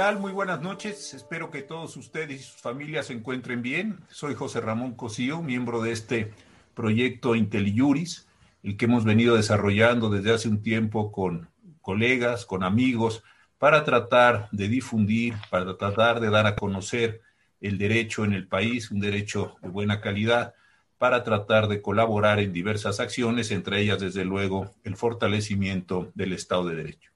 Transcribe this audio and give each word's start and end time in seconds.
Muy 0.00 0.32
buenas 0.32 0.62
noches. 0.62 1.12
Espero 1.12 1.50
que 1.50 1.60
todos 1.60 1.94
ustedes 1.98 2.40
y 2.40 2.42
sus 2.42 2.58
familias 2.58 3.08
se 3.08 3.12
encuentren 3.12 3.60
bien. 3.60 3.98
Soy 4.08 4.34
José 4.34 4.62
Ramón 4.62 4.94
Cosío, 4.94 5.42
miembro 5.42 5.82
de 5.82 5.92
este 5.92 6.32
proyecto 6.74 7.34
IntelliJuris, 7.36 8.26
el 8.62 8.78
que 8.78 8.86
hemos 8.86 9.04
venido 9.04 9.36
desarrollando 9.36 10.08
desde 10.08 10.32
hace 10.32 10.48
un 10.48 10.62
tiempo 10.62 11.12
con 11.12 11.50
colegas, 11.82 12.46
con 12.46 12.64
amigos, 12.64 13.22
para 13.58 13.84
tratar 13.84 14.48
de 14.52 14.68
difundir, 14.68 15.34
para 15.50 15.76
tratar 15.76 16.18
de 16.20 16.30
dar 16.30 16.46
a 16.46 16.56
conocer 16.56 17.20
el 17.60 17.76
derecho 17.76 18.24
en 18.24 18.32
el 18.32 18.48
país, 18.48 18.90
un 18.90 19.00
derecho 19.00 19.56
de 19.60 19.68
buena 19.68 20.00
calidad, 20.00 20.54
para 20.96 21.24
tratar 21.24 21.68
de 21.68 21.82
colaborar 21.82 22.40
en 22.40 22.54
diversas 22.54 23.00
acciones, 23.00 23.50
entre 23.50 23.82
ellas, 23.82 24.00
desde 24.00 24.24
luego, 24.24 24.74
el 24.82 24.96
fortalecimiento 24.96 26.10
del 26.14 26.32
Estado 26.32 26.64
de 26.68 26.76
Derecho. 26.76 27.10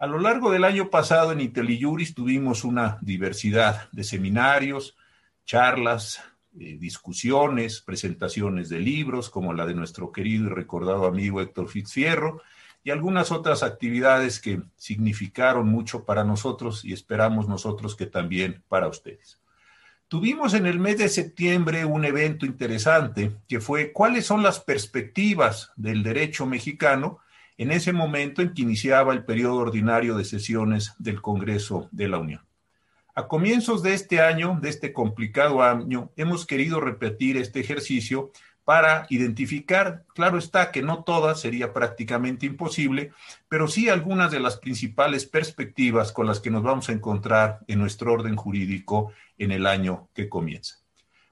A 0.00 0.06
lo 0.06 0.20
largo 0.20 0.52
del 0.52 0.62
año 0.62 0.90
pasado 0.90 1.32
en 1.32 1.40
IntelliJuris 1.40 2.14
tuvimos 2.14 2.62
una 2.62 2.98
diversidad 3.00 3.90
de 3.90 4.04
seminarios, 4.04 4.96
charlas, 5.44 6.22
eh, 6.56 6.76
discusiones, 6.78 7.80
presentaciones 7.80 8.68
de 8.68 8.78
libros, 8.78 9.28
como 9.28 9.52
la 9.52 9.66
de 9.66 9.74
nuestro 9.74 10.12
querido 10.12 10.46
y 10.46 10.50
recordado 10.50 11.04
amigo 11.04 11.40
Héctor 11.40 11.68
Fitzfierro, 11.68 12.40
y 12.84 12.90
algunas 12.90 13.32
otras 13.32 13.64
actividades 13.64 14.38
que 14.38 14.62
significaron 14.76 15.68
mucho 15.68 16.04
para 16.04 16.22
nosotros 16.22 16.84
y 16.84 16.92
esperamos 16.92 17.48
nosotros 17.48 17.96
que 17.96 18.06
también 18.06 18.62
para 18.68 18.86
ustedes. 18.86 19.40
Tuvimos 20.06 20.54
en 20.54 20.66
el 20.66 20.78
mes 20.78 20.98
de 20.98 21.08
septiembre 21.08 21.84
un 21.84 22.04
evento 22.04 22.46
interesante 22.46 23.32
que 23.48 23.60
fue 23.60 23.92
cuáles 23.92 24.26
son 24.26 24.44
las 24.44 24.60
perspectivas 24.60 25.72
del 25.74 26.04
derecho 26.04 26.46
mexicano 26.46 27.18
en 27.58 27.72
ese 27.72 27.92
momento 27.92 28.40
en 28.40 28.54
que 28.54 28.62
iniciaba 28.62 29.12
el 29.12 29.24
periodo 29.24 29.56
ordinario 29.56 30.16
de 30.16 30.24
sesiones 30.24 30.94
del 30.98 31.20
Congreso 31.20 31.88
de 31.90 32.08
la 32.08 32.18
Unión. 32.18 32.40
A 33.14 33.26
comienzos 33.26 33.82
de 33.82 33.94
este 33.94 34.20
año, 34.20 34.58
de 34.62 34.68
este 34.68 34.92
complicado 34.92 35.60
año, 35.60 36.12
hemos 36.16 36.46
querido 36.46 36.80
repetir 36.80 37.36
este 37.36 37.58
ejercicio 37.58 38.30
para 38.68 39.06
identificar, 39.08 40.04
claro 40.14 40.38
está 40.38 40.70
que 40.70 40.82
no 40.82 41.02
todas 41.02 41.40
sería 41.40 41.72
prácticamente 41.72 42.46
imposible, 42.46 43.12
pero 43.48 43.66
sí 43.66 43.88
algunas 43.88 44.30
de 44.30 44.40
las 44.40 44.58
principales 44.58 45.26
perspectivas 45.26 46.12
con 46.12 46.26
las 46.26 46.38
que 46.38 46.50
nos 46.50 46.62
vamos 46.62 46.88
a 46.88 46.92
encontrar 46.92 47.60
en 47.66 47.80
nuestro 47.80 48.12
orden 48.12 48.36
jurídico 48.36 49.10
en 49.36 49.50
el 49.50 49.66
año 49.66 50.08
que 50.14 50.28
comienza. 50.28 50.76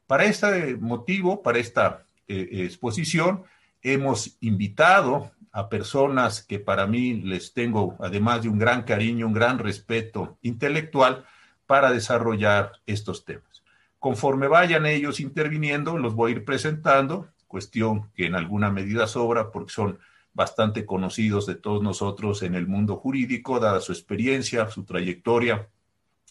Para 0.06 0.24
este 0.24 0.76
motivo, 0.76 1.42
para 1.42 1.58
esta 1.58 2.06
eh, 2.26 2.48
exposición, 2.64 3.44
hemos 3.82 4.36
invitado 4.40 5.30
a 5.56 5.70
personas 5.70 6.42
que 6.42 6.58
para 6.58 6.86
mí 6.86 7.14
les 7.14 7.54
tengo, 7.54 7.96
además 8.00 8.42
de 8.42 8.50
un 8.50 8.58
gran 8.58 8.82
cariño, 8.82 9.26
un 9.26 9.32
gran 9.32 9.58
respeto 9.58 10.36
intelectual, 10.42 11.24
para 11.66 11.90
desarrollar 11.90 12.72
estos 12.84 13.24
temas. 13.24 13.62
Conforme 13.98 14.48
vayan 14.48 14.84
ellos 14.84 15.18
interviniendo, 15.18 15.96
los 15.96 16.14
voy 16.14 16.32
a 16.32 16.34
ir 16.34 16.44
presentando, 16.44 17.28
cuestión 17.48 18.10
que 18.14 18.26
en 18.26 18.34
alguna 18.34 18.70
medida 18.70 19.06
sobra 19.06 19.50
porque 19.50 19.72
son 19.72 19.98
bastante 20.34 20.84
conocidos 20.84 21.46
de 21.46 21.54
todos 21.54 21.82
nosotros 21.82 22.42
en 22.42 22.54
el 22.54 22.66
mundo 22.66 22.96
jurídico, 22.96 23.58
dada 23.58 23.80
su 23.80 23.92
experiencia, 23.92 24.68
su 24.68 24.84
trayectoria 24.84 25.68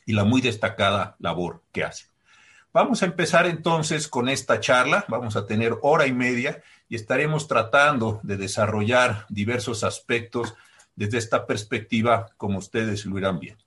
y 0.06 0.14
la 0.14 0.23
muy 0.23 0.42
destacada 0.42 1.16
labor 1.18 1.64
que 1.72 1.84
hacen. 1.84 2.09
Vamos 2.72 3.02
a 3.02 3.08
empezar 3.08 3.48
entonces 3.48 4.08
con 4.08 4.30
esta 4.30 4.59
charla, 4.59 5.03
vamos 5.08 5.36
a 5.36 5.48
tener 5.48 5.76
hora 5.81 6.06
y 6.06 6.14
media 6.14 6.62
y 6.88 6.95
estaremos 6.95 7.47
tratando 7.47 8.19
de 8.23 8.38
desarrollar 8.38 9.25
diversos 9.30 9.83
aspectos 9.83 10.55
desde 10.96 11.18
esta 11.18 11.46
perspectiva, 11.46 12.28
como 12.38 12.59
ustedes 12.59 13.06
lo 13.06 13.18
irán 13.18 13.40
bien. 13.40 13.57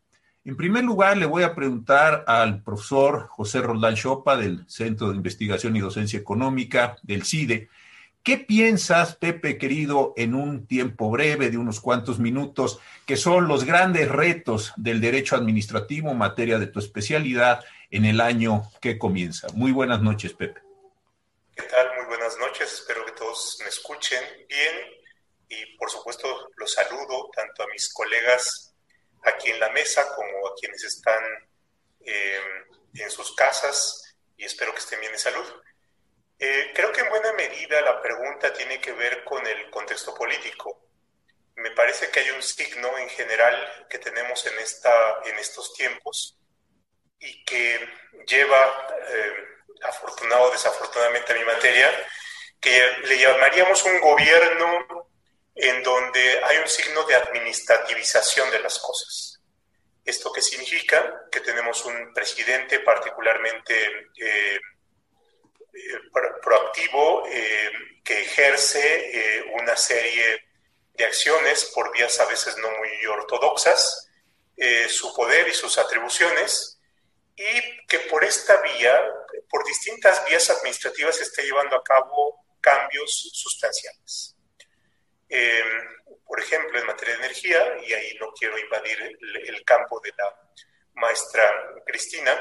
En 0.45 0.57
primer 0.57 0.85
lugar, 0.85 1.17
le 1.19 1.27
voy 1.27 1.43
a 1.43 1.55
preguntar 1.55 2.25
al 2.27 2.63
profesor 2.63 3.27
José 3.29 3.61
Roldán 3.61 3.97
Chopa 3.97 4.37
del 4.37 4.65
Centro 4.67 5.11
de 5.11 5.17
Investigación 5.17 5.77
y 5.77 5.81
Docencia 5.81 6.19
Económica 6.19 6.97
del 7.03 7.25
CIDE. 7.25 7.69
¿Qué 8.23 8.39
piensas, 8.39 9.17
Pepe 9.17 9.59
querido, 9.59 10.15
en 10.17 10.35
un 10.35 10.67
tiempo 10.67 11.11
breve 11.11 11.51
de 11.51 11.59
unos 11.59 11.81
cuantos 11.81 12.19
minutos, 12.19 12.81
que 13.05 13.17
son 13.17 13.47
los 13.47 13.65
grandes 13.65 14.09
retos 14.09 14.73
del 14.77 15.01
derecho 15.01 15.37
administrativo 15.37 16.11
en 16.11 16.19
materia 16.19 16.59
de 16.59 16.67
tu 16.67 16.79
especialidad 16.79 17.63
en 17.91 18.05
el 18.05 18.21
año 18.21 18.63
que 18.81 18.99
comienza. 18.99 19.49
Muy 19.55 19.73
buenas 19.73 20.01
noches, 20.01 20.33
Pepe. 20.33 20.61
¿Qué 21.55 21.63
tal? 21.65 21.89
Muy 21.97 22.07
buenas 22.07 22.39
noches. 22.39 22.73
Espero 22.73 23.05
me 23.61 23.69
escuchen 23.69 24.47
bien 24.49 24.75
y 25.49 25.77
por 25.77 25.91
supuesto 25.91 26.51
los 26.57 26.73
saludo 26.73 27.31
tanto 27.35 27.63
a 27.63 27.69
mis 27.69 27.93
colegas 27.93 28.75
aquí 29.25 29.51
en 29.51 29.61
la 29.61 29.71
mesa 29.71 30.15
como 30.15 30.49
a 30.49 30.55
quienes 30.55 30.85
están 30.85 31.23
eh, 32.01 32.41
en 32.95 33.11
sus 33.11 33.35
casas 33.35 34.17
y 34.37 34.45
espero 34.45 34.73
que 34.73 34.81
estén 34.81 35.01
bien 35.01 35.13
de 35.13 35.19
salud. 35.19 35.47
Eh, 36.39 36.71
creo 36.75 36.93
que 36.93 37.01
en 37.01 37.09
buena 37.09 37.33
medida 37.33 37.81
la 37.81 38.01
pregunta 38.01 38.53
tiene 38.53 38.81
que 38.81 38.93
ver 38.93 39.25
con 39.25 39.45
el 39.47 39.71
contexto 39.71 40.15
político. 40.15 40.85
Me 41.57 41.73
parece 41.73 42.11
que 42.11 42.21
hay 42.21 42.31
un 42.31 42.43
signo 42.43 42.97
en 42.99 43.09
general 43.09 43.87
que 43.91 43.99
tenemos 43.99 44.47
en, 44.47 44.59
esta, 44.61 45.21
en 45.25 45.37
estos 45.39 45.75
tiempos 45.75 46.39
y 47.19 47.45
que 47.45 47.89
lleva, 48.29 48.87
eh, 49.09 49.33
afortunado 49.83 50.45
o 50.45 50.51
desafortunadamente 50.51 51.33
a 51.33 51.37
mi 51.37 51.45
materia, 51.45 51.91
que 52.61 52.81
le 53.05 53.19
llamaríamos 53.19 53.83
un 53.85 54.01
gobierno 54.01 55.09
en 55.55 55.83
donde 55.83 56.45
hay 56.45 56.59
un 56.59 56.69
signo 56.69 57.05
de 57.05 57.15
administrativización 57.15 58.51
de 58.51 58.61
las 58.61 58.79
cosas. 58.79 59.41
¿Esto 60.05 60.33
qué 60.33 60.41
significa? 60.41 61.23
Que 61.31 61.41
tenemos 61.41 61.85
un 61.85 62.15
presidente 62.15 62.81
particularmente 62.81 63.75
eh, 64.21 64.59
eh, 65.75 66.01
proactivo 66.43 67.25
que 68.05 68.21
ejerce 68.21 69.45
una 69.61 69.77
serie 69.77 70.47
de 70.95 71.05
acciones 71.05 71.67
por 71.75 71.93
vías 71.93 72.19
a 72.21 72.25
veces 72.25 72.57
no 72.57 72.71
muy 72.71 73.07
ortodoxas, 73.07 74.09
su 74.89 75.15
poder 75.15 75.47
y 75.49 75.53
sus 75.53 75.77
atribuciones, 75.77 76.79
y 77.39 77.87
que 77.87 78.01
por 78.01 78.25
esta 78.25 78.61
vía, 78.61 79.01
por 79.49 79.65
distintas 79.65 80.25
vías 80.27 80.51
administrativas, 80.51 81.17
se 81.17 81.23
está 81.23 81.43
llevando 81.43 81.77
a 81.77 81.85
cabo 81.85 82.45
cambios 82.61 83.31
sustanciales. 83.33 84.37
Em, 85.29 85.67
por 86.27 86.41
ejemplo, 86.41 86.79
en 86.79 86.87
materia 86.87 87.17
de 87.17 87.25
energía, 87.25 87.79
y 87.87 87.93
ahí 87.93 88.17
no 88.21 88.33
quiero 88.33 88.59
invadir 88.59 88.99
el, 89.47 89.65
campo 89.65 90.01
de 90.01 90.13
la 90.17 90.35
maestra 90.95 91.51
Cristina, 91.87 92.35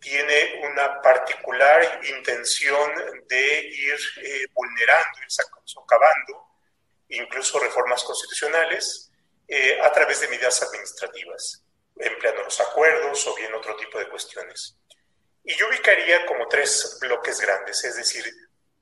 tiene 0.00 0.60
una 0.70 1.00
particular 1.02 2.00
intención 2.06 2.90
de 3.28 3.58
ir 3.66 3.98
eh, 4.22 4.46
vulnerando, 4.52 5.18
ir 5.20 5.28
socavando 5.64 6.46
incluso 7.08 7.58
reformas 7.58 8.02
constitucionales 8.02 9.10
eh, 9.48 9.78
a 9.80 9.92
través 9.92 10.20
de 10.20 10.28
medidas 10.28 10.62
administrativas 10.62 11.66
empleando 11.98 12.42
los 12.42 12.60
acuerdos 12.60 13.26
o 13.26 13.34
bien 13.34 13.54
otro 13.54 13.74
tipo 13.76 13.98
de 13.98 14.08
cuestiones. 14.08 14.76
Y 15.44 15.54
yo 15.54 15.68
ubicaría 15.68 16.26
como 16.26 16.46
tres 16.48 16.98
bloques 17.00 17.40
grandes, 17.40 17.84
es 17.84 17.96
decir, 17.96 18.24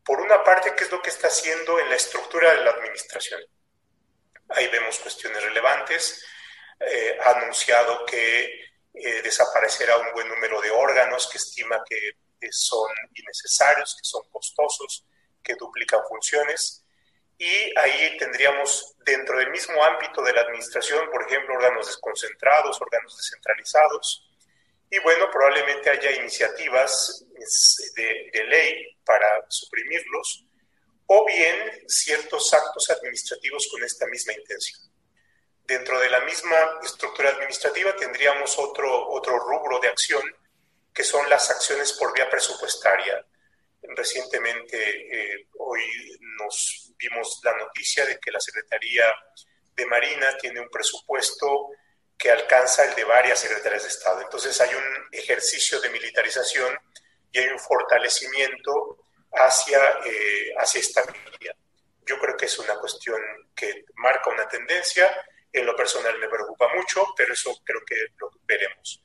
por 0.05 0.21
una 0.21 0.43
parte, 0.45 0.75
¿qué 0.77 0.85
es 0.85 0.91
lo 0.91 1.01
que 1.01 1.11
está 1.11 1.29
haciendo 1.29 1.79
en 1.79 1.89
la 1.89 1.97
estructura 1.97 2.53
de 2.53 2.65
la 2.65 2.71
administración? 2.71 3.41
Ahí 4.51 4.69
vemos 4.69 4.99
cuestiones 4.99 5.43
relevantes. 5.43 6.25
Eh, 6.81 7.19
ha 7.23 7.31
anunciado 7.31 8.05
que 8.05 8.45
eh, 8.93 9.23
desaparecerá 9.23 9.97
un 9.99 10.13
buen 10.13 10.29
número 10.29 10.61
de 10.61 10.71
órganos 10.71 11.29
que 11.29 11.39
estima 11.39 11.83
que 11.89 12.13
son 12.51 12.91
innecesarios, 13.15 13.97
que 13.97 14.06
son 14.06 14.23
costosos, 14.31 15.06
que 15.43 15.55
duplican 15.55 16.01
funciones 16.07 16.85
y 17.39 17.79
ahí 17.79 18.17
tendríamos 18.19 18.95
dentro 19.05 19.39
del 19.39 19.50
mismo 19.50 19.83
ámbito 19.83 20.23
de 20.23 20.33
la 20.33 20.43
administración, 20.43 21.11
por 21.11 21.23
ejemplo, 21.23 21.55
órganos 21.55 21.87
desconcentrados, 21.87 22.81
órganos 22.81 23.17
descentralizados, 23.17 24.29
y 24.91 24.99
bueno, 25.01 25.31
probablemente 25.31 25.91
haya 25.91 26.13
iniciativas 26.13 27.25
de, 27.97 28.45
ley 28.49 28.97
para 29.05 29.45
suprimirlos, 29.49 30.45
o 31.07 31.27
bien 31.27 31.85
ciertos 31.89 32.53
actos 32.55 32.91
administrativos 32.91 33.69
con 33.71 33.83
esta 33.83 34.07
misma 34.07 34.33
intención. 34.33 34.81
Dentro 35.67 35.99
de 35.99 36.11
la 36.11 36.21
misma 36.21 36.79
estructura 36.83 37.31
administrativa 37.31 37.97
tendríamos 37.97 38.59
otro, 38.59 39.09
otro 39.09 39.39
rubro 39.39 39.81
de 39.81 39.89
acción, 39.89 40.23
que 40.93 41.03
son 41.03 41.29
las 41.29 41.51
acciones 41.51 41.93
por 41.95 42.15
vía 42.15 42.31
presupuestaria. 42.31 43.25
Recientemente, 43.83 44.77
eh, 44.79 45.47
hoy 45.59 45.83
nos 46.39 46.93
vimos 46.97 47.41
la 47.43 47.57
noticia 47.57 48.07
de 48.07 48.19
que 48.19 48.31
la 48.31 48.41
Secretaría 48.41 49.05
de 49.75 49.87
Marina 49.87 50.37
tiene 50.39 50.61
un 50.61 50.69
presupuesto 50.69 51.71
que 52.16 52.31
alcanza 52.31 52.84
el 52.84 52.94
de 52.94 53.05
varias 53.05 53.40
secretarías 53.40 53.82
de 53.82 53.88
Estado. 53.88 54.20
Entonces 54.22 54.61
hay 54.61 54.75
un 54.75 55.08
ejercicio 55.12 55.81
de 55.81 55.90
militarización 55.90 56.78
y 57.32 57.38
hay 57.38 57.49
un 57.49 57.58
fortalecimiento 57.58 59.06
hacia, 59.32 59.78
eh, 60.05 60.55
hacia 60.58 60.81
esta 60.81 61.05
medida. 61.05 61.55
Yo 62.06 62.19
creo 62.19 62.37
que 62.37 62.46
es 62.46 62.58
una 62.58 62.78
cuestión 62.78 63.20
que 63.55 63.84
marca 63.96 64.31
una 64.31 64.46
tendencia 64.49 65.11
en 65.55 65.66
lo 65.66 65.76
personal 65.76 66.19
me 66.19 66.28
preocupa 66.28 66.69
mucho, 66.75 67.14
pero 67.16 67.32
eso 67.32 67.56
creo 67.64 67.81
que 67.87 67.94
lo 68.19 68.28
veremos. 68.43 69.00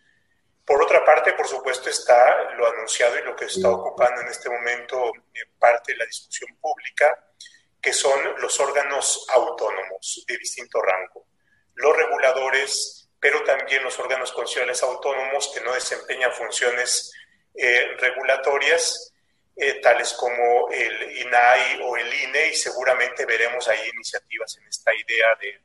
Por 0.66 0.82
otra 0.82 1.06
parte, 1.06 1.34
por 1.34 1.48
supuesto, 1.48 1.90
está 1.90 2.52
lo 2.56 2.68
anunciado 2.68 3.20
y 3.20 3.24
lo 3.24 3.36
que 3.36 3.46
está 3.46 3.70
ocupando 3.70 4.22
en 4.22 4.28
este 4.28 4.50
momento 4.50 5.12
eh, 5.34 5.46
parte 5.60 5.94
de 5.94 6.00
la 6.00 6.06
discusión 6.06 6.58
pública, 6.60 7.34
que 7.80 7.94
son 7.94 8.20
los 8.42 8.60
órganos 8.60 9.28
autónomos 9.30 10.26
de 10.28 10.38
distinto 10.38 10.82
rango, 10.82 11.28
los 11.76 11.96
reguladores, 11.96 12.99
pero 13.20 13.44
también 13.44 13.84
los 13.84 13.98
órganos 14.00 14.32
constitucionales 14.32 14.82
autónomos 14.84 15.52
que 15.54 15.62
no 15.62 15.74
desempeñan 15.74 16.32
funciones 16.32 17.12
eh, 17.54 17.96
regulatorias, 18.00 19.14
eh, 19.56 19.82
tales 19.82 20.14
como 20.14 20.70
el 20.72 21.18
INAI 21.18 21.82
o 21.84 21.98
el 21.98 22.14
INE, 22.14 22.48
y 22.48 22.56
seguramente 22.56 23.26
veremos 23.26 23.68
ahí 23.68 23.90
iniciativas 23.94 24.58
en 24.58 24.68
esta 24.68 24.94
idea 24.96 25.36
de 25.36 25.62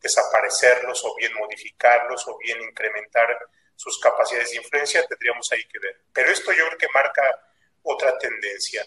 desaparecerlos 0.00 1.04
o 1.04 1.14
bien 1.16 1.34
modificarlos 1.34 2.26
o 2.28 2.38
bien 2.38 2.60
incrementar 2.62 3.38
sus 3.76 3.98
capacidades 4.00 4.50
de 4.50 4.58
influencia, 4.58 5.06
tendríamos 5.06 5.50
ahí 5.52 5.64
que 5.64 5.78
ver. 5.78 6.00
Pero 6.12 6.30
esto 6.30 6.52
yo 6.52 6.66
creo 6.66 6.78
que 6.78 6.88
marca 6.88 7.22
otra 7.82 8.16
tendencia. 8.18 8.86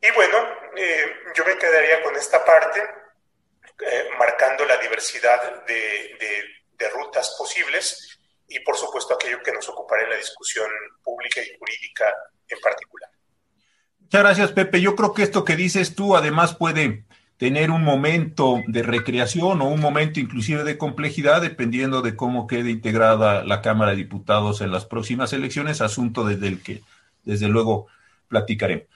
Y 0.00 0.10
bueno, 0.10 0.38
eh, 0.76 1.16
yo 1.34 1.44
me 1.44 1.56
quedaría 1.56 2.02
con 2.02 2.14
esta 2.16 2.44
parte, 2.44 2.86
eh, 3.80 4.08
marcando 4.18 4.64
la 4.64 4.76
diversidad 4.78 5.64
de, 5.64 6.16
de, 6.18 6.44
rutas 6.90 7.34
posibles 7.38 8.18
y 8.48 8.60
por 8.60 8.76
supuesto 8.76 9.14
aquello 9.14 9.42
que 9.42 9.52
nos 9.52 9.68
ocupará 9.68 10.04
en 10.04 10.10
la 10.10 10.16
discusión 10.16 10.66
pública 11.02 11.40
y 11.40 11.58
jurídica 11.58 12.04
en 12.48 12.58
particular. 12.60 13.10
Muchas 13.98 14.22
gracias, 14.22 14.52
Pepe. 14.52 14.80
Yo 14.80 14.94
creo 14.94 15.12
que 15.12 15.22
esto 15.22 15.44
que 15.44 15.56
dices 15.56 15.94
tú 15.94 16.16
además 16.16 16.54
puede 16.54 17.04
tener 17.38 17.70
un 17.70 17.82
momento 17.82 18.62
de 18.66 18.82
recreación 18.82 19.60
o 19.60 19.68
un 19.68 19.80
momento 19.80 20.20
inclusive 20.20 20.64
de 20.64 20.78
complejidad, 20.78 21.42
dependiendo 21.42 22.02
de 22.02 22.16
cómo 22.16 22.46
quede 22.46 22.70
integrada 22.70 23.44
la 23.44 23.60
Cámara 23.60 23.90
de 23.90 23.98
Diputados 23.98 24.60
en 24.60 24.70
las 24.70 24.86
próximas 24.86 25.32
elecciones, 25.32 25.80
asunto 25.80 26.24
desde 26.24 26.48
el 26.48 26.62
que 26.62 26.82
desde 27.24 27.48
luego 27.48 27.88
platicaremos. 28.28 28.86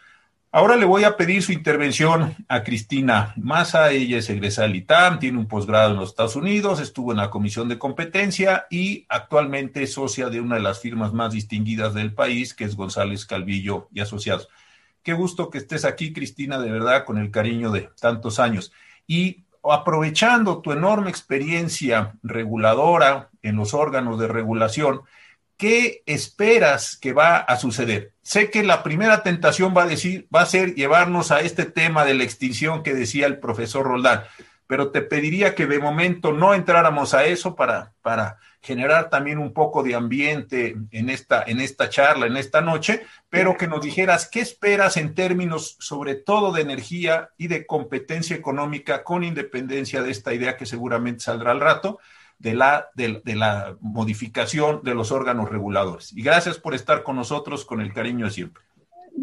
Ahora 0.52 0.74
le 0.74 0.84
voy 0.84 1.04
a 1.04 1.16
pedir 1.16 1.44
su 1.44 1.52
intervención 1.52 2.34
a 2.48 2.64
Cristina 2.64 3.34
Massa. 3.36 3.92
Ella 3.92 4.18
es 4.18 4.28
egresada 4.30 4.66
del 4.66 4.78
ITAM, 4.78 5.20
tiene 5.20 5.38
un 5.38 5.46
posgrado 5.46 5.92
en 5.92 5.98
los 5.98 6.08
Estados 6.08 6.34
Unidos, 6.34 6.80
estuvo 6.80 7.12
en 7.12 7.18
la 7.18 7.30
Comisión 7.30 7.68
de 7.68 7.78
Competencia 7.78 8.66
y 8.68 9.06
actualmente 9.08 9.84
es 9.84 9.92
socia 9.92 10.28
de 10.28 10.40
una 10.40 10.56
de 10.56 10.62
las 10.62 10.80
firmas 10.80 11.12
más 11.12 11.32
distinguidas 11.32 11.94
del 11.94 12.14
país, 12.14 12.52
que 12.52 12.64
es 12.64 12.74
González 12.74 13.26
Calvillo 13.26 13.88
y 13.94 14.00
Asociados. 14.00 14.48
Qué 15.04 15.12
gusto 15.12 15.50
que 15.50 15.58
estés 15.58 15.84
aquí, 15.84 16.12
Cristina, 16.12 16.58
de 16.58 16.72
verdad, 16.72 17.04
con 17.04 17.18
el 17.18 17.30
cariño 17.30 17.70
de 17.70 17.88
tantos 18.00 18.40
años. 18.40 18.72
Y 19.06 19.44
aprovechando 19.62 20.62
tu 20.62 20.72
enorme 20.72 21.10
experiencia 21.10 22.14
reguladora 22.24 23.30
en 23.42 23.54
los 23.54 23.72
órganos 23.72 24.18
de 24.18 24.26
regulación, 24.26 25.02
¿qué 25.56 26.02
esperas 26.06 26.96
que 26.96 27.12
va 27.12 27.36
a 27.36 27.56
suceder? 27.56 28.14
Sé 28.30 28.48
que 28.48 28.62
la 28.62 28.84
primera 28.84 29.24
tentación 29.24 29.74
va 29.76 29.82
a 29.82 29.86
decir, 29.88 30.28
va 30.32 30.42
a 30.42 30.46
ser 30.46 30.76
llevarnos 30.76 31.32
a 31.32 31.40
este 31.40 31.64
tema 31.64 32.04
de 32.04 32.14
la 32.14 32.22
extinción 32.22 32.84
que 32.84 32.94
decía 32.94 33.26
el 33.26 33.40
profesor 33.40 33.84
Roldán, 33.84 34.22
pero 34.68 34.92
te 34.92 35.02
pediría 35.02 35.56
que 35.56 35.66
de 35.66 35.80
momento 35.80 36.32
no 36.32 36.54
entráramos 36.54 37.12
a 37.12 37.24
eso 37.24 37.56
para, 37.56 37.92
para 38.02 38.38
generar 38.62 39.10
también 39.10 39.38
un 39.38 39.52
poco 39.52 39.82
de 39.82 39.96
ambiente 39.96 40.76
en 40.92 41.10
esta, 41.10 41.42
en 41.42 41.60
esta 41.60 41.88
charla, 41.88 42.26
en 42.26 42.36
esta 42.36 42.60
noche, 42.60 43.04
pero 43.28 43.56
que 43.56 43.66
nos 43.66 43.82
dijeras 43.82 44.28
qué 44.28 44.38
esperas 44.38 44.96
en 44.96 45.16
términos 45.16 45.76
sobre 45.80 46.14
todo 46.14 46.52
de 46.52 46.62
energía 46.62 47.30
y 47.36 47.48
de 47.48 47.66
competencia 47.66 48.36
económica 48.36 49.02
con 49.02 49.24
independencia 49.24 50.02
de 50.02 50.12
esta 50.12 50.32
idea 50.32 50.56
que 50.56 50.66
seguramente 50.66 51.24
saldrá 51.24 51.50
al 51.50 51.60
rato. 51.60 51.98
De 52.40 52.54
la, 52.54 52.88
de, 52.94 53.22
de 53.24 53.36
la 53.36 53.76
modificación 53.80 54.80
de 54.82 54.94
los 54.94 55.12
órganos 55.12 55.48
reguladores. 55.48 56.12
Y 56.12 56.22
gracias 56.22 56.58
por 56.58 56.74
estar 56.74 57.04
con 57.04 57.14
nosotros 57.14 57.64
con 57.64 57.80
el 57.80 57.92
cariño 57.92 58.24
de 58.24 58.32
siempre. 58.32 58.64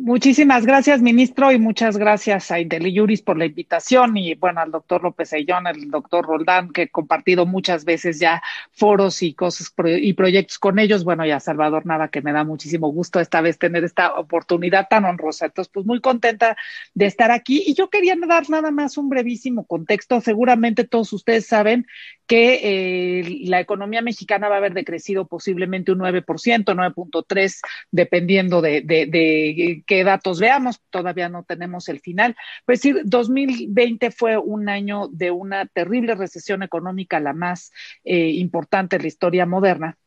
Muchísimas 0.08 0.66
gracias, 0.66 1.02
ministro, 1.02 1.52
y 1.52 1.60
muchas 1.60 1.98
gracias 1.98 2.50
a 2.50 2.62
Inteliuris 2.62 3.22
por 3.22 3.38
la 3.38 3.44
invitación 3.44 4.16
y 4.16 4.36
bueno, 4.36 4.62
al 4.62 4.72
doctor 4.72 5.04
López 5.04 5.34
Ayllón, 5.34 5.68
al 5.68 5.92
doctor 5.92 6.26
Roldán, 6.26 6.72
que 6.72 6.84
he 6.84 6.88
compartido 6.88 7.46
muchas 7.46 7.84
veces 7.84 8.18
ya 8.18 8.42
foros 8.72 9.22
y 9.22 9.34
cosas 9.34 9.74
y 9.86 10.14
proyectos 10.14 10.60
con 10.60 10.80
ellos. 10.80 11.04
Bueno, 11.04 11.26
y 11.26 11.32
a 11.32 11.42
Salvador 11.42 11.86
Nava, 11.86 12.08
que 12.08 12.22
me 12.22 12.32
da 12.32 12.46
muchísimo 12.46 12.88
gusto 12.88 13.20
esta 13.20 13.42
vez 13.42 13.60
tener 13.60 13.84
esta 13.84 14.14
oportunidad 14.14 14.88
tan 14.90 15.04
honrosa. 15.04 15.48
Entonces, 15.48 15.70
pues 15.74 15.86
muy 15.86 16.00
contenta 16.00 16.56
de 16.94 17.06
estar 17.06 17.30
aquí. 17.30 17.62
Y 17.68 17.74
yo 17.74 17.90
quería 17.90 18.16
dar 18.30 18.50
nada 18.50 18.72
más 18.72 18.98
un 18.98 19.10
brevísimo 19.10 19.66
contexto. 19.66 20.22
Seguramente 20.22 20.86
todos 20.86 21.12
ustedes 21.12 21.48
saben 21.48 21.86
que 22.28 22.60
eh, 22.64 23.40
la 23.46 23.60
economía 23.62 24.02
mexicana 24.02 24.50
va 24.50 24.56
a 24.56 24.58
haber 24.58 24.74
decrecido 24.74 25.28
posiblemente 25.28 25.92
un 25.92 26.00
9%, 26.00 26.24
9.3%, 26.26 27.60
dependiendo 27.92 28.62
de, 28.62 28.82
de, 28.82 29.06
de 29.06 29.84
qué 29.88 29.97
datos 30.04 30.40
veamos, 30.40 30.82
todavía 30.90 31.30
no 31.30 31.44
tenemos 31.44 31.90
el 31.90 32.00
final. 32.00 32.36
Pues 32.66 32.82
decir, 32.82 33.02
2020 33.06 34.12
fue 34.12 34.38
un 34.38 34.70
año 34.70 35.08
de 35.10 35.32
una 35.32 35.66
terrible 35.66 36.16
recesión 36.16 36.64
económica, 36.64 37.20
la 37.20 37.34
más 37.34 37.72
eh, 38.04 38.30
importante 38.30 38.96
en 38.96 39.04
la 39.04 39.08
historia 39.08 39.46
moderna. 39.46 39.98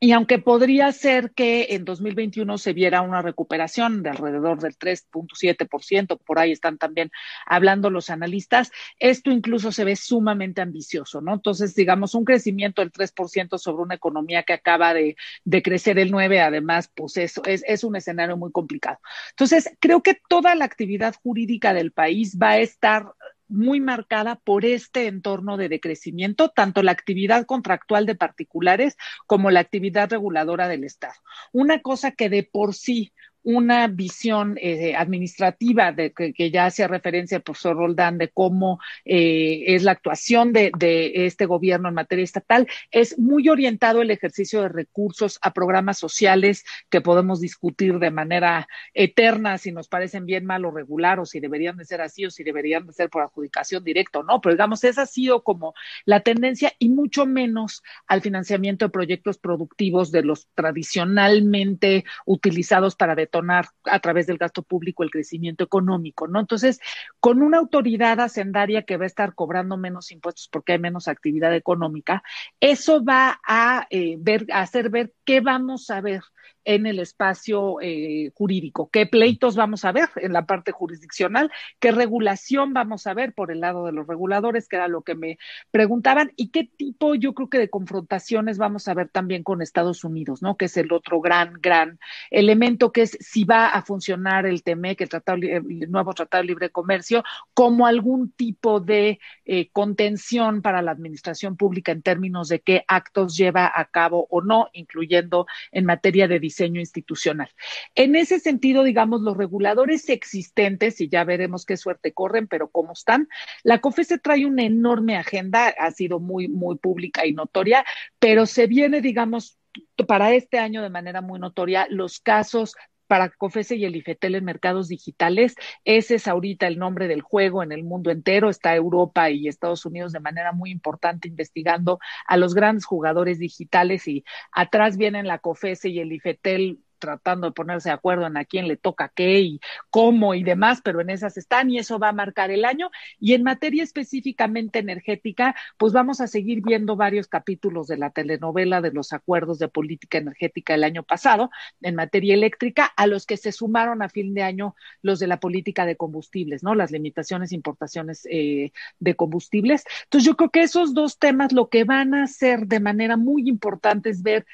Y 0.00 0.12
aunque 0.12 0.38
podría 0.38 0.92
ser 0.92 1.32
que 1.32 1.68
en 1.70 1.84
2021 1.84 2.58
se 2.58 2.72
viera 2.72 3.00
una 3.00 3.22
recuperación 3.22 4.02
de 4.02 4.10
alrededor 4.10 4.60
del 4.60 4.76
3.7%, 4.76 6.18
por 6.18 6.38
ahí 6.38 6.52
están 6.52 6.78
también 6.78 7.10
hablando 7.46 7.90
los 7.90 8.10
analistas, 8.10 8.70
esto 8.98 9.30
incluso 9.30 9.72
se 9.72 9.84
ve 9.84 9.96
sumamente 9.96 10.60
ambicioso, 10.60 11.20
¿no? 11.20 11.34
Entonces, 11.34 11.74
digamos, 11.74 12.14
un 12.14 12.24
crecimiento 12.24 12.82
del 12.82 12.92
3% 12.92 13.58
sobre 13.58 13.82
una 13.82 13.94
economía 13.94 14.42
que 14.42 14.52
acaba 14.52 14.92
de, 14.92 15.16
de 15.44 15.62
crecer 15.62 15.98
el 15.98 16.12
9%, 16.12 16.48
además, 16.48 16.90
pues 16.94 17.16
eso 17.16 17.42
es, 17.44 17.64
es 17.66 17.84
un 17.84 17.96
escenario 17.96 18.36
muy 18.36 18.52
complicado. 18.52 18.98
Entonces, 19.30 19.70
creo 19.80 20.02
que 20.02 20.20
toda 20.28 20.54
la 20.54 20.64
actividad 20.64 21.14
jurídica 21.22 21.72
del 21.72 21.92
país 21.92 22.38
va 22.40 22.50
a 22.50 22.58
estar 22.58 23.14
muy 23.48 23.80
marcada 23.80 24.36
por 24.36 24.64
este 24.64 25.06
entorno 25.06 25.56
de 25.56 25.68
decrecimiento, 25.68 26.48
tanto 26.48 26.82
la 26.82 26.92
actividad 26.92 27.46
contractual 27.46 28.06
de 28.06 28.14
particulares 28.14 28.96
como 29.26 29.50
la 29.50 29.60
actividad 29.60 30.10
reguladora 30.10 30.68
del 30.68 30.84
Estado. 30.84 31.14
Una 31.52 31.80
cosa 31.80 32.12
que 32.12 32.28
de 32.28 32.42
por 32.42 32.74
sí 32.74 33.12
una 33.44 33.86
visión 33.86 34.56
eh, 34.60 34.94
administrativa 34.96 35.92
de 35.92 36.12
que, 36.12 36.50
ya 36.50 36.66
hacía 36.66 36.88
referencia 36.88 37.36
el 37.36 37.42
profesor 37.42 37.76
Roldán 37.76 38.18
de 38.18 38.28
cómo 38.28 38.80
eh, 39.04 39.64
es 39.68 39.82
la 39.82 39.92
actuación 39.92 40.52
de, 40.52 40.72
de, 40.78 41.26
este 41.26 41.46
gobierno 41.46 41.88
en 41.88 41.94
materia 41.94 42.24
estatal, 42.24 42.66
es 42.90 43.18
muy 43.18 43.48
orientado 43.48 44.02
el 44.02 44.10
ejercicio 44.10 44.62
de 44.62 44.68
recursos 44.68 45.38
a 45.42 45.52
programas 45.52 45.98
sociales 45.98 46.64
que 46.90 47.00
podemos 47.00 47.40
discutir 47.40 47.98
de 47.98 48.10
manera 48.10 48.66
eterna 48.94 49.58
si 49.58 49.72
nos 49.72 49.88
parecen 49.88 50.26
bien, 50.26 50.46
mal 50.46 50.64
o 50.64 50.70
regular, 50.70 51.20
o 51.20 51.26
si 51.26 51.40
deberían 51.40 51.76
de 51.76 51.84
ser 51.84 52.00
así, 52.00 52.24
o 52.24 52.30
si 52.30 52.44
deberían 52.44 52.86
de 52.86 52.92
ser 52.92 53.10
por 53.10 53.22
adjudicación 53.22 53.84
directa 53.84 54.20
o 54.20 54.22
no, 54.22 54.40
pero 54.40 54.54
digamos, 54.54 54.82
esa 54.84 55.02
ha 55.02 55.06
sido 55.06 55.42
como 55.42 55.74
la 56.04 56.20
tendencia 56.20 56.72
y 56.78 56.88
mucho 56.88 57.26
menos 57.26 57.82
al 58.06 58.22
financiamiento 58.22 58.86
de 58.86 58.90
proyectos 58.90 59.38
productivos 59.38 60.10
de 60.10 60.22
los 60.22 60.48
tradicionalmente 60.54 62.04
utilizados 62.26 62.96
para 62.96 63.14
a 63.40 63.98
través 64.00 64.26
del 64.26 64.38
gasto 64.38 64.62
público 64.62 65.02
el 65.02 65.10
crecimiento 65.10 65.64
económico, 65.64 66.26
¿no? 66.28 66.40
Entonces, 66.40 66.80
con 67.20 67.42
una 67.42 67.58
autoridad 67.58 68.20
hacendaria 68.20 68.82
que 68.82 68.96
va 68.96 69.04
a 69.04 69.06
estar 69.06 69.34
cobrando 69.34 69.76
menos 69.76 70.10
impuestos 70.10 70.48
porque 70.48 70.72
hay 70.72 70.78
menos 70.78 71.08
actividad 71.08 71.54
económica, 71.54 72.22
eso 72.60 73.04
va 73.04 73.40
a 73.46 73.86
eh, 73.90 74.16
ver, 74.18 74.46
a 74.52 74.60
hacer 74.60 74.90
ver 74.90 75.12
qué 75.24 75.40
vamos 75.40 75.90
a 75.90 76.00
ver 76.00 76.22
en 76.64 76.86
el 76.86 76.98
espacio 76.98 77.76
eh, 77.80 78.30
jurídico, 78.34 78.88
qué 78.90 79.06
pleitos 79.06 79.54
vamos 79.54 79.84
a 79.84 79.92
ver 79.92 80.08
en 80.16 80.32
la 80.32 80.46
parte 80.46 80.72
jurisdiccional, 80.72 81.50
qué 81.78 81.92
regulación 81.92 82.72
vamos 82.72 83.06
a 83.06 83.14
ver 83.14 83.34
por 83.34 83.50
el 83.50 83.60
lado 83.60 83.84
de 83.84 83.92
los 83.92 84.06
reguladores, 84.06 84.68
que 84.68 84.76
era 84.76 84.88
lo 84.88 85.02
que 85.02 85.14
me 85.14 85.38
preguntaban, 85.70 86.32
y 86.36 86.50
qué 86.50 86.64
tipo, 86.64 87.14
yo 87.14 87.34
creo 87.34 87.50
que 87.50 87.58
de 87.58 87.70
confrontaciones 87.70 88.58
vamos 88.58 88.88
a 88.88 88.94
ver 88.94 89.08
también 89.08 89.42
con 89.42 89.62
Estados 89.62 90.04
Unidos, 90.04 90.42
¿no? 90.42 90.56
Que 90.56 90.66
es 90.66 90.76
el 90.76 90.92
otro 90.92 91.20
gran, 91.20 91.54
gran 91.60 91.98
elemento, 92.30 92.92
que 92.92 93.02
es 93.02 93.18
si 93.24 93.44
va 93.44 93.68
a 93.68 93.82
funcionar 93.82 94.46
el 94.46 94.62
tratado, 94.62 95.38
el 95.42 95.90
nuevo 95.90 96.12
Tratado 96.12 96.42
de 96.42 96.48
Libre 96.48 96.70
Comercio, 96.70 97.24
como 97.54 97.86
algún 97.86 98.30
tipo 98.30 98.80
de 98.80 99.18
eh, 99.44 99.70
contención 99.72 100.62
para 100.62 100.82
la 100.82 100.90
administración 100.90 101.56
pública 101.56 101.92
en 101.92 102.02
términos 102.02 102.48
de 102.48 102.60
qué 102.60 102.84
actos 102.86 103.36
lleva 103.36 103.72
a 103.74 103.86
cabo 103.86 104.26
o 104.30 104.42
no, 104.42 104.68
incluyendo 104.72 105.46
en 105.72 105.86
materia 105.86 106.28
de 106.28 106.38
diseño 106.38 106.80
institucional. 106.80 107.48
En 107.94 108.14
ese 108.14 108.38
sentido, 108.38 108.84
digamos, 108.84 109.22
los 109.22 109.36
reguladores 109.36 110.08
existentes, 110.08 111.00
y 111.00 111.08
ya 111.08 111.24
veremos 111.24 111.64
qué 111.64 111.76
suerte 111.76 112.12
corren, 112.12 112.46
pero 112.46 112.68
cómo 112.68 112.92
están, 112.92 113.28
la 113.62 113.80
COFESE 113.80 114.18
trae 114.18 114.44
una 114.44 114.64
enorme 114.64 115.16
agenda, 115.16 115.68
ha 115.68 115.90
sido 115.90 116.20
muy, 116.20 116.48
muy 116.48 116.76
pública 116.76 117.26
y 117.26 117.32
notoria, 117.32 117.84
pero 118.18 118.46
se 118.46 118.66
viene, 118.66 119.00
digamos, 119.00 119.58
para 120.06 120.32
este 120.32 120.58
año 120.58 120.82
de 120.82 120.90
manera 120.90 121.20
muy 121.20 121.38
notoria 121.38 121.86
los 121.90 122.20
casos 122.20 122.76
para 123.06 123.30
COFESE 123.30 123.76
y 123.76 123.84
el 123.84 123.96
IFETEL 123.96 124.36
en 124.36 124.44
mercados 124.44 124.88
digitales. 124.88 125.54
Ese 125.84 126.16
es 126.16 126.28
ahorita 126.28 126.66
el 126.66 126.78
nombre 126.78 127.08
del 127.08 127.22
juego 127.22 127.62
en 127.62 127.72
el 127.72 127.84
mundo 127.84 128.10
entero. 128.10 128.50
Está 128.50 128.74
Europa 128.74 129.30
y 129.30 129.48
Estados 129.48 129.84
Unidos 129.86 130.12
de 130.12 130.20
manera 130.20 130.52
muy 130.52 130.70
importante 130.70 131.28
investigando 131.28 131.98
a 132.26 132.36
los 132.36 132.54
grandes 132.54 132.84
jugadores 132.84 133.38
digitales 133.38 134.08
y 134.08 134.24
atrás 134.52 134.96
vienen 134.96 135.26
la 135.26 135.38
COFESE 135.38 135.88
y 135.90 136.00
el 136.00 136.12
IFETEL 136.12 136.78
tratando 137.04 137.46
de 137.46 137.52
ponerse 137.52 137.90
de 137.90 137.94
acuerdo 137.94 138.26
en 138.26 138.38
a 138.38 138.46
quién 138.46 138.66
le 138.66 138.78
toca 138.78 139.12
qué 139.14 139.40
y 139.40 139.60
cómo 139.90 140.34
y 140.34 140.42
demás, 140.42 140.80
pero 140.82 141.02
en 141.02 141.10
esas 141.10 141.36
están 141.36 141.70
y 141.70 141.78
eso 141.78 141.98
va 141.98 142.08
a 142.08 142.12
marcar 142.12 142.50
el 142.50 142.64
año. 142.64 142.90
Y 143.20 143.34
en 143.34 143.42
materia 143.42 143.82
específicamente 143.82 144.78
energética, 144.78 145.54
pues 145.76 145.92
vamos 145.92 146.22
a 146.22 146.28
seguir 146.28 146.62
viendo 146.62 146.96
varios 146.96 147.28
capítulos 147.28 147.88
de 147.88 147.98
la 147.98 148.10
telenovela 148.10 148.80
de 148.80 148.92
los 148.92 149.12
acuerdos 149.12 149.58
de 149.58 149.68
política 149.68 150.18
energética 150.18 150.74
el 150.74 150.84
año 150.84 151.02
pasado 151.02 151.50
en 151.82 151.94
materia 151.94 152.32
eléctrica, 152.34 152.86
a 152.96 153.06
los 153.06 153.26
que 153.26 153.36
se 153.36 153.52
sumaron 153.52 154.00
a 154.00 154.08
fin 154.08 154.32
de 154.32 154.42
año 154.42 154.74
los 155.02 155.18
de 155.18 155.26
la 155.26 155.40
política 155.40 155.84
de 155.84 155.96
combustibles, 155.96 156.62
¿no? 156.62 156.74
Las 156.74 156.90
limitaciones 156.90 157.52
importaciones 157.52 158.26
eh, 158.30 158.72
de 158.98 159.14
combustibles. 159.14 159.84
Entonces 160.04 160.26
yo 160.26 160.36
creo 160.36 160.50
que 160.50 160.62
esos 160.62 160.94
dos 160.94 161.18
temas 161.18 161.52
lo 161.52 161.68
que 161.68 161.84
van 161.84 162.14
a 162.14 162.24
hacer 162.24 162.66
de 162.66 162.80
manera 162.80 163.16
muy 163.16 163.48
importante 163.48 164.08
es 164.10 164.22
ver 164.22 164.46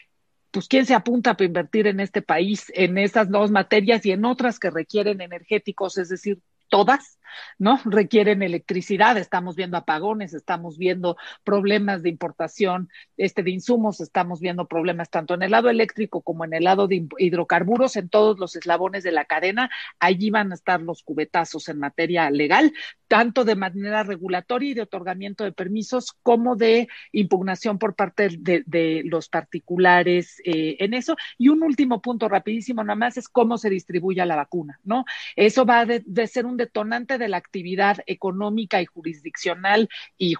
pues 0.51 0.69
quién 0.69 0.87
se 0.87 0.95
apunta 0.95 1.35
para 1.35 1.47
invertir 1.47 1.87
en 1.87 2.01
este 2.01 2.23
país 2.23 2.73
en 2.75 2.99
esas 2.99 3.31
dos 3.31 3.51
materias 3.51 4.05
y 4.05 4.13
en 4.13 4.25
otras 4.25 4.59
que 4.59 4.71
requieren 4.71 5.21
energéticos, 5.21 5.97
es 5.99 6.09
decir, 6.09 6.41
todas, 6.69 7.20
¿no? 7.59 7.81
Requieren 7.85 8.43
electricidad, 8.43 9.17
estamos 9.19 9.57
viendo 9.57 9.77
apagones, 9.77 10.35
estamos 10.35 10.79
viendo 10.79 11.17
problemas 11.45 12.03
de 12.03 12.09
importación 12.09 12.89
este, 13.17 13.43
de 13.43 13.51
insumos, 13.51 14.01
estamos 14.01 14.41
viendo 14.41 14.67
problemas 14.67 15.11
tanto 15.11 15.35
en 15.35 15.43
el 15.43 15.51
lado 15.51 15.69
eléctrico 15.69 16.23
como 16.23 16.45
en 16.45 16.55
el 16.55 16.65
lado 16.65 16.87
de 16.87 17.07
hidrocarburos, 17.19 17.97
en 17.97 18.09
todos 18.09 18.39
los 18.39 18.57
eslabones 18.57 19.03
de 19.03 19.13
la 19.13 19.25
cadena, 19.25 19.71
allí 19.99 20.31
van 20.31 20.53
a 20.53 20.55
estar 20.55 20.81
los 20.81 21.03
cubetazos 21.03 21.69
en 21.69 21.79
materia 21.79 22.31
legal, 22.31 22.73
tanto 23.09 23.45
de 23.45 23.57
manera 23.57 24.03
regulatoria 24.03 24.71
y 24.71 24.75
de 24.75 24.83
otorgamiento 24.83 25.45
de 25.45 25.53
permisos 25.53 26.13
como 26.23 26.55
de 26.57 26.89
impugnación 27.13 27.79
por 27.79 27.95
parte 27.95 28.29
de, 28.39 29.03
los 29.05 29.29
particulares 29.29 30.41
eh, 30.45 30.77
en 30.79 30.95
eso. 30.95 31.17
Y 31.37 31.49
un 31.49 31.63
último 31.63 32.01
punto 32.01 32.29
rapidísimo 32.29 32.85
nada 32.85 32.97
más 32.97 33.17
es 33.17 33.29
cómo 33.29 33.59
se 33.59 33.71
distribuye 33.71 34.25
la 34.27 34.37
vacuna, 34.37 34.79
¿no? 34.85 35.05
Eso 35.37 35.65
va 35.65 35.81
a 35.81 35.87
de 35.87 36.27
ser 36.27 36.47
un 36.47 36.57
detonante 36.57 37.19
de 37.21 37.29
la 37.29 37.37
actividad 37.37 37.99
económica 38.07 38.83
y 38.83 38.87
jurisdiccional 38.87 39.89
y, 40.19 40.35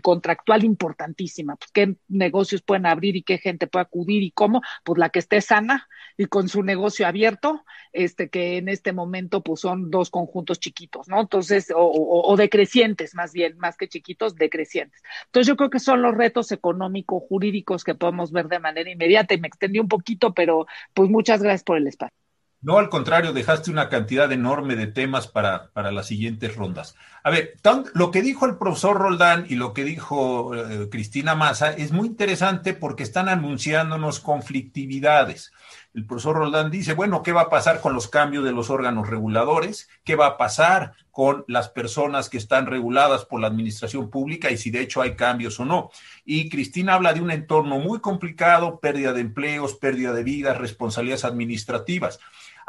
contractual 0.00 0.64
importantísima. 0.64 1.56
Pues, 1.56 1.70
¿Qué 1.72 1.96
negocios 2.08 2.62
pueden 2.62 2.86
abrir 2.86 3.16
y 3.16 3.22
qué 3.22 3.38
gente 3.38 3.66
puede 3.66 3.84
acudir 3.84 4.22
y 4.22 4.30
cómo? 4.30 4.62
Pues 4.84 4.98
la 4.98 5.08
que 5.10 5.18
esté 5.20 5.40
sana 5.40 5.88
y 6.16 6.26
con 6.26 6.48
su 6.48 6.62
negocio 6.62 7.06
abierto, 7.06 7.64
este 7.92 8.28
que 8.28 8.58
en 8.58 8.68
este 8.68 8.92
momento 8.92 9.42
pues 9.42 9.60
son 9.60 9.90
dos 9.90 10.10
conjuntos 10.10 10.60
chiquitos, 10.60 11.08
¿no? 11.08 11.20
Entonces, 11.20 11.72
o, 11.74 12.36
decrecientes 12.36 13.14
más 13.14 13.32
bien, 13.32 13.56
más 13.58 13.76
que 13.76 13.88
chiquitos, 13.88 14.34
decrecientes. 14.36 15.02
Entonces 15.26 15.48
yo 15.48 15.56
creo 15.56 15.70
que 15.70 15.80
son 15.80 16.02
los 16.02 16.14
retos 16.14 16.52
económicos, 16.52 17.22
jurídicos 17.28 17.84
que 17.84 17.94
podemos 17.94 18.32
ver 18.32 18.48
de 18.48 18.58
manera 18.58 18.90
inmediata 18.90 19.34
y 19.34 19.40
me 19.40 19.48
extendí 19.48 19.78
un 19.78 19.88
poquito, 19.88 20.34
pero 20.34 20.66
pues 20.94 21.08
muchas 21.10 21.42
gracias 21.42 21.64
por 21.64 21.78
el 21.78 21.86
espacio. 21.86 22.27
No, 22.60 22.78
al 22.78 22.88
contrario, 22.88 23.32
dejaste 23.32 23.70
una 23.70 23.88
cantidad 23.88 24.32
enorme 24.32 24.74
de 24.74 24.88
temas 24.88 25.28
para, 25.28 25.70
para 25.70 25.92
las 25.92 26.06
siguientes 26.06 26.56
rondas. 26.56 26.96
A 27.22 27.30
ver, 27.30 27.54
lo 27.94 28.10
que 28.10 28.20
dijo 28.20 28.46
el 28.46 28.58
profesor 28.58 28.96
Roldán 28.96 29.46
y 29.48 29.54
lo 29.54 29.72
que 29.72 29.84
dijo 29.84 30.56
eh, 30.56 30.88
Cristina 30.90 31.36
Massa 31.36 31.70
es 31.72 31.92
muy 31.92 32.08
interesante 32.08 32.74
porque 32.74 33.04
están 33.04 33.28
anunciándonos 33.28 34.18
conflictividades. 34.18 35.52
El 35.94 36.06
profesor 36.06 36.36
Roldán 36.36 36.70
dice, 36.70 36.94
bueno, 36.94 37.22
¿qué 37.22 37.32
va 37.32 37.42
a 37.42 37.50
pasar 37.50 37.80
con 37.80 37.94
los 37.94 38.08
cambios 38.08 38.44
de 38.44 38.52
los 38.52 38.70
órganos 38.70 39.08
reguladores? 39.08 39.88
¿Qué 40.04 40.16
va 40.16 40.26
a 40.26 40.36
pasar 40.36 40.92
con 41.10 41.44
las 41.48 41.70
personas 41.70 42.28
que 42.28 42.36
están 42.36 42.66
reguladas 42.66 43.24
por 43.24 43.40
la 43.40 43.48
administración 43.48 44.10
pública 44.10 44.50
y 44.50 44.58
si 44.58 44.70
de 44.70 44.82
hecho 44.82 45.00
hay 45.00 45.16
cambios 45.16 45.58
o 45.58 45.64
no? 45.64 45.90
Y 46.24 46.50
Cristina 46.50 46.94
habla 46.94 47.14
de 47.14 47.20
un 47.20 47.30
entorno 47.30 47.78
muy 47.78 48.00
complicado, 48.00 48.80
pérdida 48.80 49.12
de 49.12 49.22
empleos, 49.22 49.74
pérdida 49.74 50.12
de 50.12 50.22
vidas, 50.22 50.58
responsabilidades 50.58 51.24
administrativas 51.24 52.20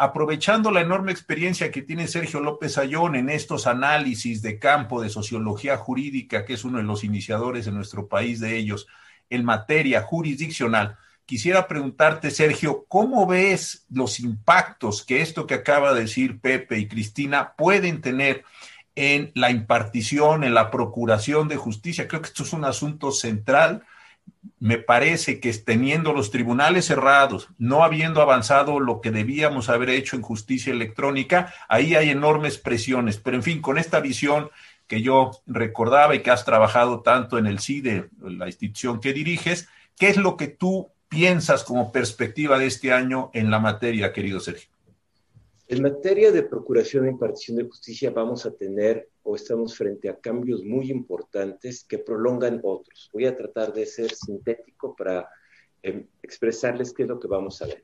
aprovechando 0.02 0.72
la 0.72 0.80
enorme 0.80 1.12
experiencia 1.12 1.72
que 1.72 1.82
tiene 1.82 2.08
Sergio 2.08 2.40
López 2.40 2.78
Ayón 2.78 3.18
en 3.18 3.30
estos 3.30 3.68
análisis 3.68 4.42
de 4.42 4.58
campo 4.58 5.02
de 5.02 5.10
sociología 5.10 5.76
jurídica, 5.76 6.46
que 6.46 6.54
es 6.54 6.64
uno 6.64 6.78
de 6.78 6.86
los 6.86 7.04
iniciadores 7.04 7.68
en 7.68 7.76
nuestro 7.76 8.08
país 8.08 8.40
de 8.40 8.56
ellos, 8.56 8.88
en 9.30 9.44
materia 9.44 10.02
jurisdiccional, 10.04 10.98
quisiera 11.30 11.68
preguntarte, 11.68 12.32
Sergio, 12.32 12.86
¿cómo 12.88 13.28
ves 13.28 13.86
los 13.92 14.20
impactos 14.20 15.06
que 15.06 15.22
esto 15.22 15.46
que 15.46 15.54
acaba 15.54 15.94
de 15.94 16.02
decir 16.02 16.42
Pepe 16.42 16.80
y 16.80 16.88
Cristina 16.88 17.54
pueden 17.56 18.02
tener 18.02 18.44
en 18.96 19.32
la 19.36 19.52
impartición, 19.52 20.44
en 20.44 20.56
la 20.56 20.72
procuración 20.72 21.48
de 21.48 21.56
justicia? 21.56 22.08
Creo 22.08 22.24
que 22.24 22.30
esto 22.30 22.42
es 22.42 22.52
un 22.52 22.66
asunto 22.66 23.12
central 23.12 23.84
me 24.60 24.80
parece 24.80 25.40
que 25.40 25.54
teniendo 25.54 26.14
los 26.14 26.32
tribunales 26.32 26.86
cerrados, 26.86 27.50
no 27.60 27.84
habiendo 27.84 28.24
avanzado 28.24 28.80
lo 28.80 29.00
que 29.00 29.12
debíamos 29.12 29.70
haber 29.70 29.90
hecho 29.90 30.16
en 30.16 30.24
justicia 30.24 30.74
electrónica, 30.74 31.54
ahí 31.68 31.94
hay 31.94 32.10
enormes 32.10 32.58
presiones. 32.58 33.18
Pero 33.18 33.38
en 33.38 33.44
fin, 33.44 33.62
con 33.62 33.78
esta 33.78 34.00
visión 34.00 34.50
que 34.88 35.04
yo 35.04 35.32
recordaba 35.46 36.16
y 36.16 36.22
que 36.22 36.32
has 36.32 36.44
trabajado 36.44 37.02
tanto 37.02 37.38
en 37.38 37.46
el 37.46 37.60
CIDE, 37.60 38.10
la 38.20 38.48
institución 38.48 39.00
que 39.00 39.14
diriges, 39.14 39.70
¿qué 39.96 40.10
es 40.10 40.18
lo 40.18 40.36
que 40.38 40.48
tú 40.48 40.92
piensas 41.10 41.64
como 41.64 41.92
perspectiva 41.92 42.58
de 42.60 42.68
este 42.68 42.94
año 42.94 43.32
en 43.34 43.50
la 43.50 43.60
materia, 43.60 44.14
querido 44.14 44.40
Sergio? 44.40 44.70
En 45.68 45.84
materia 45.84 46.32
de 46.32 46.44
procuración 46.44 47.06
e 47.06 47.12
impartición 47.12 47.58
de 47.58 47.66
justicia 47.66 48.10
vamos 48.10 48.46
a 48.46 48.52
tener 48.52 49.10
o 49.24 49.36
estamos 49.36 49.78
frente 49.78 50.10
a 50.10 50.18
cambios 50.18 50.64
muy 50.64 50.90
importantes 50.90 51.84
que 51.84 52.00
prolongan 52.00 52.60
otros. 52.64 53.10
Voy 53.14 53.26
a 53.26 53.36
tratar 53.38 53.74
de 53.74 53.86
ser 53.86 54.12
sintético 54.12 54.96
para 54.96 55.30
em, 55.84 56.08
expresarles 56.24 56.92
qué 56.92 57.04
es 57.04 57.10
lo 57.10 57.20
que 57.20 57.28
vamos 57.28 57.62
a 57.62 57.68
ver. 57.68 57.84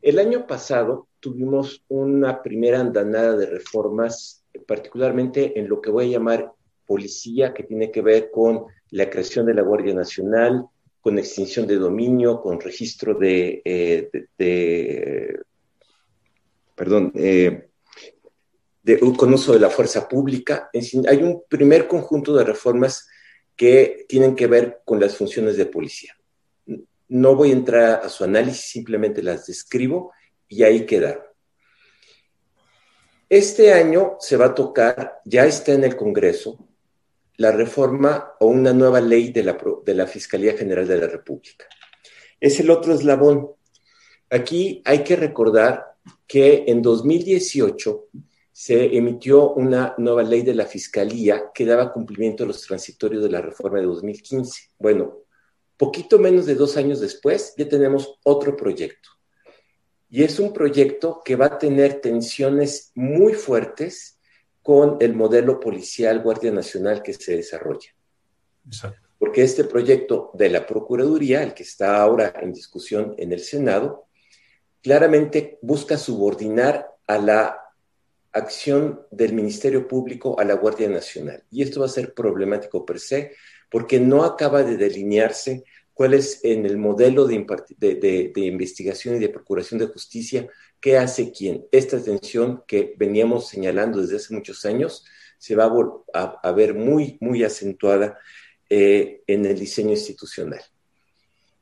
El 0.00 0.18
año 0.18 0.44
pasado 0.48 1.06
tuvimos 1.20 1.84
una 1.86 2.42
primera 2.42 2.80
andanada 2.80 3.36
de 3.36 3.46
reformas, 3.46 4.44
particularmente 4.66 5.58
en 5.60 5.68
lo 5.68 5.80
que 5.80 5.90
voy 5.90 6.06
a 6.06 6.18
llamar 6.18 6.52
policía, 6.84 7.54
que 7.54 7.62
tiene 7.62 7.92
que 7.92 8.02
ver 8.02 8.32
con 8.32 8.64
la 8.90 9.08
creación 9.08 9.46
de 9.46 9.54
la 9.54 9.62
Guardia 9.62 9.94
Nacional, 9.94 10.66
con 11.02 11.18
extinción 11.18 11.66
de 11.66 11.76
dominio, 11.76 12.40
con 12.40 12.60
registro 12.60 13.14
de, 13.14 13.60
eh, 13.64 15.36
perdón, 16.76 17.12
eh, 17.16 17.68
con 19.16 19.34
uso 19.34 19.52
de 19.52 19.58
la 19.58 19.68
fuerza 19.68 20.08
pública. 20.08 20.70
Hay 21.08 21.22
un 21.22 21.42
primer 21.48 21.88
conjunto 21.88 22.34
de 22.36 22.44
reformas 22.44 23.08
que 23.56 24.06
tienen 24.08 24.36
que 24.36 24.46
ver 24.46 24.80
con 24.84 25.00
las 25.00 25.16
funciones 25.16 25.56
de 25.56 25.66
policía. 25.66 26.16
No 27.08 27.34
voy 27.34 27.50
a 27.50 27.54
entrar 27.54 28.00
a 28.04 28.08
su 28.08 28.22
análisis, 28.22 28.70
simplemente 28.70 29.24
las 29.24 29.46
describo 29.46 30.12
y 30.46 30.62
ahí 30.62 30.86
quedaron. 30.86 31.24
Este 33.28 33.72
año 33.72 34.16
se 34.20 34.36
va 34.36 34.46
a 34.46 34.54
tocar, 34.54 35.20
ya 35.24 35.46
está 35.46 35.72
en 35.72 35.82
el 35.82 35.96
Congreso, 35.96 36.68
la 37.36 37.52
reforma 37.52 38.32
o 38.40 38.46
una 38.46 38.72
nueva 38.72 39.00
ley 39.00 39.32
de 39.32 39.42
la, 39.42 39.58
de 39.84 39.94
la 39.94 40.06
Fiscalía 40.06 40.56
General 40.56 40.86
de 40.86 40.98
la 40.98 41.06
República. 41.06 41.66
Es 42.40 42.60
el 42.60 42.70
otro 42.70 42.94
eslabón. 42.94 43.50
Aquí 44.30 44.82
hay 44.84 45.02
que 45.04 45.16
recordar 45.16 45.96
que 46.26 46.64
en 46.66 46.82
2018 46.82 48.08
se 48.52 48.96
emitió 48.96 49.52
una 49.54 49.94
nueva 49.98 50.22
ley 50.22 50.42
de 50.42 50.54
la 50.54 50.66
Fiscalía 50.66 51.50
que 51.54 51.64
daba 51.64 51.92
cumplimiento 51.92 52.44
a 52.44 52.46
los 52.46 52.62
transitorios 52.62 53.22
de 53.22 53.30
la 53.30 53.40
reforma 53.40 53.78
de 53.78 53.86
2015. 53.86 54.70
Bueno, 54.78 55.22
poquito 55.76 56.18
menos 56.18 56.46
de 56.46 56.54
dos 56.54 56.76
años 56.76 57.00
después 57.00 57.54
ya 57.56 57.68
tenemos 57.68 58.18
otro 58.24 58.56
proyecto. 58.56 59.08
Y 60.10 60.22
es 60.22 60.38
un 60.38 60.52
proyecto 60.52 61.22
que 61.24 61.36
va 61.36 61.46
a 61.46 61.58
tener 61.58 62.00
tensiones 62.00 62.92
muy 62.94 63.32
fuertes 63.32 64.18
con 64.62 64.96
el 65.00 65.14
modelo 65.14 65.58
policial 65.58 66.20
Guardia 66.20 66.52
Nacional 66.52 67.02
que 67.02 67.12
se 67.12 67.36
desarrolla. 67.36 67.90
Porque 69.18 69.42
este 69.42 69.64
proyecto 69.64 70.30
de 70.34 70.50
la 70.50 70.66
Procuraduría, 70.66 71.42
el 71.42 71.54
que 71.54 71.64
está 71.64 72.00
ahora 72.00 72.32
en 72.40 72.52
discusión 72.52 73.14
en 73.18 73.32
el 73.32 73.40
Senado, 73.40 74.06
claramente 74.82 75.58
busca 75.62 75.96
subordinar 75.96 76.88
a 77.06 77.18
la 77.18 77.58
acción 78.32 79.06
del 79.10 79.32
Ministerio 79.34 79.86
Público 79.86 80.38
a 80.38 80.44
la 80.44 80.54
Guardia 80.54 80.88
Nacional. 80.88 81.44
Y 81.50 81.62
esto 81.62 81.80
va 81.80 81.86
a 81.86 81.90
ser 81.90 82.14
problemático 82.14 82.84
per 82.84 82.98
se, 82.98 83.32
porque 83.70 84.00
no 84.00 84.24
acaba 84.24 84.62
de 84.62 84.76
delinearse 84.76 85.64
cuál 85.92 86.14
es 86.14 86.40
en 86.42 86.66
el 86.66 86.78
modelo 86.78 87.26
de, 87.26 88.32
investigación 88.36 89.16
y 89.16 89.18
de 89.18 89.28
procuración 89.28 89.78
de 89.78 89.86
justicia, 89.86 90.48
qué 90.82 90.98
hace 90.98 91.32
quién. 91.32 91.66
Esta 91.70 92.02
tensión 92.02 92.64
que 92.66 92.94
veníamos 92.98 93.48
señalando 93.48 94.02
desde 94.02 94.16
hace 94.16 94.34
muchos 94.34 94.66
años 94.66 95.06
se 95.38 95.54
va 95.54 95.72
a, 96.12 96.52
ver 96.52 96.74
muy, 96.74 97.16
muy 97.20 97.42
acentuada 97.44 98.18
eh, 98.68 99.22
en 99.26 99.46
el 99.46 99.58
diseño 99.58 99.90
institucional. 99.90 100.60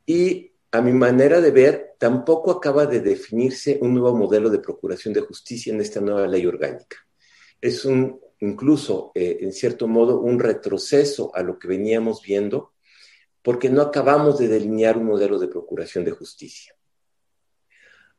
Y 0.07 0.53
a 0.73 0.81
mi 0.81 0.93
manera 0.93 1.41
de 1.41 1.51
ver, 1.51 1.95
tampoco 1.99 2.51
acaba 2.51 2.87
de 2.87 3.01
definirse 3.01 3.79
un 3.83 3.95
nuevo 3.95 4.17
modelo 4.17 4.49
de 4.51 4.59
procuración 4.59 5.13
de 5.15 5.21
justicia 5.21 5.73
en 5.73 5.81
esta 5.81 6.01
nueva 6.01 6.27
ley 6.27 6.47
orgánica. 6.47 6.97
Es 7.61 7.85
un, 7.85 8.21
incluso, 8.41 9.13
eh, 9.15 9.39
en 9.43 9.53
cierto 9.53 9.87
modo, 9.87 10.21
un 10.21 10.39
retroceso 10.39 11.31
a 11.35 11.43
lo 11.43 11.59
que 11.59 11.69
veníamos 11.69 12.23
viendo, 12.23 12.73
porque 13.43 13.69
no 13.69 13.83
acabamos 13.83 14.39
de 14.39 14.49
delinear 14.49 14.97
un 14.97 15.07
modelo 15.07 15.39
de 15.39 15.49
procuración 15.49 16.05
de 16.05 16.13
justicia. 16.13 16.75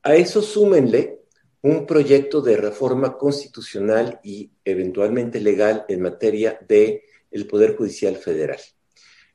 A 0.04 0.16
eso 0.16 0.42
súmenle 0.42 1.20
un 1.62 1.86
proyecto 1.86 2.42
de 2.42 2.58
reforma 2.58 3.18
constitucional 3.18 4.20
y 4.24 4.52
eventualmente 4.66 5.40
legal 5.40 5.86
en 5.88 6.02
materia 6.02 6.60
del 6.68 7.02
el 7.30 7.48
Poder 7.48 7.78
Judicial 7.78 8.18
Federal. 8.18 8.60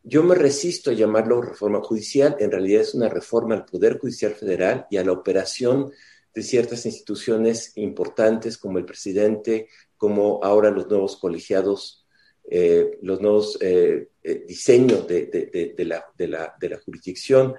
Yo 0.03 0.23
me 0.23 0.35
resisto 0.35 0.91
a 0.91 0.95
llamarlo 0.95 1.41
reforma 1.41 1.81
judicial, 1.81 2.37
en 2.39 2.51
realidad 2.51 2.83
es 2.83 2.95
una 2.95 3.09
reforma 3.09 3.55
al 3.55 3.65
Poder 3.65 3.99
Judicial 3.99 4.35
Federal 4.35 4.87
y 4.91 4.99
a 4.99 5.05
la 5.05 5.13
operación 5.13 5.91
de 6.35 6.43
ciertas 6.43 6.85
instituciones 6.85 7.73
importantes 7.77 8.59
como 8.59 8.79
el 8.79 8.85
presidente, 8.85 9.69
como 9.97 10.41
ahora 10.45 10.71
los 10.71 10.89
nuevos 10.89 11.17
colegiados, 11.17 12.07
eh, 12.49 12.99
los 13.03 13.21
nuevos 13.21 13.59
eh, 13.61 14.11
eh, 14.23 14.45
diseños 14.47 15.09
de, 15.09 15.27
de, 15.27 15.85
la, 15.85 16.81
jurisdicción. 16.85 17.55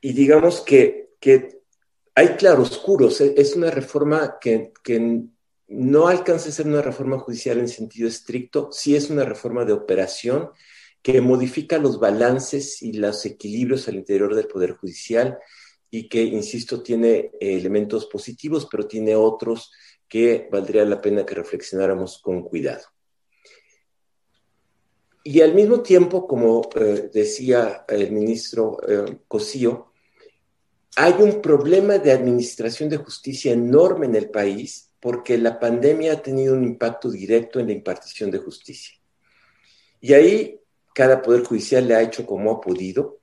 Y 0.00 0.12
digamos 0.12 0.60
que, 0.60 1.10
que 1.20 1.58
hay 2.18 2.36
claroscuros. 2.36 3.20
¿eh? 3.20 3.34
Es 3.36 3.54
una 3.54 3.70
reforma 3.70 4.38
que, 4.40 4.72
no 5.70 6.08
alcanza 6.08 6.48
a 6.48 6.52
ser 6.52 6.66
una 6.66 6.80
reforma 6.80 7.18
judicial 7.18 7.58
en 7.58 7.68
sentido 7.68 8.08
estricto, 8.08 8.70
sí 8.72 8.96
es 8.96 9.10
una 9.10 9.24
reforma 9.24 9.66
de 9.66 9.74
operación 9.74 10.50
que 11.02 11.20
modifica 11.20 11.76
los 11.76 12.00
balances 12.00 12.80
y 12.82 12.94
los 12.94 13.26
equilibrios 13.26 13.86
al 13.86 13.96
interior 13.96 14.34
del 14.34 14.46
Poder 14.46 14.72
Judicial 14.72 15.38
y 15.90 16.08
que, 16.08 16.22
insisto, 16.22 16.82
tiene 16.82 17.32
elementos 17.38 18.06
positivos, 18.06 18.66
pero 18.70 18.86
tiene 18.86 19.14
otros 19.14 19.70
que 20.08 20.48
valdría 20.50 20.86
la 20.86 21.02
pena 21.02 21.26
que 21.26 21.34
reflexionáramos 21.34 22.18
con 22.22 22.42
cuidado. 22.42 22.84
Y 25.22 25.42
al 25.42 25.54
mismo 25.54 25.82
tiempo, 25.82 26.26
como 26.26 26.62
eh, 26.74 27.10
decía 27.12 27.84
el 27.86 28.10
ministro 28.10 28.78
eh, 28.88 29.18
hay 31.00 31.12
un 31.20 31.40
problema 31.40 31.98
de 31.98 32.10
administración 32.10 32.88
de 32.88 32.96
justicia 32.96 33.52
enorme 33.52 34.06
en 34.06 34.16
el 34.16 34.30
país 34.30 34.90
porque 34.98 35.38
la 35.38 35.60
pandemia 35.60 36.14
ha 36.14 36.22
tenido 36.22 36.54
un 36.54 36.64
impacto 36.64 37.08
directo 37.08 37.60
en 37.60 37.68
la 37.68 37.72
impartición 37.72 38.32
de 38.32 38.38
justicia. 38.38 38.98
Y 40.00 40.12
ahí 40.14 40.60
cada 40.92 41.22
poder 41.22 41.44
judicial 41.44 41.86
le 41.86 41.94
ha 41.94 42.02
hecho 42.02 42.26
como 42.26 42.50
ha 42.50 42.60
podido, 42.60 43.20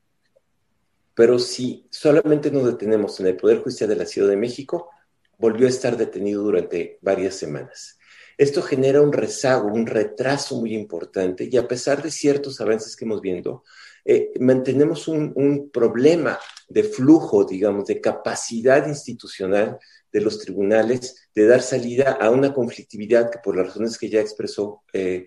pero 1.12 1.38
si 1.38 1.86
solamente 1.90 2.50
nos 2.50 2.64
detenemos 2.64 3.20
en 3.20 3.26
el 3.26 3.36
Poder 3.36 3.58
Judicial 3.58 3.90
de 3.90 3.96
la 3.96 4.06
Ciudad 4.06 4.30
de 4.30 4.38
México, 4.38 4.88
volvió 5.36 5.66
a 5.66 5.70
estar 5.70 5.98
detenido 5.98 6.42
durante 6.44 6.98
varias 7.02 7.34
semanas. 7.34 7.98
Esto 8.38 8.62
genera 8.62 9.02
un 9.02 9.12
rezago, 9.12 9.68
un 9.68 9.86
retraso 9.86 10.58
muy 10.58 10.74
importante 10.74 11.46
y 11.50 11.58
a 11.58 11.68
pesar 11.68 12.02
de 12.02 12.10
ciertos 12.10 12.58
avances 12.62 12.96
que 12.96 13.04
hemos 13.04 13.20
viendo, 13.20 13.64
eh, 14.08 14.32
mantenemos 14.38 15.08
un, 15.08 15.68
problema 15.72 16.38
de 16.68 16.84
flujo, 16.84 17.44
digamos, 17.44 17.86
de 17.86 18.00
capacidad 18.00 18.86
institucional 18.86 19.78
de 20.12 20.20
los 20.20 20.38
tribunales 20.38 21.28
de 21.34 21.46
dar 21.46 21.60
salida 21.60 22.12
a 22.12 22.30
una 22.30 22.54
conflictividad 22.54 23.30
que 23.30 23.40
por 23.42 23.56
las 23.56 23.66
razones 23.66 23.98
que 23.98 24.08
ya 24.08 24.20
expresó 24.20 24.84
eh, 24.92 25.26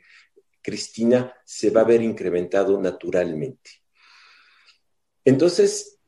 Cristina 0.62 1.34
se 1.44 1.72
va 1.72 1.82
a 1.82 1.86
ver 1.86 2.02
incrementado 2.02 2.80
naturalmente. 2.82 3.70
Entonces, 5.26 6.00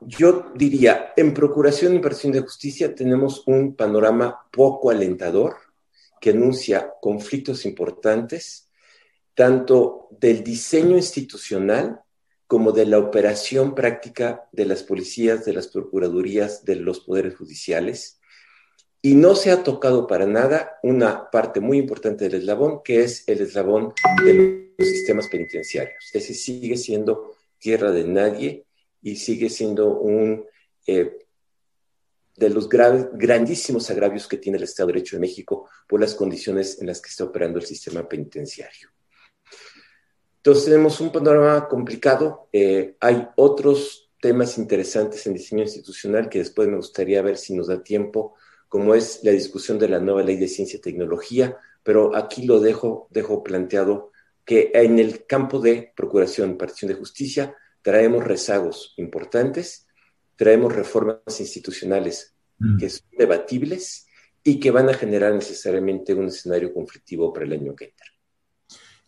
yo 0.00 0.50
diría, 0.54 1.12
en 1.16 1.34
Procuración 1.34 1.92
y 1.92 1.96
Impartición 1.96 2.32
de 2.32 2.40
Justicia 2.40 2.94
tenemos 2.94 3.46
un 3.46 3.76
panorama 3.76 4.48
poco 4.50 4.90
alentador 4.90 5.56
que 6.22 6.30
anuncia 6.30 6.90
conflictos 7.02 7.66
importantes, 7.66 8.70
tanto 9.34 10.08
del 10.10 10.42
diseño 10.42 10.96
institucional 10.96 12.03
como 12.46 12.72
de 12.72 12.86
la 12.86 12.98
operación 12.98 13.74
práctica 13.74 14.48
de 14.52 14.66
las 14.66 14.82
policías, 14.82 15.44
de 15.44 15.52
las 15.52 15.68
procuradurías, 15.68 16.64
de 16.64 16.76
los 16.76 17.00
poderes 17.00 17.36
judiciales. 17.36 18.20
Y 19.02 19.14
no 19.14 19.34
se 19.34 19.50
ha 19.50 19.62
tocado 19.62 20.06
para 20.06 20.26
nada 20.26 20.78
una 20.82 21.30
parte 21.30 21.60
muy 21.60 21.78
importante 21.78 22.24
del 22.24 22.40
eslabón, 22.40 22.82
que 22.82 23.02
es 23.02 23.24
el 23.26 23.40
eslabón 23.40 23.92
de 24.24 24.74
los 24.78 24.88
sistemas 24.88 25.28
penitenciarios. 25.28 26.10
Ese 26.12 26.34
sigue 26.34 26.76
siendo 26.76 27.34
tierra 27.58 27.92
de 27.92 28.04
nadie 28.04 28.66
y 29.02 29.16
sigue 29.16 29.50
siendo 29.50 29.98
un 29.98 30.46
eh, 30.86 31.18
de 32.36 32.50
los 32.50 32.68
grandísimos 32.68 33.90
agravios 33.90 34.26
que 34.26 34.38
tiene 34.38 34.58
el 34.58 34.64
Estado 34.64 34.88
de 34.88 34.94
Derecho 34.94 35.16
de 35.16 35.20
México 35.20 35.68
por 35.88 36.00
las 36.00 36.14
condiciones 36.14 36.80
en 36.80 36.88
las 36.88 37.00
que 37.00 37.10
está 37.10 37.24
operando 37.24 37.58
el 37.58 37.64
sistema 37.64 38.08
penitenciario. 38.08 38.90
Entonces 40.44 40.66
tenemos 40.66 41.00
un 41.00 41.10
panorama 41.10 41.66
complicado. 41.68 42.50
Eh, 42.52 42.96
hay 43.00 43.28
otros 43.36 44.10
temas 44.20 44.58
interesantes 44.58 45.26
en 45.26 45.32
diseño 45.32 45.62
institucional 45.62 46.28
que 46.28 46.40
después 46.40 46.68
me 46.68 46.76
gustaría 46.76 47.22
ver 47.22 47.38
si 47.38 47.54
nos 47.54 47.68
da 47.68 47.82
tiempo, 47.82 48.34
como 48.68 48.94
es 48.94 49.20
la 49.22 49.30
discusión 49.30 49.78
de 49.78 49.88
la 49.88 50.00
nueva 50.00 50.22
ley 50.22 50.36
de 50.36 50.48
ciencia 50.48 50.76
y 50.76 50.82
tecnología, 50.82 51.56
pero 51.82 52.14
aquí 52.14 52.44
lo 52.44 52.60
dejo, 52.60 53.08
dejo 53.10 53.42
planteado 53.42 54.12
que 54.44 54.70
en 54.74 54.98
el 54.98 55.24
campo 55.24 55.60
de 55.60 55.94
procuración 55.96 56.50
y 56.50 56.54
partición 56.56 56.90
de 56.90 56.98
justicia 56.98 57.56
traemos 57.80 58.22
rezagos 58.22 58.92
importantes, 58.98 59.86
traemos 60.36 60.74
reformas 60.74 61.40
institucionales 61.40 62.34
mm. 62.58 62.76
que 62.76 62.90
son 62.90 63.08
debatibles 63.16 64.08
y 64.42 64.60
que 64.60 64.70
van 64.70 64.90
a 64.90 64.94
generar 64.94 65.32
necesariamente 65.32 66.12
un 66.12 66.26
escenario 66.26 66.74
conflictivo 66.74 67.32
para 67.32 67.46
el 67.46 67.54
año 67.54 67.74
que 67.74 67.86
entra. 67.86 68.13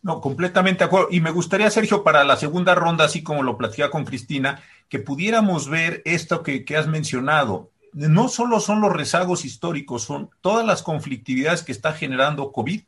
No, 0.01 0.21
completamente 0.21 0.79
de 0.79 0.85
acuerdo. 0.85 1.07
Y 1.11 1.21
me 1.21 1.31
gustaría, 1.31 1.69
Sergio, 1.69 2.03
para 2.03 2.23
la 2.23 2.37
segunda 2.37 2.75
ronda, 2.75 3.05
así 3.05 3.23
como 3.23 3.43
lo 3.43 3.57
platicaba 3.57 3.91
con 3.91 4.05
Cristina, 4.05 4.61
que 4.89 4.99
pudiéramos 4.99 5.69
ver 5.69 6.01
esto 6.05 6.43
que, 6.43 6.63
has 6.77 6.87
mencionado. 6.87 7.71
No 7.93 8.27
solo 8.27 8.59
son 8.59 8.81
los 8.81 8.93
rezagos 8.93 9.43
históricos, 9.43 10.03
son 10.03 10.29
todas 10.41 10.65
las 10.65 10.83
conflictividades 10.83 11.63
que 11.63 11.71
está 11.71 11.93
generando 11.93 12.51
COVID 12.51 12.81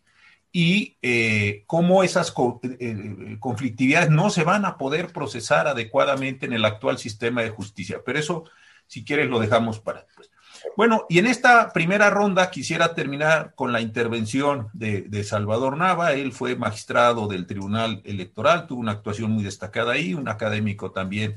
y 0.52 0.98
eh, 1.02 1.64
cómo 1.68 2.04
esas 2.04 2.30
eh, 2.30 2.78
eh, 2.80 3.38
conflictividades 3.40 4.10
no 4.10 4.30
se 4.30 4.44
van 4.44 4.66
a 4.66 4.78
poder 4.78 5.12
procesar 5.12 5.68
adecuadamente 5.68 6.46
en 6.46 6.54
el 6.54 6.66
actual 6.66 7.00
sistema 7.00 7.42
de 7.42 7.50
justicia. 7.50 8.02
Pero 8.06 8.20
eso, 8.20 8.44
si 8.88 9.04
quieres, 9.04 9.30
lo 9.30 9.40
dejamos 9.40 9.80
para 9.80 10.04
después. 10.04 10.29
Bueno, 10.76 11.06
y 11.10 11.20
en 11.20 11.28
esta 11.28 11.72
primera 11.74 12.10
ronda 12.10 12.50
quisiera 12.52 12.94
terminar 12.94 13.54
con 13.56 13.72
la 13.72 13.82
intervención 13.82 14.70
de, 14.74 15.24
Salvador 15.24 15.78
Nava. 15.78 16.14
Él 16.14 16.32
fue 16.32 16.56
magistrado 16.56 17.28
del 17.28 17.46
Tribunal 17.46 18.02
Electoral, 18.06 18.68
tuvo 18.68 18.80
una 18.80 18.94
actuación 18.94 19.32
muy 19.32 19.44
destacada 19.44 19.94
ahí, 19.94 20.14
un 20.14 20.28
académico 20.28 20.92
también 20.92 21.36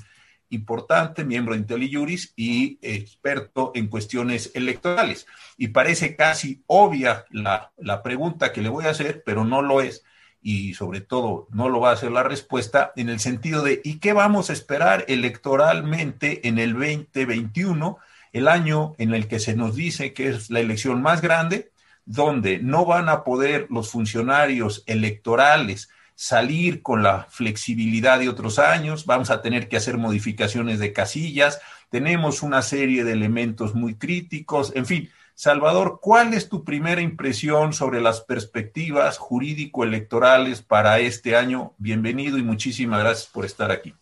importante, 0.51 1.25
miembro 1.25 1.55
de 1.55 1.61
IntelliJuris 1.61 2.35
y 2.37 2.79
experto 2.83 3.73
en 3.75 3.89
cuestiones 3.89 4.51
electorales. 4.55 5.27
Y 5.57 5.69
parece 5.69 6.15
casi 6.15 6.63
obvia 6.67 7.25
la, 7.31 7.73
la 7.79 8.03
pregunta 8.03 8.53
que 8.53 8.63
le 8.63 8.69
voy 8.69 8.85
a 8.85 8.91
hacer, 8.91 9.23
pero 9.25 9.45
no 9.45 9.63
lo 9.63 9.81
es 9.81 10.05
y 10.43 10.75
sobre 10.75 11.01
todo 11.01 11.47
no 11.51 11.69
lo 11.69 11.81
va 11.81 11.91
a 11.91 11.95
hacer 11.95 12.11
la 12.11 12.25
respuesta 12.25 12.93
en 12.97 13.09
el 13.09 13.21
sentido 13.21 13.63
de 13.63 13.81
¿y 13.85 14.01
qué 14.01 14.13
vamos 14.13 14.51
a 14.51 14.53
esperar 14.53 15.05
electoralmente 15.09 16.47
en 16.49 16.59
el 16.59 16.73
2021? 16.73 17.99
El 18.33 18.49
año 18.49 18.95
en 18.99 19.15
el 19.15 19.29
que 19.29 19.39
se 19.39 19.55
nos 19.55 19.77
dice 19.77 20.13
que 20.13 20.29
es 20.29 20.51
la 20.51 20.61
elección 20.61 21.03
más 21.03 21.21
grande, 21.21 21.71
donde 22.05 22.59
no 22.59 22.85
van 22.85 23.09
a 23.09 23.25
poder 23.25 23.67
los 23.71 23.91
funcionarios 23.91 24.83
electorales 24.87 25.89
salir 26.15 26.83
con 26.83 27.03
la 27.03 27.27
flexibilidad 27.31 28.19
de 28.19 28.29
otros 28.29 28.59
años, 28.59 29.07
vamos 29.07 29.31
a 29.31 29.43
tener 29.43 29.69
que 29.69 29.77
hacer 29.77 29.99
modificaciones 29.99 30.79
de 30.79 30.93
casillas, 30.93 31.61
tenemos 31.91 32.43
una 32.43 32.63
serie 32.63 33.05
de 33.05 33.13
elementos 33.13 33.75
muy 33.75 33.97
críticos, 33.97 34.73
en 34.75 34.87
fin. 34.87 35.11
Salvador, 35.35 35.99
¿cuál 36.01 36.35
es 36.35 36.49
tu 36.49 36.63
primera 36.63 37.01
impresión 37.01 37.73
sobre 37.73 38.01
las 38.01 38.21
perspectivas 38.21 39.19
jurídico-electorales 39.19 40.63
para 40.63 41.01
este 41.01 41.35
año? 41.35 41.73
Bienvenido 41.79 42.39
y 42.39 42.43
muchísimas 42.43 43.01
gracias 43.01 43.29
por 43.29 43.45
estar 43.45 43.71
aquí. 43.71 43.95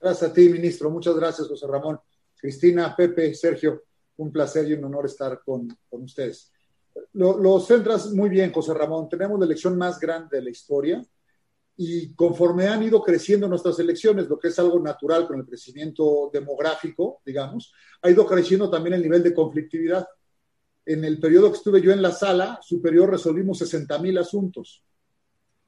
Gracias 0.00 0.30
a 0.30 0.32
ti, 0.32 0.48
ministro. 0.48 0.88
Muchas 0.88 1.16
gracias, 1.16 1.48
José 1.48 1.66
Ramón. 1.66 2.00
Cristina, 2.36 2.94
Pepe, 2.94 3.34
Sergio, 3.34 3.84
un 4.18 4.32
placer 4.32 4.68
y 4.68 4.74
un 4.74 4.84
honor 4.84 5.06
estar 5.06 5.40
con, 5.44 5.76
ustedes. 5.90 6.52
Lo, 7.14 7.60
centras 7.60 8.12
muy 8.12 8.28
bien, 8.28 8.52
José 8.52 8.72
Ramón. 8.74 9.08
Tenemos 9.08 9.38
la 9.38 9.46
elección 9.46 9.76
más 9.76 9.98
grande 9.98 10.38
de 10.38 10.42
la 10.42 10.50
historia 10.50 11.04
y 11.76 12.14
conforme 12.14 12.68
han 12.68 12.82
ido 12.82 13.02
creciendo 13.02 13.48
nuestras 13.48 13.78
elecciones, 13.78 14.28
lo 14.28 14.38
que 14.38 14.48
es 14.48 14.58
algo 14.58 14.80
natural 14.80 15.26
con 15.26 15.38
el 15.40 15.46
crecimiento 15.46 16.30
demográfico, 16.32 17.20
digamos, 17.24 17.72
ha 18.00 18.10
ido 18.10 18.26
creciendo 18.26 18.70
también 18.70 18.94
el 18.94 19.02
nivel 19.02 19.22
de 19.22 19.34
conflictividad. 19.34 20.06
En 20.86 21.04
el 21.04 21.20
periodo 21.20 21.50
que 21.50 21.58
estuve 21.58 21.82
yo 21.82 21.92
en 21.92 22.00
la 22.00 22.12
sala 22.12 22.58
superior 22.62 23.10
resolvimos 23.10 23.58
60 23.58 23.98
mil 23.98 24.16
asuntos. 24.16 24.82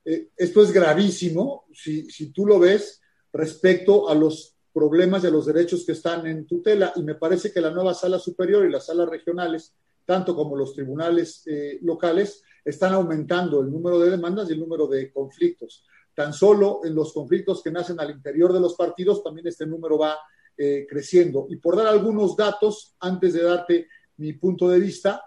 Eh, 0.04 0.30
esto 0.36 0.62
es 0.62 0.72
gravísimo 0.72 1.66
si, 1.74 2.10
si 2.10 2.30
tú 2.30 2.46
lo 2.46 2.58
ves 2.58 3.02
respecto 3.32 4.08
a 4.08 4.14
los 4.14 4.57
problemas 4.78 5.22
de 5.22 5.32
los 5.32 5.46
derechos 5.46 5.84
que 5.84 5.90
están 5.90 6.24
en 6.28 6.46
tutela 6.46 6.92
y 6.94 7.02
me 7.02 7.16
parece 7.16 7.52
que 7.52 7.60
la 7.60 7.72
nueva 7.72 7.94
sala 7.94 8.20
superior 8.20 8.64
y 8.64 8.70
las 8.70 8.86
salas 8.86 9.08
regionales, 9.08 9.74
tanto 10.04 10.36
como 10.36 10.54
los 10.54 10.72
tribunales 10.72 11.42
eh, 11.46 11.80
locales, 11.82 12.44
están 12.64 12.92
aumentando 12.92 13.60
el 13.60 13.72
número 13.72 13.98
de 13.98 14.10
demandas 14.10 14.48
y 14.48 14.52
el 14.52 14.60
número 14.60 14.86
de 14.86 15.12
conflictos. 15.12 15.84
Tan 16.14 16.32
solo 16.32 16.82
en 16.84 16.94
los 16.94 17.12
conflictos 17.12 17.60
que 17.60 17.72
nacen 17.72 17.98
al 17.98 18.12
interior 18.12 18.52
de 18.52 18.60
los 18.60 18.76
partidos, 18.76 19.24
también 19.24 19.48
este 19.48 19.66
número 19.66 19.98
va 19.98 20.16
eh, 20.56 20.86
creciendo. 20.88 21.48
Y 21.50 21.56
por 21.56 21.74
dar 21.74 21.88
algunos 21.88 22.36
datos, 22.36 22.94
antes 23.00 23.32
de 23.32 23.42
darte 23.42 23.88
mi 24.18 24.34
punto 24.34 24.68
de 24.68 24.78
vista, 24.78 25.20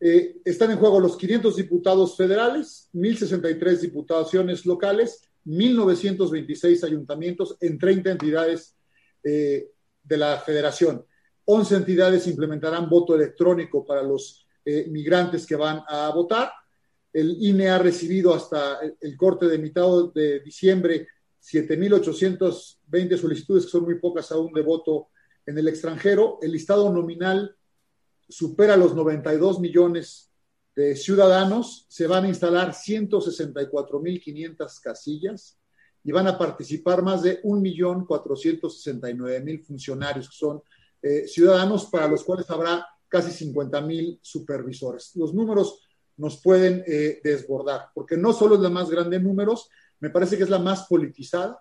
eh, 0.00 0.40
están 0.46 0.70
en 0.70 0.78
juego 0.78 0.98
los 0.98 1.18
500 1.18 1.56
diputados 1.56 2.16
federales, 2.16 2.88
1.063 2.94 3.80
diputaciones 3.80 4.64
locales, 4.64 5.28
1.926 5.46 6.84
ayuntamientos 6.84 7.56
en 7.60 7.78
30 7.78 8.10
entidades 8.12 8.76
eh, 9.22 9.68
de 10.02 10.16
la 10.16 10.38
federación. 10.38 11.04
11 11.44 11.76
entidades 11.76 12.26
implementarán 12.26 12.88
voto 12.88 13.14
electrónico 13.14 13.84
para 13.84 14.02
los 14.02 14.46
eh, 14.64 14.86
migrantes 14.88 15.46
que 15.46 15.56
van 15.56 15.82
a 15.88 16.10
votar. 16.14 16.52
El 17.12 17.36
INE 17.40 17.68
ha 17.68 17.78
recibido 17.78 18.34
hasta 18.34 18.78
el, 19.00 19.16
corte 19.16 19.46
de 19.46 19.58
mitad 19.58 19.86
de 20.14 20.40
diciembre 20.40 21.08
7.820 21.42 23.18
solicitudes, 23.18 23.64
que 23.64 23.70
son 23.70 23.84
muy 23.84 23.98
pocas 23.98 24.30
aún 24.32 24.52
de 24.52 24.62
voto 24.62 25.08
en 25.44 25.58
el 25.58 25.68
extranjero. 25.68 26.38
El 26.40 26.52
listado 26.52 26.90
nominal 26.92 27.54
supera 28.28 28.76
los 28.76 28.94
92 28.94 29.60
millones 29.60 30.31
de 30.74 30.96
ciudadanos, 30.96 31.84
se 31.88 32.06
van 32.06 32.24
a 32.24 32.28
instalar 32.28 32.72
164.500 32.72 34.80
casillas 34.80 35.58
y 36.04 36.12
van 36.12 36.28
a 36.28 36.38
participar 36.38 37.02
más 37.02 37.22
de 37.22 37.42
1.469.000 37.42 39.64
funcionarios, 39.64 40.30
que 40.30 40.36
son 40.36 40.62
eh, 41.02 41.26
ciudadanos 41.26 41.86
para 41.86 42.06
los 42.08 42.24
cuales 42.24 42.48
habrá 42.50 42.86
casi 43.08 43.46
50.000 43.46 44.18
supervisores. 44.22 45.12
Los 45.16 45.34
números 45.34 45.80
nos 46.16 46.40
pueden 46.40 46.84
eh, 46.86 47.20
desbordar, 47.22 47.88
porque 47.94 48.16
no 48.16 48.32
solo 48.32 48.54
es 48.54 48.60
la 48.60 48.70
más 48.70 48.90
grande 48.90 49.16
en 49.16 49.24
números, 49.24 49.68
me 50.00 50.10
parece 50.10 50.36
que 50.36 50.44
es 50.44 50.50
la 50.50 50.58
más 50.58 50.86
politizada, 50.86 51.60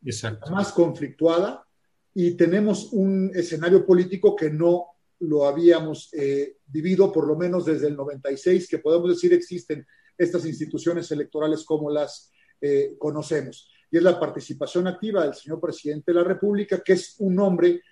la 0.00 0.50
más 0.50 0.72
conflictuada, 0.72 1.66
y 2.14 2.32
tenemos 2.32 2.92
un 2.92 3.30
escenario 3.34 3.84
político 3.84 4.34
que 4.34 4.50
no 4.50 4.86
lo 5.20 5.46
habíamos 5.46 6.12
eh, 6.12 6.56
vivido 6.66 7.12
por 7.12 7.26
lo 7.26 7.36
menos 7.36 7.64
desde 7.64 7.88
el 7.88 7.96
96, 7.96 8.68
que 8.68 8.78
podemos 8.78 9.08
decir 9.08 9.32
existen 9.32 9.86
estas 10.16 10.44
instituciones 10.46 11.10
electorales 11.10 11.64
como 11.64 11.90
las 11.90 12.30
eh, 12.60 12.94
conocemos. 12.98 13.70
Y 13.90 13.98
es 13.98 14.02
la 14.02 14.18
participación 14.18 14.86
activa 14.86 15.24
del 15.24 15.34
señor 15.34 15.60
presidente 15.60 16.12
de 16.12 16.18
la 16.18 16.24
República, 16.24 16.82
que 16.84 16.94
es 16.94 17.16
un 17.18 17.38
hombre 17.38 17.82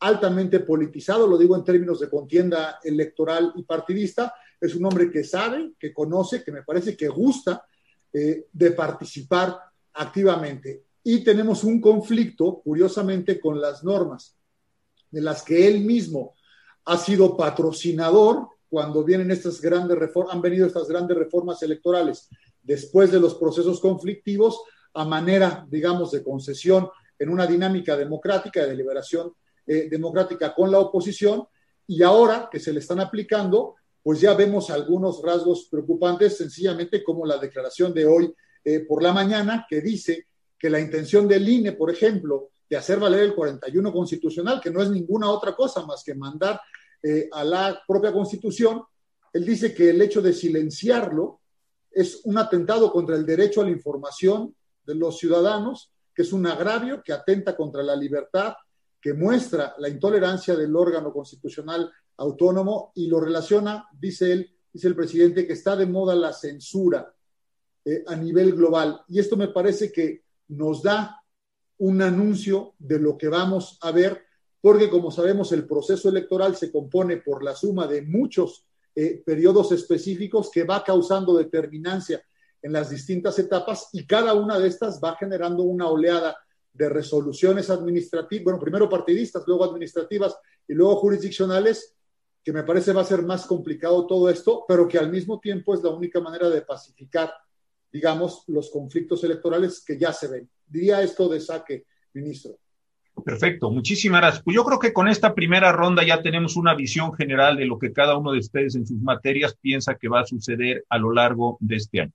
altamente 0.00 0.60
politizado, 0.60 1.26
lo 1.26 1.36
digo 1.36 1.56
en 1.56 1.64
términos 1.64 2.00
de 2.00 2.08
contienda 2.08 2.78
electoral 2.82 3.52
y 3.56 3.64
partidista, 3.64 4.34
es 4.60 4.74
un 4.74 4.84
hombre 4.86 5.10
que 5.10 5.24
sabe, 5.24 5.72
que 5.78 5.92
conoce, 5.92 6.42
que 6.42 6.52
me 6.52 6.62
parece 6.62 6.96
que 6.96 7.08
gusta 7.08 7.64
eh, 8.12 8.46
de 8.52 8.70
participar 8.72 9.58
activamente. 9.94 10.84
Y 11.02 11.22
tenemos 11.24 11.64
un 11.64 11.80
conflicto, 11.80 12.60
curiosamente, 12.62 13.40
con 13.40 13.60
las 13.60 13.82
normas 13.84 14.36
de 15.10 15.22
las 15.22 15.42
que 15.42 15.66
él 15.66 15.80
mismo 15.80 16.34
ha 16.84 16.96
sido 16.96 17.36
patrocinador 17.36 18.48
cuando 18.68 19.04
vienen 19.04 19.30
estas 19.30 19.60
grandes 19.60 19.98
reformas, 19.98 20.34
han 20.34 20.42
venido 20.42 20.66
estas 20.66 20.88
grandes 20.88 21.16
reformas 21.16 21.62
electorales 21.62 22.28
después 22.62 23.10
de 23.10 23.20
los 23.20 23.34
procesos 23.34 23.80
conflictivos 23.80 24.62
a 24.94 25.04
manera, 25.04 25.66
digamos, 25.68 26.12
de 26.12 26.22
concesión 26.22 26.88
en 27.18 27.28
una 27.28 27.46
dinámica 27.46 27.96
democrática, 27.96 28.62
de 28.62 28.70
deliberación 28.70 29.32
eh, 29.66 29.88
democrática 29.90 30.54
con 30.54 30.70
la 30.70 30.78
oposición, 30.78 31.46
y 31.86 32.02
ahora 32.02 32.48
que 32.50 32.60
se 32.60 32.72
le 32.72 32.78
están 32.78 33.00
aplicando, 33.00 33.74
pues 34.02 34.20
ya 34.20 34.34
vemos 34.34 34.70
algunos 34.70 35.20
rasgos 35.22 35.66
preocupantes, 35.70 36.36
sencillamente 36.36 37.02
como 37.02 37.26
la 37.26 37.38
declaración 37.38 37.92
de 37.92 38.06
hoy 38.06 38.32
eh, 38.64 38.80
por 38.80 39.02
la 39.02 39.12
mañana, 39.12 39.66
que 39.68 39.80
dice 39.80 40.26
que 40.58 40.70
la 40.70 40.80
intención 40.80 41.26
del 41.26 41.48
INE, 41.48 41.72
por 41.72 41.90
ejemplo, 41.90 42.50
de 42.70 42.76
hacer 42.76 43.00
valer 43.00 43.24
el 43.24 43.34
41 43.34 43.92
constitucional, 43.92 44.60
que 44.60 44.70
no 44.70 44.80
es 44.80 44.88
ninguna 44.88 45.28
otra 45.28 45.56
cosa 45.56 45.84
más 45.84 46.04
que 46.04 46.14
mandar 46.14 46.60
eh, 47.02 47.28
a 47.32 47.42
la 47.42 47.82
propia 47.86 48.12
constitución, 48.12 48.82
él 49.32 49.44
dice 49.44 49.74
que 49.74 49.90
el 49.90 50.00
hecho 50.00 50.22
de 50.22 50.32
silenciarlo 50.32 51.40
es 51.90 52.20
un 52.24 52.38
atentado 52.38 52.92
contra 52.92 53.16
el 53.16 53.26
derecho 53.26 53.60
a 53.60 53.64
la 53.64 53.70
información 53.70 54.54
de 54.84 54.94
los 54.94 55.18
ciudadanos, 55.18 55.92
que 56.14 56.22
es 56.22 56.32
un 56.32 56.46
agravio 56.46 57.02
que 57.02 57.12
atenta 57.12 57.56
contra 57.56 57.82
la 57.82 57.96
libertad, 57.96 58.54
que 59.00 59.14
muestra 59.14 59.74
la 59.78 59.88
intolerancia 59.88 60.54
del 60.54 60.76
órgano 60.76 61.12
constitucional 61.12 61.90
autónomo 62.18 62.92
y 62.94 63.08
lo 63.08 63.18
relaciona, 63.18 63.88
dice 63.98 64.32
él, 64.32 64.54
dice 64.72 64.86
el 64.86 64.94
presidente, 64.94 65.46
que 65.46 65.54
está 65.54 65.74
de 65.74 65.86
moda 65.86 66.14
la 66.14 66.32
censura 66.32 67.12
eh, 67.84 68.04
a 68.06 68.14
nivel 68.14 68.54
global. 68.54 69.02
Y 69.08 69.18
esto 69.18 69.36
me 69.36 69.48
parece 69.48 69.90
que 69.90 70.22
nos 70.48 70.82
da 70.82 71.19
un 71.80 72.02
anuncio 72.02 72.74
de 72.78 72.98
lo 72.98 73.16
que 73.16 73.28
vamos 73.28 73.78
a 73.80 73.90
ver, 73.90 74.22
porque 74.60 74.90
como 74.90 75.10
sabemos 75.10 75.50
el 75.52 75.66
proceso 75.66 76.10
electoral 76.10 76.54
se 76.54 76.70
compone 76.70 77.18
por 77.18 77.42
la 77.42 77.54
suma 77.54 77.86
de 77.86 78.02
muchos 78.02 78.66
eh, 78.94 79.22
periodos 79.24 79.72
específicos 79.72 80.50
que 80.50 80.64
va 80.64 80.84
causando 80.84 81.36
determinancia 81.36 82.22
en 82.60 82.72
las 82.72 82.90
distintas 82.90 83.38
etapas 83.38 83.88
y 83.94 84.06
cada 84.06 84.34
una 84.34 84.58
de 84.58 84.68
estas 84.68 85.00
va 85.02 85.16
generando 85.16 85.62
una 85.62 85.88
oleada 85.88 86.36
de 86.74 86.88
resoluciones 86.90 87.70
administrativas, 87.70 88.44
bueno, 88.44 88.60
primero 88.60 88.88
partidistas, 88.88 89.44
luego 89.46 89.64
administrativas 89.64 90.36
y 90.68 90.74
luego 90.74 90.96
jurisdiccionales, 90.96 91.94
que 92.44 92.52
me 92.52 92.62
parece 92.62 92.92
va 92.92 93.00
a 93.00 93.06
ser 93.06 93.22
más 93.22 93.46
complicado 93.46 94.06
todo 94.06 94.28
esto, 94.28 94.66
pero 94.68 94.86
que 94.86 94.98
al 94.98 95.10
mismo 95.10 95.40
tiempo 95.40 95.74
es 95.74 95.82
la 95.82 95.90
única 95.90 96.20
manera 96.20 96.50
de 96.50 96.60
pacificar, 96.60 97.32
digamos, 97.90 98.44
los 98.48 98.70
conflictos 98.70 99.24
electorales 99.24 99.82
que 99.82 99.98
ya 99.98 100.12
se 100.12 100.28
ven 100.28 100.50
diría 100.70 101.02
esto 101.02 101.28
de 101.28 101.40
saque, 101.40 101.84
ministro. 102.14 102.56
Perfecto, 103.24 103.70
muchísimas 103.70 104.20
gracias. 104.20 104.42
Pues 104.42 104.54
yo 104.54 104.64
creo 104.64 104.78
que 104.78 104.92
con 104.92 105.08
esta 105.08 105.34
primera 105.34 105.72
ronda 105.72 106.02
ya 106.04 106.22
tenemos 106.22 106.56
una 106.56 106.74
visión 106.74 107.12
general 107.12 107.56
de 107.56 107.66
lo 107.66 107.78
que 107.78 107.92
cada 107.92 108.16
uno 108.16 108.32
de 108.32 108.38
ustedes 108.38 108.74
en 108.76 108.86
sus 108.86 109.00
materias 109.00 109.56
piensa 109.60 109.96
que 109.96 110.08
va 110.08 110.20
a 110.20 110.26
suceder 110.26 110.84
a 110.88 110.98
lo 110.98 111.12
largo 111.12 111.58
de 111.60 111.76
este 111.76 112.00
año. 112.00 112.12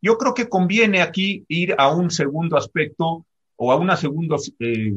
Yo 0.00 0.16
creo 0.18 0.34
que 0.34 0.48
conviene 0.48 1.02
aquí 1.02 1.44
ir 1.48 1.74
a 1.78 1.94
un 1.94 2.10
segundo 2.10 2.56
aspecto 2.56 3.26
o 3.56 3.72
a 3.72 3.76
un 3.76 3.94
segundo 3.96 4.36
eh, 4.58 4.92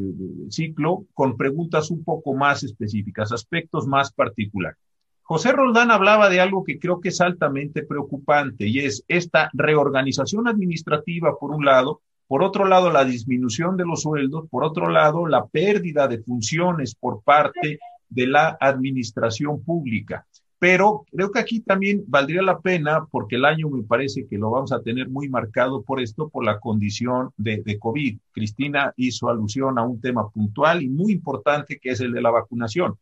ciclo 0.49 1.05
con 1.13 1.37
preguntas 1.37 1.89
un 1.91 2.03
poco 2.03 2.33
más 2.33 2.63
específicas, 2.63 3.31
aspectos 3.31 3.87
más 3.87 4.11
particulares. 4.11 4.77
José 5.23 5.51
Roldán 5.51 5.91
hablaba 5.91 6.27
de 6.27 6.41
algo 6.41 6.63
que 6.63 6.79
creo 6.79 6.99
que 6.99 7.09
es 7.09 7.21
altamente 7.21 7.83
preocupante 7.83 8.67
y 8.67 8.79
es 8.79 9.03
esta 9.07 9.49
reorganización 9.53 10.47
administrativa, 10.47 11.37
por 11.39 11.51
un 11.51 11.65
lado, 11.65 12.01
por 12.29 12.43
otro 12.43 12.65
lado, 12.65 12.91
la 12.91 13.05
disminución 13.05 13.75
de 13.75 13.85
los 13.85 14.03
sueldos, 14.03 14.47
por 14.51 14.63
otro 14.63 14.87
lado, 14.87 15.25
la 15.25 15.47
pérdida 15.47 16.07
de 16.07 16.19
funciones 16.19 16.93
por 16.93 17.23
parte 17.23 17.79
de 18.07 18.27
la 18.27 18.55
administración 18.61 19.63
pública. 19.63 20.27
Pero 20.59 21.05
creo 21.11 21.31
que 21.31 21.39
aquí 21.39 21.61
también 21.61 22.03
valdría 22.05 22.43
la 22.43 22.59
pena, 22.59 23.07
porque 23.09 23.37
el 23.37 23.45
año 23.45 23.67
me 23.69 23.81
parece 23.81 24.27
que 24.27 24.37
lo 24.37 24.51
vamos 24.51 24.71
a 24.71 24.83
tener 24.83 25.09
muy 25.09 25.27
marcado 25.27 25.81
por 25.81 25.99
esto, 25.99 26.29
por 26.29 26.45
la 26.45 26.59
condición 26.59 27.31
de, 27.35 27.79
COVID. 27.79 28.19
Cristina 28.31 28.93
hizo 28.95 29.27
alusión 29.27 29.79
a 29.79 29.83
un 29.83 29.99
tema 29.99 30.29
puntual 30.29 30.83
y 30.83 30.87
muy 30.87 31.13
importante 31.13 31.79
que 31.81 31.89
es 31.89 31.99
el 31.99 32.11
de 32.11 32.21
la 32.21 32.29
vacunación. 32.29 32.93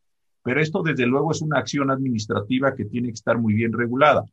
Pero 0.41 0.61
esto, 0.61 0.81
desde 0.83 1.05
luego, 1.05 1.31
es 1.31 1.41
una 1.41 1.59
acción 1.59 1.91
administrativa 1.91 2.73
que 2.75 2.85
tiene 2.85 3.09
que 3.09 3.15
estar 3.15 3.37
muy 3.37 3.55
bien 3.55 3.73
regulada. 3.73 4.23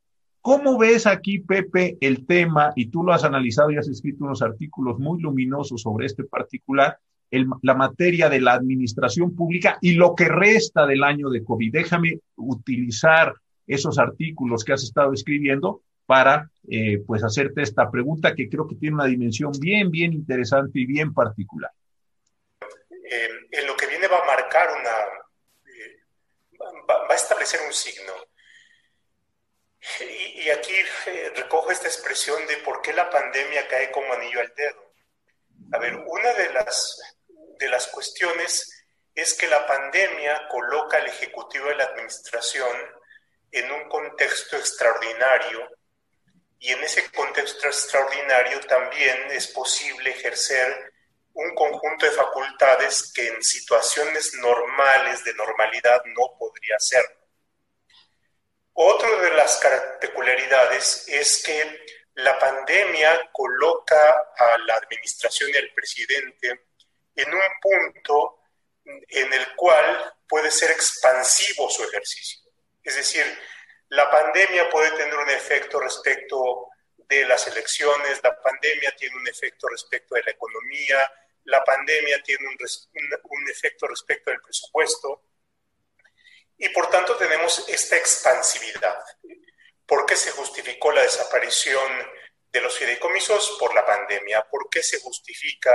¿Cómo 0.45 0.77
ves 0.77 1.07
aquí, 1.07 1.39
Pepe, 1.39 1.97
el 2.03 2.27
tema, 2.27 2.75
y 2.77 2.91
tú 2.91 3.03
lo 3.03 3.15
has 3.15 3.25
analizado 3.25 3.71
y 3.71 3.79
has 3.79 3.89
escrito 3.89 4.25
unos 4.25 4.43
artículos 4.43 4.99
muy 4.99 5.19
luminosos 5.23 5.81
sobre 5.81 6.05
este 6.05 6.25
particular, 6.25 6.99
la 7.31 7.75
materia 7.75 8.29
de 8.29 8.43
la 8.43 8.53
administración 8.53 9.35
pública 9.35 9.79
y 9.81 9.95
lo 9.95 10.15
que 10.15 10.29
resta 10.29 10.85
del 10.85 11.03
año 11.03 11.31
de 11.31 11.43
COVID? 11.43 11.73
Déjame 11.73 12.21
utilizar 12.37 13.33
esos 13.67 13.99
artículos 13.99 14.65
que 14.65 14.75
has 14.75 14.83
estado 14.83 15.15
escribiendo 15.15 15.81
para 16.05 16.51
eh, 16.69 17.03
pues 17.07 17.25
hacerte 17.25 17.63
esta 17.63 17.91
pregunta 17.91 18.35
que 18.35 18.51
creo 18.51 18.69
que 18.69 18.77
tiene 18.77 18.97
una 18.97 19.07
dimensión 19.07 19.51
bien, 19.59 19.91
bien 19.91 20.13
interesante 20.13 20.79
y 20.79 20.85
bien 20.85 21.15
particular. 21.15 21.71
En 23.51 23.67
lo 23.67 23.75
que 23.77 23.87
viene 23.87 24.09
va 24.09 24.19
a 24.19 24.27
marcar 24.27 24.69
una, 24.79 24.91
eh, 25.73 26.01
va, 26.91 27.07
a 27.09 27.15
establecer 27.15 27.61
un 27.67 27.73
signo. 27.73 28.13
Y, 30.01 30.49
aquí 30.51 30.75
eh, 31.07 31.33
recojo 31.37 31.71
esta 31.71 31.89
expresión 31.89 32.47
de 32.47 32.57
por 32.59 32.81
qué 32.81 32.93
la 32.93 33.11
pandemia 33.11 33.69
cae 33.69 33.91
como 33.91 34.13
anillo 34.13 34.41
al 34.41 34.55
dedo. 34.55 34.93
A 35.73 35.79
ver, 35.79 35.95
una 35.95 36.33
de 36.33 36.53
las, 36.53 37.17
de 37.59 37.69
las 37.69 37.87
cuestiones 37.89 38.87
es 39.15 39.35
que 39.35 39.47
la 39.47 39.67
pandemia 39.67 40.49
coloca 40.49 40.97
al 40.97 41.07
Ejecutivo 41.07 41.69
de 41.69 41.77
la 41.77 41.85
Administración 41.85 42.77
en 43.53 43.71
un 43.71 43.89
contexto 43.89 44.57
extraordinario 44.57 45.69
y 46.59 46.71
en 46.71 46.83
ese 46.83 47.11
contexto 47.11 47.67
extraordinario 47.67 48.59
también 48.61 49.31
es 49.31 49.49
posible 49.49 50.11
ejercer 50.11 50.93
un 51.35 51.55
conjunto 51.55 52.07
de 52.07 52.13
facultades 52.13 53.13
que 53.13 53.29
en 53.29 53.43
situaciones 53.43 54.35
normales 54.35 55.23
de 55.25 55.35
normalidad 55.35 56.03
no 56.07 56.37
podría 56.39 56.79
ser. 56.79 57.05
Otra 58.75 59.09
de 59.21 59.31
las 59.35 59.61
peculiaridades 60.01 61.05
es 61.09 61.43
que 61.45 61.85
la 62.15 62.39
pandemia 62.39 63.31
coloca 63.33 64.33
a 64.37 64.59
la 64.59 64.75
administración 64.75 65.51
y 65.51 65.57
al 65.57 65.73
presidente 65.73 66.67
en 67.15 67.35
un 67.35 67.41
punto 67.61 68.41
en 68.85 69.33
el 69.33 69.55
cual 69.55 70.15
puede 70.29 70.51
ser 70.51 70.73
expansivo 70.73 71.71
su 71.71 71.85
ejercicio. 71.85 72.41
Es 72.83 72.97
decir, 72.97 73.25
la 73.89 74.11
pandemia 74.11 74.69
puede 74.71 74.91
tener 74.93 75.15
un 75.15 75.31
efecto 75.31 75.79
respecto 75.81 76.69
de 76.97 77.25
las 77.27 77.47
elecciones, 77.47 78.21
la 78.23 78.41
pandemia 78.41 78.95
tiene 78.97 79.17
un 79.17 79.29
efecto 79.29 79.69
respecto 79.69 80.15
de 80.17 80.23
la 80.25 80.33
economía, 80.33 81.13
la 81.45 81.63
pandemia 81.63 82.23
tiene 82.23 82.47
un, 82.49 82.57
un, 82.57 83.51
efecto 83.51 83.87
respecto 83.87 84.31
del 84.31 84.41
presupuesto 84.41 85.23
y 86.59 86.69
por 86.71 86.89
tanto 86.91 87.17
tenemos 87.17 87.65
esta 87.69 87.97
expansividad. 87.97 88.99
¿Por 89.87 90.07
qué 90.07 90.17
se 90.17 90.31
justificó 90.31 90.93
la 90.93 91.03
desaparición 91.03 91.91
de 92.51 92.61
los 92.61 92.77
fideicomisos? 92.79 93.57
Por 93.59 93.75
la 93.75 93.85
pandemia. 93.85 94.43
¿Por 94.51 94.69
qué 94.71 94.83
se 94.83 95.01
justifica 95.01 95.75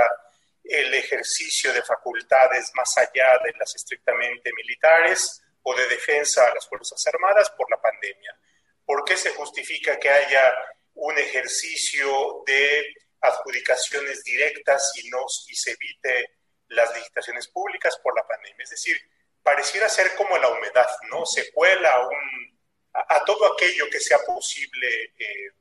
el 0.64 0.92
ejercicio 0.94 1.72
de 1.72 1.82
facultades 1.82 2.70
más 2.74 2.96
allá 2.98 3.38
de 3.44 3.52
las 3.58 3.74
estrictamente 3.74 4.52
militares 4.52 5.42
o 5.62 5.74
de 5.74 5.86
defensa 5.88 6.46
a 6.46 6.54
las 6.54 6.68
Fuerzas 6.68 7.06
Armadas? 7.06 7.50
Por 7.50 7.70
la 7.70 7.80
pandemia. 7.80 8.36
¿Por 8.84 9.04
qué 9.04 9.16
se 9.16 9.30
justifica 9.30 9.98
que 9.98 10.08
haya 10.08 10.52
un 10.94 11.16
ejercicio 11.18 12.42
de 12.46 12.94
adjudicaciones 13.20 14.24
directas 14.24 14.92
y, 14.96 15.08
no, 15.10 15.24
y 15.48 15.54
se 15.54 15.72
evite 15.72 16.38
las 16.68 16.94
licitaciones 16.94 17.48
públicas 17.48 17.98
por 18.02 18.14
la 18.16 18.26
pandemia. 18.26 18.64
Es 18.64 18.70
decir, 18.70 18.96
pareciera 19.42 19.88
ser 19.88 20.14
como 20.16 20.36
la 20.38 20.48
humedad, 20.48 20.88
¿no? 21.10 21.24
Se 21.26 21.52
cuela 21.52 22.06
un, 22.06 22.60
a, 22.92 23.24
todo 23.24 23.52
aquello 23.52 23.88
que 23.90 24.00
sea 24.00 24.18
posible 24.18 25.14
eh, 25.18 25.52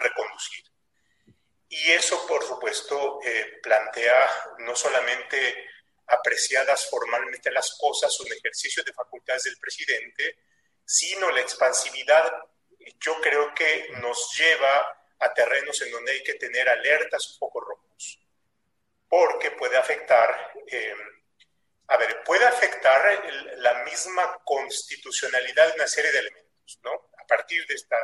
reconducir. 0.00 0.64
Y 1.68 1.90
eso, 1.92 2.26
por 2.26 2.42
supuesto, 2.42 3.20
eh, 3.24 3.60
plantea 3.62 4.28
no 4.58 4.74
solamente 4.74 5.68
apreciadas 6.08 6.90
formalmente 6.90 7.52
las 7.52 7.76
cosas, 7.78 8.18
un 8.20 8.32
ejercicio 8.32 8.82
de 8.82 8.92
facultades 8.92 9.44
del 9.44 9.56
presidente, 9.58 10.38
sino 10.84 11.30
la 11.30 11.40
expansividad, 11.40 12.28
yo 12.98 13.20
creo 13.20 13.54
que 13.54 13.90
nos 14.00 14.36
lleva 14.36 15.06
a 15.20 15.32
terrenos 15.32 15.80
en 15.82 15.92
donde 15.92 16.12
hay 16.12 16.24
que 16.24 16.34
tener 16.34 16.68
alertas 16.68 17.28
o 17.28 17.38
focos 17.38 17.64
rojos, 17.64 18.20
porque 19.08 19.52
puede 19.52 19.76
afectar, 19.76 20.52
eh, 20.66 20.94
a 21.90 21.96
ver, 21.96 22.22
puede 22.24 22.44
afectar 22.46 23.20
la 23.56 23.82
misma 23.82 24.38
constitucionalidad 24.44 25.68
de 25.68 25.74
una 25.74 25.88
serie 25.88 26.12
de 26.12 26.20
elementos, 26.20 26.78
¿no? 26.84 27.10
A 27.18 27.26
partir 27.26 27.66
de, 27.66 27.74
esta, 27.74 27.96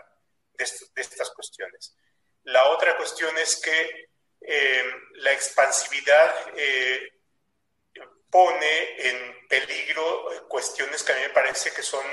de, 0.54 0.64
estas 1.00 1.30
cuestiones. 1.30 1.96
La 2.42 2.68
otra 2.70 2.96
cuestión 2.96 3.36
es 3.38 3.60
que 3.60 4.10
eh, 4.40 4.92
la 5.14 5.32
expansividad 5.32 6.34
eh, 6.56 7.12
pone 8.28 9.08
en 9.08 9.48
peligro 9.48 10.48
cuestiones 10.48 11.04
que 11.04 11.12
a 11.12 11.16
mí 11.16 11.22
me 11.22 11.30
parece 11.30 11.70
que 11.70 11.82
son 11.82 12.04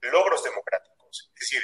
logros 0.00 0.42
democráticos. 0.42 1.30
Es 1.34 1.40
decir, 1.40 1.62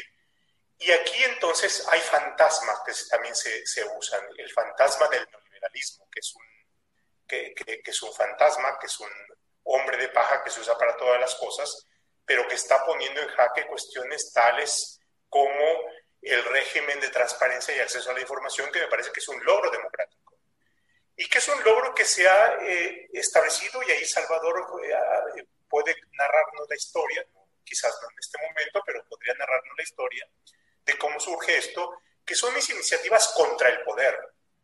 y 0.79 0.90
aquí 0.90 1.24
entonces 1.24 1.87
hay 1.88 2.00
fantasmas 2.00 2.81
que 2.85 2.92
también 3.09 3.35
se, 3.35 3.66
se 3.66 3.83
usan. 3.96 4.20
El 4.37 4.53
fantasma 4.53 5.09
del 5.09 5.27
neoliberalismo, 5.31 6.07
que 6.11 6.20
es, 6.20 6.35
un, 6.35 6.44
que, 7.27 7.55
que, 7.55 7.83
es 7.83 8.03
un 8.03 8.12
fantasma, 8.12 8.79
que 8.79 8.88
es 8.88 9.00
un 9.00 9.11
hombre 9.64 9.96
de 9.96 10.09
paja 10.09 10.42
que 10.42 10.50
se 10.50 10.61
usa 10.61 10.77
para 10.79 10.96
todas 10.96 11.20
las 11.20 11.35
cosas, 11.37 11.87
pero 12.24 12.46
que 12.48 12.55
está 12.55 12.85
poniendo 12.85 13.20
en 13.20 13.29
jaque 13.29 13.66
cuestiones 13.66 14.33
tales 14.33 15.00
como 15.29 15.64
el 16.22 16.44
régimen 16.44 17.00
de 17.00 17.11
transparencia 17.11 17.77
y 17.77 17.81
acceso 17.81 18.11
a 18.11 18.14
la 18.14 18.20
información, 18.20 18.70
que 18.72 18.81
me 18.81 18.88
parece 18.88 19.12
que 19.12 19.20
es 19.20 19.29
un 19.29 19.42
logro 19.44 19.70
democrático. 19.70 20.38
Y 21.16 21.29
que 21.29 21.38
es 21.38 21.48
un 21.48 21.62
logro 21.62 21.94
que 21.94 22.05
se 22.05 22.29
ha 22.29 22.59
eh, 22.62 23.09
establecido, 23.12 23.83
y 23.83 23.90
ahí 23.90 24.05
Salvador 24.05 24.66
eh, 25.37 25.44
puede 25.68 25.94
narrarnos 26.12 26.66
la 26.68 26.77
historia, 26.77 27.27
quizás 27.62 27.94
no 28.03 28.09
en 28.11 28.18
este 28.18 28.38
momento, 28.40 28.83
pero 28.87 29.05
podría 29.07 29.35
narrarnos 29.35 29.77
la 29.77 29.83
historia, 29.83 30.29
de 30.85 30.98
cómo 30.98 31.20
surge 31.20 31.57
esto, 31.59 32.00
que 32.24 32.35
son 32.35 32.55
mis 32.55 32.68
iniciativas 32.70 33.29
contra 33.37 33.68
el 33.68 33.83
poder, 33.83 34.18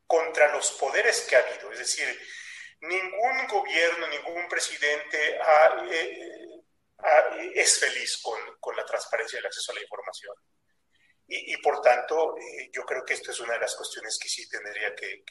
contra 0.07 0.53
los 0.53 0.73
poderes 0.73 1.21
que 1.23 1.37
ha 1.37 1.41
habido. 1.41 1.73
Es 1.73 1.79
decir, 1.79 2.21
ningún 2.83 3.47
gobierno, 3.49 4.07
ningún 4.09 4.49
presidente 4.49 5.38
eh, 5.93 6.62
es 7.55 7.79
feliz 7.79 8.21
con, 8.23 8.38
con, 8.59 8.77
la 8.77 8.85
transparencia 8.85 9.37
y 9.37 9.40
el 9.40 9.47
acceso 9.47 9.73
a 9.73 9.75
la 9.75 9.83
información. 9.83 10.35
Y, 11.33 11.57
por 11.59 11.81
tanto, 11.81 12.37
eh, 12.38 12.71
yo 12.75 12.83
creo 12.83 13.05
que 13.05 13.14
esto 13.14 13.31
es 13.31 13.38
una 13.38 13.53
de 13.53 13.61
las 13.61 13.77
cuestiones 13.77 14.19
que 14.21 14.29
sí 14.29 14.49
tendría 14.49 14.93
que, 14.97 15.23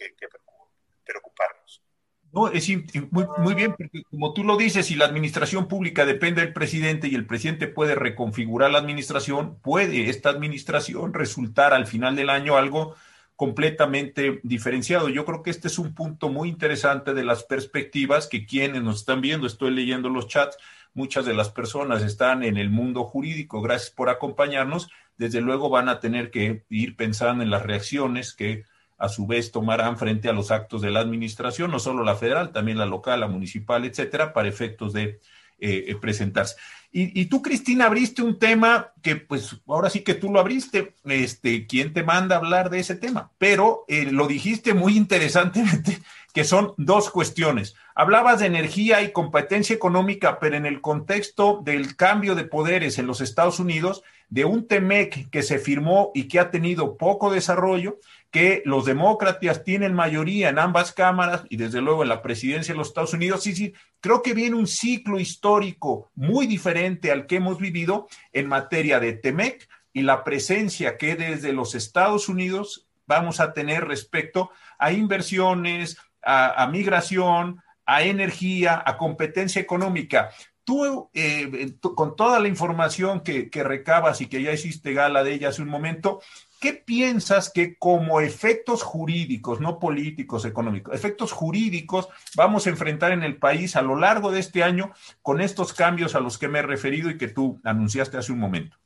preocuparnos. 1.03 1.83
No, 2.31 2.47
es 2.47 2.69
muy, 3.11 3.25
muy, 3.39 3.53
bien, 3.53 3.75
porque 3.75 4.03
como 4.09 4.33
tú 4.33 4.45
lo 4.45 4.55
dices, 4.55 4.85
si 4.85 4.95
la 4.95 5.05
administración 5.05 5.67
pública 5.67 6.05
depende 6.05 6.41
del 6.41 6.53
presidente 6.53 7.09
y 7.09 7.15
el 7.15 7.27
presidente 7.27 7.67
puede 7.67 7.95
reconfigurar 7.95 8.71
la 8.71 8.77
administración, 8.77 9.59
puede 9.59 10.09
esta 10.09 10.29
administración 10.29 11.13
resultar 11.13 11.73
al 11.73 11.85
final 11.85 12.15
del 12.15 12.29
año 12.29 12.55
algo 12.55 12.95
completamente 13.39 14.41
diferenciado. 14.43 15.07
Yo 15.07 15.23
creo 15.23 15.43
que 15.43 15.49
este 15.49 15.69
es 15.69 15.79
un 15.79 15.93
punto 15.93 16.27
muy 16.27 16.49
interesante 16.49 17.13
de 17.13 17.23
las 17.23 17.45
perspectivas 17.45 18.27
que 18.27 18.45
quienes 18.45 18.83
nos 18.83 18.97
están 18.97 19.21
viendo, 19.21 19.47
estoy 19.47 19.71
leyendo 19.71 20.09
los 20.09 20.27
chats, 20.27 20.57
muchas 20.93 21.25
de 21.25 21.33
las 21.33 21.47
personas 21.47 22.03
están 22.03 22.43
en 22.43 22.57
el 22.57 22.69
mundo 22.69 23.05
jurídico, 23.05 23.61
gracias 23.61 23.91
por 23.91 24.09
acompañarnos, 24.09 24.89
desde 25.15 25.39
luego 25.39 25.69
van 25.69 25.87
a 25.87 26.01
tener 26.01 26.31
que 26.31 26.65
ir 26.69 26.97
pensando 26.97 27.41
en 27.41 27.49
las 27.49 27.63
reacciones 27.63 28.33
que 28.33 28.65
a 28.97 29.07
su 29.07 29.25
vez 29.25 29.53
tomarán 29.53 29.97
frente 29.97 30.27
a 30.27 30.33
los 30.33 30.51
actos 30.51 30.81
de 30.81 30.91
la 30.91 30.99
administración, 30.99 31.71
no 31.71 31.79
solo 31.79 32.03
la 32.03 32.15
federal, 32.15 32.51
también 32.51 32.77
la 32.77 32.85
local, 32.85 33.21
la 33.21 33.29
municipal, 33.29 33.85
etcétera, 33.85 34.33
para 34.33 34.49
efectos 34.49 34.91
de 34.91 35.21
eh, 35.59 35.85
eh, 35.87 35.95
presentarse. 35.95 36.57
Y, 36.91 37.25
tú, 37.25 37.43
Cristina, 37.43 37.85
abriste 37.85 38.23
un 38.23 38.39
tema 38.39 38.93
que, 39.03 39.15
pues, 39.15 39.57
ahora 39.67 39.91
sí 39.91 40.01
que 40.01 40.15
tú 40.15 40.31
lo 40.31 40.39
abriste. 40.39 40.95
Este, 41.05 41.67
¿quién 41.67 41.93
te 41.93 42.03
manda 42.03 42.35
a 42.35 42.39
hablar 42.39 42.71
de 42.71 42.79
ese 42.79 42.95
tema? 42.95 43.31
Pero 43.37 43.85
eh, 43.87 44.11
lo 44.11 44.27
dijiste 44.27 44.73
muy 44.73 44.97
interesantemente, 44.97 45.99
que 46.33 46.43
son 46.43 46.73
dos 46.77 47.11
cuestiones. 47.11 47.75
Hablabas 47.93 48.39
de 48.39 48.47
energía 48.47 49.03
y 49.03 49.11
competencia 49.11 49.75
económica, 49.75 50.39
pero 50.39 50.55
en 50.55 50.65
el 50.65 50.81
contexto 50.81 51.61
del 51.63 51.95
cambio 51.95 52.33
de 52.33 52.45
poderes 52.45 52.97
en 52.97 53.05
los 53.05 53.21
Estados 53.21 53.59
Unidos, 53.59 54.01
de 54.29 54.45
un 54.45 54.67
TEMEC 54.67 55.29
que 55.29 55.43
se 55.43 55.59
firmó 55.59 56.11
y 56.15 56.27
que 56.27 56.39
ha 56.39 56.49
tenido 56.49 56.97
poco 56.97 57.31
desarrollo, 57.31 57.99
que 58.31 58.61
los 58.65 58.85
demócratas 58.85 59.63
tienen 59.63 59.93
mayoría 59.93 60.49
en 60.49 60.59
ambas 60.59 60.93
cámaras 60.93 61.43
y 61.49 61.57
desde 61.57 61.81
luego 61.81 62.03
en 62.03 62.09
la 62.09 62.21
presidencia 62.21 62.73
de 62.73 62.77
los 62.77 62.89
Estados 62.89 63.13
Unidos. 63.13 63.43
Sí, 63.43 63.55
sí, 63.55 63.73
creo 63.99 64.21
que 64.21 64.33
viene 64.33 64.55
un 64.55 64.67
ciclo 64.67 65.19
histórico 65.19 66.11
muy 66.15 66.45
diferente 66.45 67.11
al 67.11 67.25
que 67.25 67.37
hemos 67.37 67.57
vivido 67.57 68.07
en 68.31 68.47
materia 68.47 68.99
de 68.99 69.13
TEMEC 69.13 69.67
y 69.93 70.03
la 70.03 70.23
presencia 70.23 70.97
que 70.97 71.15
desde 71.15 71.53
los 71.53 71.73
Estados 71.73 72.29
Unidos 72.29 72.87
vamos 73.07 73.39
a 73.39 73.53
tener 73.53 73.85
respecto 73.85 74.51
a 74.77 74.91
inversiones, 74.91 75.97
a, 76.21 76.67
migración, 76.71 77.61
a 77.85 78.03
energía, 78.03 78.83
a 78.85 78.97
competencia 78.97 79.59
económica. 79.59 80.29
Tú, 80.63 81.09
eh, 81.15 81.73
con 81.81 82.15
toda 82.15 82.39
la 82.39 82.47
información 82.47 83.21
que, 83.21 83.49
que 83.49 83.63
recabas 83.63 84.21
y 84.21 84.27
que 84.27 84.43
ya 84.43 84.53
hiciste 84.53 84.93
gala 84.93 85.23
de 85.23 85.33
ella 85.33 85.49
hace 85.49 85.63
un 85.63 85.69
momento, 85.69 86.21
¿Qué 86.59 86.73
piensas 86.73 87.49
que 87.49 87.77
como 87.77 88.19
efectos 88.19 88.83
jurídicos, 88.83 89.61
no 89.61 89.79
políticos, 89.79 90.43
económicos, 90.43 90.93
efectos 90.93 91.31
jurídicos 91.31 92.09
vamos 92.35 92.67
a 92.67 92.69
enfrentar 92.69 93.13
en 93.13 93.23
el 93.23 93.37
país 93.37 93.77
a 93.77 93.81
lo 93.81 93.95
largo 93.95 94.31
de 94.31 94.41
este 94.41 94.63
año 94.63 94.91
con 95.21 95.39
estos 95.39 95.71
cambios 95.71 96.15
a 96.15 96.19
los 96.19 96.37
que 96.37 96.49
me 96.49 96.59
he 96.59 96.63
referido 96.63 97.09
y 97.09 97.17
que 97.17 97.29
tú 97.29 97.61
anunciaste 97.63 98.17
hace 98.17 98.33
un 98.33 98.39
momento? 98.39 98.78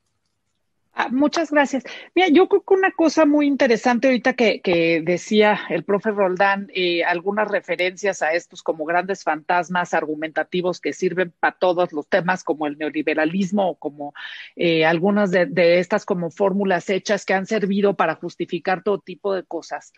Ah, 0.96 1.10
muchas 1.10 1.50
gracias. 1.50 1.84
Mira, 2.14 2.28
yo 2.30 2.48
creo 2.48 2.62
que 2.62 2.74
una 2.76 2.92
cosa 2.92 3.26
muy 3.26 3.48
interesante 3.48 4.08
ahorita 4.08 4.34
que, 4.34 5.02
decía 5.04 5.60
el 5.70 5.84
profe 5.84 6.12
Roldán, 6.12 6.68
eh, 6.76 7.04
algunas 7.04 7.48
referencias 7.48 8.22
a 8.22 8.34
estos 8.34 8.62
como 8.62 8.86
grandes 8.86 9.24
fantasmas 9.24 9.96
argumentativos 9.96 10.80
que 10.80 10.94
sirven 10.94 11.34
para 11.40 11.58
todos 11.58 11.94
los 11.94 12.08
temas 12.08 12.44
como 12.44 12.68
el 12.68 12.78
neoliberalismo 12.78 13.72
o 13.72 13.76
como 13.76 14.14
eh, 14.56 14.86
algunas 14.86 15.32
de, 15.32 15.48
de 15.48 15.80
estas 15.80 16.06
como 16.06 16.30
fórmulas 16.30 16.88
hechas 16.92 17.26
que 17.26 17.34
han 17.34 17.48
servido 17.48 17.96
para 17.96 18.14
justificar 18.14 18.84
todo 18.84 19.00
tipo 19.00 19.34
de 19.34 19.44
cosas. 19.44 19.94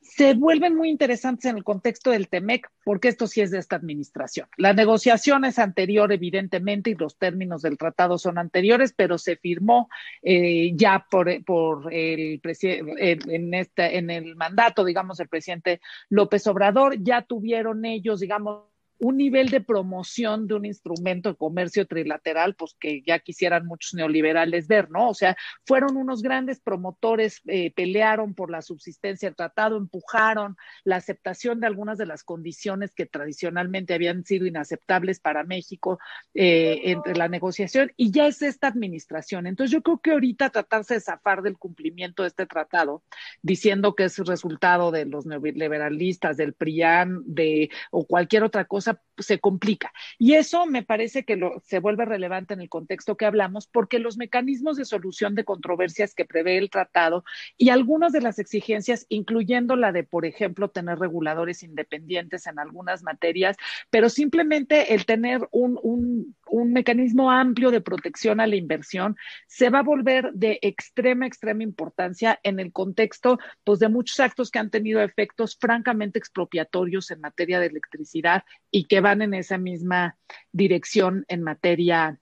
Se 0.00 0.34
vuelven 0.34 0.74
muy 0.74 0.88
interesantes 0.88 1.46
en 1.46 1.56
el 1.56 1.64
contexto 1.64 2.10
del 2.10 2.28
TEMEC, 2.28 2.70
porque 2.84 3.08
esto 3.08 3.26
sí 3.26 3.40
es 3.40 3.50
de 3.50 3.58
esta 3.58 3.76
administración. 3.76 4.48
La 4.56 4.72
negociación 4.72 5.44
es 5.44 5.58
anterior, 5.58 6.12
evidentemente, 6.12 6.90
y 6.90 6.94
los 6.94 7.18
términos 7.18 7.62
del 7.62 7.76
tratado 7.76 8.18
son 8.18 8.38
anteriores, 8.38 8.94
pero 8.96 9.18
se 9.18 9.36
firmó 9.36 9.88
eh, 10.22 10.72
ya 10.74 11.06
por, 11.10 11.44
por 11.44 11.92
el 11.92 12.40
presidente 12.40 13.12
en, 13.12 13.54
en 13.54 14.10
el 14.10 14.36
mandato, 14.36 14.84
digamos, 14.84 15.18
del 15.18 15.28
presidente 15.28 15.80
López 16.08 16.46
Obrador. 16.46 17.02
Ya 17.02 17.22
tuvieron 17.22 17.84
ellos, 17.84 18.20
digamos, 18.20 18.64
un 18.98 19.16
nivel 19.16 19.48
de 19.48 19.60
promoción 19.60 20.46
de 20.46 20.54
un 20.54 20.64
instrumento 20.64 21.30
de 21.30 21.36
comercio 21.36 21.86
trilateral, 21.86 22.54
pues 22.54 22.74
que 22.78 23.02
ya 23.02 23.18
quisieran 23.18 23.66
muchos 23.66 23.94
neoliberales 23.94 24.66
ver, 24.66 24.90
¿no? 24.90 25.08
O 25.10 25.14
sea, 25.14 25.36
fueron 25.64 25.96
unos 25.96 26.22
grandes 26.22 26.60
promotores, 26.60 27.40
eh, 27.46 27.72
pelearon 27.72 28.34
por 28.34 28.50
la 28.50 28.62
subsistencia 28.62 29.28
del 29.28 29.36
tratado, 29.36 29.76
empujaron 29.76 30.56
la 30.84 30.96
aceptación 30.96 31.60
de 31.60 31.66
algunas 31.66 31.98
de 31.98 32.06
las 32.06 32.24
condiciones 32.24 32.94
que 32.94 33.06
tradicionalmente 33.06 33.94
habían 33.94 34.24
sido 34.24 34.46
inaceptables 34.46 35.20
para 35.20 35.44
México 35.44 35.98
eh, 36.34 36.80
entre 36.84 37.14
la 37.14 37.28
negociación, 37.28 37.92
y 37.96 38.10
ya 38.10 38.26
es 38.26 38.42
esta 38.42 38.68
administración. 38.68 39.46
Entonces, 39.46 39.72
yo 39.72 39.82
creo 39.82 39.98
que 39.98 40.12
ahorita 40.12 40.50
tratarse 40.50 40.94
de 40.94 41.00
zafar 41.00 41.42
del 41.42 41.58
cumplimiento 41.58 42.22
de 42.22 42.28
este 42.28 42.46
tratado, 42.46 43.02
diciendo 43.42 43.94
que 43.94 44.04
es 44.04 44.18
resultado 44.18 44.90
de 44.90 45.04
los 45.04 45.26
neoliberalistas, 45.26 46.36
del 46.36 46.54
PRIAN, 46.54 47.22
de 47.26 47.70
o 47.90 48.06
cualquier 48.06 48.42
otra 48.42 48.64
cosa, 48.64 48.87
se 49.18 49.38
complica. 49.38 49.92
Y 50.18 50.34
eso 50.34 50.66
me 50.66 50.82
parece 50.82 51.24
que 51.24 51.38
se 51.64 51.80
vuelve 51.80 52.04
relevante 52.04 52.54
en 52.54 52.60
el 52.60 52.68
contexto 52.68 53.16
que 53.16 53.26
hablamos, 53.26 53.66
porque 53.66 53.98
los 53.98 54.16
mecanismos 54.16 54.76
de 54.76 54.84
solución 54.84 55.34
de 55.34 55.44
controversias 55.44 56.14
que 56.14 56.24
prevé 56.24 56.58
el 56.58 56.70
tratado 56.70 57.24
y 57.56 57.70
algunas 57.70 58.12
de 58.12 58.20
las 58.20 58.38
exigencias, 58.38 59.06
incluyendo 59.08 59.76
la 59.76 59.92
de, 59.92 60.04
por 60.04 60.24
ejemplo, 60.24 60.68
tener 60.68 60.98
reguladores 60.98 61.62
independientes 61.62 62.46
en 62.46 62.58
algunas 62.58 63.02
materias, 63.02 63.56
pero 63.90 64.08
simplemente 64.08 64.94
el 64.94 65.04
tener 65.04 65.48
un, 65.50 65.78
un, 65.82 66.36
un 66.46 66.72
mecanismo 66.72 67.30
amplio 67.30 67.70
de 67.70 67.80
protección 67.80 68.40
a 68.40 68.46
la 68.46 68.56
inversión, 68.56 69.16
se 69.46 69.70
va 69.70 69.80
a 69.80 69.82
volver 69.82 70.32
de 70.32 70.58
extrema, 70.62 71.26
extrema 71.26 71.62
importancia 71.62 72.38
en 72.42 72.60
el 72.60 72.72
contexto 72.72 73.38
pues, 73.64 73.78
de 73.78 73.88
muchos 73.88 74.20
actos 74.20 74.50
que 74.50 74.58
han 74.58 74.70
tenido 74.70 75.00
efectos 75.02 75.56
francamente 75.60 76.18
expropiatorios 76.18 77.10
en 77.10 77.20
materia 77.20 77.60
de 77.60 77.66
electricidad 77.66 78.44
y 78.70 78.84
que 78.84 79.00
van 79.00 79.22
en 79.22 79.34
esa 79.34 79.58
misma 79.58 80.16
dirección 80.52 81.24
en 81.28 81.42
materia 81.42 82.20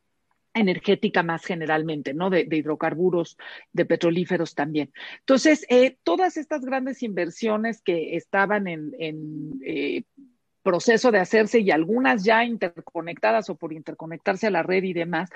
energética 0.54 1.22
más 1.22 1.44
generalmente, 1.44 2.14
¿no? 2.14 2.30
De, 2.30 2.48
hidrocarburos, 2.50 3.36
de 3.72 3.84
petrolíferos 3.84 4.54
también. 4.54 4.90
Entonces, 5.20 5.66
eh, 5.68 5.98
todas 6.02 6.36
estas 6.36 6.64
grandes 6.64 7.02
inversiones 7.02 7.82
que 7.82 8.16
estaban 8.16 8.66
en, 8.66 8.92
en 8.98 9.60
eh, 9.64 10.04
proceso 10.66 11.12
de 11.12 11.20
hacerse 11.20 11.60
y 11.60 11.70
algunas 11.70 12.24
ya 12.24 12.44
interconectadas 12.44 13.48
o 13.50 13.54
por 13.54 13.72
interconectarse 13.72 14.48
a 14.48 14.50
la 14.50 14.64
red 14.64 14.82
y 14.82 14.94
demás, 14.94 15.30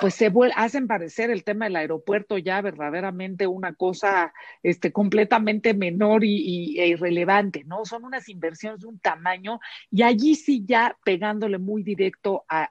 pues 0.00 0.14
se 0.14 0.32
hacen 0.56 0.86
parecer 0.86 1.30
el 1.30 1.44
tema 1.44 1.66
del 1.66 1.76
aeropuerto 1.76 2.38
ya 2.38 2.62
verdaderamente 2.62 3.46
una 3.46 3.74
cosa 3.74 4.32
este, 4.62 4.90
completamente 4.90 5.74
menor 5.74 6.24
y, 6.24 6.80
e 6.80 6.88
irrelevante, 6.88 7.62
¿no? 7.64 7.84
Son 7.84 8.06
unas 8.06 8.30
inversiones 8.30 8.80
de 8.80 8.86
un 8.86 8.98
tamaño 8.98 9.60
y 9.90 10.00
allí 10.02 10.34
sí 10.34 10.64
ya 10.64 10.96
pegándole 11.04 11.58
muy 11.58 11.82
directo 11.82 12.46
a, 12.48 12.70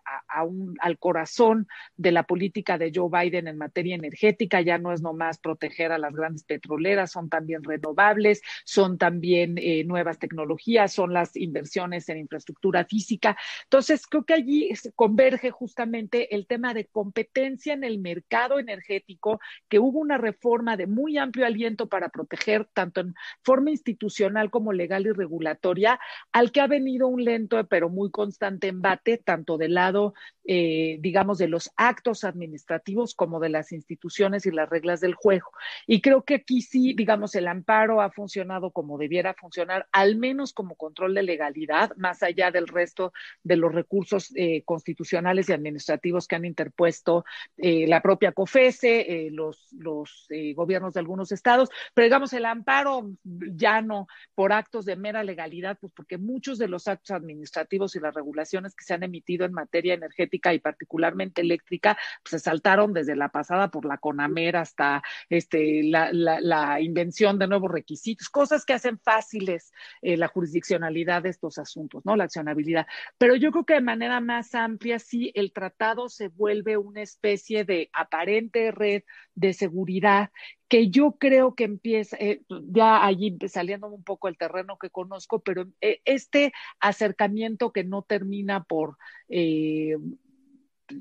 al 0.80 0.98
corazón 0.98 1.67
de 1.95 2.12
la 2.12 2.24
política 2.24 2.80
de 2.80 2.91
Joe 2.91 3.10
Biden 3.12 3.48
en 3.48 3.58
materia 3.60 3.93
energética, 3.93 4.62
ya 4.62 4.80
no 4.80 4.93
es 4.93 5.04
nomás 5.04 5.38
proteger 5.38 5.91
a 5.91 6.00
las 6.00 6.15
grandes 6.15 6.43
petroleras, 6.43 7.12
son 7.12 7.30
también 7.30 7.63
renovables, 7.63 8.41
son 8.63 8.98
también 8.98 9.60
eh, 9.60 9.84
nuevas 9.84 10.17
tecnologías, 10.17 10.91
son 10.91 11.13
las 11.13 11.36
inversiones 11.36 11.98
en 12.07 12.19
infraestructura 12.19 12.85
física. 12.85 13.35
Entonces, 13.63 14.07
creo 14.07 14.23
que 14.23 14.33
allí 14.33 14.69
converge 14.95 15.51
justamente 15.51 16.33
el 16.33 16.47
tema 16.47 16.73
de 16.73 16.85
competencia 16.85 17.73
en 17.73 17.83
el 17.83 17.99
mercado 17.99 18.59
energético, 18.59 19.39
que 19.67 19.79
hubo 19.79 19.99
una 19.99 20.17
reforma 20.17 20.77
de 20.77 20.88
muy 20.88 21.17
amplio 21.17 21.45
aliento 21.45 21.89
para 21.89 22.09
proteger 22.09 22.65
tanto 22.73 23.01
en 23.01 23.15
forma 23.43 23.71
institucional 23.71 24.49
como 24.49 24.71
legal 24.71 25.05
y 25.05 25.12
regulatoria, 25.12 25.99
al 26.31 26.51
que 26.51 26.62
ha 26.62 26.67
venido 26.67 27.07
un 27.07 27.23
lento 27.23 27.65
pero 27.67 27.89
muy 27.89 28.12
constante 28.12 28.67
embate, 28.67 29.17
tanto 29.17 29.57
del 29.57 29.73
lado, 29.73 30.13
eh, 30.45 30.97
digamos, 31.01 31.38
de 31.38 31.47
los 31.47 31.71
actos 31.75 32.23
administrativos 32.23 33.15
como 33.15 33.39
de 33.39 33.49
las 33.49 33.71
instituciones 33.71 34.45
y 34.45 34.51
las 34.51 34.69
reglas 34.69 34.99
del 34.99 35.13
juego. 35.13 35.51
Y 35.88 36.01
creo 36.01 36.23
que 36.23 36.35
aquí 36.35 36.62
sí, 36.62 36.93
digamos, 36.93 37.35
el 37.35 37.47
amparo 37.47 38.01
ha 38.01 38.12
funcionado 38.12 38.71
como 38.71 38.97
debiera 38.97 39.33
funcionar, 39.33 39.88
al 39.91 40.15
menos 40.15 40.53
como 40.53 40.75
control 40.75 41.13
de 41.13 41.23
legalidad 41.23 41.88
más 41.97 42.23
allá 42.23 42.52
del 42.52 42.67
resto 42.67 43.13
de 43.43 43.58
los 43.58 43.73
recursos 43.73 44.32
eh, 44.36 44.63
constitucionales 44.63 45.49
y 45.49 45.54
administrativos 45.54 46.28
que 46.28 46.36
han 46.36 46.45
interpuesto 46.45 47.25
eh, 47.58 47.88
la 47.88 48.02
propia 48.02 48.32
COFESE, 48.32 49.28
eh, 49.28 49.32
los, 49.32 49.67
los 49.73 50.28
gobiernos 50.56 50.93
de 50.93 50.99
algunos 50.99 51.32
estados, 51.32 51.69
pero 51.93 52.06
digamos 52.06 52.34
el 52.34 52.45
amparo 52.45 53.12
ya 53.23 53.82
no 53.82 54.08
por 54.36 54.54
actos 54.54 54.86
de 54.86 54.95
mera 54.95 55.23
legalidad, 55.23 55.78
pues 55.80 55.93
porque 55.93 56.17
muchos 56.17 56.58
de 56.58 56.67
los 56.67 56.88
actos 56.88 57.12
administrativos 57.12 57.95
y 57.95 57.99
las 57.99 58.13
regulaciones 58.13 58.75
que 58.75 58.84
se 58.84 58.93
han 58.93 59.04
emitido 59.04 59.45
en 59.45 59.54
materia 59.54 59.93
energética 59.93 60.54
y 60.54 60.60
particularmente 60.60 61.41
eléctrica, 61.41 61.97
pues 62.23 62.32
se 62.32 62.39
saltaron 62.39 62.93
desde 62.93 63.15
la 63.15 63.30
pasada 63.30 63.69
por 63.69 63.86
la 63.86 63.97
CONAMER 63.97 64.58
hasta 64.58 65.02
este, 65.30 65.84
la, 65.84 66.12
la, 66.12 66.80
invención 66.82 67.39
de 67.39 67.47
nuevos 67.47 67.71
requisitos, 67.71 68.30
cosas 68.30 68.65
que 68.65 68.73
hacen 68.73 68.99
fáciles 68.99 69.71
la 70.02 70.28
jurisdiccionalidad 70.28 71.23
de 71.23 71.30
estos 71.30 71.58
asuntos 71.58 71.78
¿no? 72.03 72.15
La 72.15 72.25
accionabilidad. 72.25 72.87
Pero 73.17 73.35
yo 73.35 73.51
creo 73.51 73.65
que 73.65 73.73
de 73.75 73.81
manera 73.81 74.19
más 74.19 74.55
amplia, 74.55 74.99
sí, 74.99 75.31
el 75.35 75.53
tratado 75.53 76.09
se 76.09 76.27
vuelve 76.29 76.77
una 76.77 77.01
especie 77.01 77.65
de 77.65 77.89
aparente 77.93 78.71
red 78.71 79.03
de 79.35 79.53
seguridad 79.53 80.31
que 80.67 80.89
yo 80.89 81.13
creo 81.19 81.55
que 81.55 81.63
empieza, 81.63 82.15
eh, 82.19 82.41
ya 82.67 83.03
allí 83.03 83.37
saliendo 83.47 83.87
un 83.87 84.03
poco 84.03 84.27
el 84.27 84.37
terreno 84.37 84.77
que 84.77 84.91
conozco, 84.91 85.39
pero 85.39 85.67
eh, 85.81 86.01
este 86.05 86.53
acercamiento 86.79 87.71
que 87.71 87.83
no 87.83 88.03
termina 88.03 88.63
por 88.63 88.97
eh, 89.29 89.97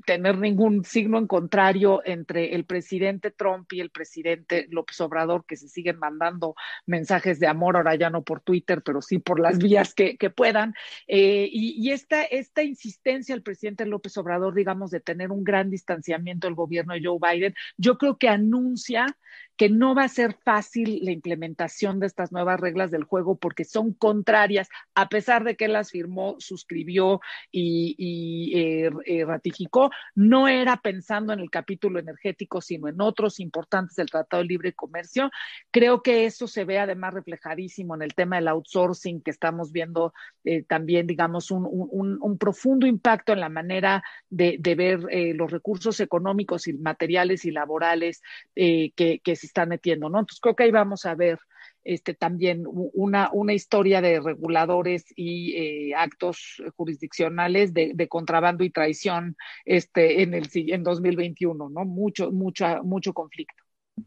tener 0.05 0.37
ningún 0.37 0.83
signo 0.83 1.17
en 1.17 1.27
contrario 1.27 2.01
entre 2.05 2.55
el 2.55 2.65
presidente 2.65 3.31
Trump 3.31 3.71
y 3.73 3.79
el 3.79 3.89
presidente 3.89 4.67
López 4.69 4.99
Obrador, 5.01 5.45
que 5.45 5.55
se 5.55 5.67
siguen 5.67 5.99
mandando 5.99 6.55
mensajes 6.85 7.39
de 7.39 7.47
amor, 7.47 7.77
ahora 7.77 7.95
ya 7.95 8.09
no 8.09 8.23
por 8.23 8.41
Twitter, 8.41 8.81
pero 8.83 9.01
sí 9.01 9.19
por 9.19 9.39
las 9.39 9.57
vías 9.59 9.93
que, 9.93 10.17
puedan. 10.35 10.73
Eh, 11.07 11.49
y, 11.51 11.91
esta, 11.91 12.23
esta 12.23 12.63
insistencia 12.63 13.33
del 13.33 13.43
presidente 13.43 13.85
López 13.85 14.15
Obrador, 14.17 14.53
digamos, 14.53 14.91
de 14.91 14.99
tener 14.99 15.31
un 15.31 15.43
gran 15.43 15.69
distanciamiento 15.69 16.47
del 16.47 16.55
gobierno 16.55 16.93
de 16.93 17.01
Joe 17.03 17.19
Biden, 17.19 17.55
yo 17.77 17.97
creo 17.97 18.17
que 18.17 18.29
anuncia 18.29 19.05
que 19.59 19.67
no 19.67 19.93
va 19.93 20.05
a 20.05 20.07
ser 20.07 20.37
fácil 20.45 21.01
la 21.03 21.11
implementación 21.11 21.99
de 21.99 22.07
estas 22.07 22.31
nuevas 22.31 22.61
reglas 22.61 22.91
del 22.91 23.03
juego 23.03 23.35
porque 23.35 23.65
son 23.65 23.91
contrarias, 23.91 24.69
a 24.95 25.09
pesar 25.09 25.43
de 25.43 25.57
que 25.57 25.67
las 25.67 25.91
firmó, 25.91 26.37
suscribió 26.39 27.19
y, 27.51 28.53
eh, 28.55 28.89
eh, 29.05 29.25
ratificó, 29.25 29.91
no 30.15 30.47
era 30.47 30.77
pensando 30.77 31.33
en 31.33 31.41
el 31.41 31.49
capítulo 31.49 31.99
energético, 31.99 32.61
sino 32.61 32.87
en 32.87 33.01
otros 33.01 33.41
importantes 33.41 33.97
del 33.97 34.09
Tratado 34.09 34.43
de 34.43 34.47
Libre 34.47 34.71
Comercio. 34.71 35.29
Creo 35.71 36.03
que 36.03 36.23
eso 36.23 36.47
se 36.47 36.63
ve 36.63 36.79
además 36.79 37.13
reflejadísimo 37.13 37.95
en 37.95 38.03
el 38.03 38.13
tema 38.13 38.37
del 38.37 38.47
outsourcing, 38.47 39.21
que 39.21 39.31
estamos 39.31 39.73
viendo 39.73 40.13
eh, 40.45 40.63
también, 40.63 41.05
digamos, 41.05 41.51
un, 41.51 42.37
profundo 42.39 42.87
impacto 42.87 43.33
en 43.33 43.41
la 43.41 43.49
manera 43.49 44.01
de, 44.29 44.57
ver 44.77 45.01
los 45.35 45.51
recursos 45.51 45.99
económicos 45.99 46.69
y 46.69 46.73
materiales 46.73 47.43
y 47.43 47.51
laborales 47.51 48.21
que, 48.55 48.93
que 48.95 49.35
se 49.35 49.48
está 49.49 49.65
metiendo, 49.65 50.09
¿no? 50.09 50.19
Entonces 50.19 50.39
creo 50.41 50.55
que 50.55 50.63
ahí 50.63 50.71
vamos 50.71 51.05
a 51.05 51.15
ver 51.15 51.39
este, 51.83 52.13
también 52.13 52.63
una, 52.67 53.29
una 53.33 53.53
historia 53.53 54.01
de 54.01 54.19
reguladores 54.19 55.05
y 55.15 55.53
eh, 55.55 55.95
actos 55.95 56.61
jurisdiccionales 56.75 57.73
de, 57.73 58.07
contrabando 58.07 58.63
y 58.63 58.69
traición 58.69 59.35
este, 59.65 60.21
en, 60.21 60.33
el, 60.33 60.49
en 60.53 60.83
2021, 60.83 61.69
¿no? 61.69 61.85
Mucho, 61.85 62.31
mucho, 62.31 62.83
mucho 62.83 63.13
conflicto. 63.13 63.63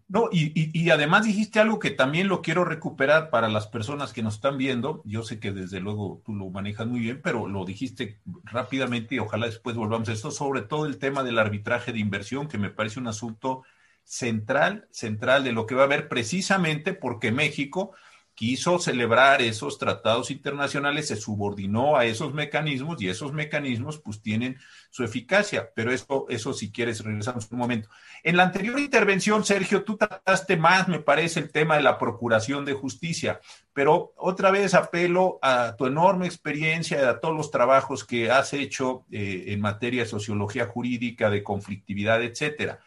No, 0.09 0.28
y, 0.33 0.52
y, 0.59 0.70
y, 0.72 0.90
además 0.90 1.24
dijiste 1.24 1.61
algo 1.61 1.78
que 1.78 1.90
también 1.90 2.28
lo 2.28 2.40
quiero 2.40 2.64
recuperar 2.64 3.28
para 3.28 3.48
las 3.48 3.66
personas 3.66 4.12
que 4.12 4.22
nos 4.22 4.37
están 4.37 4.57
viendo. 4.57 5.02
Yo 5.05 5.22
sé 5.22 5.38
que 5.38 5.52
desde 5.52 5.81
luego 5.81 6.23
tú 6.25 6.35
lo 6.35 6.48
manejas 6.50 6.87
muy 6.87 7.00
bien, 7.00 7.21
pero 7.23 7.46
lo 7.46 7.64
dijiste 7.64 8.21
rápidamente 8.44 9.17
y 9.17 9.19
ojalá 9.19 9.46
después 9.46 9.77
volvamos 9.77 10.08
a 10.08 10.12
esto, 10.12 10.31
sobre 10.31 10.62
todo 10.62 10.87
el 10.87 10.98
tema 10.98 11.23
del 11.23 11.38
arbitraje 11.38 11.92
de 11.92 11.98
inversión, 11.98 12.48
que 12.48 12.58
me 12.58 12.71
parece 12.71 13.00
un 13.00 13.06
asunto 13.06 13.64
central, 14.05 14.88
central 14.90 15.44
de 15.44 15.53
lo 15.53 15.67
que 15.67 15.75
va 15.75 15.83
a 15.83 15.87
haber 15.87 16.09
precisamente 16.09 16.94
porque 16.94 17.33
México 17.33 17.92
quiso 18.35 18.79
celebrar 18.79 19.42
esos 19.42 19.79
tratados 19.79 20.31
internacionales, 20.31 21.09
se 21.09 21.17
subordinó 21.17 21.96
a 21.96 22.07
esos 22.07 22.33
mecanismos 22.33 23.00
y 23.00 23.09
esos 23.09 23.33
mecanismos 23.33 23.98
pues 23.98 24.23
tienen 24.23 24.59
su 24.90 25.05
eficacia, 25.05 25.71
pero 25.75 25.92
eso, 25.92 26.27
eso 26.29 26.53
si 26.53 26.73
quieres 26.73 27.05
regresamos 27.05 27.50
un 27.50 27.59
momento. 27.59 27.88
En 28.23 28.37
la 28.37 28.44
anterior 28.44 28.79
intervención, 28.79 29.44
Sergio, 29.44 29.85
tú 29.85 29.96
trataste 29.96 30.57
más, 30.57 30.88
me 30.88 31.00
parece, 31.00 31.40
el 31.40 31.53
tema 31.53 31.77
de 31.77 31.83
la 31.83 31.98
procuración 31.98 32.65
de 32.65 32.73
justicia, 32.73 33.40
pero 33.73 34.15
otra 34.17 34.50
vez 34.50 34.75
apelo 34.75 35.38
a 35.42 35.77
tu 35.77 35.87
enorme 35.87 36.27
experiencia 36.27 37.00
y 37.00 37.05
a 37.05 37.21
todos 37.21 37.37
los 37.37 37.50
trabajos 37.50 38.05
que 38.05 38.31
has 38.31 38.55
hecho 38.55 39.05
eh, 39.11 39.44
en 39.48 39.61
materia 39.61 40.03
de 40.03 40.09
sociología 40.09 40.67
jurídica, 40.67 41.29
de 41.29 41.42
conflictividad, 41.42 42.23
etcétera. 42.23 42.81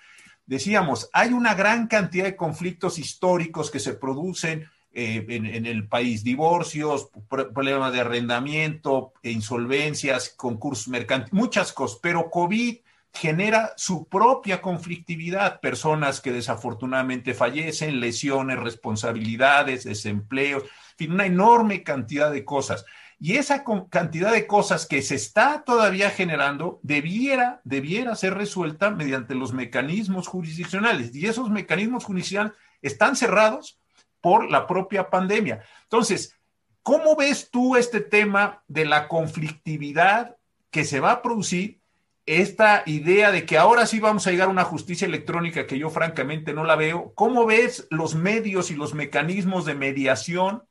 Decíamos, 0.45 1.09
hay 1.11 1.33
una 1.33 1.55
gran 1.55 1.87
cantidad 1.87 2.25
de 2.25 2.35
conflictos 2.35 2.99
históricos 2.99 3.71
que 3.71 3.79
se 3.79 3.93
producen 3.93 4.69
eh, 4.97 5.25
en, 5.27 5.65
el 5.65 5.87
país, 5.89 6.23
divorcios, 6.23 7.09
problemas 7.27 7.91
de 7.91 7.99
arrendamiento, 7.99 9.11
insolvencias, 9.23 10.29
concursos 10.29 10.87
mercantiles, 10.87 11.33
muchas 11.33 11.73
cosas, 11.73 11.99
pero 12.01 12.29
COVID 12.29 12.77
genera 13.11 13.73
su 13.75 14.07
propia 14.07 14.61
conflictividad, 14.61 15.59
personas 15.59 16.21
que 16.21 16.31
desafortunadamente 16.31 17.33
fallecen, 17.33 17.99
lesiones, 17.99 18.59
responsabilidades, 18.59 19.83
desempleos, 19.83 20.63
en 20.63 20.97
fin, 20.97 21.11
una 21.11 21.25
enorme 21.25 21.83
cantidad 21.83 22.31
de 22.31 22.45
cosas. 22.45 22.85
Y 23.20 23.38
esa 23.38 23.63
cantidad 23.89 24.32
de 24.32 24.45
cosas 24.45 24.86
que 24.86 25.01
se 25.01 25.16
está 25.16 25.63
todavía 25.63 26.09
generando 26.09 26.80
debiera, 26.84 27.61
debiera 27.63 28.16
ser 28.16 28.34
resuelta 28.34 28.91
mediante 28.91 29.36
los 29.36 29.53
mecanismos 29.53 30.28
jurisdiccionales. 30.28 31.16
Y 31.16 31.26
esos 31.26 31.49
mecanismos 31.49 32.03
jurisdiccionales 32.03 32.57
están 32.82 33.16
cerrados 33.16 33.80
por 34.20 34.49
la 34.51 34.68
propia 34.68 35.09
pandemia. 35.09 35.63
Entonces, 35.84 36.36
¿cómo 36.84 37.16
ves 37.16 37.49
tú 37.51 37.76
este 37.76 38.01
tema 38.01 38.63
de 38.68 38.86
la 38.86 39.07
conflictividad 39.07 40.36
que 40.70 40.84
se 40.84 40.99
va 40.99 41.11
a 41.11 41.22
producir? 41.22 41.80
Esta 42.26 42.82
idea 42.88 43.32
de 43.32 43.45
que 43.45 43.57
ahora 43.57 43.86
sí 43.86 43.99
vamos 43.99 44.26
a 44.26 44.32
llegar 44.32 44.47
a 44.47 44.51
una 44.51 44.63
justicia 44.63 45.05
electrónica 45.05 45.68
que 45.68 45.78
yo 45.78 45.91
francamente 45.91 46.53
no 46.53 46.63
la 46.63 46.76
veo. 46.76 47.13
¿Cómo 47.13 47.45
ves 47.45 47.88
los 47.91 48.16
medios 48.16 48.72
y 48.72 48.76
los 48.76 48.95
mecanismos 48.95 49.63
de 49.66 49.76
mediación? 49.76 50.63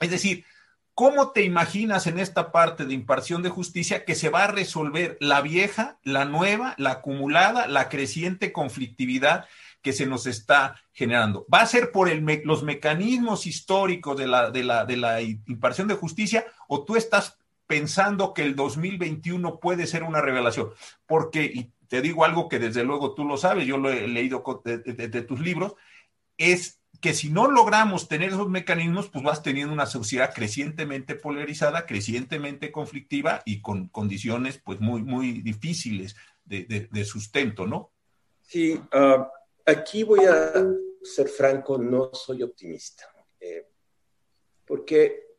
Es 0.00 0.10
decir, 0.10 0.44
¿Cómo 1.00 1.30
te 1.30 1.44
imaginas 1.44 2.06
en 2.06 2.18
esta 2.18 2.52
parte 2.52 2.84
de 2.84 2.92
imparción 2.92 3.42
de 3.42 3.48
justicia 3.48 4.04
que 4.04 4.14
se 4.14 4.28
va 4.28 4.44
a 4.44 4.48
resolver 4.48 5.16
la 5.18 5.40
vieja, 5.40 5.98
la 6.02 6.26
nueva, 6.26 6.74
la 6.76 6.90
acumulada, 6.90 7.66
la 7.68 7.88
creciente 7.88 8.52
conflictividad 8.52 9.46
que 9.80 9.94
se 9.94 10.04
nos 10.04 10.26
está 10.26 10.74
generando. 10.92 11.46
¿Va 11.50 11.62
a 11.62 11.66
ser 11.66 11.90
por 11.90 12.14
los 12.44 12.62
mecanismos 12.64 13.46
históricos 13.46 14.14
de 14.18 14.26
la, 14.26 14.50
de, 14.50 14.62
la, 14.62 14.84
de 14.84 14.98
la 14.98 15.22
impartición 15.22 15.88
de 15.88 15.94
justicia 15.94 16.44
o 16.68 16.84
tú 16.84 16.96
estás 16.96 17.38
pensando 17.66 18.34
que 18.34 18.42
el 18.42 18.54
2021 18.54 19.58
puede 19.58 19.86
ser 19.86 20.02
una 20.02 20.20
revelación? 20.20 20.68
Porque, 21.06 21.44
y 21.44 21.72
te 21.88 22.02
digo 22.02 22.26
algo 22.26 22.46
que 22.46 22.58
desde 22.58 22.84
luego 22.84 23.14
tú 23.14 23.24
lo 23.24 23.38
sabes, 23.38 23.66
yo 23.66 23.78
lo 23.78 23.88
he 23.88 24.06
leído 24.06 24.44
de, 24.66 25.22
tus 25.22 25.40
libros, 25.40 25.76
es 26.36 26.79
que 27.00 27.14
si 27.14 27.30
no 27.30 27.50
logramos 27.50 28.08
tener 28.08 28.30
esos 28.30 28.48
mecanismos, 28.48 29.08
pues 29.08 29.24
vas 29.24 29.42
teniendo 29.42 29.72
una 29.72 29.86
sociedad 29.86 30.32
crecientemente 30.34 31.14
polarizada, 31.14 31.86
crecientemente 31.86 32.70
conflictiva 32.70 33.42
y 33.44 33.62
con 33.62 33.88
condiciones 33.88 34.58
pues 34.58 34.80
muy, 34.80 35.02
muy 35.02 35.40
difíciles 35.40 36.16
de, 36.44 37.04
sustento, 37.04 37.66
¿no? 37.66 37.90
Sí, 38.42 38.72
uh, 38.74 39.24
Aquí 39.70 40.02
voy 40.02 40.24
a 40.24 40.52
ser 41.02 41.28
franco, 41.28 41.78
no 41.78 42.12
soy 42.12 42.42
optimista, 42.42 43.04
eh, 43.38 43.68
porque 44.66 45.36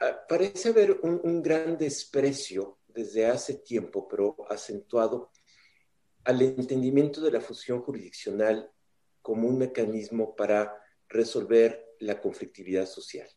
ah, 0.00 0.24
parece 0.26 0.70
haber 0.70 0.92
un, 1.02 1.42
gran 1.42 1.76
desprecio 1.76 2.78
desde 2.86 3.26
hace 3.26 3.56
tiempo, 3.56 4.08
pero 4.08 4.36
acentuado, 4.48 5.30
al 6.24 6.40
entendimiento 6.40 7.20
de 7.20 7.32
la 7.32 7.40
fusión 7.40 7.82
jurisdiccional 7.82 8.70
como 9.20 9.46
un 9.46 9.58
mecanismo 9.58 10.34
para 10.34 10.74
resolver 11.08 11.94
la 12.00 12.20
conflictividad 12.20 12.86
social. 12.86 13.28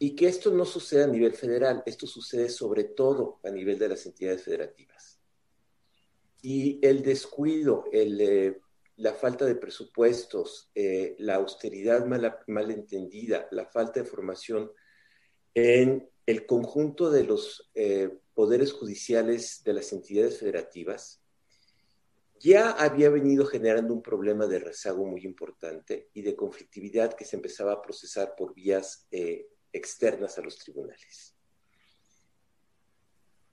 Y 0.00 0.14
que 0.14 0.28
esto 0.28 0.50
no 0.50 0.64
sucede 0.64 1.04
a 1.04 1.08
nivel 1.08 1.34
federal, 1.34 1.82
esto 1.86 2.06
sucede 2.06 2.48
sobre 2.48 2.84
todo 2.84 3.40
a 3.44 3.50
nivel 3.50 3.78
de 3.78 3.88
las 3.88 4.06
entidades 4.06 4.42
federativas 4.44 5.18
y 6.42 6.78
el 6.86 7.02
descuido, 7.02 7.84
eh, 7.92 8.58
la 8.96 9.14
falta 9.14 9.44
de 9.44 9.54
presupuestos, 9.54 10.70
eh, 10.74 11.16
la 11.18 11.36
austeridad 11.36 12.04
mal, 12.06 12.70
entendida, 12.70 13.48
la 13.50 13.66
falta 13.66 14.00
de 14.00 14.06
formación 14.06 14.70
en 15.54 16.08
el 16.26 16.46
conjunto 16.46 17.10
de 17.10 17.24
los 17.24 17.70
eh, 17.74 18.10
poderes 18.34 18.72
judiciales 18.72 19.62
de 19.64 19.72
las 19.72 19.92
entidades 19.92 20.38
federativas, 20.38 21.22
ya 22.40 22.70
había 22.70 23.10
venido 23.10 23.46
generando 23.46 23.94
un 23.94 24.02
problema 24.02 24.46
de 24.46 24.58
rezago 24.58 25.04
muy 25.04 25.24
importante 25.24 26.10
y 26.14 26.22
de 26.22 26.36
conflictividad 26.36 27.14
que 27.14 27.24
se 27.24 27.36
empezaba 27.36 27.72
a 27.72 27.82
procesar 27.82 28.34
por 28.36 28.54
vías 28.54 29.08
externas 29.72 30.38
a 30.38 30.42
los 30.42 30.58
tribunales. 30.58 31.38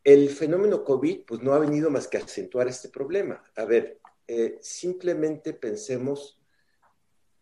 El 0.05 0.29
fenómeno 0.29 0.83
COVID 0.83 1.25
pues 1.25 1.41
no 1.41 1.53
ha 1.53 1.59
venido 1.59 1.89
más 1.89 2.07
que 2.07 2.17
acentuar 2.17 2.67
este 2.67 2.89
problema. 2.89 3.43
A 3.55 3.65
ver, 3.65 3.99
eh, 4.27 4.59
simplemente 4.61 5.53
pensemos, 5.53 6.39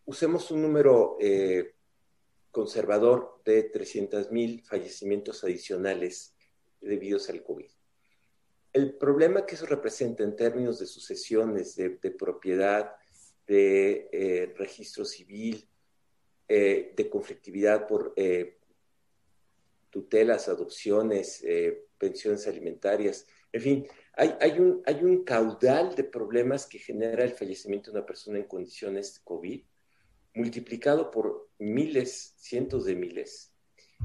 usemos 0.06 0.50
un 0.50 0.62
número 0.62 1.18
eh, 1.20 1.74
conservador 2.50 3.42
de 3.44 3.64
300 3.64 4.30
mil 4.30 4.64
fallecimientos 4.64 5.44
adicionales 5.44 6.34
debidos 6.80 7.28
al 7.28 7.42
COVID. 7.42 7.70
El 8.74 8.94
problema 8.94 9.46
que 9.46 9.54
eso 9.54 9.64
representa 9.64 10.22
en 10.22 10.36
términos 10.36 10.78
de 10.78 10.86
sucesiones, 10.86 11.76
de, 11.76 12.10
propiedad, 12.10 12.94
de 13.46 14.10
eh, 14.12 14.54
registro 14.58 15.06
civil, 15.06 15.66
de 16.46 17.08
conflictividad 17.10 17.86
por 17.86 18.14
tutelas, 19.90 20.48
adopciones, 20.48 21.42
pensiones 21.96 22.46
alimentarias, 22.46 23.26
en 23.54 23.60
fin, 23.60 23.86
hay, 24.14 24.34
hay, 24.40 24.58
un, 24.58 24.82
hay 24.84 25.04
un 25.04 25.22
caudal 25.22 25.94
de 25.94 26.02
problemas 26.02 26.66
que 26.66 26.80
genera 26.80 27.22
el 27.22 27.34
fallecimiento 27.34 27.92
de 27.92 27.98
una 27.98 28.06
persona 28.06 28.38
en 28.38 28.48
condiciones 28.48 29.20
COVID, 29.22 29.62
multiplicado 30.34 31.12
por 31.12 31.50
miles, 31.58 32.34
cientos 32.36 32.84
de 32.84 32.96
miles, 32.96 33.52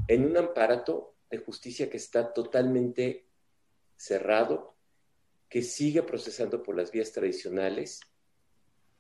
en 0.08 0.26
un 0.26 0.38
aparato 0.38 1.16
de 1.32 1.40
justicia 1.40 1.90
que 1.90 1.98
está 1.98 2.32
totalmente 2.32 3.26
cerrado, 4.00 4.78
que 5.50 5.62
sigue 5.62 6.04
procesando 6.04 6.64
por 6.64 6.78
las 6.78 6.92
vías 6.92 7.12
tradicionales 7.12 8.00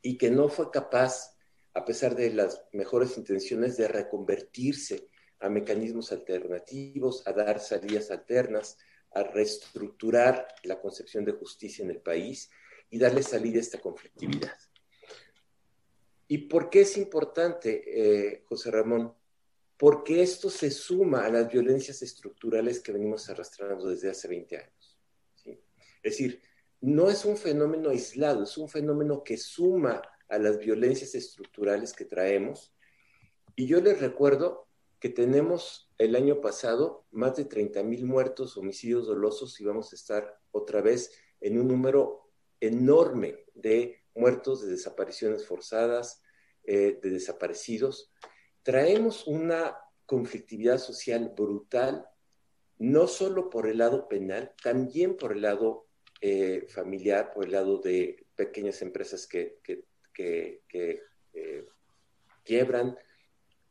y 0.01 0.17
que 0.17 0.29
no 0.29 0.49
fue 0.49 0.71
capaz, 0.71 1.37
a 1.73 1.85
pesar 1.85 2.15
de 2.15 2.33
las 2.33 2.61
mejores 2.73 3.17
intenciones, 3.17 3.77
de 3.77 3.87
reconvertirse 3.87 5.07
a 5.39 5.49
mecanismos 5.49 6.11
alternativos, 6.11 7.25
a 7.25 7.31
dar 7.31 7.61
salidas 7.61 8.11
alternas, 8.11 8.77
a 9.11 9.23
reestructurar 9.23 10.47
la 10.63 10.81
concepción 10.81 11.23
de 11.23 11.31
justicia 11.31 11.83
en 11.83 11.91
el 11.91 12.01
país 12.01 12.49
y 12.89 12.99
darle 12.99 13.23
salida 13.23 13.57
a 13.57 13.61
esta 13.61 13.79
conflictividad. 13.79 14.57
¿Y 16.27 16.39
por 16.49 16.69
qué 16.69 16.81
es 16.81 16.97
importante, 16.97 17.83
eh, 17.87 18.43
José 18.45 18.69
Ramón? 18.69 19.13
Porque 19.77 20.21
esto 20.21 20.49
se 20.49 20.69
suma 20.71 21.25
a 21.25 21.29
las 21.29 21.49
violencias 21.49 22.01
estructurales 22.01 22.81
que 22.81 22.91
venimos 22.91 23.29
arrastrando 23.29 23.87
desde 23.87 24.09
hace 24.09 24.27
20 24.27 24.57
años. 24.57 24.78
Es 26.03 26.13
decir, 26.13 26.41
no 26.81 27.09
es 27.09 27.25
un 27.25 27.37
fenómeno 27.37 27.89
aislado, 27.89 28.43
es 28.43 28.57
un 28.57 28.69
fenómeno 28.69 29.23
que 29.23 29.37
suma 29.37 30.01
a 30.29 30.37
las 30.37 30.59
violencias 30.59 31.15
estructurales 31.15 31.93
que 31.93 32.05
traemos. 32.05 32.73
Y 33.55 33.67
yo 33.67 33.81
les 33.81 33.99
recuerdo 33.99 34.67
que 34.99 35.09
tenemos 35.09 35.91
el 35.97 36.15
año 36.15 36.41
pasado 36.41 37.05
más 37.11 37.35
de 37.35 37.45
30 37.45 37.83
mil 37.83 38.05
muertos, 38.05 38.57
homicidios 38.57 39.07
dolosos 39.07 39.59
y 39.59 39.65
vamos 39.65 39.91
a 39.91 39.95
estar 39.95 40.39
otra 40.51 40.81
vez 40.81 41.11
en 41.41 41.59
un 41.59 41.67
número 41.67 42.29
enorme 42.59 43.45
de 43.53 44.03
muertos, 44.13 44.61
de 44.61 44.71
desapariciones 44.71 45.45
forzadas, 45.45 46.21
eh, 46.63 46.99
de 47.01 47.09
desaparecidos. 47.09 48.11
Traemos 48.63 49.25
una 49.27 49.77
conflictividad 50.05 50.77
social 50.77 51.33
brutal, 51.35 52.05
no 52.77 53.07
solo 53.07 53.49
por 53.49 53.67
el 53.67 53.79
lado 53.79 54.07
penal, 54.07 54.53
también 54.61 55.17
por 55.17 55.33
el 55.33 55.41
lado 55.41 55.88
eh, 56.21 56.65
familiar, 56.67 57.31
por 57.33 57.45
el 57.45 57.51
lado 57.51 57.77
de 57.77 58.25
pequeñas 58.35 58.81
empresas 58.81 59.25
que, 59.27 59.59
eh, 60.17 60.61
quiebran, 62.43 62.97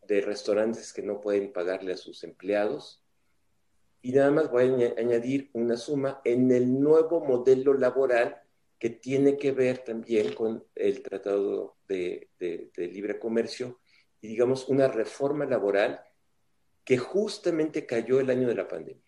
de 0.07 0.21
restaurantes 0.23 0.93
que 0.93 1.03
no 1.03 1.21
pueden 1.21 1.53
pagarle 1.53 1.93
a 1.93 1.97
sus 1.97 2.25
empleados. 2.25 3.03
Y 4.01 4.13
nada 4.13 4.31
más 4.31 4.51
voy 4.51 4.63
a 4.85 4.95
añadir 4.99 5.51
una 5.53 5.77
suma 5.77 6.21
en 6.25 6.51
el 6.51 6.81
nuevo 6.81 7.21
modelo 7.21 7.75
laboral 7.75 8.43
que 8.79 8.91
tiene 8.91 9.37
que 9.37 9.53
ver 9.53 9.79
también 9.79 10.35
con 10.35 10.65
el 10.75 11.03
Tratado 11.03 11.77
de, 11.89 12.31
Libre 12.77 13.19
Comercio 13.19 13.81
y 14.21 14.29
digamos 14.29 14.69
una 14.69 14.89
reforma 14.89 15.45
laboral 15.47 16.01
que 16.85 16.97
justamente 16.97 17.87
cayó 17.87 18.21
el 18.21 18.31
año 18.31 18.49
de 18.49 18.55
la 18.55 18.69
pandemia. 18.69 19.03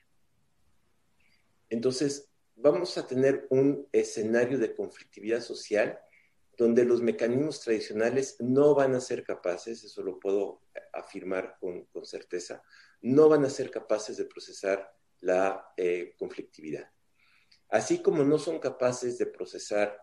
Entonces, 1.69 2.30
vamos 2.63 2.99
a 2.99 3.07
tener 3.07 3.47
un 3.51 3.89
escenario 3.93 4.59
de 4.59 4.75
conflictividad 4.75 5.41
social 5.41 5.99
donde 6.57 6.85
los 6.85 7.01
mecanismos 7.01 7.61
tradicionales 7.61 8.37
no 8.41 8.75
van 8.75 8.95
a 8.95 9.01
ser 9.01 9.25
capaces, 9.25 9.83
eso 9.83 10.03
lo 10.03 10.21
puedo 10.21 10.63
afirmar 10.93 11.57
con, 11.59 11.89
certeza, 12.05 12.63
no 13.01 13.29
van 13.29 13.45
a 13.45 13.51
ser 13.51 13.71
capaces 13.71 14.19
de 14.19 14.27
procesar 14.27 14.93
la 15.21 15.73
eh, 15.77 16.15
conflictividad. 16.19 16.91
Así 17.71 18.03
como 18.03 18.25
no 18.25 18.39
son 18.39 18.59
capaces 18.59 19.17
de 19.17 19.27
procesar 19.27 19.99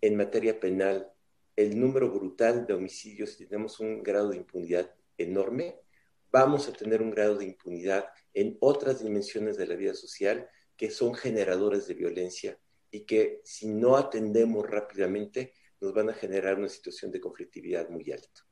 en 0.00 0.16
materia 0.16 0.60
penal 0.60 1.10
el 1.56 1.80
número 1.80 2.10
brutal 2.10 2.66
de 2.66 2.74
homicidios 2.74 3.36
tenemos 3.36 3.80
un 3.80 4.02
grado 4.02 4.28
de 4.28 4.36
impunidad 4.36 4.94
enorme, 5.16 5.80
vamos 6.30 6.68
a 6.68 6.72
tener 6.72 7.02
un 7.02 7.10
grado 7.10 7.36
de 7.36 7.46
impunidad 7.46 8.08
en 8.34 8.58
otras 8.60 9.02
dimensiones 9.02 9.56
de 9.56 9.66
la 9.66 9.74
vida 9.74 9.94
social 9.94 10.48
que 10.78 10.90
son 10.90 11.14
generadores 11.14 11.86
de 11.88 11.94
violencia 11.94 12.58
y 12.90 13.00
que 13.00 13.42
si 13.44 13.66
no 13.66 13.96
atendemos 13.96 14.64
rápidamente 14.66 15.52
nos 15.80 15.92
van 15.92 16.08
a 16.08 16.14
generar 16.14 16.56
una 16.56 16.68
situación 16.68 17.10
de 17.10 17.20
conflictividad 17.20 17.90
muy 17.90 18.10
alta. 18.10 18.46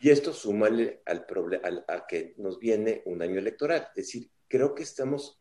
Y 0.00 0.10
esto 0.10 0.32
súmale 0.32 1.02
al, 1.06 1.26
al 1.62 1.84
a 1.86 2.06
que 2.06 2.34
nos 2.38 2.58
viene 2.58 3.02
un 3.04 3.22
año 3.22 3.38
electoral. 3.38 3.88
Es 3.94 4.06
decir, 4.06 4.30
creo 4.48 4.74
que 4.74 4.82
estamos 4.82 5.40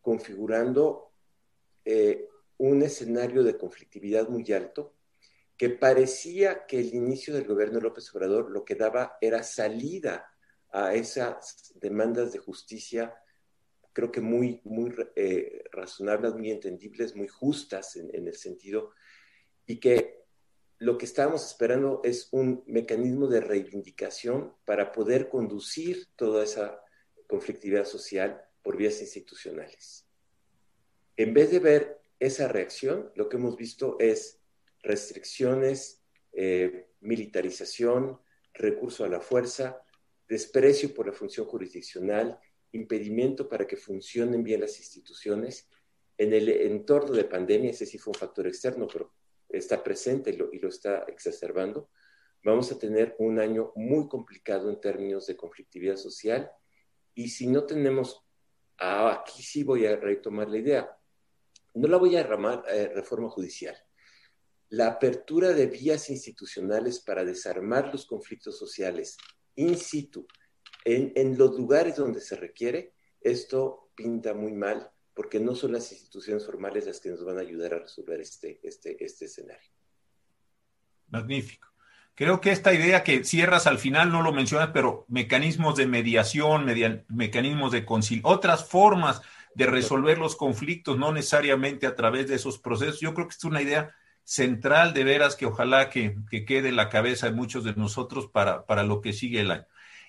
configurando 0.00 1.12
eh, 1.84 2.28
un 2.58 2.82
escenario 2.82 3.44
de 3.44 3.58
conflictividad 3.58 4.28
muy 4.28 4.50
alto 4.52 4.94
que 5.56 5.70
parecía 5.70 6.66
que 6.66 6.78
el 6.78 6.94
inicio 6.94 7.34
del 7.34 7.46
gobierno 7.46 7.76
de 7.76 7.82
López 7.82 8.14
Obrador 8.14 8.50
lo 8.50 8.64
que 8.64 8.74
daba 8.74 9.18
era 9.20 9.42
salida 9.42 10.30
a 10.70 10.94
esas 10.94 11.72
demandas 11.76 12.32
de 12.32 12.38
justicia, 12.38 13.14
creo 13.96 14.12
que 14.12 14.20
muy, 14.20 14.60
muy 14.64 14.94
eh, 15.14 15.64
razonables, 15.72 16.34
muy 16.34 16.50
entendibles, 16.50 17.16
muy 17.16 17.28
justas 17.28 17.96
en, 17.96 18.14
en 18.14 18.28
el 18.28 18.34
sentido, 18.34 18.90
y 19.64 19.80
que 19.80 20.22
lo 20.76 20.98
que 20.98 21.06
estábamos 21.06 21.46
esperando 21.46 22.02
es 22.04 22.28
un 22.30 22.62
mecanismo 22.66 23.26
de 23.26 23.40
reivindicación 23.40 24.54
para 24.66 24.92
poder 24.92 25.30
conducir 25.30 26.08
toda 26.14 26.44
esa 26.44 26.78
conflictividad 27.26 27.86
social 27.86 28.44
por 28.62 28.76
vías 28.76 29.00
institucionales. 29.00 30.06
En 31.16 31.32
vez 31.32 31.50
de 31.50 31.60
ver 31.60 32.02
esa 32.20 32.48
reacción, 32.48 33.10
lo 33.14 33.30
que 33.30 33.38
hemos 33.38 33.56
visto 33.56 33.96
es 33.98 34.42
restricciones, 34.82 36.02
eh, 36.34 36.90
militarización, 37.00 38.20
recurso 38.52 39.06
a 39.06 39.08
la 39.08 39.20
fuerza, 39.20 39.80
desprecio 40.28 40.92
por 40.92 41.06
la 41.06 41.14
función 41.14 41.46
jurisdiccional, 41.46 42.38
impedimento 42.76 43.48
para 43.48 43.66
que 43.66 43.76
funcionen 43.76 44.42
bien 44.44 44.60
las 44.60 44.78
instituciones. 44.78 45.68
En 46.16 46.32
el 46.32 46.48
entorno 46.48 47.12
de 47.14 47.24
pandemia, 47.24 47.70
ese 47.70 47.86
sí 47.86 47.98
fue 47.98 48.12
un 48.12 48.20
factor 48.20 48.46
externo, 48.46 48.86
pero 48.90 49.12
está 49.48 49.82
presente 49.82 50.30
y 50.30 50.36
lo, 50.36 50.52
y 50.52 50.58
lo 50.58 50.68
está 50.68 51.04
exacerbando, 51.08 51.90
vamos 52.44 52.70
a 52.70 52.78
tener 52.78 53.16
un 53.18 53.38
año 53.38 53.72
muy 53.74 54.08
complicado 54.08 54.70
en 54.70 54.80
términos 54.80 55.26
de 55.26 55.36
conflictividad 55.36 55.96
social 55.96 56.50
y 57.14 57.28
si 57.28 57.46
no 57.46 57.64
tenemos, 57.64 58.22
ah, 58.78 59.20
aquí 59.20 59.42
sí 59.42 59.62
voy 59.62 59.86
a 59.86 59.96
retomar 59.96 60.48
la 60.48 60.58
idea, 60.58 60.96
no 61.74 61.88
la 61.88 61.96
voy 61.96 62.16
a 62.16 62.28
llamar 62.28 62.64
eh, 62.68 62.88
reforma 62.94 63.28
judicial. 63.28 63.76
La 64.70 64.88
apertura 64.88 65.50
de 65.50 65.66
vías 65.66 66.10
institucionales 66.10 67.00
para 67.00 67.24
desarmar 67.24 67.92
los 67.92 68.06
conflictos 68.06 68.58
sociales 68.58 69.16
in 69.56 69.76
situ, 69.76 70.26
en, 70.86 71.12
en 71.16 71.36
los 71.36 71.56
lugares 71.56 71.96
donde 71.96 72.20
se 72.20 72.36
requiere, 72.36 72.94
esto 73.20 73.90
pinta 73.96 74.34
muy 74.34 74.52
mal 74.52 74.88
porque 75.14 75.40
no 75.40 75.56
son 75.56 75.72
las 75.72 75.90
instituciones 75.90 76.46
formales 76.46 76.86
las 76.86 77.00
que 77.00 77.08
nos 77.08 77.24
van 77.24 77.38
a 77.38 77.40
ayudar 77.40 77.74
a 77.74 77.78
resolver 77.80 78.20
este, 78.20 78.60
este, 78.62 79.02
este 79.04 79.24
escenario. 79.24 79.68
Magnífico. 81.08 81.68
Creo 82.14 82.40
que 82.40 82.52
esta 82.52 82.72
idea 82.72 83.02
que 83.02 83.24
cierras 83.24 83.66
al 83.66 83.78
final 83.78 84.12
no 84.12 84.22
lo 84.22 84.32
mencionas, 84.32 84.70
pero 84.72 85.04
mecanismos 85.08 85.76
de 85.76 85.86
mediación, 85.86 86.66
mecanismos 87.08 87.72
de 87.72 87.84
conciliación, 87.84 88.32
otras 88.32 88.68
formas 88.68 89.22
de 89.54 89.66
resolver 89.66 90.18
los 90.18 90.36
conflictos, 90.36 90.98
no 90.98 91.12
necesariamente 91.12 91.86
a 91.86 91.96
través 91.96 92.28
de 92.28 92.36
esos 92.36 92.58
procesos. 92.58 93.00
Yo 93.00 93.12
creo 93.12 93.26
que 93.26 93.34
es 93.34 93.44
una 93.44 93.60
idea 93.60 93.94
central 94.22 94.94
de 94.94 95.04
veras 95.04 95.34
que 95.34 95.46
ojalá 95.46 95.90
que, 95.90 96.16
que 96.30 96.44
quede 96.44 96.68
en 96.68 96.76
la 96.76 96.90
cabeza 96.90 97.26
de 97.26 97.32
muchos 97.32 97.64
de 97.64 97.74
nosotros 97.74 98.28
para, 98.28 98.66
para 98.66 98.82
lo 98.82 99.00
que 99.00 99.12
sigue 99.12 99.40
el 99.40 99.50
año. 99.50 99.66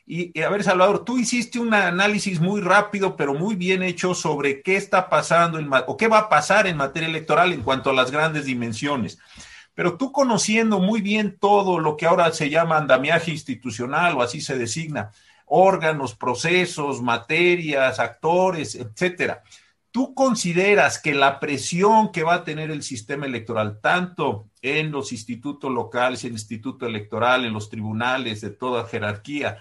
Y, 0.10 0.40
a 0.42 0.50
ver, 0.50 0.64
Salvador, 0.64 1.04
tú 1.04 1.18
hiciste 1.18 1.60
un 1.60 1.74
análisis 1.74 2.40
muy 2.40 2.62
rápido, 2.62 3.18
pero 3.18 3.34
muy 3.34 3.56
bien 3.56 3.84
hecho 3.84 4.16
sobre 4.16 4.62
qué 4.62 4.78
está 4.78 5.10
pasando 5.10 5.60
en, 5.60 5.70
o 5.86 5.98
qué 5.98 6.08
va 6.08 6.20
a 6.20 6.30
pasar 6.30 6.66
en 6.66 6.78
materia 6.78 7.10
electoral 7.10 7.52
en 7.52 7.62
cuanto 7.62 7.90
a 7.90 7.94
las 7.94 8.10
grandes 8.10 8.46
dimensiones. 8.46 9.20
Pero 9.74 9.98
tú 9.98 10.14
conociendo 10.14 10.80
muy 10.80 11.02
bien 11.02 11.38
todo 11.38 11.80
lo 11.80 11.98
que 11.98 12.06
ahora 12.06 12.32
se 12.32 12.50
llama 12.50 12.78
andamiaje 12.78 13.32
institucional 13.32 14.16
o 14.16 14.22
así 14.22 14.40
se 14.40 14.58
designa, 14.58 15.12
órganos, 15.46 16.16
procesos, 16.16 17.02
materias, 17.02 18.00
actores, 18.00 18.76
etcétera. 18.76 19.44
¿Tú 19.92 20.14
consideras 20.14 21.00
que 21.00 21.14
la 21.14 21.42
presión 21.42 22.14
que 22.14 22.24
va 22.24 22.36
a 22.36 22.44
tener 22.46 22.72
el 22.72 22.82
sistema 22.82 23.26
electoral, 23.26 23.80
tanto 23.82 24.48
en 24.62 24.90
los 24.90 25.12
institutos 25.12 25.70
locales, 25.70 26.24
en 26.24 26.30
el 26.30 26.34
instituto 26.36 26.86
electoral, 26.86 27.44
en 27.44 27.52
los 27.52 27.70
tribunales 27.70 28.40
de 28.40 28.52
toda 28.52 28.86
jerarquía, 28.86 29.58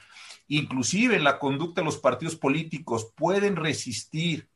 inclusive 0.48 1.16
en 1.16 1.24
la 1.24 1.38
conducta 1.38 1.80
de 1.80 1.86
los 1.86 1.98
partidos 1.98 2.36
políticos 2.36 3.12
pueden 3.14 3.56
resistir, 3.56 4.48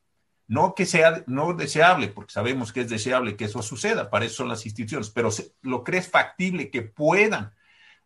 no 0.47 0.75
que 0.75 0.85
sea 0.85 1.23
no 1.27 1.53
deseable, 1.53 2.07
porque 2.07 2.33
sabemos 2.33 2.73
que 2.73 2.81
es 2.81 2.89
deseable 2.89 3.35
que 3.35 3.45
eso 3.45 3.61
suceda, 3.61 4.09
para 4.09 4.25
eso 4.25 4.35
son 4.35 4.49
las 4.49 4.65
instituciones, 4.65 5.09
pero 5.09 5.29
lo 5.61 5.83
crees 5.83 6.09
factible 6.09 6.69
que 6.69 6.81
puedan 6.81 7.53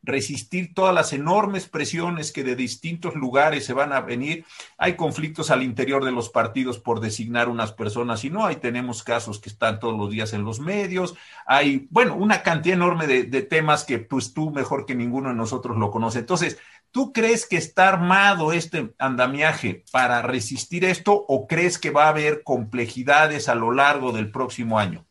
resistir 0.06 0.74
todas 0.74 0.94
las 0.94 1.14
enormes 1.14 1.68
presiones 1.68 2.32
que 2.32 2.44
de 2.44 2.56
distintos 2.56 3.16
lugares 3.16 3.66
se 3.66 3.74
van 3.74 3.92
a 3.92 4.02
venir. 4.02 4.46
Hay 4.78 4.96
conflictos 4.96 5.52
al 5.52 5.64
interior 5.64 6.06
de 6.06 6.12
los 6.12 6.30
partidos 6.30 6.80
por 6.80 7.00
designar 7.00 7.50
unas 7.50 7.72
personas 7.72 8.24
y 8.24 8.30
no, 8.30 8.46
ahí 8.46 8.58
tenemos 8.58 9.04
casos 9.04 9.40
que 9.40 9.50
están 9.50 9.80
todos 9.80 9.98
los 9.98 10.12
días 10.12 10.34
en 10.34 10.44
los 10.44 10.60
medios, 10.60 11.16
hay, 11.46 11.88
bueno, 11.90 12.16
una 12.16 12.44
cantidad 12.44 12.76
enorme 12.76 13.08
de, 13.08 13.24
de 13.24 13.42
temas 13.42 13.84
que 13.84 14.00
pues 14.00 14.34
tú 14.34 14.52
mejor 14.52 14.86
que 14.86 14.96
ninguno 14.96 15.30
de 15.30 15.36
nosotros 15.36 15.78
lo 15.78 15.92
conoce. 15.92 16.20
Entonces, 16.20 16.60
¿Tú 16.96 17.12
crees 17.12 17.46
que 17.46 17.58
está 17.58 17.90
armado 17.90 18.54
este 18.54 18.96
andamiaje 19.00 19.84
para 19.92 20.22
resistir 20.22 20.86
esto 20.86 21.26
o 21.28 21.46
crees 21.46 21.78
que 21.78 21.90
va 21.90 22.06
a 22.06 22.10
haber 22.12 22.42
complejidades 22.42 23.50
a 23.50 23.56
lo 23.56 23.74
largo 23.74 24.14
del 24.14 24.32
próximo 24.32 24.80
año? 24.80 25.06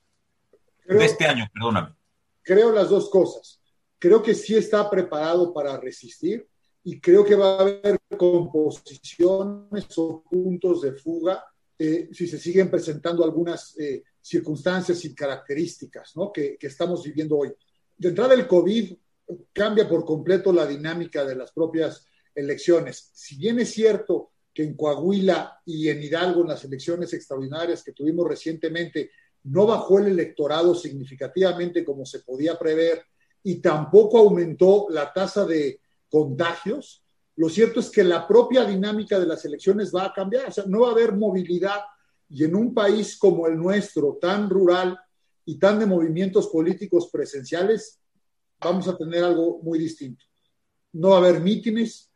de 0.88 1.04
este 1.04 1.26
año, 1.26 1.46
perdóname. 1.52 1.94
Creo 2.40 2.72
las 2.72 2.88
dos 2.88 3.10
cosas. 3.10 3.60
Creo 3.98 4.22
que 4.22 4.34
sí 4.34 4.56
está 4.56 4.88
preparado 4.88 5.52
para 5.52 5.78
resistir 5.78 6.48
y 6.84 6.98
creo 6.98 7.22
que 7.22 7.34
va 7.34 7.58
a 7.58 7.60
haber 7.60 7.98
composiciones 8.16 9.86
o 9.98 10.22
puntos 10.22 10.80
de 10.80 10.94
fuga 10.94 11.44
eh, 11.78 12.08
si 12.12 12.26
se 12.26 12.38
siguen 12.38 12.70
presentando 12.70 13.22
algunas 13.22 13.78
eh, 13.78 14.04
circunstancias 14.22 15.04
y 15.04 15.14
características 15.14 16.16
¿no? 16.16 16.32
que, 16.32 16.56
que 16.56 16.68
estamos 16.68 17.04
viviendo 17.04 17.36
hoy. 17.36 17.52
De 17.98 18.08
entrada, 18.08 18.32
el 18.32 18.46
COVID 18.46 18.96
cambia 19.52 19.88
por 19.88 20.04
completo 20.04 20.52
la 20.52 20.66
dinámica 20.66 21.24
de 21.24 21.36
las 21.36 21.52
propias 21.52 22.06
elecciones. 22.34 23.10
Si 23.14 23.36
bien 23.36 23.60
es 23.60 23.70
cierto 23.70 24.32
que 24.52 24.62
en 24.62 24.76
Coahuila 24.76 25.60
y 25.64 25.88
en 25.88 26.02
Hidalgo, 26.02 26.42
en 26.42 26.48
las 26.48 26.64
elecciones 26.64 27.12
extraordinarias 27.12 27.82
que 27.82 27.92
tuvimos 27.92 28.28
recientemente, 28.28 29.10
no 29.44 29.66
bajó 29.66 29.98
el 29.98 30.06
electorado 30.06 30.74
significativamente 30.74 31.84
como 31.84 32.06
se 32.06 32.20
podía 32.20 32.58
prever 32.58 33.02
y 33.42 33.56
tampoco 33.56 34.18
aumentó 34.18 34.86
la 34.90 35.12
tasa 35.12 35.44
de 35.44 35.80
contagios, 36.08 37.04
lo 37.36 37.48
cierto 37.48 37.80
es 37.80 37.90
que 37.90 38.04
la 38.04 38.28
propia 38.28 38.64
dinámica 38.64 39.18
de 39.18 39.26
las 39.26 39.44
elecciones 39.44 39.92
va 39.94 40.06
a 40.06 40.12
cambiar, 40.12 40.48
o 40.48 40.52
sea, 40.52 40.64
no 40.66 40.80
va 40.80 40.88
a 40.88 40.92
haber 40.92 41.12
movilidad 41.12 41.80
y 42.28 42.44
en 42.44 42.54
un 42.54 42.72
país 42.72 43.18
como 43.18 43.46
el 43.46 43.56
nuestro, 43.56 44.18
tan 44.20 44.48
rural 44.48 44.98
y 45.44 45.58
tan 45.58 45.78
de 45.78 45.86
movimientos 45.86 46.48
políticos 46.48 47.10
presenciales, 47.12 48.00
vamos 48.64 48.88
a 48.88 48.96
tener 48.96 49.22
algo 49.22 49.60
muy 49.62 49.78
distinto. 49.78 50.24
No 50.92 51.10
va 51.10 51.16
a 51.16 51.18
haber 51.18 51.40
mítines. 51.40 52.10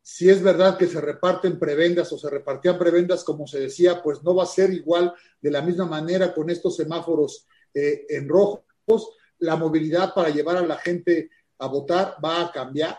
Si 0.00 0.28
es 0.28 0.42
verdad 0.42 0.76
que 0.76 0.86
se 0.86 1.00
reparten 1.00 1.58
prebendas 1.58 2.12
o 2.12 2.18
se 2.18 2.28
repartían 2.28 2.78
prebendas, 2.78 3.22
como 3.22 3.46
se 3.46 3.60
decía, 3.60 4.02
pues 4.02 4.22
no 4.22 4.34
va 4.34 4.44
a 4.44 4.46
ser 4.46 4.72
igual 4.72 5.14
de 5.40 5.50
la 5.50 5.62
misma 5.62 5.86
manera 5.86 6.34
con 6.34 6.50
estos 6.50 6.76
semáforos 6.76 7.46
eh, 7.72 8.06
en 8.08 8.28
rojos. 8.28 9.10
La 9.38 9.56
movilidad 9.56 10.12
para 10.14 10.30
llevar 10.30 10.56
a 10.56 10.66
la 10.66 10.76
gente 10.76 11.30
a 11.58 11.66
votar 11.66 12.16
va 12.24 12.42
a 12.42 12.52
cambiar. 12.52 12.98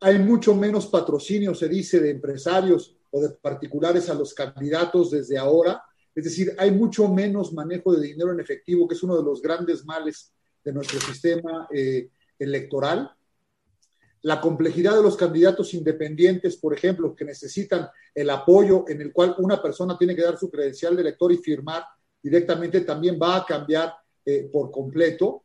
Hay 0.00 0.18
mucho 0.18 0.54
menos 0.54 0.86
patrocinio, 0.86 1.54
se 1.54 1.68
dice, 1.68 2.00
de 2.00 2.10
empresarios 2.10 2.96
o 3.10 3.20
de 3.20 3.30
particulares 3.30 4.10
a 4.10 4.14
los 4.14 4.34
candidatos 4.34 5.12
desde 5.12 5.38
ahora. 5.38 5.82
Es 6.14 6.24
decir, 6.24 6.54
hay 6.58 6.70
mucho 6.70 7.08
menos 7.08 7.52
manejo 7.52 7.94
de 7.94 8.06
dinero 8.06 8.32
en 8.32 8.40
efectivo, 8.40 8.86
que 8.86 8.94
es 8.94 9.02
uno 9.02 9.16
de 9.16 9.22
los 9.22 9.40
grandes 9.40 9.84
males 9.84 10.32
de 10.64 10.72
nuestro 10.72 11.00
sistema 11.00 11.68
eh, 11.72 12.10
electoral. 12.38 13.10
la 14.22 14.40
complejidad 14.40 14.96
de 14.96 15.02
los 15.02 15.18
candidatos 15.18 15.74
independientes, 15.74 16.56
por 16.56 16.72
ejemplo, 16.72 17.14
que 17.14 17.26
necesitan 17.26 17.90
el 18.14 18.30
apoyo 18.30 18.86
en 18.88 19.02
el 19.02 19.12
cual 19.12 19.34
una 19.38 19.60
persona 19.60 19.98
tiene 19.98 20.16
que 20.16 20.22
dar 20.22 20.38
su 20.38 20.50
credencial 20.50 20.96
de 20.96 21.02
elector 21.02 21.30
y 21.30 21.36
firmar 21.36 21.84
directamente, 22.22 22.80
también 22.80 23.18
va 23.20 23.36
a 23.36 23.44
cambiar 23.44 23.92
eh, 24.24 24.48
por 24.50 24.70
completo. 24.70 25.44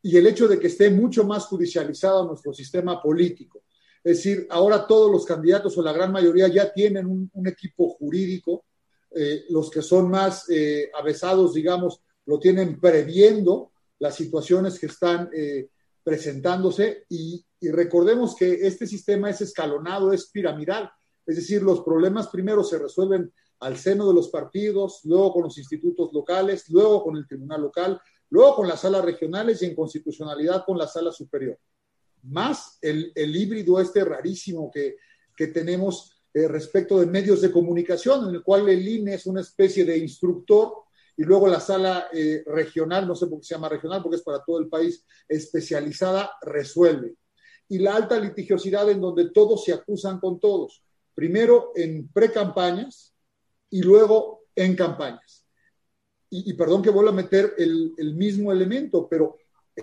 Y 0.00 0.16
el 0.16 0.28
hecho 0.28 0.46
de 0.46 0.60
que 0.60 0.68
esté 0.68 0.90
mucho 0.90 1.24
más 1.24 1.46
judicializado 1.46 2.24
nuestro 2.24 2.52
sistema 2.52 3.02
político. 3.02 3.64
Es 4.02 4.18
decir, 4.18 4.46
ahora 4.48 4.86
todos 4.86 5.10
los 5.10 5.26
candidatos 5.26 5.76
o 5.76 5.82
la 5.82 5.92
gran 5.92 6.12
mayoría 6.12 6.46
ya 6.46 6.72
tienen 6.72 7.06
un, 7.06 7.46
equipo 7.48 7.90
jurídico. 7.90 8.64
Eh, 9.12 9.44
los 9.50 9.68
que 9.70 9.82
son 9.82 10.08
más 10.08 10.48
eh, 10.48 10.88
avesados, 10.96 11.52
digamos, 11.52 12.00
lo 12.26 12.38
tienen 12.38 12.78
previendo 12.78 13.72
las 13.98 14.14
situaciones 14.14 14.78
que 14.78 14.86
están 14.86 15.28
presentándose 16.02 17.04
y, 17.08 17.44
recordemos 17.62 18.34
que 18.36 18.66
este 18.66 18.86
sistema 18.86 19.28
es 19.28 19.42
escalonado, 19.42 20.14
es 20.14 20.30
piramidal, 20.30 20.90
es 21.26 21.36
decir, 21.36 21.62
los 21.62 21.82
problemas 21.82 22.28
primero 22.28 22.64
se 22.64 22.78
resuelven 22.78 23.30
al 23.60 23.76
seno 23.76 24.08
de 24.08 24.14
los 24.14 24.30
partidos, 24.30 25.00
luego 25.04 25.34
con 25.34 25.42
los 25.42 25.58
institutos 25.58 26.10
locales, 26.14 26.70
luego 26.70 27.04
con 27.04 27.16
el 27.16 27.26
tribunal 27.26 27.60
local, 27.60 28.00
luego 28.30 28.56
con 28.56 28.68
las 28.68 28.80
salas 28.80 29.04
regionales 29.04 29.60
y 29.60 29.66
en 29.66 29.74
constitucionalidad 29.74 30.64
con 30.64 30.78
la 30.78 30.88
sala 30.88 31.12
superior. 31.12 31.58
Más 32.22 32.78
el, 32.80 33.12
híbrido 33.14 33.78
este 33.78 34.04
rarísimo 34.04 34.70
que, 34.70 34.96
tenemos 35.54 36.12
eh, 36.34 36.46
respecto 36.48 37.00
de 37.00 37.06
medios 37.06 37.40
de 37.40 37.50
comunicación, 37.50 38.28
en 38.28 38.34
el 38.34 38.42
cual 38.42 38.68
el 38.68 38.86
INE 38.86 39.14
es 39.14 39.24
una 39.24 39.40
especie 39.40 39.86
de 39.86 39.96
instructor 39.96 40.74
y 41.20 41.24
luego 41.24 41.48
la 41.48 41.60
sala 41.60 42.06
eh, 42.14 42.42
regional, 42.46 43.06
no 43.06 43.14
sé 43.14 43.26
por 43.26 43.40
qué 43.40 43.44
se 43.44 43.54
llama 43.54 43.68
regional, 43.68 44.02
porque 44.02 44.16
es 44.16 44.22
para 44.22 44.42
todo 44.42 44.58
el 44.58 44.68
país, 44.68 45.04
especializada, 45.28 46.30
resuelve. 46.40 47.14
Y 47.68 47.78
la 47.78 47.94
alta 47.94 48.18
litigiosidad 48.18 48.88
en 48.88 49.02
donde 49.02 49.28
todos 49.28 49.62
se 49.62 49.74
acusan 49.74 50.18
con 50.18 50.40
todos, 50.40 50.82
primero 51.14 51.72
en 51.74 52.08
pre-campañas 52.08 53.14
y 53.68 53.82
luego 53.82 54.44
en 54.56 54.74
campañas. 54.74 55.44
Y, 56.30 56.54
perdón 56.54 56.80
que 56.80 56.88
vuelva 56.88 57.10
a 57.10 57.14
meter 57.14 57.52
el, 57.58 58.14
mismo 58.14 58.50
elemento, 58.50 59.06
pero 59.06 59.36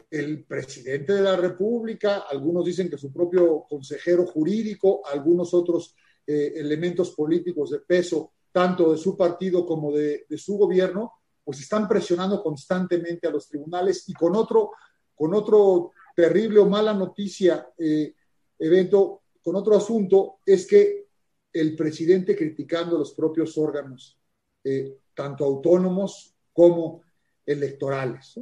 el 0.09 0.43
presidente 0.43 1.13
de 1.13 1.21
la 1.21 1.35
República, 1.35 2.23
algunos 2.27 2.65
dicen 2.65 2.89
que 2.89 2.97
su 2.97 3.13
propio 3.13 3.63
consejero 3.69 4.25
jurídico, 4.25 5.03
algunos 5.05 5.53
otros 5.53 5.95
eh, 6.25 6.53
elementos 6.55 7.11
políticos 7.11 7.69
de 7.69 7.79
peso, 7.81 8.31
tanto 8.51 8.91
de 8.91 8.97
su 8.97 9.15
partido 9.15 9.67
como 9.67 9.91
de, 9.91 10.25
su 10.35 10.57
gobierno, 10.57 11.13
pues 11.47 11.61
están 11.61 11.87
presionando 11.87 12.43
constantemente 12.43 13.25
a 13.25 13.31
los 13.31 13.47
tribunales 13.47 14.03
y 14.09 14.13
con 14.13 14.35
otro, 14.35 14.71
con 15.15 15.33
otro 15.33 15.93
terrible 16.13 16.59
o 16.59 16.65
mala 16.65 16.93
noticia, 16.93 17.69
eh, 17.77 18.13
evento, 18.59 19.21
con 19.41 19.55
otro 19.55 19.77
asunto, 19.77 20.39
es 20.45 20.67
que 20.67 21.07
el 21.53 21.73
presidente 21.73 22.35
criticando 22.35 22.97
los 22.97 23.13
propios 23.13 23.57
órganos, 23.57 24.19
eh, 24.61 24.97
tanto 25.13 25.45
autónomos 25.45 26.35
como 26.51 27.03
electorales. 27.45 28.41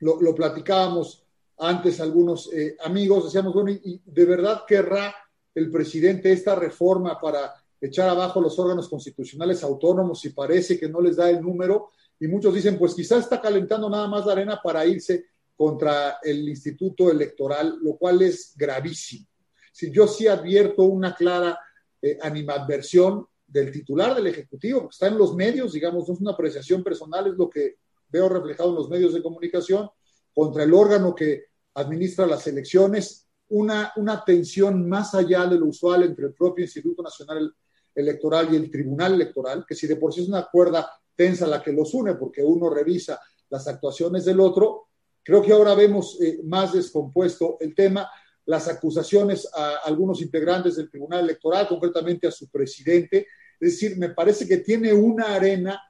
Lo, 0.00 0.34
platicábamos 0.34 1.24
antes 1.58 2.00
algunos 2.00 2.52
eh, 2.52 2.76
amigos, 2.82 3.26
decíamos, 3.26 3.54
bueno, 3.54 3.70
¿y 3.70 4.02
de 4.04 4.24
verdad 4.24 4.64
querrá 4.66 5.14
el 5.54 5.70
presidente 5.70 6.32
esta 6.32 6.56
reforma 6.56 7.20
para 7.20 7.54
echar 7.80 8.08
abajo 8.08 8.40
los 8.40 8.58
órganos 8.58 8.88
constitucionales 8.88 9.62
autónomos 9.62 10.24
y 10.24 10.30
parece 10.30 10.78
que 10.78 10.88
no 10.88 11.00
les 11.00 11.16
da 11.16 11.30
el 11.30 11.40
número? 11.40 11.90
y 12.20 12.28
muchos 12.28 12.54
dicen, 12.54 12.78
pues 12.78 12.94
quizás 12.94 13.24
está 13.24 13.40
calentando 13.40 13.88
nada 13.88 14.06
más 14.06 14.26
la 14.26 14.32
arena 14.32 14.60
para 14.62 14.84
irse 14.84 15.24
contra 15.56 16.18
el 16.22 16.46
instituto 16.48 17.10
electoral, 17.10 17.78
lo 17.82 17.96
cual 17.96 18.20
es 18.20 18.54
gravísimo. 18.56 19.26
Si 19.72 19.90
yo 19.90 20.06
sí 20.06 20.26
advierto 20.26 20.84
una 20.84 21.14
clara 21.14 21.58
eh, 22.00 22.18
animadversión 22.20 23.26
del 23.46 23.72
titular 23.72 24.14
del 24.14 24.26
Ejecutivo, 24.26 24.80
porque 24.80 24.94
está 24.94 25.06
en 25.06 25.16
los 25.16 25.34
medios, 25.34 25.72
digamos, 25.72 26.06
no 26.06 26.14
es 26.14 26.20
una 26.20 26.32
apreciación 26.32 26.84
personal, 26.84 27.26
es 27.26 27.34
lo 27.34 27.48
que 27.48 27.78
veo 28.10 28.28
reflejado 28.28 28.70
en 28.70 28.76
los 28.76 28.90
medios 28.90 29.14
de 29.14 29.22
comunicación, 29.22 29.88
contra 30.34 30.64
el 30.64 30.74
órgano 30.74 31.14
que 31.14 31.46
administra 31.74 32.26
las 32.26 32.46
elecciones, 32.46 33.26
una, 33.48 33.92
una 33.96 34.22
tensión 34.24 34.88
más 34.88 35.14
allá 35.14 35.46
de 35.46 35.58
lo 35.58 35.66
usual 35.66 36.02
entre 36.02 36.26
el 36.26 36.34
propio 36.34 36.64
Instituto 36.64 37.02
Nacional 37.02 37.52
Electoral 37.94 38.52
y 38.52 38.56
el 38.56 38.70
Tribunal 38.70 39.14
Electoral, 39.14 39.64
que 39.66 39.74
si 39.74 39.86
de 39.86 39.96
por 39.96 40.12
sí 40.12 40.22
es 40.22 40.28
una 40.28 40.46
cuerda 40.50 40.90
tensa 41.14 41.46
la 41.46 41.62
que 41.62 41.72
los 41.72 41.92
une, 41.92 42.14
porque 42.14 42.42
uno 42.42 42.70
revisa 42.70 43.20
las 43.50 43.66
actuaciones 43.68 44.24
del 44.24 44.40
otro. 44.40 44.88
Creo 45.22 45.42
que 45.42 45.52
ahora 45.52 45.74
vemos 45.74 46.18
eh, 46.20 46.40
más 46.44 46.72
descompuesto 46.72 47.58
el 47.60 47.74
tema, 47.74 48.08
las 48.46 48.68
acusaciones 48.68 49.48
a 49.54 49.76
algunos 49.84 50.22
integrantes 50.22 50.76
del 50.76 50.90
Tribunal 50.90 51.24
Electoral, 51.24 51.68
concretamente 51.68 52.26
a 52.26 52.30
su 52.30 52.48
presidente. 52.48 53.26
Es 53.60 53.72
decir, 53.72 53.98
me 53.98 54.10
parece 54.10 54.48
que 54.48 54.58
tiene 54.58 54.92
una 54.92 55.34
arena 55.34 55.80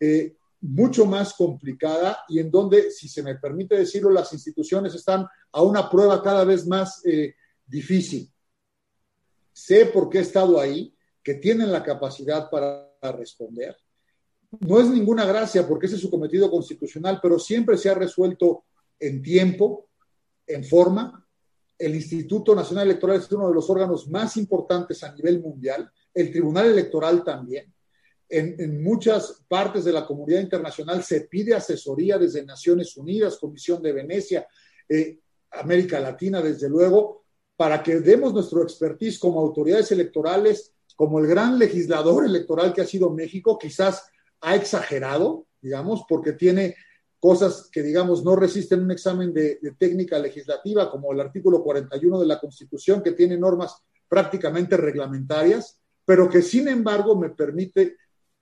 eh, 0.00 0.36
mucho 0.60 1.06
más 1.06 1.34
complicada 1.34 2.24
y 2.28 2.38
en 2.38 2.50
donde, 2.50 2.90
si 2.90 3.08
se 3.08 3.22
me 3.22 3.36
permite 3.36 3.76
decirlo, 3.76 4.10
las 4.10 4.32
instituciones 4.32 4.94
están 4.94 5.26
a 5.52 5.62
una 5.62 5.88
prueba 5.88 6.22
cada 6.22 6.44
vez 6.44 6.66
más 6.66 7.04
eh, 7.04 7.34
difícil. 7.66 8.32
Sé 9.52 9.86
por 9.86 10.08
qué 10.08 10.18
he 10.18 10.22
estado 10.22 10.58
ahí, 10.58 10.94
que 11.22 11.34
tienen 11.34 11.72
la 11.72 11.82
capacidad 11.82 12.50
para 12.50 12.90
responder 13.16 13.76
no 14.60 14.80
es 14.80 14.88
ninguna 14.88 15.26
gracia 15.26 15.66
porque 15.66 15.86
ese 15.86 15.96
es 15.96 16.02
su 16.02 16.10
cometido 16.10 16.50
constitucional, 16.50 17.18
pero 17.22 17.38
siempre 17.38 17.76
se 17.76 17.90
ha 17.90 17.94
resuelto 17.94 18.64
en 18.98 19.22
tiempo, 19.22 19.88
en 20.46 20.64
forma. 20.64 21.26
El 21.78 21.94
Instituto 21.94 22.54
Nacional 22.54 22.86
Electoral 22.86 23.18
es 23.18 23.30
uno 23.30 23.48
de 23.48 23.54
los 23.54 23.68
órganos 23.68 24.08
más 24.08 24.36
importantes 24.36 25.04
a 25.04 25.12
nivel 25.14 25.40
mundial, 25.40 25.90
el 26.14 26.32
Tribunal 26.32 26.66
Electoral 26.66 27.22
también. 27.22 27.72
En, 28.30 28.82
muchas 28.82 29.42
partes 29.48 29.84
de 29.84 29.92
la 29.92 30.06
comunidad 30.06 30.40
internacional 30.40 31.02
se 31.02 31.22
pide 31.22 31.54
asesoría 31.54 32.18
desde 32.18 32.44
Naciones 32.44 32.94
Unidas, 32.96 33.38
Comisión 33.38 33.82
de 33.82 33.92
Venecia, 33.92 34.46
eh, 34.88 35.18
América 35.52 35.98
Latina, 35.98 36.42
desde 36.42 36.68
luego, 36.68 37.24
para 37.56 37.82
que 37.82 38.00
demos 38.00 38.34
nuestro 38.34 38.62
expertise 38.62 39.18
como 39.18 39.40
autoridades 39.40 39.92
electorales, 39.92 40.74
como 40.98 41.20
el 41.20 41.28
gran 41.28 41.60
legislador 41.60 42.24
electoral 42.24 42.72
que 42.72 42.80
ha 42.80 42.84
sido 42.84 43.10
México, 43.10 43.56
quizás 43.56 44.10
ha 44.40 44.56
exagerado, 44.56 45.46
digamos, 45.60 46.02
porque 46.08 46.32
tiene 46.32 46.74
cosas 47.20 47.68
que, 47.70 47.84
digamos, 47.84 48.24
no 48.24 48.34
resisten 48.34 48.82
un 48.82 48.90
examen 48.90 49.32
de, 49.32 49.60
técnica 49.78 50.18
legislativa, 50.18 50.90
como 50.90 51.12
el 51.12 51.20
artículo 51.20 51.62
41 51.62 52.18
de 52.18 52.26
la 52.26 52.40
Constitución, 52.40 53.00
que 53.00 53.12
tiene 53.12 53.38
normas 53.38 53.76
prácticamente 54.08 54.76
reglamentarias, 54.76 55.80
pero 56.04 56.28
que, 56.28 56.42
sin 56.42 56.66
embargo, 56.66 57.14
me 57.14 57.30
permite, 57.30 57.96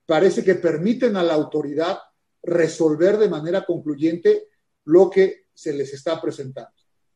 parece 0.07 0.43
que 0.43 0.55
permiten 0.55 1.19
a 1.19 1.23
la 1.23 1.35
autoridad 1.35 1.99
resolver 2.43 3.19
de 3.19 3.29
manera 3.29 3.67
concluyente 3.67 4.49
lo 4.87 5.11
que 5.11 5.49
se 5.53 5.75
les 5.75 5.93
está 5.93 6.23
presentando. 6.23 6.71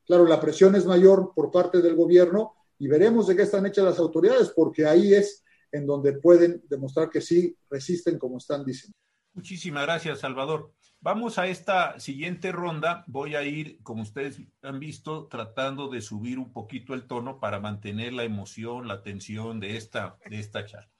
Claro, 0.04 0.26
la 0.26 0.38
presión 0.38 0.74
es 0.74 0.84
mayor 0.84 1.32
por 1.34 1.50
parte 1.50 1.80
del 1.80 1.96
gobierno 1.96 2.56
y 2.80 2.88
veremos 2.88 3.26
de 3.26 3.36
qué 3.36 3.42
están 3.42 3.66
hechas 3.66 3.84
las 3.84 3.98
autoridades, 3.98 4.50
porque 4.56 4.86
ahí 4.86 5.12
es 5.12 5.44
en 5.70 5.86
donde 5.86 6.14
pueden 6.14 6.62
demostrar 6.68 7.10
que 7.10 7.20
sí 7.20 7.54
resisten 7.68 8.18
como 8.18 8.38
están 8.38 8.64
diciendo. 8.64 8.96
Muchísimas 9.34 9.84
gracias, 9.84 10.20
Salvador. 10.20 10.72
Vamos 10.98 11.38
a 11.38 11.46
esta 11.46 12.00
siguiente 12.00 12.52
ronda. 12.52 13.04
Voy 13.06 13.34
a 13.36 13.42
ir, 13.42 13.82
como 13.82 14.02
ustedes 14.02 14.40
han 14.62 14.80
visto, 14.80 15.28
tratando 15.28 15.88
de 15.88 16.00
subir 16.00 16.38
un 16.38 16.52
poquito 16.52 16.94
el 16.94 17.06
tono 17.06 17.38
para 17.38 17.60
mantener 17.60 18.14
la 18.14 18.24
emoción, 18.24 18.88
la 18.88 19.02
tensión 19.02 19.60
de 19.60 19.76
esta, 19.76 20.16
de 20.28 20.40
esta 20.40 20.64
charla. 20.64 20.90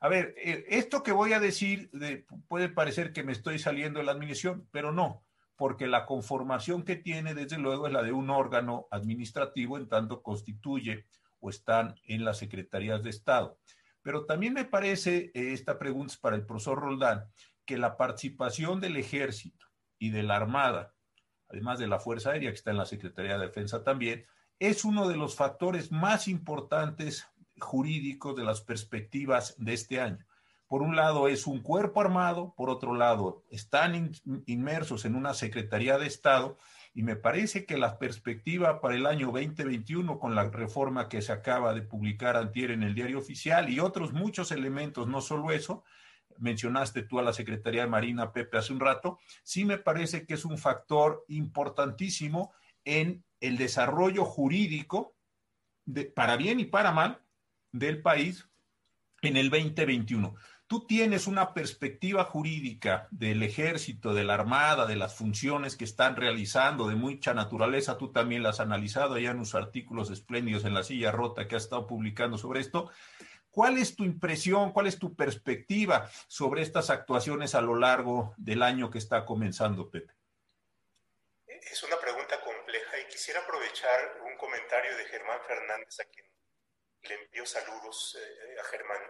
A 0.00 0.08
ver, 0.08 0.34
eh, 0.38 0.64
esto 0.68 1.02
que 1.02 1.12
voy 1.12 1.34
a 1.34 1.40
decir 1.40 1.90
puede 2.48 2.70
parecer 2.70 3.12
que 3.12 3.22
me 3.22 3.32
estoy 3.32 3.58
saliendo 3.58 3.98
de 3.98 4.06
la 4.06 4.12
administración, 4.12 4.66
pero 4.70 4.92
no, 4.92 5.24
porque 5.56 5.88
la 5.88 6.06
conformación 6.06 6.84
que 6.84 6.96
tiene, 6.96 7.34
desde 7.34 7.58
luego, 7.58 7.86
es 7.86 7.92
la 7.92 8.02
de 8.02 8.12
un 8.12 8.30
órgano 8.30 8.86
administrativo, 8.90 9.76
en 9.76 9.88
tanto 9.88 10.22
constituye 10.22 11.04
o 11.40 11.50
están 11.50 11.94
en 12.04 12.24
las 12.24 12.38
secretarías 12.38 13.02
de 13.02 13.10
Estado. 13.10 13.58
Pero 14.02 14.24
también 14.24 14.54
me 14.54 14.64
parece, 14.64 15.30
eh, 15.34 15.52
esta 15.52 15.78
pregunta 15.78 16.14
es 16.14 16.18
para 16.18 16.36
el 16.36 16.46
profesor 16.46 16.80
Roldán, 16.80 17.24
que 17.64 17.76
la 17.76 17.96
participación 17.96 18.80
del 18.80 18.96
ejército 18.96 19.66
y 19.98 20.10
de 20.10 20.22
la 20.22 20.36
Armada, 20.36 20.94
además 21.48 21.78
de 21.78 21.88
la 21.88 21.98
Fuerza 21.98 22.30
Aérea, 22.30 22.50
que 22.50 22.56
está 22.56 22.70
en 22.70 22.78
la 22.78 22.86
Secretaría 22.86 23.36
de 23.36 23.46
Defensa 23.46 23.84
también, 23.84 24.24
es 24.58 24.84
uno 24.84 25.08
de 25.08 25.16
los 25.16 25.36
factores 25.36 25.92
más 25.92 26.28
importantes 26.28 27.28
jurídicos 27.60 28.36
de 28.36 28.44
las 28.44 28.60
perspectivas 28.60 29.54
de 29.58 29.74
este 29.74 30.00
año. 30.00 30.24
Por 30.66 30.82
un 30.82 30.96
lado 30.96 31.28
es 31.28 31.46
un 31.46 31.62
cuerpo 31.62 32.00
armado, 32.00 32.54
por 32.56 32.68
otro 32.70 32.94
lado 32.94 33.44
están 33.50 34.12
inmersos 34.46 35.04
en 35.04 35.14
una 35.14 35.34
Secretaría 35.34 35.98
de 35.98 36.06
Estado 36.06 36.58
y 36.98 37.04
me 37.04 37.14
parece 37.14 37.64
que 37.64 37.78
la 37.78 37.96
perspectiva 37.96 38.80
para 38.80 38.96
el 38.96 39.06
año 39.06 39.26
2021 39.26 40.18
con 40.18 40.34
la 40.34 40.50
reforma 40.50 41.08
que 41.08 41.22
se 41.22 41.30
acaba 41.30 41.72
de 41.72 41.82
publicar 41.82 42.36
antier 42.36 42.72
en 42.72 42.82
el 42.82 42.92
diario 42.92 43.20
oficial 43.20 43.70
y 43.70 43.78
otros 43.78 44.12
muchos 44.12 44.50
elementos, 44.50 45.06
no 45.06 45.20
solo 45.20 45.52
eso, 45.52 45.84
mencionaste 46.38 47.04
tú 47.04 47.20
a 47.20 47.22
la 47.22 47.32
Secretaría 47.32 47.82
de 47.82 47.86
Marina, 47.86 48.32
Pepe, 48.32 48.58
hace 48.58 48.72
un 48.72 48.80
rato, 48.80 49.20
sí 49.44 49.64
me 49.64 49.78
parece 49.78 50.26
que 50.26 50.34
es 50.34 50.44
un 50.44 50.58
factor 50.58 51.24
importantísimo 51.28 52.52
en 52.84 53.22
el 53.40 53.58
desarrollo 53.58 54.24
jurídico 54.24 55.14
para 56.16 56.36
bien 56.36 56.58
y 56.58 56.64
para 56.64 56.90
mal, 56.90 57.22
del 57.70 58.02
país 58.02 58.48
en 59.22 59.36
el 59.36 59.50
2021. 59.50 60.34
Tú 60.68 60.86
tienes 60.86 61.26
una 61.26 61.54
perspectiva 61.54 62.24
jurídica 62.24 63.08
del 63.10 63.42
ejército, 63.42 64.12
de 64.12 64.22
la 64.22 64.34
armada, 64.34 64.84
de 64.84 64.96
las 64.96 65.16
funciones 65.16 65.76
que 65.76 65.84
están 65.84 66.14
realizando 66.14 66.88
de 66.88 66.94
mucha 66.94 67.32
naturaleza. 67.32 67.96
Tú 67.96 68.12
también 68.12 68.42
las 68.42 68.56
has 68.56 68.66
analizado 68.66 69.14
allá 69.14 69.30
en 69.30 69.38
unos 69.38 69.54
artículos 69.54 70.10
espléndidos 70.10 70.66
en 70.66 70.74
la 70.74 70.82
silla 70.82 71.10
rota 71.10 71.48
que 71.48 71.56
has 71.56 71.62
estado 71.62 71.86
publicando 71.86 72.36
sobre 72.36 72.60
esto. 72.60 72.90
¿Cuál 73.50 73.78
es 73.78 73.96
tu 73.96 74.04
impresión, 74.04 74.72
cuál 74.72 74.86
es 74.86 74.98
tu 74.98 75.16
perspectiva 75.16 76.10
sobre 76.26 76.60
estas 76.60 76.90
actuaciones 76.90 77.54
a 77.54 77.62
lo 77.62 77.74
largo 77.74 78.34
del 78.36 78.62
año 78.62 78.90
que 78.90 78.98
está 78.98 79.24
comenzando, 79.24 79.90
Pepe? 79.90 80.12
Es 81.46 81.82
una 81.82 81.96
pregunta 81.98 82.42
compleja 82.42 83.00
y 83.00 83.10
quisiera 83.10 83.40
aprovechar 83.40 84.20
un 84.22 84.36
comentario 84.36 84.94
de 84.98 85.04
Germán 85.06 85.38
Fernández, 85.46 85.98
a 85.98 86.04
quien 86.04 86.26
le 87.04 87.24
envío 87.24 87.46
saludos 87.46 88.18
eh, 88.20 88.60
a 88.60 88.64
Germán. 88.64 89.00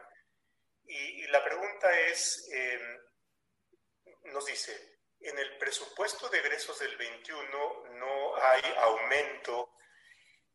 Y, 0.89 1.27
la 1.27 1.45
pregunta 1.45 2.01
es, 2.01 2.49
em, 2.51 2.99
nos 4.25 4.47
dice, 4.47 5.01
en 5.21 5.39
el 5.39 5.59
presupuesto 5.59 6.29
de 6.31 6.39
egresos 6.39 6.79
del 6.79 6.97
21 6.97 7.85
no 7.91 8.37
hay 8.37 8.63
aumento 8.79 9.75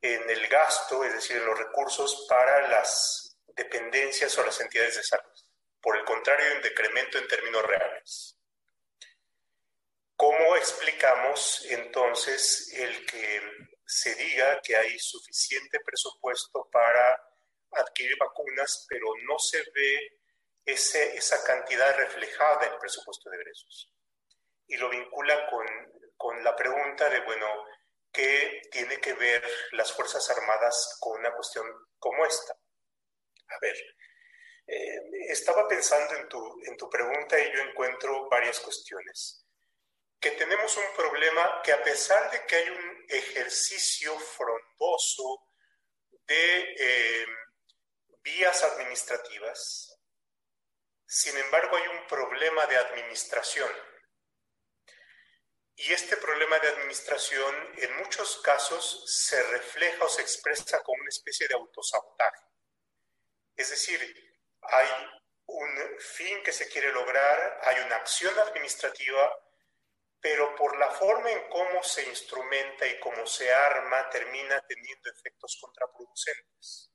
en 0.01 0.27
el 0.29 0.47
gasto, 0.47 1.03
es 1.03 1.13
decir, 1.13 1.38
en 1.38 1.45
los 1.45 1.57
recursos 1.57 2.25
para 2.27 2.67
las 2.67 3.38
dependencias 3.47 4.36
o 4.38 4.45
las 4.45 4.59
entidades 4.59 4.95
de 4.95 5.03
salud. 5.03 5.31
Por 5.79 5.97
el 5.97 6.03
contrario, 6.03 6.47
hay 6.47 6.55
un 6.57 6.63
decremento 6.63 7.17
en 7.19 7.27
términos 7.27 7.63
reales. 7.63 8.38
¿Cómo 10.15 10.55
explicamos 10.55 11.65
entonces 11.69 12.73
el 12.73 13.05
que 13.05 13.41
se 13.86 14.15
diga 14.15 14.61
que 14.61 14.75
hay 14.75 14.97
suficiente 14.97 15.79
presupuesto 15.81 16.67
para 16.71 17.21
adquirir 17.71 18.17
vacunas, 18.17 18.86
pero 18.89 19.07
no 19.27 19.38
se 19.38 19.59
ve 19.73 20.22
ese, 20.66 21.16
esa 21.16 21.43
cantidad 21.43 21.95
reflejada 21.95 22.66
en 22.66 22.74
el 22.74 22.80
presupuesto 22.80 23.30
de 23.30 23.38
egresos? 23.38 23.91
Y 24.68 24.78
lo 24.78 24.89
vincula 24.89 25.47
con, 25.49 25.66
con 26.16 26.43
la 26.43 26.55
pregunta 26.55 27.09
de, 27.09 27.20
bueno, 27.22 27.47
¿qué 28.11 28.61
tiene 28.72 28.99
que 28.99 29.14
ver 29.14 29.43
las 29.72 29.91
Fuerzas 29.91 30.30
Armadas 30.30 30.97
con 30.99 31.20
una 31.20 31.34
cuestión 31.34 31.66
como 31.99 32.26
esta? 32.26 32.53
A 32.53 33.59
ver, 33.61 33.76
eh, 34.68 34.99
estaba 35.30 35.68
pensando 35.68 36.16
en 36.16 36.30
tu, 36.30 36.61
en 36.66 36.78
tu 36.78 36.89
pregunta 36.89 37.39
y 37.39 37.51
yo 37.53 37.61
encuentro 37.61 38.30
varias 38.30 38.59
cuestiones. 38.59 39.45
Que 40.20 40.32
tenemos 40.32 40.78
un 40.78 40.95
problema 40.95 41.61
que 41.64 41.74
a 41.74 41.84
pesar 41.84 42.32
de 42.32 42.45
que 42.45 42.55
hay 42.55 42.70
un 42.70 43.05
ejercicio 43.09 44.18
frondoso 44.18 45.49
de 46.26 46.76
eh, 46.80 47.26
vías 48.22 48.64
administrativas, 48.64 49.93
sin 51.06 51.38
embargo 51.38 51.76
hay 51.76 51.88
un 51.88 52.08
problema 52.08 52.66
de 52.66 52.78
administración. 52.78 53.72
Y 55.76 55.91
este 55.91 56.18
problema 56.18 56.60
de 56.60 56.70
administración 56.70 57.56
en 57.78 57.97
muchos 57.97 58.38
casos 58.41 59.04
se 59.08 59.41
refleja 59.51 60.06
o 60.06 60.10
se 60.10 60.22
expresa 60.22 60.82
como 60.84 61.01
una 61.01 61.10
especie 61.10 61.47
de 61.47 61.56
autosabotaje. 61.56 62.45
Es 63.56 63.72
decir, 63.72 63.99
hay 64.62 64.88
un 65.45 65.99
fin 65.99 66.43
que 66.43 66.51
se 66.51 66.70
quiere 66.70 66.91
lograr, 66.91 67.60
hay 67.64 67.84
una 67.86 67.97
acción 67.97 68.38
administrativa, 68.39 69.36
pero 70.20 70.56
por 70.56 70.78
la 70.78 70.89
forma 70.91 71.32
en 71.32 71.49
cómo 71.49 71.84
se 71.84 72.08
instrumenta 72.08 72.88
y 72.88 72.99
cómo 72.99 73.26
se 73.26 73.51
arma, 73.51 74.10
termina 74.10 74.62
teniendo 74.68 75.12
efectos 75.12 75.58
contraproducentes. 75.60 76.93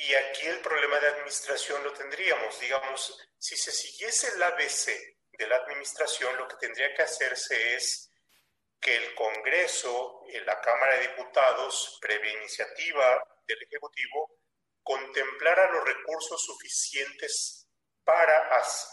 Y 0.00 0.14
aquí 0.14 0.46
el 0.46 0.60
problema 0.60 1.00
de 1.00 1.08
administración 1.08 1.82
lo 1.82 1.92
tendríamos, 1.92 2.60
digamos, 2.60 3.18
si 3.36 3.56
se 3.56 3.72
siguiese 3.72 4.28
el 4.28 4.42
ABC 4.44 4.92
de 5.32 5.46
la 5.48 5.56
administración, 5.56 6.36
lo 6.36 6.46
que 6.46 6.54
tendría 6.54 6.94
que 6.94 7.02
hacerse 7.02 7.74
es 7.74 8.08
que 8.80 8.94
el 8.94 9.12
Congreso, 9.16 10.22
la 10.44 10.60
Cámara 10.60 10.94
de 10.98 11.08
Diputados, 11.08 11.98
previa 12.00 12.32
iniciativa 12.32 13.24
del 13.44 13.60
Ejecutivo, 13.60 14.38
contemplara 14.84 15.68
los 15.72 15.84
recursos 15.84 16.44
suficientes 16.44 17.66
para, 18.04 18.48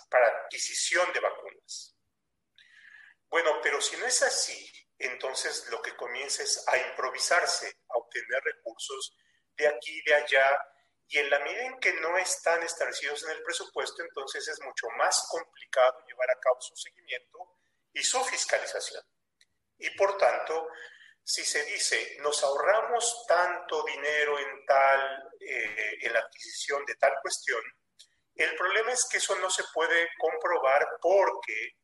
para 0.10 0.28
adquisición 0.28 1.14
de 1.14 1.20
vacunas. 1.20 1.96
Bueno, 3.30 3.60
pero 3.62 3.80
si 3.80 3.96
no 3.98 4.08
es 4.08 4.24
así, 4.24 4.72
entonces 4.98 5.68
lo 5.70 5.84
que 5.84 5.96
comienza 5.96 6.42
es 6.42 6.68
a 6.68 6.78
improvisarse, 6.80 7.68
a 7.90 7.98
obtener 8.00 8.42
recursos 8.44 9.16
de 9.56 9.68
aquí 9.68 10.02
de 10.02 10.16
allá, 10.16 10.60
y 11.08 11.20
en 11.20 11.30
la 11.30 11.40
medida 11.40 11.66
en 11.66 11.80
que 11.80 11.94
no 11.94 12.18
están 12.18 12.64
establecidos 12.64 13.24
en 13.24 13.32
el 13.32 13.44
presupuesto, 13.44 14.02
entonces 14.02 14.48
es 14.48 14.60
mucho 14.62 14.88
más 14.98 15.28
complicado 15.30 16.04
llevar 16.08 16.32
a 16.32 16.40
cabo 16.40 16.58
su 16.60 16.76
seguimiento 16.76 17.58
y 17.94 18.04
su 18.04 18.24
fiscalización. 18.26 19.04
Y 19.78 19.90
por 19.92 20.18
tanto, 20.18 20.68
si 21.24 21.46
se 21.46 21.64
dice, 21.66 22.18
nos 22.22 22.44
ahorramos 22.44 23.26
tanto 23.28 23.84
dinero 23.84 24.40
en 24.40 24.66
tal, 24.66 25.30
eh, 25.40 25.98
en 26.02 26.14
la 26.14 26.20
adquisición 26.20 26.84
de 26.86 26.96
tal 26.96 27.14
cuestión, 27.22 27.62
el 28.36 28.56
problema 28.56 28.92
es 28.92 29.08
que 29.10 29.18
eso 29.18 29.36
no 29.38 29.50
se 29.50 29.64
puede 29.74 30.10
comprobar 30.18 30.88
porque 31.02 31.78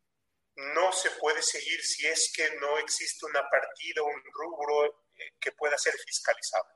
no 0.55 0.91
se 0.91 1.11
puede 1.11 1.41
seguir 1.41 1.81
si 1.81 2.07
es 2.07 2.31
que 2.35 2.55
no 2.55 2.77
existe 2.77 3.25
una 3.25 3.47
partida, 3.49 4.03
un 4.03 4.21
rubro 4.33 5.03
eh, 5.15 5.33
que 5.39 5.53
pueda 5.53 5.77
ser 5.77 5.93
fiscalizable. 6.05 6.73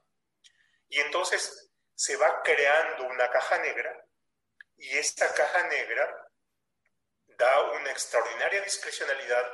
Y 0.87 1.01
entonces 1.01 1.71
se 1.95 2.15
va 2.17 2.41
creando 2.43 3.05
una 3.05 3.29
caja 3.29 3.57
negra 3.59 4.05
y 4.77 4.97
esta 4.97 5.33
caja 5.33 5.63
negra 5.67 6.29
da 7.37 7.71
una 7.71 7.91
extraordinaria 7.91 8.61
discrecionalidad 8.61 9.53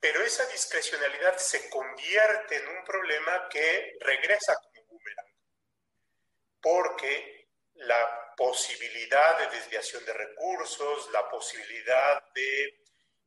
pero 0.00 0.22
esa 0.22 0.46
discrecionalidad 0.46 1.36
se 1.36 1.68
convierte 1.68 2.56
en 2.56 2.68
un 2.68 2.84
problema 2.84 3.48
que 3.50 3.98
regresa 4.00 4.56
como 4.56 4.86
boomerang, 4.86 5.34
porque 6.62 7.48
la 7.74 8.34
posibilidad 8.34 9.38
de 9.38 9.58
desviación 9.58 10.02
de 10.06 10.14
recursos, 10.14 11.10
la 11.12 11.28
posibilidad 11.28 12.24
de 12.32 12.80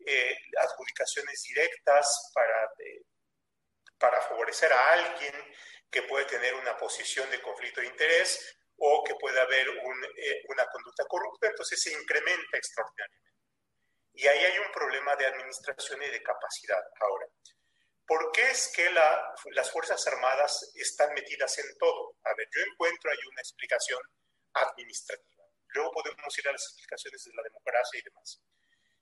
eh, 0.06 0.38
adjudicaciones 0.60 1.44
directas 1.44 2.32
para, 2.34 2.72
para 4.00 4.22
favorecer 4.22 4.74
a 4.74 4.94
alguien 4.94 5.36
que 5.94 6.02
puede 6.02 6.26
tener 6.26 6.56
una 6.56 6.76
posición 6.76 7.30
de 7.30 7.40
conflicto 7.40 7.80
de 7.80 7.88
interés 7.88 8.58
o 8.78 9.04
que 9.04 9.14
puede 9.16 9.40
haber 9.40 9.68
eh, 9.68 10.44
una 10.50 10.66
conducta 10.66 11.06
corrupta, 11.06 11.48
entonces 11.48 11.80
se 11.80 11.94
incrementa 11.94 12.58
extraordinariamente. 12.58 13.32
Y 14.16 14.28
ahí 14.28 14.40
hay 14.40 14.58
un 14.58 14.72
problema 14.72 15.16
de 15.16 15.28
administración 15.28 16.02
y 16.02 16.10
de 16.10 16.22
capacidad. 16.24 16.84
Ahora, 17.00 17.28
¿por 18.06 18.32
qué 18.32 18.50
es 18.50 18.72
que 18.76 18.92
las 18.92 19.72
Fuerzas 19.72 20.06
Armadas 20.08 20.72
están 20.76 21.14
metidas 21.14 21.58
en 21.60 21.78
todo? 21.78 22.18
A 22.24 22.34
ver, 22.36 22.48
yo 22.54 22.62
encuentro 22.62 23.12
ahí 23.12 23.18
una 23.32 23.42
explicación 23.42 24.02
administrativa. 24.54 25.44
Luego 25.70 25.92
podemos 25.92 26.38
ir 26.38 26.48
a 26.48 26.52
las 26.52 26.64
explicaciones 26.64 27.24
de 27.24 27.34
la 27.36 27.44
democracia 27.44 28.00
y 28.00 28.04
demás. 28.04 28.42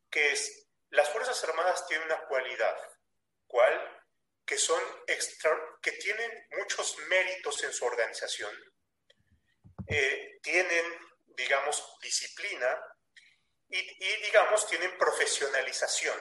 Que 0.10 0.32
es, 0.32 0.68
las 0.90 1.10
Fuerzas 1.10 1.44
Armadas 1.44 1.86
tienen 1.88 2.06
una 2.06 2.26
cualidad. 2.28 2.78
¿Cuál? 3.48 4.01
Que 4.52 4.58
son 4.58 4.82
extra, 5.08 5.58
que 5.82 5.94
tienen 5.94 6.30
muchos 6.58 6.98
méritos 7.08 7.64
en 7.64 7.72
su 7.72 7.86
organización. 7.86 8.54
Eh, 9.88 10.40
tienen, 10.44 10.86
digamos, 11.38 11.82
disciplina, 12.02 12.78
y, 13.70 14.22
digamos, 14.26 14.68
tienen 14.68 14.98
profesionalización, 14.98 16.20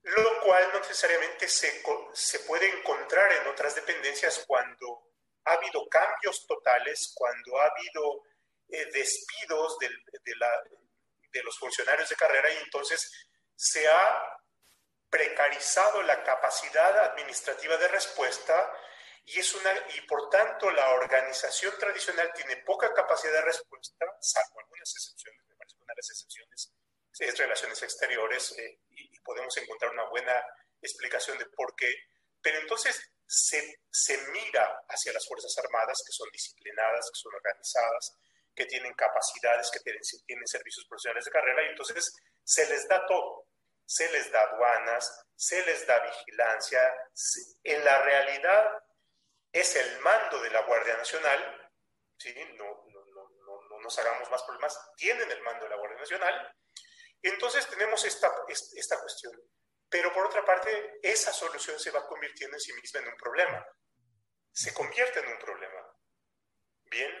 lo 0.00 0.40
cual 0.40 0.70
no 0.72 0.78
necesariamente 0.78 1.46
se, 1.46 1.82
se 2.14 2.38
puede 2.40 2.70
encontrar 2.70 3.30
en 3.30 3.48
otras 3.48 3.74
dependencias 3.74 4.42
cuando 4.46 5.12
ha 5.44 5.52
habido 5.52 5.86
cambios 5.90 6.46
totales, 6.46 7.12
cuando 7.14 7.60
ha 7.60 7.66
habido 7.66 8.22
eh, 8.70 8.86
despidos 8.94 9.78
de, 9.78 9.90
la, 10.36 10.50
de 11.32 11.42
los 11.42 11.58
funcionarios 11.58 12.08
de 12.08 12.16
carrera 12.16 12.50
y 12.50 12.56
entonces 12.64 13.28
se 13.54 13.86
ha 13.86 14.41
precarizado 15.12 16.02
la 16.02 16.24
capacidad 16.24 17.10
administrativa 17.10 17.76
de 17.76 17.88
respuesta 17.88 18.72
y 19.26 19.38
es 19.38 19.54
una 19.54 19.70
y 19.94 20.00
por 20.06 20.30
tanto 20.30 20.70
la 20.70 20.88
organización 20.94 21.78
tradicional 21.78 22.32
tiene 22.34 22.56
poca 22.64 22.92
capacidad 22.94 23.34
de 23.34 23.42
respuesta, 23.42 24.06
salvo 24.20 24.58
algunas 24.58 24.90
excepciones 24.96 25.42
una 25.78 25.92
de 25.92 25.96
las 25.96 26.10
excepciones 26.10 26.72
es 27.18 27.38
relaciones 27.38 27.82
exteriores 27.82 28.54
eh, 28.58 28.80
y, 28.90 29.20
podemos 29.20 29.56
encontrar 29.56 29.92
una 29.92 30.08
buena 30.08 30.34
explicación 30.80 31.38
de 31.38 31.46
por 31.46 31.76
qué. 31.76 31.94
Pero 32.40 32.58
entonces 32.58 33.00
se, 33.24 33.78
se 33.88 34.18
mira 34.32 34.82
hacia 34.88 35.12
las 35.12 35.28
Fuerzas 35.28 35.56
Armadas 35.58 36.02
que 36.04 36.12
son 36.12 36.28
disciplinadas, 36.32 37.08
que 37.08 37.20
son 37.20 37.32
organizadas, 37.32 38.18
que 38.52 38.66
tienen 38.66 38.92
capacidades, 38.94 39.70
que 39.70 39.78
tienen, 39.78 40.02
tienen 40.26 40.46
servicios 40.48 40.86
profesionales 40.88 41.24
de 41.24 41.30
carrera 41.30 41.62
y 41.64 41.68
entonces 41.68 42.12
se 42.42 42.68
les 42.68 42.88
da 42.88 43.06
todo. 43.06 43.46
Se 43.84 44.10
les 44.12 44.30
da 44.30 44.42
aduanas, 44.42 45.26
se 45.34 45.64
les 45.66 45.86
da 45.86 45.98
vigilancia. 46.00 46.80
En 47.62 47.84
la 47.84 48.02
realidad, 48.02 48.82
es 49.52 49.76
el 49.76 50.00
mando 50.00 50.40
de 50.40 50.50
la 50.50 50.62
Guardia 50.62 50.96
Nacional, 50.96 51.70
¿sí? 52.16 52.34
no, 52.56 52.84
no, 52.88 53.04
no, 53.46 53.62
no 53.68 53.80
nos 53.80 53.98
hagamos 53.98 54.30
más 54.30 54.42
problemas, 54.44 54.78
tienen 54.96 55.30
el 55.30 55.42
mando 55.42 55.64
de 55.64 55.70
la 55.70 55.76
Guardia 55.76 55.98
Nacional, 55.98 56.56
entonces 57.22 57.68
tenemos 57.68 58.04
esta, 58.04 58.32
esta 58.48 59.00
cuestión. 59.00 59.32
Pero 59.88 60.12
por 60.12 60.26
otra 60.26 60.44
parte, 60.44 60.98
esa 61.02 61.32
solución 61.32 61.78
se 61.78 61.90
va 61.90 62.06
convirtiendo 62.06 62.56
en 62.56 62.60
sí 62.60 62.72
misma 62.72 63.00
en 63.00 63.08
un 63.08 63.16
problema. 63.16 63.64
Se 64.50 64.72
convierte 64.74 65.20
en 65.20 65.28
un 65.28 65.38
problema. 65.38 65.96
Bien. 66.84 67.12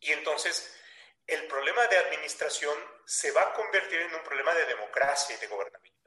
Y 0.00 0.12
entonces 0.12 0.79
el 1.26 1.46
problema 1.46 1.86
de 1.86 1.96
administración 1.96 2.74
se 3.04 3.30
va 3.32 3.42
a 3.42 3.52
convertir 3.52 4.00
en 4.00 4.14
un 4.14 4.22
problema 4.22 4.54
de 4.54 4.66
democracia 4.66 5.36
y 5.36 5.40
de 5.40 5.46
gobernabilidad. 5.46 6.00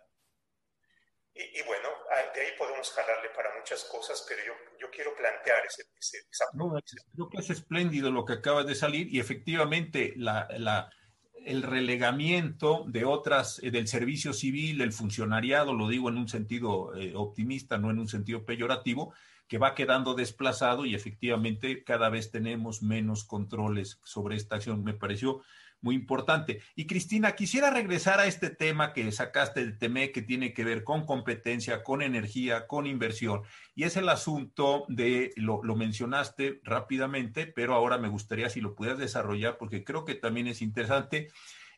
Y, 1.35 1.63
bueno, 1.63 1.89
de 2.35 2.41
ahí 2.41 2.51
podemos 2.57 2.91
jalarle 2.91 3.29
para 3.29 3.57
muchas 3.57 3.83
cosas, 3.85 4.23
pero 4.29 4.43
yo, 4.45 4.53
yo 4.79 4.91
quiero 4.91 5.15
plantear 5.15 5.65
ese, 5.65 5.83
esa... 6.29 6.45
No, 6.53 6.69
creo 7.15 7.29
que 7.29 7.37
es 7.39 7.49
espléndido 7.49 8.11
lo 8.11 8.23
que 8.23 8.33
acaba 8.33 8.63
de 8.63 8.75
salir 8.75 9.07
y 9.11 9.19
efectivamente 9.19 10.13
la, 10.15 10.47
la 10.51 10.91
el 11.45 11.63
relegamiento 11.63 12.85
de 12.87 13.05
otras, 13.05 13.59
eh, 13.63 13.71
del 13.71 13.87
servicio 13.87 14.33
civil, 14.33 14.77
del 14.77 14.93
funcionariado, 14.93 15.73
lo 15.73 15.87
digo 15.87 16.09
en 16.09 16.17
un 16.17 16.27
sentido 16.27 16.95
eh, 16.95 17.13
optimista, 17.15 17.77
no 17.77 17.91
en 17.91 17.99
un 17.99 18.07
sentido 18.07 18.45
peyorativo, 18.45 19.13
que 19.53 19.59
va 19.59 19.75
quedando 19.75 20.15
desplazado 20.15 20.83
y 20.83 20.95
efectivamente 20.95 21.83
cada 21.83 22.09
vez 22.09 22.31
tenemos 22.31 22.81
menos 22.81 23.23
controles 23.23 23.99
sobre 24.03 24.35
esta 24.35 24.55
acción. 24.55 24.83
Me 24.83 24.95
pareció 24.95 25.43
muy 25.79 25.93
importante. 25.93 26.63
Y 26.75 26.87
Cristina, 26.87 27.33
quisiera 27.33 27.69
regresar 27.69 28.19
a 28.19 28.25
este 28.25 28.49
tema 28.49 28.93
que 28.93 29.11
sacaste 29.11 29.59
del 29.59 29.77
TEME 29.77 30.11
que 30.11 30.23
tiene 30.23 30.55
que 30.55 30.63
ver 30.63 30.83
con 30.83 31.05
competencia, 31.05 31.83
con 31.83 32.01
energía, 32.01 32.65
con 32.65 32.87
inversión. 32.87 33.43
Y 33.75 33.83
es 33.83 33.95
el 33.95 34.09
asunto 34.09 34.85
de, 34.87 35.33
lo, 35.35 35.63
lo 35.63 35.75
mencionaste 35.75 36.59
rápidamente, 36.63 37.45
pero 37.45 37.75
ahora 37.75 37.99
me 37.99 38.09
gustaría 38.09 38.49
si 38.49 38.59
lo 38.59 38.73
pudieras 38.73 38.97
desarrollar 38.97 39.59
porque 39.59 39.83
creo 39.83 40.03
que 40.03 40.15
también 40.15 40.47
es 40.47 40.63
interesante. 40.63 41.27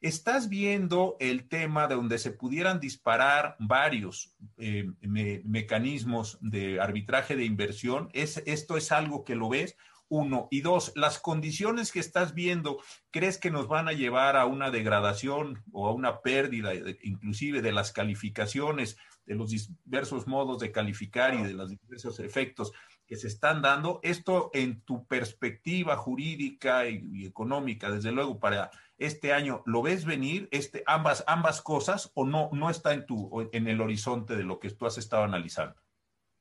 Estás 0.01 0.49
viendo 0.49 1.15
el 1.19 1.47
tema 1.47 1.87
de 1.87 1.95
donde 1.95 2.17
se 2.17 2.31
pudieran 2.31 2.79
disparar 2.79 3.55
varios 3.59 4.35
eh, 4.57 4.91
mecanismos 5.01 6.37
de 6.41 6.79
arbitraje 6.79 7.35
de 7.35 7.45
inversión. 7.45 8.09
¿Es, 8.13 8.41
¿Esto 8.45 8.77
es 8.77 8.91
algo 8.91 9.23
que 9.23 9.35
lo 9.35 9.49
ves? 9.49 9.77
Uno. 10.07 10.47
Y 10.51 10.61
dos, 10.61 10.91
las 10.95 11.19
condiciones 11.19 11.91
que 11.91 11.99
estás 11.99 12.35
viendo, 12.35 12.77
¿crees 13.09 13.39
que 13.39 13.49
nos 13.49 13.67
van 13.67 13.87
a 13.87 13.93
llevar 13.93 14.35
a 14.35 14.45
una 14.45 14.69
degradación 14.69 15.63
o 15.71 15.87
a 15.87 15.93
una 15.93 16.21
pérdida, 16.21 16.73
inclusive 17.01 17.61
de 17.61 17.71
las 17.71 17.91
calificaciones, 17.91 18.97
de 19.25 19.33
los 19.33 19.49
diversos 19.49 20.27
modos 20.27 20.59
de 20.59 20.71
calificar 20.71 21.33
y 21.33 21.41
de 21.41 21.53
los 21.53 21.71
diversos 21.71 22.19
efectos 22.19 22.71
que 23.07 23.15
se 23.15 23.27
están 23.27 23.63
dando? 23.63 23.99
Esto 24.03 24.51
en 24.53 24.81
tu 24.81 25.07
perspectiva 25.07 25.97
jurídica 25.97 26.87
y, 26.87 27.25
económica, 27.25 27.89
desde 27.89 28.11
luego, 28.11 28.39
para 28.39 28.69
este 28.97 29.33
año, 29.33 29.61
¿lo 29.65 29.81
ves 29.81 30.05
venir 30.05 30.47
este, 30.51 30.83
ambas, 30.85 31.23
ambas 31.27 31.61
cosas 31.61 32.11
o 32.13 32.25
no, 32.25 32.49
no 32.53 32.69
está 32.69 32.93
en, 32.93 33.05
tu, 33.05 33.49
en 33.51 33.67
el 33.67 33.81
horizonte 33.81 34.35
de 34.35 34.43
lo 34.43 34.59
que 34.59 34.69
tú 34.69 34.85
has 34.85 34.97
estado 34.97 35.23
analizando? 35.23 35.75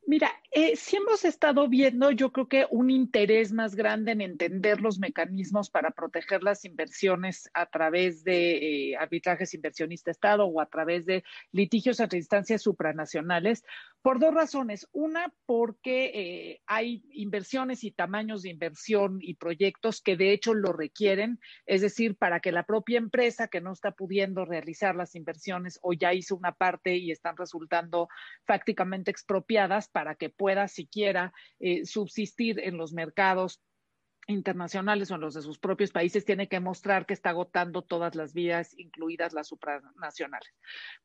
Mira, 0.06 0.30
eh, 0.56 0.76
sí 0.76 0.96
hemos 0.98 1.24
estado 1.24 1.68
viendo, 1.68 2.12
yo 2.12 2.30
creo 2.30 2.46
que 2.46 2.66
un 2.70 2.88
interés 2.88 3.52
más 3.52 3.74
grande 3.74 4.12
en 4.12 4.20
entender 4.20 4.80
los 4.80 5.00
mecanismos 5.00 5.68
para 5.68 5.90
proteger 5.90 6.44
las 6.44 6.64
inversiones 6.64 7.50
a 7.54 7.66
través 7.66 8.22
de 8.22 8.92
eh, 8.92 8.96
arbitrajes 8.96 9.52
inversionista-Estado 9.52 10.46
o 10.46 10.60
a 10.60 10.66
través 10.66 11.06
de 11.06 11.24
litigios 11.50 11.98
a 11.98 12.08
instancias 12.12 12.62
supranacionales, 12.62 13.64
por 14.00 14.20
dos 14.20 14.32
razones. 14.32 14.86
Una, 14.92 15.34
porque 15.44 16.12
eh, 16.14 16.62
hay 16.66 17.02
inversiones 17.10 17.82
y 17.82 17.90
tamaños 17.90 18.42
de 18.42 18.50
inversión 18.50 19.18
y 19.20 19.34
proyectos 19.34 20.00
que 20.00 20.16
de 20.16 20.32
hecho 20.32 20.54
lo 20.54 20.72
requieren, 20.72 21.40
es 21.66 21.80
decir, 21.80 22.14
para 22.14 22.38
que 22.38 22.52
la 22.52 22.62
propia 22.62 22.98
empresa 22.98 23.48
que 23.48 23.60
no 23.60 23.72
está 23.72 23.90
pudiendo 23.90 24.44
realizar 24.44 24.94
las 24.94 25.16
inversiones 25.16 25.80
o 25.82 25.94
ya 25.94 26.14
hizo 26.14 26.36
una 26.36 26.52
parte 26.52 26.96
y 26.96 27.10
están 27.10 27.36
resultando 27.36 28.08
fácticamente 28.44 29.10
expropiadas, 29.10 29.88
para 29.88 30.14
que 30.14 30.28
pueda 30.28 30.43
siquiera 30.68 31.32
eh, 31.58 31.84
subsistir 31.84 32.60
en 32.60 32.76
los 32.76 32.92
mercados 32.92 33.60
internacionales 34.26 35.10
o 35.10 35.14
en 35.14 35.20
los 35.20 35.34
de 35.34 35.42
sus 35.42 35.58
propios 35.58 35.90
países 35.90 36.24
tiene 36.24 36.48
que 36.48 36.60
mostrar 36.60 37.06
que 37.06 37.14
está 37.14 37.30
agotando 37.30 37.82
todas 37.82 38.14
las 38.14 38.32
vías, 38.32 38.74
incluidas 38.78 39.32
las 39.32 39.48
supranacionales. 39.48 40.54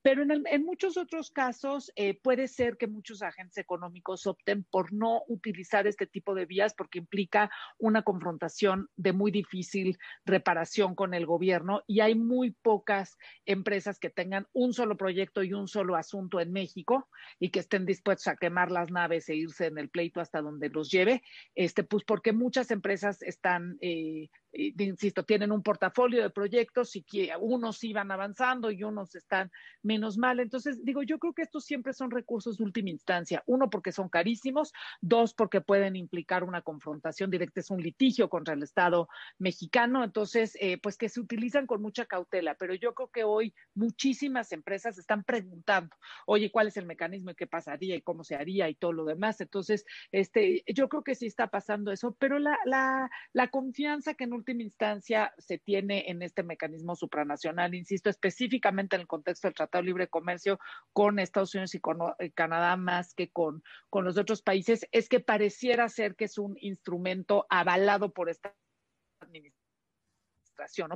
Pero 0.02 0.24
en, 0.24 0.44
en 0.46 0.66
muchos 0.66 0.98
otros 0.98 1.32
casos 1.32 1.92
eh, 1.96 2.20
puede 2.22 2.48
ser 2.48 2.78
que 2.78 2.88
muchos 2.88 3.22
agentes 3.22 3.58
económicos 3.58 4.28
opten 4.28 4.64
por 4.64 4.94
no 4.94 5.24
utilizar 5.28 5.88
este 5.88 6.08
tipo 6.08 6.36
de 6.36 6.46
vías 6.46 6.74
porque 6.74 7.00
implica 7.00 7.50
una 7.78 8.04
confrontación 8.04 8.90
de 8.96 9.14
muy 9.14 9.32
difícil 9.32 9.98
reparación 10.26 10.96
con 10.96 11.14
el 11.14 11.26
gobierno 11.26 11.84
y 11.88 12.00
hay 12.02 12.16
muy 12.16 12.52
pocas 12.52 13.18
empresas 13.46 14.00
que 14.00 14.10
tengan 14.10 14.48
un 14.54 14.74
solo 14.74 14.98
proyecto 14.98 15.44
y 15.44 15.54
un 15.54 15.68
solo 15.68 15.96
asunto 15.96 16.40
en 16.40 16.52
México 16.52 17.08
y 17.40 17.50
que 17.50 17.60
estén 17.60 17.86
dispuestos 17.86 18.28
a 18.28 18.36
quemar 18.36 18.72
las 18.72 18.92
naves 18.92 19.30
e 19.30 19.36
irse 19.36 19.68
en 19.68 19.78
el 19.78 19.90
pleito 19.90 20.22
hasta 20.22 20.42
donde 20.42 20.70
los 20.70 20.92
lleve, 20.92 21.24
este, 21.56 21.84
pues 21.84 22.04
porque 22.04 22.34
muchas 22.34 22.72
empresas 22.72 23.09
están 23.22 23.78
eh, 23.82 24.30
insisto, 24.52 25.24
tienen 25.24 25.52
un 25.52 25.62
portafolio 25.62 26.24
de 26.24 26.30
proyectos 26.30 26.96
y 26.96 27.04
que 27.04 27.32
unos 27.40 27.84
iban 27.84 28.12
avanzando 28.12 28.72
y 28.72 28.84
unos 28.84 29.16
están 29.16 29.52
menos 29.84 30.18
mal. 30.18 30.40
Entonces, 30.40 30.84
digo, 30.84 31.04
yo 31.04 31.20
creo 31.20 31.34
que 31.34 31.44
estos 31.44 31.66
siempre 31.66 31.94
son 31.94 32.12
recursos 32.12 32.58
de 32.58 32.64
última 32.64 32.90
instancia. 32.90 33.44
Uno, 33.46 33.70
porque 33.70 33.92
son 33.92 34.10
carísimos. 34.10 34.74
Dos, 35.02 35.34
porque 35.34 35.62
pueden 35.62 35.96
implicar 35.96 36.44
una 36.44 36.62
confrontación 36.62 37.30
directa, 37.30 37.60
es 37.60 37.70
un 37.70 37.82
litigio 37.82 38.30
contra 38.30 38.54
el 38.54 38.64
Estado 38.64 39.08
mexicano. 39.38 40.04
Entonces, 40.04 40.58
eh, 40.60 40.78
pues 40.78 40.98
que 40.98 41.10
se 41.10 41.20
utilizan 41.20 41.68
con 41.68 41.82
mucha 41.82 42.06
cautela. 42.06 42.56
Pero 42.56 42.74
yo 42.74 42.94
creo 42.94 43.10
que 43.10 43.24
hoy 43.24 43.54
muchísimas 43.76 44.52
empresas 44.52 44.98
están 44.98 45.24
preguntando, 45.24 45.96
oye, 46.26 46.52
¿cuál 46.52 46.68
es 46.68 46.78
el 46.78 46.86
mecanismo 46.86 47.32
y 47.32 47.36
qué 47.36 47.48
pasaría 47.48 47.96
y 47.96 48.02
cómo 48.02 48.24
se 48.24 48.36
haría 48.36 48.70
y 48.70 48.76
todo 48.76 48.94
lo 48.94 49.06
demás? 49.06 49.42
Entonces, 49.42 49.86
este, 50.12 50.64
yo 50.68 50.90
creo 50.90 51.04
que 51.04 51.16
sí 51.16 51.28
está 51.28 51.48
pasando 51.48 51.92
eso, 51.92 52.16
pero 52.20 52.40
la, 52.40 52.58
la, 52.66 53.10
la 53.34 53.48
confianza 53.50 54.14
que 54.14 54.28
no 54.28 54.39
última 54.40 54.64
instancia 54.64 55.34
se 55.38 55.58
tiene 55.58 56.10
en 56.10 56.22
este 56.22 56.44
mecanismo 56.44 56.96
supranacional, 56.96 57.76
insisto, 57.76 58.10
específicamente 58.10 58.96
en 58.96 59.02
el 59.02 59.08
contexto 59.08 59.48
del 59.48 59.56
Tratado 59.56 59.82
de 59.84 59.88
Libre 59.88 60.08
Comercio 60.08 60.60
con 60.94 61.20
Estados 61.20 61.54
Unidos 61.54 61.76
y 61.76 61.80
con 61.80 62.00
eh, 62.18 62.32
Canadá 62.32 62.76
más 62.78 63.14
que 63.14 63.30
con, 63.30 63.64
con 63.90 64.06
los 64.06 64.18
otros 64.18 64.42
países, 64.42 64.88
es 64.92 65.10
que 65.10 65.20
pareciera 65.20 65.88
ser 65.90 66.16
que 66.16 66.26
es 66.26 66.38
un 66.38 66.58
instrumento 66.60 67.46
avalado 67.50 68.12
por 68.12 68.30
esta 68.30 68.50
administración 68.50 68.69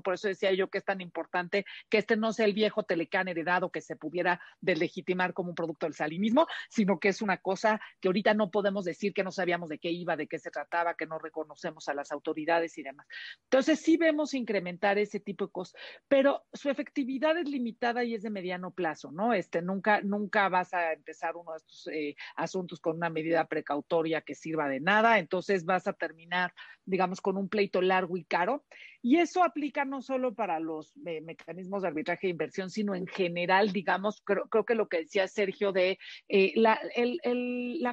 Por 0.02 0.14
eso 0.14 0.28
decía 0.28 0.52
yo 0.54 0.70
que 0.70 0.78
es 0.78 0.86
tan 0.86 1.02
importante 1.02 1.66
que 1.90 1.98
este 1.98 2.18
no 2.18 2.34
sea 2.34 2.46
el 2.46 2.54
viejo 2.54 2.84
Telecán 2.84 3.28
heredado 3.28 3.72
que 3.72 3.82
se 3.82 3.96
pudiera 3.96 4.42
deslegitimar 4.62 5.34
como 5.34 5.50
un 5.50 5.56
producto 5.56 5.86
del 5.86 5.94
salinismo, 5.94 6.48
sino 6.70 7.00
que 7.00 7.10
es 7.10 7.22
una 7.22 7.38
cosa 7.38 7.80
que 8.00 8.08
ahorita 8.08 8.34
no 8.34 8.52
podemos 8.52 8.86
decir 8.86 9.14
que 9.14 9.24
no 9.24 9.32
sabíamos 9.32 9.70
de 9.70 9.80
qué 9.80 9.92
iba, 9.92 10.16
de 10.16 10.28
qué 10.28 10.40
se 10.40 10.52
trataba, 10.52 10.96
que 10.96 11.06
no 11.06 11.20
reconocemos 11.20 11.88
a 11.88 11.94
las 11.94 12.12
autoridades 12.12 12.78
y 12.78 12.84
demás. 12.84 13.08
Entonces 13.44 13.80
sí 13.80 13.98
vemos 13.98 14.34
incrementar 14.34 14.98
ese 14.98 15.20
tipo 15.20 15.46
de 15.46 15.52
cosas, 15.52 15.80
pero 16.08 16.46
su 16.54 16.70
efectividad 16.70 17.38
es 17.38 17.48
limitada 17.48 18.04
y 18.04 18.16
es 18.16 18.24
de 18.24 18.30
mediano 18.30 18.72
plazo, 18.72 19.12
¿no? 19.12 19.34
Este, 19.34 19.62
nunca, 19.62 20.02
nunca 20.02 20.50
vas 20.50 20.74
a 20.74 20.94
empezar 20.94 21.36
uno 21.36 21.52
de 21.52 21.58
estos 21.58 21.88
eh, 21.88 22.16
asuntos 22.36 22.80
con 22.80 22.98
una 22.98 23.10
medida 23.10 23.46
precautoria 23.48 24.22
que 24.22 24.36
sirva 24.36 24.68
de 24.68 24.80
nada, 24.80 25.20
entonces 25.20 25.66
vas 25.66 25.88
a 25.88 25.94
terminar, 25.94 26.54
digamos, 26.86 27.22
con 27.22 27.38
un 27.38 27.50
pleito 27.50 27.82
largo 27.82 28.18
y 28.18 28.26
caro. 28.26 28.66
Y 29.06 29.18
eso 29.18 29.44
aplica 29.44 29.84
no 29.84 30.02
solo 30.02 30.34
para 30.34 30.62
los 30.62 30.94
eh, 31.06 31.20
mecanismos 31.20 31.82
de 31.82 31.90
arbitraje 31.90 32.28
de 32.28 32.32
inversión, 32.32 32.70
sino 32.70 32.96
en 32.96 33.06
general, 33.06 33.74
digamos, 33.74 34.22
creo, 34.24 34.48
creo 34.48 34.64
que 34.64 34.76
lo 34.76 34.88
que 34.88 35.00
decía 35.00 35.28
Sergio 35.28 35.74
de 35.74 36.00
eh, 36.30 36.54
la, 36.56 36.80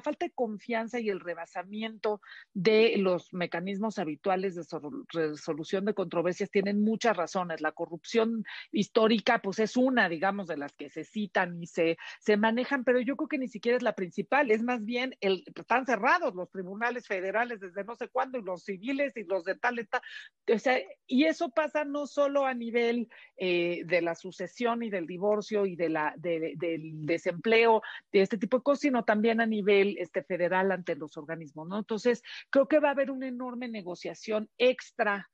falta 0.02 0.26
de 0.26 0.30
confianza 0.30 1.00
y 1.00 1.08
el 1.08 1.18
rebasamiento 1.18 2.20
de 2.54 2.94
los 2.96 3.34
mecanismos 3.34 3.98
habituales 3.98 4.54
de 4.54 4.62
resolución 5.12 5.84
de 5.84 5.94
controversias 5.94 6.48
tienen 6.48 6.80
muchas 6.80 7.16
razones. 7.16 7.60
La 7.60 7.72
corrupción 7.72 8.44
histórica, 8.70 9.40
pues 9.40 9.58
es 9.58 9.76
una, 9.76 10.08
digamos, 10.08 10.46
de 10.46 10.58
las 10.58 10.72
que 10.74 10.90
se 10.90 11.02
citan 11.02 11.60
y 11.60 11.66
se, 11.66 11.98
se 12.20 12.36
manejan, 12.36 12.84
pero 12.84 13.00
yo 13.00 13.16
creo 13.16 13.26
que 13.26 13.38
ni 13.38 13.48
siquiera 13.48 13.76
es 13.76 13.82
la 13.82 13.96
principal, 13.96 14.52
es 14.52 14.62
más 14.62 14.84
bien, 14.84 15.16
el, 15.20 15.42
están 15.56 15.86
cerrados 15.86 16.36
los 16.36 16.48
tribunales 16.52 17.08
federales 17.08 17.58
desde 17.58 17.82
no 17.82 17.96
sé 17.96 18.06
cuándo 18.06 18.38
y 18.38 18.42
los 18.42 18.62
civiles 18.62 19.16
y 19.16 19.24
los 19.24 19.42
de 19.42 19.56
tal, 19.56 19.84
tal. 19.90 20.02
O 20.54 20.58
sea, 20.60 20.78
y 21.10 21.24
eso 21.24 21.50
pasa 21.50 21.84
no 21.84 22.06
solo 22.06 22.46
a 22.46 22.54
nivel 22.54 23.08
eh, 23.36 23.82
de 23.84 24.00
la 24.00 24.14
sucesión 24.14 24.84
y 24.84 24.90
del 24.90 25.08
divorcio 25.08 25.66
y 25.66 25.74
de 25.74 25.88
la, 25.88 26.14
de, 26.16 26.54
del 26.56 27.04
desempleo, 27.04 27.82
de 28.12 28.22
este 28.22 28.38
tipo 28.38 28.58
de 28.58 28.62
cosas, 28.62 28.82
sino 28.82 29.04
también 29.04 29.40
a 29.40 29.46
nivel 29.46 29.96
este, 29.98 30.22
federal 30.22 30.70
ante 30.70 30.94
los 30.94 31.16
organismos, 31.16 31.66
¿no? 31.66 31.78
Entonces, 31.78 32.22
creo 32.48 32.68
que 32.68 32.78
va 32.78 32.88
a 32.88 32.92
haber 32.92 33.10
una 33.10 33.26
enorme 33.26 33.66
negociación 33.66 34.48
extra 34.56 35.28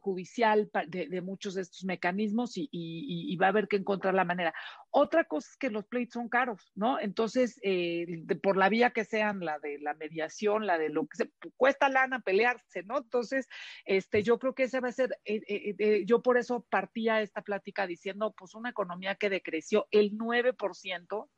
judicial 0.00 0.70
de, 0.88 1.20
muchos 1.20 1.54
de 1.54 1.62
estos 1.62 1.84
mecanismos 1.84 2.52
y, 2.54 3.36
va 3.40 3.46
a 3.46 3.50
haber 3.50 3.68
que 3.68 3.76
encontrar 3.76 4.14
la 4.14 4.24
manera. 4.24 4.52
Otra 4.90 5.24
cosa 5.24 5.48
es 5.50 5.56
que 5.56 5.70
los 5.70 5.86
pleitos 5.86 6.14
son 6.14 6.28
caros, 6.28 6.72
¿no? 6.74 6.98
Entonces, 6.98 7.58
eh, 7.62 8.24
por 8.42 8.56
la 8.56 8.68
vía 8.68 8.90
que 8.90 9.04
sean, 9.04 9.40
la 9.40 9.58
de 9.58 9.78
la 9.78 9.94
mediación, 9.94 10.66
la 10.66 10.78
de 10.78 10.88
lo 10.88 11.06
que 11.06 11.16
se 11.16 11.30
cuesta 11.56 11.88
lana 11.88 12.20
pelearse, 12.20 12.82
¿no? 12.82 12.98
Entonces, 12.98 13.48
este, 13.84 14.22
yo 14.22 14.38
creo 14.38 14.54
que 14.54 14.64
ese 14.64 14.80
va 14.80 14.88
a 14.88 14.92
ser, 14.92 15.16
eh, 15.24 15.40
eh, 15.46 16.04
yo 16.06 16.22
por 16.22 16.36
eso 16.36 16.66
partía 16.68 17.22
esta 17.22 17.42
plática 17.42 17.86
diciendo, 17.86 18.34
pues 18.36 18.54
una 18.54 18.70
economía 18.70 19.14
que 19.14 19.30
decreció 19.30 19.86
el 19.90 20.16
9%, 20.16 21.28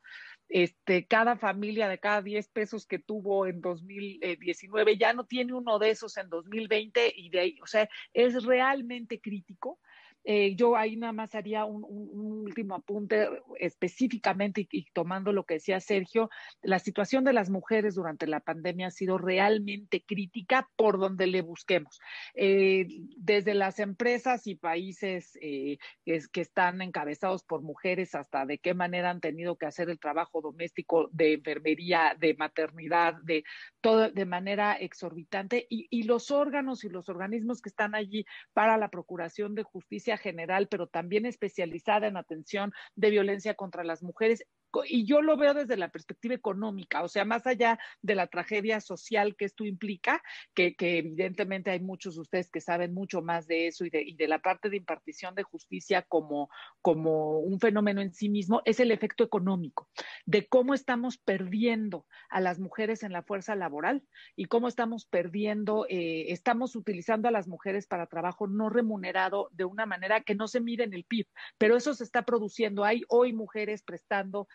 este, 0.53 1.07
cada 1.07 1.37
familia 1.37 1.89
de 1.89 1.99
cada 1.99 2.21
10 2.21 2.49
pesos 2.49 2.87
que 2.87 2.99
tuvo 2.99 3.47
en 3.47 3.63
2019 3.63 4.99
ya 4.99 5.15
no 5.15 5.25
tiene 5.25 5.55
uno 5.55 5.79
de 5.79 5.89
esos 5.89 6.19
en 6.19 6.29
2020 6.29 7.11
y 7.17 7.31
de 7.31 7.41
ahí, 7.41 7.59
o 7.63 7.67
sea, 7.67 7.89
es 8.13 8.45
realmente 8.45 9.19
crítico 9.19 9.81
eh, 10.25 10.55
yo 10.55 10.77
ahí 10.77 10.97
nada 10.97 11.13
más 11.13 11.35
haría 11.35 11.65
un, 11.65 11.83
último 11.83 12.75
apunte 12.75 13.29
específicamente 13.59 14.67
y, 14.71 14.85
tomando 14.93 15.33
lo 15.33 15.45
que 15.45 15.55
decía 15.55 15.81
Sergio, 15.81 16.31
la 16.63 16.79
situación 16.79 17.25
de 17.25 17.33
las 17.33 17.51
mujeres 17.51 17.95
durante 17.95 18.27
la 18.27 18.41
pandemia 18.41 18.89
ha 18.89 18.91
sido 18.91 19.19
realmente 19.19 20.05
crítica 20.05 20.69
por 20.77 20.99
donde 20.99 21.27
le 21.27 21.43
busquemos. 21.43 22.01
Eh, 22.35 22.87
desde 23.17 23.55
las 23.55 23.79
empresas 23.79 24.47
y 24.47 24.55
países 24.55 25.39
eh, 25.41 25.79
que, 26.05 26.43
están 26.43 26.83
encabezados 26.83 27.45
por 27.45 27.63
mujeres 27.63 28.15
hasta 28.15 28.45
de 28.47 28.59
qué 28.59 28.75
manera 28.75 29.11
han 29.11 29.21
tenido 29.21 29.57
que 29.57 29.67
hacer 29.67 29.89
el 29.91 30.01
trabajo 30.01 30.41
doméstico 30.41 31.09
de 31.13 31.35
enfermería, 31.35 32.17
de 32.19 32.35
maternidad, 32.35 33.15
de 33.23 33.45
todo 33.81 34.11
de 34.11 34.27
manera 34.27 34.75
exorbitante 34.75 35.67
y, 35.71 35.87
y 35.91 36.03
los 36.03 36.31
órganos 36.31 36.85
y 36.85 36.89
los 36.89 37.09
organismos 37.09 37.63
que 37.63 37.69
están 37.69 37.95
allí 37.95 38.27
para 38.53 38.77
la 38.77 38.89
procuración 38.89 39.55
de 39.55 39.63
justicia 39.63 40.12
general, 40.17 40.69
pero 40.69 40.87
también 40.87 41.27
especializada 41.27 42.07
en 42.07 42.17
atención 42.17 42.73
de 42.97 43.11
violencia 43.11 43.55
contra 43.55 43.85
las 43.85 44.03
mujeres, 44.03 44.45
y 44.89 45.05
yo 45.05 45.23
lo 45.23 45.37
veo 45.37 45.55
desde 45.55 45.77
la 45.77 45.89
perspectiva 45.89 46.35
económica, 46.35 47.03
o 47.03 47.09
sea, 47.09 47.25
más 47.25 47.47
allá 47.47 47.79
de 48.01 48.15
la 48.15 48.27
tragedia 48.27 48.81
social 48.81 49.37
que 49.37 49.45
esto 49.45 49.65
implica, 49.65 50.23
que, 50.55 50.75
evidentemente 50.79 51.71
hay 51.71 51.81
muchos 51.81 52.15
de 52.15 52.23
ustedes 52.23 52.51
que 52.51 52.61
saben 52.61 52.95
mucho 52.95 53.23
más 53.23 53.47
de 53.47 53.67
eso 53.67 53.85
y 53.85 53.91
de, 53.91 54.29
la 54.29 54.41
parte 54.41 54.71
de 54.71 54.77
impartición 54.77 55.35
de 55.35 55.43
justicia 55.43 56.03
como, 56.03 56.49
como 56.81 57.41
un 57.41 57.61
fenómeno 57.61 58.01
en 58.01 58.15
sí 58.15 58.29
mismo, 58.29 58.63
es 58.65 58.81
el 58.81 58.91
efecto 58.91 59.25
económico, 59.25 59.89
de 60.27 60.47
cómo 60.47 60.75
estamos 60.75 61.19
perdiendo 61.19 62.07
a 62.31 62.41
las 62.41 62.59
mujeres 62.59 63.03
en 63.03 63.13
la 63.13 63.23
fuerza 63.23 63.55
laboral 63.55 64.03
y 64.37 64.47
cómo 64.47 64.69
estamos 64.69 65.05
perdiendo, 65.07 65.87
eh, 65.89 66.33
estamos 66.33 66.77
utilizando 66.77 67.29
a 67.29 67.33
las 67.33 67.49
mujeres 67.49 67.87
para 67.87 68.07
trabajo 68.07 68.47
no 68.47 68.71
remunerado 68.71 69.49
de 69.53 69.65
una 69.65 69.87
manera 69.87 70.23
que 70.23 70.35
no 70.35 70.49
se 70.49 70.61
mide 70.61 70.85
en 70.85 70.95
el 70.95 71.05
PIB, 71.05 71.27
pero 71.59 71.77
eso 71.77 71.95
se 71.95 72.05
está 72.05 72.23
produciendo. 72.23 72.85
Hay 72.85 73.03
hoy 73.09 73.33
mujeres 73.33 73.83
prestando 73.83 74.49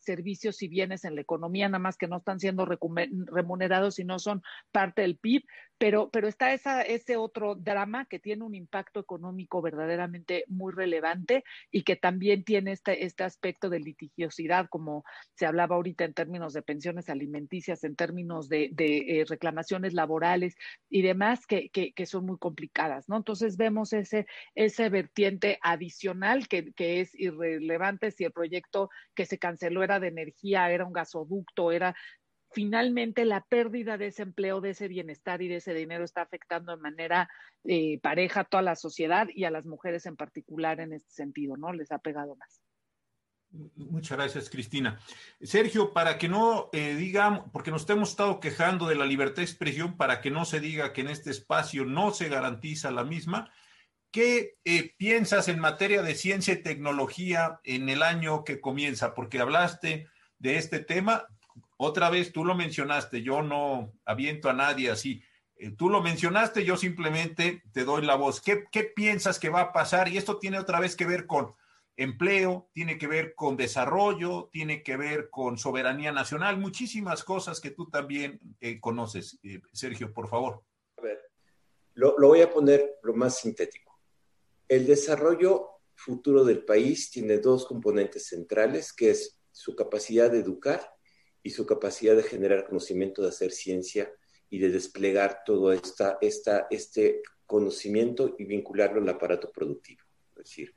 servicios 0.00 0.62
y 0.62 0.68
bienes 0.68 1.04
en 1.04 1.14
la 1.14 1.20
economía, 1.20 1.68
nada 1.68 1.78
más 1.78 1.96
que 1.96 2.08
no 2.08 2.18
están 2.18 2.40
siendo 2.40 2.66
remunerados 2.66 3.98
y 3.98 4.04
no 4.04 4.18
son 4.18 4.42
parte 4.72 5.02
del 5.02 5.16
PIB, 5.16 5.44
pero, 5.80 6.10
pero 6.10 6.28
está 6.28 6.52
esa, 6.52 6.82
ese 6.82 7.16
otro 7.16 7.54
drama 7.54 8.04
que 8.04 8.18
tiene 8.18 8.44
un 8.44 8.54
impacto 8.54 9.00
económico 9.00 9.62
verdaderamente 9.62 10.44
muy 10.46 10.74
relevante 10.74 11.42
y 11.70 11.84
que 11.84 11.96
también 11.96 12.44
tiene 12.44 12.72
este, 12.72 13.06
este 13.06 13.24
aspecto 13.24 13.70
de 13.70 13.80
litigiosidad, 13.80 14.66
como 14.68 15.04
se 15.36 15.46
hablaba 15.46 15.76
ahorita 15.76 16.04
en 16.04 16.12
términos 16.12 16.52
de 16.52 16.60
pensiones 16.60 17.08
alimenticias, 17.08 17.82
en 17.82 17.96
términos 17.96 18.50
de, 18.50 18.68
de 18.72 19.20
eh, 19.20 19.24
reclamaciones 19.26 19.94
laborales 19.94 20.54
y 20.90 21.00
demás, 21.00 21.46
que, 21.46 21.70
que, 21.70 21.94
que, 21.94 22.04
son 22.04 22.26
muy 22.26 22.36
complicadas, 22.36 23.08
¿no? 23.08 23.16
Entonces 23.16 23.56
vemos 23.56 23.94
ese, 23.94 24.26
ese 24.54 24.90
vertiente 24.90 25.58
adicional 25.62 26.46
que, 26.46 26.74
que 26.74 27.00
es 27.00 27.14
irrelevante 27.18 28.10
si 28.10 28.24
el 28.24 28.32
proyecto 28.32 28.90
que 29.14 29.24
se 29.24 29.38
canceló 29.38 29.82
era 29.82 29.89
de 29.98 30.08
energía, 30.08 30.70
era 30.70 30.84
un 30.84 30.92
gasoducto, 30.92 31.72
era 31.72 31.96
finalmente 32.52 33.24
la 33.24 33.42
pérdida 33.42 33.96
de 33.96 34.08
ese 34.08 34.22
empleo, 34.22 34.60
de 34.60 34.70
ese 34.70 34.88
bienestar 34.88 35.40
y 35.42 35.48
de 35.48 35.56
ese 35.56 35.72
dinero 35.72 36.04
está 36.04 36.22
afectando 36.22 36.76
de 36.76 36.82
manera 36.82 37.28
eh, 37.64 37.98
pareja 38.00 38.40
a 38.40 38.44
toda 38.44 38.62
la 38.62 38.76
sociedad 38.76 39.28
y 39.32 39.44
a 39.44 39.50
las 39.50 39.66
mujeres 39.66 40.06
en 40.06 40.16
particular 40.16 40.80
en 40.80 40.92
este 40.92 41.10
sentido, 41.10 41.56
¿no? 41.56 41.72
Les 41.72 41.90
ha 41.92 41.98
pegado 41.98 42.36
más. 42.36 42.60
Muchas 43.74 44.16
gracias, 44.16 44.48
Cristina. 44.48 45.00
Sergio, 45.42 45.92
para 45.92 46.18
que 46.18 46.28
no 46.28 46.70
eh, 46.72 46.94
digamos, 46.94 47.50
porque 47.52 47.72
nos 47.72 47.88
hemos 47.90 48.10
estado 48.10 48.38
quejando 48.38 48.86
de 48.86 48.94
la 48.94 49.06
libertad 49.06 49.36
de 49.36 49.42
expresión, 49.42 49.96
para 49.96 50.20
que 50.20 50.30
no 50.30 50.44
se 50.44 50.60
diga 50.60 50.92
que 50.92 51.00
en 51.00 51.08
este 51.08 51.30
espacio 51.30 51.84
no 51.84 52.12
se 52.12 52.28
garantiza 52.28 52.92
la 52.92 53.02
misma, 53.02 53.50
¿Qué 54.10 54.58
eh, 54.64 54.92
piensas 54.96 55.46
en 55.46 55.60
materia 55.60 56.02
de 56.02 56.16
ciencia 56.16 56.54
y 56.54 56.62
tecnología 56.62 57.60
en 57.62 57.88
el 57.88 58.02
año 58.02 58.42
que 58.42 58.60
comienza? 58.60 59.14
Porque 59.14 59.38
hablaste 59.38 60.08
de 60.38 60.56
este 60.56 60.80
tema, 60.80 61.28
otra 61.76 62.10
vez 62.10 62.32
tú 62.32 62.44
lo 62.44 62.56
mencionaste, 62.56 63.22
yo 63.22 63.42
no 63.42 63.92
aviento 64.04 64.50
a 64.50 64.52
nadie 64.52 64.90
así. 64.90 65.22
Eh, 65.54 65.70
tú 65.70 65.88
lo 65.88 66.02
mencionaste, 66.02 66.64
yo 66.64 66.76
simplemente 66.76 67.62
te 67.72 67.84
doy 67.84 68.04
la 68.04 68.16
voz. 68.16 68.40
¿Qué, 68.40 68.64
¿Qué 68.72 68.82
piensas 68.82 69.38
que 69.38 69.48
va 69.48 69.60
a 69.60 69.72
pasar? 69.72 70.08
Y 70.08 70.16
esto 70.16 70.38
tiene 70.38 70.58
otra 70.58 70.80
vez 70.80 70.96
que 70.96 71.06
ver 71.06 71.26
con 71.26 71.54
empleo, 71.96 72.68
tiene 72.72 72.98
que 72.98 73.06
ver 73.06 73.36
con 73.36 73.56
desarrollo, 73.56 74.48
tiene 74.50 74.82
que 74.82 74.96
ver 74.96 75.30
con 75.30 75.56
soberanía 75.56 76.10
nacional, 76.10 76.58
muchísimas 76.58 77.22
cosas 77.22 77.60
que 77.60 77.70
tú 77.70 77.88
también 77.88 78.40
eh, 78.60 78.80
conoces. 78.80 79.38
Sergio, 79.72 80.12
por 80.12 80.28
favor. 80.28 80.64
A 80.98 81.02
ver, 81.02 81.20
lo 81.94 82.16
voy 82.18 82.40
a 82.40 82.50
poner 82.50 82.98
lo 83.04 83.14
más 83.14 83.38
sintético 83.38 83.89
el 84.70 84.86
desarrollo 84.86 85.68
futuro 85.96 86.44
del 86.44 86.64
país 86.64 87.10
tiene 87.10 87.38
dos 87.38 87.66
componentes 87.66 88.28
centrales, 88.28 88.92
que 88.92 89.10
es 89.10 89.36
su 89.50 89.74
capacidad 89.74 90.30
de 90.30 90.38
educar 90.38 90.94
y 91.42 91.50
su 91.50 91.66
capacidad 91.66 92.14
de 92.14 92.22
generar 92.22 92.66
conocimiento, 92.66 93.20
de 93.20 93.30
hacer 93.30 93.50
ciencia 93.50 94.12
y 94.48 94.60
de 94.60 94.70
desplegar 94.70 95.42
todo 95.44 95.72
esta, 95.72 96.18
este 96.70 97.20
conocimiento 97.46 98.36
y 98.38 98.44
vincularlo 98.44 99.02
al 99.02 99.08
aparato 99.08 99.50
productivo. 99.50 100.04
Es 100.36 100.44
decir, 100.44 100.74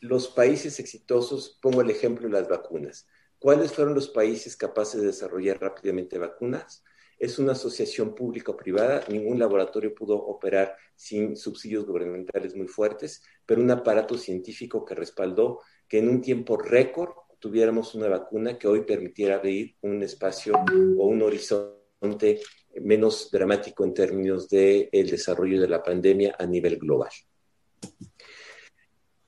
los 0.00 0.28
países 0.28 0.78
exitosos, 0.78 1.58
pongo 1.60 1.80
el 1.80 1.90
ejemplo 1.90 2.28
de 2.28 2.34
las 2.34 2.48
vacunas. 2.48 3.08
¿Cuáles 3.40 3.72
fueron 3.72 3.94
los 3.94 4.08
países 4.08 4.56
capaces 4.56 5.00
de 5.00 5.08
desarrollar 5.08 5.60
rápidamente 5.60 6.18
vacunas? 6.18 6.84
Es 7.18 7.38
una 7.38 7.52
asociación 7.52 8.14
público-privada, 8.14 9.04
ningún 9.08 9.38
laboratorio 9.38 9.94
pudo 9.94 10.16
operar 10.16 10.76
sin 10.94 11.36
subsidios 11.36 11.86
gubernamentales 11.86 12.54
muy 12.54 12.68
fuertes, 12.68 13.22
pero 13.46 13.60
un 13.60 13.70
aparato 13.70 14.16
científico 14.18 14.84
que 14.84 14.94
respaldó 14.94 15.60
que 15.88 15.98
en 15.98 16.08
un 16.08 16.20
tiempo 16.20 16.56
récord 16.56 17.12
tuviéramos 17.38 17.94
una 17.94 18.08
vacuna 18.08 18.58
que 18.58 18.68
hoy 18.68 18.82
permitiera 18.82 19.36
abrir 19.36 19.76
un 19.82 20.02
espacio 20.02 20.54
o 20.54 21.06
un 21.06 21.22
horizonte 21.22 22.40
menos 22.80 23.30
dramático 23.30 23.84
en 23.84 23.94
términos 23.94 24.48
del 24.48 24.88
el 24.90 25.10
desarrollo 25.10 25.60
de 25.60 25.68
la 25.68 25.82
pandemia 25.82 26.36
a 26.38 26.46
nivel 26.46 26.78
global. 26.78 27.10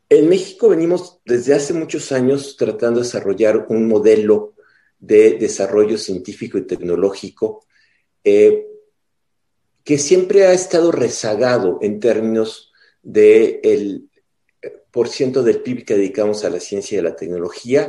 En 0.09 0.29
México 0.29 0.69
venimos 0.69 1.21
desde 1.25 1.55
hace 1.55 1.75
muchos 1.75 2.13
años 2.13 2.57
tratando 2.57 3.01
de 3.01 3.07
desarrollar 3.07 3.67
un 3.69 3.89
modelo 3.89 4.55
de 4.99 5.33
desarrollo 5.35 5.99
científico 5.99 6.59
y 6.59 6.67
tecnológico 6.67 7.67
eh, 8.29 8.67
que 9.85 9.99
siempre 9.99 10.47
ha 10.47 10.53
estado 10.53 10.91
rezagado 10.91 11.79
en 11.81 12.01
términos 12.01 12.73
del 13.05 13.15
de 13.63 14.01
eh, 14.63 14.83
por 14.91 15.09
ciento 15.09 15.45
del 15.45 15.63
PIB 15.63 15.85
que 15.85 15.95
dedicamos 15.95 16.45
a 16.45 16.51
la 16.51 16.59
ciencia 16.59 16.97
y 16.97 16.99
a 16.99 17.05
la 17.05 17.15
tecnología 17.15 17.87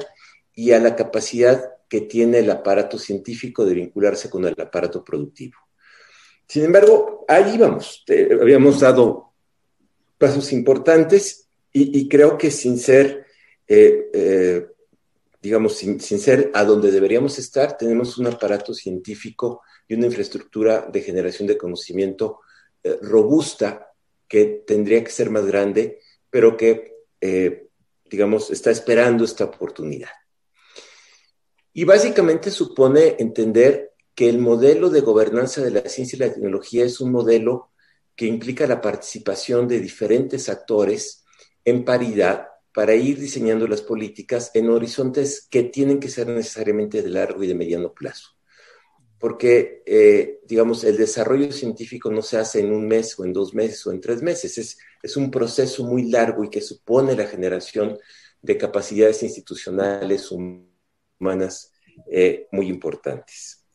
y 0.53 0.73
a 0.73 0.79
la 0.79 0.95
capacidad 0.95 1.71
que 1.89 2.01
tiene 2.01 2.37
el 2.37 2.51
aparato 2.51 2.99
científico 2.99 3.65
de 3.65 3.73
vincularse 3.73 4.29
con 4.29 4.45
el 4.45 4.53
aparato 4.61 5.03
productivo. 5.03 5.57
Sin 6.47 6.65
embargo, 6.65 7.25
ahí 7.27 7.57
vamos, 7.57 8.05
habíamos 8.39 8.79
dado 8.79 9.33
pasos 10.19 10.53
importantes 10.53 11.49
y, 11.73 12.07
creo 12.07 12.37
que 12.37 12.51
sin 12.51 12.77
ser, 12.77 13.25
eh, 13.67 14.67
digamos, 15.41 15.75
sin, 15.75 15.99
ser 15.99 16.51
a 16.53 16.63
donde 16.63 16.91
deberíamos 16.91 17.37
estar, 17.39 17.77
tenemos 17.77 18.17
un 18.17 18.27
aparato 18.27 18.73
científico 18.73 19.61
y 19.87 19.93
una 19.93 20.07
infraestructura 20.07 20.87
de 20.91 21.01
generación 21.01 21.47
de 21.47 21.57
conocimiento 21.57 22.39
eh, 22.83 22.97
robusta 23.01 23.91
que 24.27 24.63
tendría 24.65 25.03
que 25.03 25.11
ser 25.11 25.29
más 25.29 25.45
grande, 25.45 25.99
pero 26.29 26.57
que, 26.57 26.95
eh, 27.21 27.67
digamos, 28.05 28.51
está 28.51 28.71
esperando 28.71 29.23
esta 29.23 29.45
oportunidad. 29.45 30.09
Y 31.73 31.83
básicamente 31.83 32.51
supone 32.51 33.15
entender 33.19 33.93
que 34.15 34.27
el 34.27 34.39
modelo 34.39 34.89
de 34.89 35.01
gobernanza 35.01 35.61
de 35.61 35.71
la 35.71 35.87
ciencia 35.87 36.15
y 36.15 36.19
la 36.19 36.33
tecnología 36.33 36.83
es 36.83 36.99
un 36.99 37.11
modelo 37.11 37.69
que 38.15 38.25
implica 38.25 38.65
la 38.65 38.81
participación 38.81 39.67
de 39.67 39.79
diferentes 39.79 40.49
actores 40.49 41.23
en 41.63 41.85
paridad 41.85 42.47
para 42.77 42.93
ir 42.93 43.17
diseñando 43.17 43.67
las 43.67 43.81
políticas 43.81 44.51
en 44.53 44.69
horizontes 44.69 45.47
que 45.49 45.63
tienen 45.63 45.99
que 45.99 46.09
ser 46.09 46.27
necesariamente 46.27 47.01
de 47.01 47.09
largo 47.09 47.43
y 47.43 47.47
de 47.47 47.55
mediano 47.55 47.91
plazo. 47.91 48.37
porque, 49.17 49.81
eh, 49.87 50.41
digamos, 50.45 50.83
el 50.83 50.95
desarrollo 50.95 51.51
científico 51.51 52.11
no 52.11 52.21
se 52.21 52.37
hace 52.37 52.59
en 52.59 52.71
un 52.71 52.87
mes 52.87 53.17
o 53.17 53.25
en 53.25 53.33
dos 53.33 53.55
meses 53.55 53.83
o 53.87 53.91
en 53.91 53.99
tres 53.99 54.21
meses, 54.21 54.59
es, 54.59 54.77
es 55.01 55.17
un 55.17 55.31
proceso 55.31 55.85
muy 55.85 56.03
largo 56.11 56.43
y 56.43 56.51
que 56.51 56.61
supone 56.61 57.15
la 57.15 57.25
generación 57.25 57.97
de 58.43 58.57
capacidades 58.59 59.23
institucionales 59.23 60.31
humanas 60.31 61.71
eh, 62.11 62.45
muy 62.51 62.67
importantes. 62.67 63.65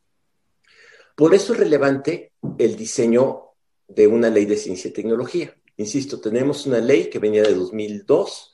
Por 1.17 1.35
eso 1.35 1.55
es 1.55 1.59
relevante 1.59 2.35
el 2.57 2.77
diseño 2.77 3.47
de 3.89 4.07
una 4.07 4.31
ley 4.31 4.45
de 4.45 4.57
ciencia 4.57 4.91
y 4.91 4.93
tecnología. 4.93 5.57
Insisto, 5.77 6.21
tenemos 6.21 6.67
una 6.67 6.79
ley 6.79 7.11
que 7.11 7.19
venía 7.19 7.43
de 7.43 7.55
2002 7.55 8.52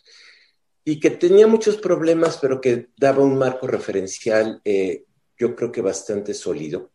y 0.89 0.99
que 0.99 1.11
tenía 1.11 1.47
muchos 1.47 1.77
problemas, 1.77 2.39
pero 2.39 2.63
que 2.63 2.89
daba 2.97 3.23
un 3.23 3.37
marco 3.37 3.67
referencial 3.67 4.63
eh, 4.65 5.05
yo 5.37 5.55
creo 5.55 5.71
que 5.71 5.83
bastante 5.83 6.33
sólido. 6.33 6.93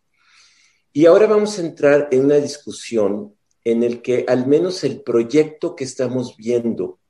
Y 0.91 1.05
ahora 1.05 1.27
vamos 1.27 1.59
a 1.59 1.61
entrar 1.61 2.07
en 2.09 2.25
una 2.25 2.37
discusión 2.37 3.35
en 3.63 3.83
el 3.83 4.01
que 4.01 4.25
al 4.27 4.47
menos 4.47 4.83
el 4.83 5.03
proyecto 5.03 5.75
que 5.75 5.83
estamos 5.83 6.35
viendo, 6.35 7.01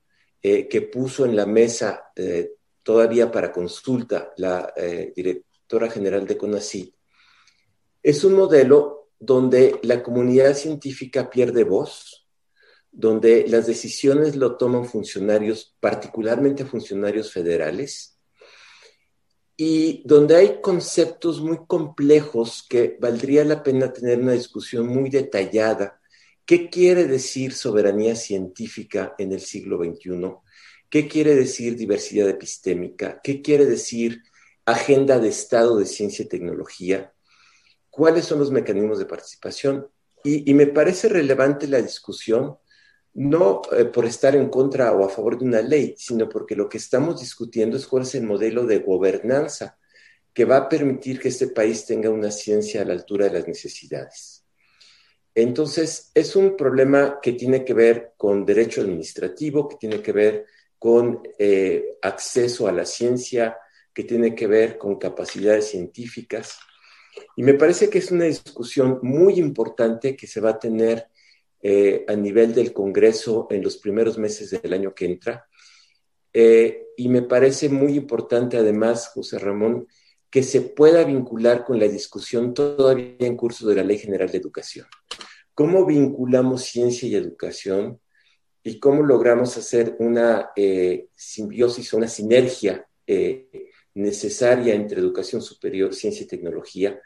eh, 0.42 0.68
que 0.68 0.82
puso 0.82 1.24
en 1.24 1.38
la 1.38 1.46
mesa 1.46 2.12
eh, 2.18 2.52
todavía 2.84 3.32
para 3.32 3.54
consulta 3.54 4.34
la 4.36 4.74
directora 5.16 5.90
general 5.90 6.28
de 6.28 6.36
CONACYT, 6.36 6.94
es 8.04 8.26
un 8.26 8.34
modelo 8.34 9.08
donde 9.18 9.80
la 9.84 10.04
comunidad 10.04 10.54
científica 10.54 11.30
pierde 11.30 11.64
voz, 11.64 12.23
donde 12.94 13.46
las 13.48 13.66
decisiones 13.66 14.36
lo 14.36 14.56
toman 14.56 14.86
funcionarios, 14.86 15.76
particularmente 15.80 16.64
funcionarios 16.64 17.34
federales, 17.34 18.20
y 19.58 20.04
donde 20.06 20.36
hay 20.36 20.62
conceptos 20.62 21.42
muy 21.42 21.60
complejos 21.68 22.66
que 22.70 22.98
valdría 23.00 23.44
la 23.44 23.64
pena 23.64 23.92
tener 23.92 24.20
una 24.20 24.34
discusión 24.34 24.88
muy 24.88 25.10
detallada. 25.10 26.00
¿Qué 26.46 26.70
quiere 26.70 27.06
decir 27.06 27.54
soberanía 27.54 28.16
científica 28.16 29.16
en 29.18 29.32
el 29.32 29.42
siglo 29.42 29.78
XXI? 29.78 30.36
¿Qué 30.90 31.08
quiere 31.08 31.36
decir 31.36 31.76
diversidad 31.76 32.30
epistémica? 32.30 33.20
¿Qué 33.24 33.42
quiere 33.42 33.66
decir 33.66 34.22
agenda 34.66 35.20
de 35.20 35.30
Estado 35.30 35.78
de 35.78 35.86
ciencia 35.86 36.26
y 36.26 36.28
tecnología? 36.28 37.14
¿Cuáles 37.90 38.26
son 38.26 38.40
los 38.40 38.52
mecanismos 38.52 39.00
de 39.00 39.06
participación? 39.06 39.88
Y, 40.24 40.54
me 40.54 40.68
parece 40.68 41.10
relevante 41.10 41.68
la 41.68 41.82
discusión 41.82 42.58
no 43.16 43.62
eh, 43.78 43.86
por 43.86 44.06
estar 44.06 44.36
en 44.36 44.50
contra 44.50 44.92
o 44.92 45.06
a 45.06 45.10
favor 45.10 45.38
de 45.38 45.46
una 45.46 45.62
ley, 45.62 45.96
sino 45.98 46.28
porque 46.28 46.56
lo 46.56 46.68
que 46.68 46.78
estamos 46.78 47.20
discutiendo 47.20 47.78
es 47.78 47.86
cuál 47.86 48.04
es 48.04 48.16
el 48.16 48.24
modelo 48.24 48.66
de 48.66 48.80
gobernanza 48.80 49.78
que 50.34 50.46
va 50.46 50.58
a 50.58 50.70
permitir 50.70 51.20
que 51.20 51.28
este 51.28 51.48
país 51.48 51.86
tenga 51.86 52.10
una 52.10 52.32
ciencia 52.32 52.82
a 52.82 52.86
la 52.86 52.94
altura 52.94 53.26
de 53.26 53.34
las 53.34 53.48
necesidades. 53.48 54.44
Entonces, 55.36 56.12
es 56.14 56.36
un 56.36 56.56
problema 56.56 57.20
que 57.22 57.34
tiene 57.34 57.64
que 57.64 57.74
ver 57.74 58.14
con 58.18 58.46
derecho 58.46 58.82
administrativo, 58.82 59.68
que 59.68 59.78
tiene 59.78 60.02
que 60.02 60.12
ver 60.12 60.46
con 60.80 61.22
eh, 61.38 61.98
acceso 62.02 62.68
a 62.68 62.72
la 62.72 62.86
ciencia, 62.86 63.58
que 63.94 64.04
tiene 64.04 64.34
que 64.36 64.48
ver 64.48 64.78
con 64.78 64.98
capacidades 64.98 65.70
científicas. 65.70 66.58
Y 67.36 67.44
me 67.44 67.54
parece 67.54 67.90
que 67.90 68.00
es 68.00 68.12
una 68.12 68.26
discusión 68.26 69.00
muy 69.04 69.36
importante 69.36 70.16
que 70.16 70.28
se 70.28 70.42
va 70.42 70.52
a 70.52 70.60
tener 70.60 71.08
eh, 71.66 72.04
a 72.10 72.16
nivel 72.18 72.54
del 72.54 72.74
Congreso 72.74 73.48
en 73.50 73.64
los 73.64 73.78
primeros 73.78 74.18
meses 74.18 74.52
del 74.52 74.74
año 74.74 74.94
que 74.94 75.06
entra. 75.06 75.48
Eh, 76.34 76.88
y 76.98 77.08
me 77.08 77.22
parece 77.22 77.70
muy 77.70 77.94
importante, 77.94 78.58
además, 78.58 79.12
José 79.14 79.40
Ramón, 79.40 79.88
que 80.30 80.44
se 80.44 80.60
pueda 80.60 81.06
vincular 81.06 81.64
con 81.64 81.80
la 81.80 81.88
discusión 81.88 82.54
todavía 82.54 83.16
en 83.20 83.38
curso 83.38 83.66
de 83.66 83.76
la 83.76 83.84
Ley 83.84 83.98
General 83.98 84.30
de 84.30 84.40
Educación. 84.40 84.88
¿Cómo 85.54 85.86
vinculamos 85.86 86.64
ciencia 86.64 87.08
y 87.08 87.16
educación 87.16 88.02
y 88.62 88.78
cómo 88.80 89.02
logramos 89.02 89.56
hacer 89.56 89.96
una 90.00 90.50
eh, 90.58 91.08
simbiosis, 91.16 91.94
una 91.94 92.10
sinergia 92.10 92.86
necesaria 93.94 94.74
entre 94.76 95.00
educación 95.00 95.42
superior, 95.42 95.94
ciencia 95.94 96.26
y 96.26 96.28
tecnología? 96.28 97.00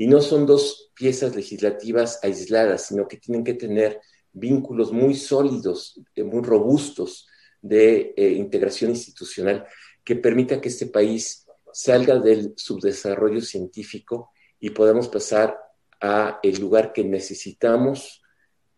Y 0.00 0.06
no 0.06 0.22
son 0.22 0.46
dos 0.46 0.92
piezas 0.94 1.36
legislativas 1.36 2.20
aisladas, 2.22 2.86
sino 2.86 3.06
que 3.06 3.18
tienen 3.18 3.44
que 3.44 3.52
tener 3.52 4.00
vínculos 4.32 4.92
muy 4.92 5.14
sólidos, 5.14 6.00
eh, 6.14 6.22
muy 6.22 6.42
robustos 6.42 7.28
de 7.60 8.14
eh, 8.16 8.30
integración 8.30 8.92
institucional 8.92 9.66
que 10.02 10.16
permita 10.16 10.58
que 10.58 10.70
este 10.70 10.86
país 10.86 11.46
salga 11.74 12.18
del 12.18 12.54
subdesarrollo 12.56 13.42
científico 13.42 14.30
y 14.58 14.70
podamos 14.70 15.08
pasar 15.08 15.58
a 16.00 16.40
el 16.42 16.58
lugar 16.58 16.94
que 16.94 17.04
necesitamos 17.04 18.22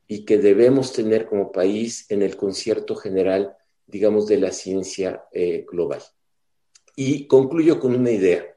y 0.09 0.25
que 0.25 0.39
debemos 0.39 0.93
tener 0.93 1.27
como 1.27 1.53
país 1.53 2.05
en 2.09 2.23
el 2.23 2.37
concierto 2.37 2.97
general, 2.97 3.57
digamos, 3.87 4.27
de 4.27 4.41
la 4.41 4.51
ciencia 4.51 5.23
eh, 5.31 5.65
global. 5.71 6.03
Y 6.97 7.29
concluyo 7.29 7.79
con 7.79 7.95
una 7.95 8.11
idea. 8.11 8.52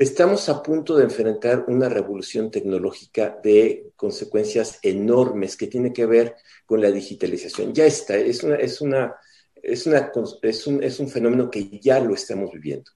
Estamos 0.00 0.48
a 0.48 0.62
punto 0.62 0.96
de 0.96 1.04
enfrentar 1.04 1.66
una 1.68 1.90
revolución 1.90 2.50
tecnológica 2.50 3.38
de 3.44 3.92
consecuencias 3.96 4.78
enormes 4.80 5.58
que 5.58 5.66
tiene 5.66 5.92
que 5.92 6.06
ver 6.06 6.36
con 6.64 6.80
la 6.80 6.90
digitalización. 6.90 7.74
Ya 7.74 7.84
está, 7.84 8.16
es, 8.16 8.42
una, 8.42 8.56
es, 8.56 8.80
una, 8.80 9.14
es, 9.56 9.86
una, 9.86 10.10
es, 10.40 10.66
un, 10.66 10.82
es 10.82 11.00
un 11.00 11.08
fenómeno 11.10 11.50
que 11.50 11.78
ya 11.80 12.00
lo 12.00 12.14
estamos 12.14 12.50
viviendo 12.50 12.90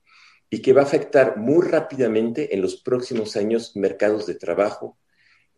y 0.48 0.62
que 0.62 0.72
va 0.72 0.80
a 0.80 0.84
afectar 0.84 1.36
muy 1.36 1.66
rápidamente 1.68 2.54
en 2.54 2.62
los 2.62 2.76
próximos 2.76 3.36
años 3.36 3.76
mercados 3.76 4.24
de 4.24 4.36
trabajo, 4.36 4.96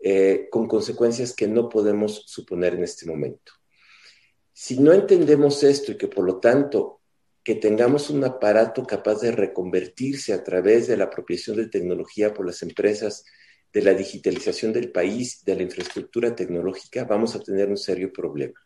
eh, 0.01 0.49
con 0.51 0.67
consecuencias 0.67 1.33
que 1.33 1.47
no 1.47 1.69
podemos 1.69 2.25
suponer 2.27 2.75
en 2.75 2.83
este 2.83 3.07
momento. 3.07 3.53
Si 4.53 4.81
no 4.81 4.93
entendemos 4.93 5.63
esto 5.63 5.93
y 5.93 5.97
que 5.97 6.09
por 6.09 6.25
lo 6.25 6.41
tanto 6.41 6.96
que 7.47 7.55
tengamos 7.55 8.11
un 8.11 8.25
aparato 8.25 8.85
capaz 8.85 9.21
de 9.21 9.31
reconvertirse 9.31 10.33
a 10.33 10.43
través 10.43 10.89
de 10.89 10.97
la 10.97 11.05
apropiación 11.05 11.57
de 11.57 11.69
tecnología 11.69 12.35
por 12.35 12.45
las 12.45 12.61
empresas, 12.65 13.25
de 13.73 13.83
la 13.83 13.95
digitalización 13.95 14.73
del 14.73 14.91
país, 14.91 15.45
de 15.45 15.55
la 15.55 15.63
infraestructura 15.63 16.35
tecnológica, 16.35 17.05
vamos 17.05 17.37
a 17.37 17.41
tener 17.41 17.69
un 17.69 17.77
serio 17.77 18.13
problema. 18.13 18.61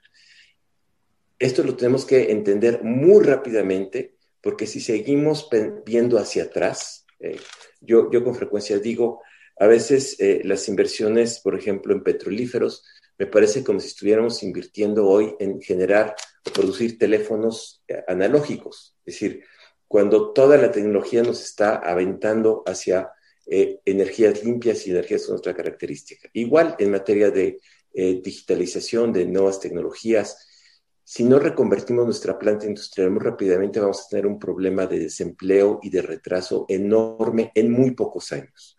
Esto 1.38 1.62
lo 1.62 1.76
tenemos 1.76 2.06
que 2.06 2.32
entender 2.32 2.82
muy 2.82 3.22
rápidamente, 3.22 4.14
porque 4.40 4.66
si 4.66 4.80
seguimos 4.80 5.50
viendo 5.84 6.18
hacia 6.18 6.44
atrás, 6.44 7.04
eh, 7.18 7.38
yo, 7.82 8.10
yo 8.10 8.24
con 8.24 8.34
frecuencia 8.34 8.78
digo, 8.78 9.20
a 9.58 9.66
veces 9.66 10.16
eh, 10.20 10.40
las 10.42 10.66
inversiones, 10.68 11.40
por 11.40 11.54
ejemplo, 11.54 11.92
en 11.92 12.02
petrolíferos, 12.02 12.82
me 13.18 13.26
parece 13.26 13.62
como 13.62 13.78
si 13.78 13.88
estuviéramos 13.88 14.42
invirtiendo 14.42 15.06
hoy 15.06 15.34
en 15.38 15.60
generar 15.60 16.16
producir 16.42 16.98
teléfonos 16.98 17.82
eh, 17.86 18.02
analógicos. 18.08 18.96
Es 19.04 19.14
decir, 19.14 19.44
cuando 19.86 20.32
toda 20.32 20.56
la 20.56 20.70
tecnología 20.70 21.22
nos 21.22 21.42
está 21.42 21.76
aventando 21.76 22.62
hacia 22.66 23.10
eh, 23.46 23.80
energías 23.84 24.44
limpias 24.44 24.86
y 24.86 24.90
energías 24.90 25.26
con 25.26 25.36
otra 25.36 25.54
característica. 25.54 26.28
Igual 26.32 26.76
en 26.78 26.92
materia 26.92 27.30
de 27.30 27.60
eh, 27.92 28.20
digitalización, 28.22 29.12
de 29.12 29.26
nuevas 29.26 29.60
tecnologías, 29.60 30.46
si 31.02 31.24
no 31.24 31.40
reconvertimos 31.40 32.04
nuestra 32.04 32.38
planta 32.38 32.66
industrial 32.66 33.10
muy 33.10 33.20
rápidamente, 33.20 33.80
vamos 33.80 34.00
a 34.00 34.08
tener 34.08 34.28
un 34.28 34.38
problema 34.38 34.86
de 34.86 35.00
desempleo 35.00 35.80
y 35.82 35.90
de 35.90 36.02
retraso 36.02 36.66
enorme 36.68 37.50
en 37.56 37.72
muy 37.72 37.90
pocos 37.92 38.30
años. 38.30 38.76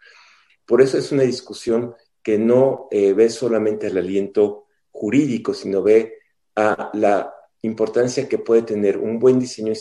Por 0.65 0.81
eso 0.81 0.97
es 0.97 1.11
una 1.11 1.23
discusión 1.23 1.93
que 2.23 2.37
no 2.37 2.87
ve 2.89 3.29
solamente 3.29 3.87
el 3.87 3.97
aliento 3.97 4.67
jurídico, 4.91 5.53
sino 5.53 5.83
ve 5.83 6.19
a 6.55 6.91
la 6.93 7.33
importancia 7.61 8.27
que 8.27 8.37
puede 8.37 8.63
tener 8.63 8.97
un 8.97 9.19
buen 9.19 9.39
diseño 9.39 9.73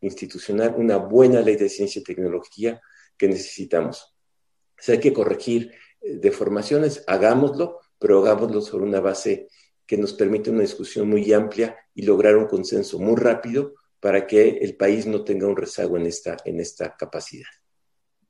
institucional, 0.00 0.74
una 0.76 0.96
buena 0.96 1.40
ley 1.40 1.56
de 1.56 1.68
ciencia 1.68 2.00
y 2.00 2.04
tecnología 2.04 2.80
que 3.16 3.28
necesitamos. 3.28 4.14
Si 4.78 4.92
hay 4.92 5.00
que 5.00 5.12
corregir 5.12 5.72
eh, 6.00 6.16
deformaciones, 6.16 7.04
hagámoslo, 7.06 7.78
pero 7.98 8.20
hagámoslo 8.20 8.60
sobre 8.60 8.84
una 8.84 9.00
base 9.00 9.48
que 9.86 9.96
nos 9.96 10.12
permite 10.14 10.50
una 10.50 10.62
discusión 10.62 11.08
muy 11.08 11.32
amplia 11.32 11.76
y 11.94 12.02
lograr 12.02 12.36
un 12.36 12.46
consenso 12.46 12.98
muy 12.98 13.16
rápido 13.16 13.74
para 14.00 14.26
que 14.26 14.58
el 14.62 14.76
país 14.76 15.06
no 15.06 15.22
tenga 15.24 15.46
un 15.46 15.56
rezago 15.56 15.96
en 15.96 16.06
esta, 16.06 16.36
en 16.44 16.60
esta 16.60 16.96
capacidad. 16.96 17.48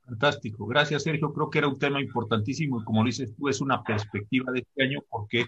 Fantástico. 0.05 0.67
Gracias, 0.67 1.05
Sergio. 1.05 1.33
Creo 1.33 1.51
que 1.51 1.59
era 1.59 1.69
un 1.69 1.79
tema 1.79 2.01
importantísimo 2.01 2.81
y 2.81 2.85
como 2.85 3.05
dices 3.05 3.33
tú, 3.37 3.49
es 3.49 3.61
una 3.61 3.83
perspectiva 3.85 4.51
de 4.53 4.61
este 4.61 4.83
año 4.83 5.01
porque 5.09 5.45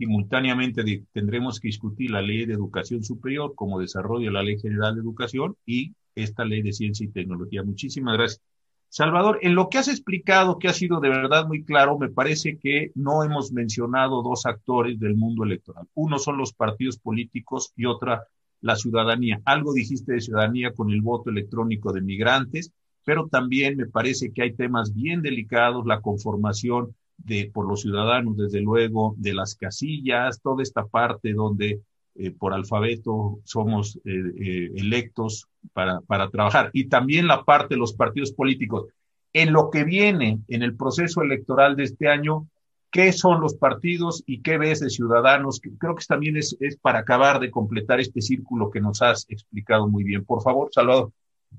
simultáneamente 0.00 1.04
tendremos 1.12 1.60
que 1.60 1.68
discutir 1.68 2.10
la 2.10 2.22
ley 2.22 2.46
de 2.46 2.54
educación 2.54 3.04
superior 3.04 3.54
como 3.54 3.78
desarrollo 3.78 4.28
de 4.28 4.32
la 4.32 4.42
ley 4.42 4.58
general 4.58 4.94
de 4.94 5.02
educación 5.02 5.56
y 5.66 5.92
esta 6.14 6.42
ley 6.46 6.62
de 6.62 6.72
ciencia 6.72 7.04
y 7.04 7.10
tecnología. 7.10 7.62
Muchísimas 7.62 8.16
gracias. 8.16 8.40
Salvador, 8.88 9.40
en 9.42 9.54
lo 9.54 9.68
que 9.68 9.76
has 9.76 9.88
explicado, 9.88 10.58
que 10.58 10.68
ha 10.68 10.72
sido 10.72 11.00
de 11.00 11.10
verdad 11.10 11.46
muy 11.46 11.64
claro, 11.64 11.98
me 11.98 12.08
parece 12.08 12.58
que 12.58 12.92
no 12.94 13.24
hemos 13.24 13.52
mencionado 13.52 14.22
dos 14.22 14.46
actores 14.46 14.98
del 14.98 15.16
mundo 15.16 15.44
electoral. 15.44 15.86
Uno 15.92 16.18
son 16.18 16.38
los 16.38 16.54
partidos 16.54 16.96
políticos 16.96 17.74
y 17.76 17.84
otra 17.84 18.24
la 18.62 18.76
ciudadanía. 18.76 19.42
Algo 19.44 19.74
dijiste 19.74 20.14
de 20.14 20.22
ciudadanía 20.22 20.72
con 20.72 20.90
el 20.90 21.02
voto 21.02 21.28
electrónico 21.28 21.92
de 21.92 22.00
migrantes 22.00 22.72
pero 23.04 23.28
también 23.28 23.76
me 23.76 23.86
parece 23.86 24.32
que 24.32 24.42
hay 24.42 24.52
temas 24.54 24.94
bien 24.94 25.22
delicados, 25.22 25.86
la 25.86 26.00
conformación 26.00 26.94
de, 27.24 27.50
por 27.52 27.66
los 27.68 27.82
ciudadanos, 27.82 28.36
desde 28.36 28.60
luego, 28.60 29.14
de 29.18 29.34
las 29.34 29.54
casillas, 29.54 30.40
toda 30.40 30.62
esta 30.62 30.86
parte 30.86 31.32
donde 31.32 31.80
eh, 32.16 32.30
por 32.32 32.52
alfabeto 32.52 33.38
somos 33.44 33.96
eh, 34.04 34.10
eh, 34.38 34.70
electos 34.76 35.46
para, 35.72 36.00
para 36.00 36.28
trabajar, 36.28 36.70
y 36.72 36.88
también 36.88 37.26
la 37.26 37.44
parte 37.44 37.74
de 37.74 37.78
los 37.78 37.94
partidos 37.94 38.32
políticos. 38.32 38.86
En 39.32 39.52
lo 39.52 39.70
que 39.70 39.84
viene 39.84 40.40
en 40.48 40.62
el 40.62 40.76
proceso 40.76 41.22
electoral 41.22 41.76
de 41.76 41.84
este 41.84 42.08
año, 42.08 42.48
¿qué 42.90 43.12
son 43.12 43.40
los 43.40 43.54
partidos 43.54 44.24
y 44.26 44.42
qué 44.42 44.58
ves 44.58 44.80
de 44.80 44.90
ciudadanos? 44.90 45.60
Creo 45.78 45.94
que 45.94 46.04
también 46.04 46.36
es, 46.36 46.56
es 46.58 46.76
para 46.76 46.98
acabar 47.00 47.38
de 47.38 47.50
completar 47.50 48.00
este 48.00 48.20
círculo 48.20 48.70
que 48.70 48.80
nos 48.80 49.02
has 49.02 49.26
explicado 49.28 49.88
muy 49.88 50.02
bien. 50.02 50.24
Por 50.24 50.42
favor, 50.42 50.68
Salvador. 50.72 51.12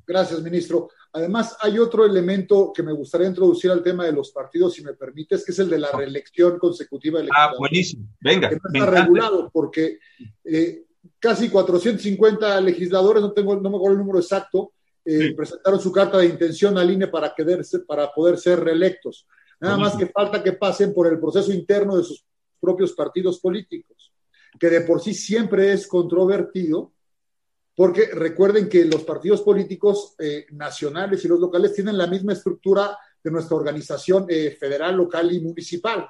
Gracias, 0.06 0.42
ministro. 0.42 0.90
Además, 1.14 1.58
hay 1.62 1.78
otro 1.78 2.06
elemento 2.06 2.72
que 2.74 2.84
me 2.84 2.94
gustaría 2.94 3.28
introducir 3.28 3.70
al 3.72 3.84
tema 3.84 4.06
de 4.06 4.14
los 4.14 4.32
partidos, 4.32 4.74
si 4.74 4.84
me 4.84 4.94
permites, 4.94 5.46
que 5.46 5.52
es 5.52 5.60
el 5.60 5.70
de 5.70 5.80
la 5.80 5.92
reelección 5.92 6.58
consecutiva 6.58 7.20
electoral. 7.20 7.50
Ah, 7.50 7.56
buenísimo. 7.58 8.08
Venga. 8.20 8.50
Que 8.50 8.56
no 8.56 8.62
está 8.74 8.86
regulado 8.86 9.50
porque 9.52 10.00
eh, 10.44 10.86
casi 11.20 11.50
450 11.50 12.62
legisladores, 12.62 13.22
no 13.22 13.34
tengo, 13.34 13.56
no 13.56 13.70
me 13.70 13.76
acuerdo 13.76 13.94
el 13.94 14.00
número 14.00 14.20
exacto, 14.20 14.74
eh, 15.04 15.34
presentaron 15.36 15.80
su 15.80 15.92
carta 15.92 16.18
de 16.18 16.28
intención 16.28 16.78
al 16.78 16.92
INE 16.92 17.08
para, 17.08 17.34
quedarse, 17.34 17.80
para 17.80 18.12
poder 18.12 18.38
ser 18.38 18.60
reelectos. 18.60 19.28
Nada 19.60 19.78
más 19.78 19.96
que 19.96 20.08
falta 20.08 20.42
que 20.42 20.54
pasen 20.54 20.94
por 20.94 21.08
el 21.08 21.20
proceso 21.20 21.52
interno 21.54 21.98
de 21.98 22.04
sus 22.04 22.26
propios 22.60 22.94
partidos 22.94 23.40
políticos, 23.40 24.12
que 24.60 24.70
de 24.70 24.82
por 24.82 25.02
sí 25.02 25.14
siempre 25.14 25.72
es 25.72 25.88
controvertido 25.88 26.94
porque 27.76 28.08
recuerden 28.08 28.68
que 28.68 28.86
los 28.86 29.04
partidos 29.04 29.42
políticos 29.42 30.16
eh, 30.20 30.46
nacionales 30.52 31.24
y 31.24 31.28
los 31.28 31.40
locales 31.40 31.74
tienen 31.74 31.98
la 31.98 32.08
misma 32.08 32.34
estructura 32.34 32.98
de 33.24 33.32
nuestra 33.32 33.56
organización 33.56 34.26
eh, 34.28 34.52
federal, 34.60 34.98
local 34.98 35.32
y 35.32 35.40
municipal. 35.40 36.08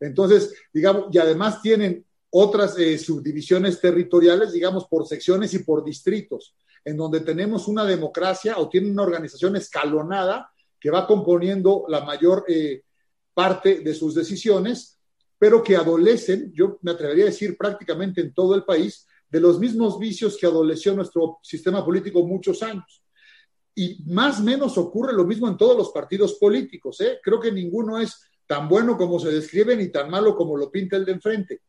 Entonces, 0.00 0.54
digamos, 0.72 1.06
y 1.10 1.18
además 1.18 1.62
tienen 1.62 2.04
otras 2.30 2.78
eh, 2.78 2.98
subdivisiones 2.98 3.80
territoriales, 3.80 4.52
digamos, 4.52 4.86
por 4.86 5.06
secciones 5.06 5.54
y 5.54 5.60
por 5.60 5.82
distritos, 5.82 6.54
en 6.84 6.96
donde 6.96 7.20
tenemos 7.20 7.68
una 7.68 7.84
democracia 7.84 8.58
o 8.58 8.68
tienen 8.68 8.92
una 8.92 9.04
organización 9.04 9.56
escalonada 9.56 10.52
que 10.78 10.90
va 10.90 11.06
componiendo 11.06 11.84
la 11.88 12.04
mayor 12.04 12.44
parte 13.34 13.80
de 13.80 13.94
sus 13.94 14.14
decisiones, 14.14 15.00
pero 15.38 15.62
que 15.62 15.74
adolecen, 15.74 16.52
yo 16.54 16.78
me 16.82 16.92
atrevería 16.92 17.24
a 17.24 17.28
decir 17.28 17.56
prácticamente 17.56 18.20
en 18.20 18.32
todo 18.32 18.54
el 18.54 18.64
país, 18.64 19.07
de 19.30 19.40
los 19.40 19.58
mismos 19.58 19.98
vicios 19.98 20.36
que 20.36 20.46
adoleció 20.46 20.94
nuestro 20.94 21.38
sistema 21.42 21.84
político 21.84 22.26
muchos 22.26 22.62
años. 22.62 23.02
Y 23.74 24.02
más 24.06 24.40
o 24.40 24.42
menos 24.42 24.76
ocurre 24.78 25.12
lo 25.12 25.24
mismo 25.24 25.48
en 25.48 25.56
todos 25.56 25.76
los 25.76 25.90
partidos 25.90 26.34
políticos. 26.34 27.00
¿eh? 27.00 27.18
Creo 27.22 27.38
que 27.38 27.52
ninguno 27.52 27.98
es 27.98 28.20
tan 28.46 28.68
bueno 28.68 28.96
como 28.96 29.20
se 29.20 29.30
describe 29.30 29.76
ni 29.76 29.88
tan 29.88 30.10
malo 30.10 30.34
como 30.34 30.56
lo 30.56 30.70
pinta 30.70 30.96
el 30.96 31.04
de 31.04 31.12
enfrente. 31.12 31.60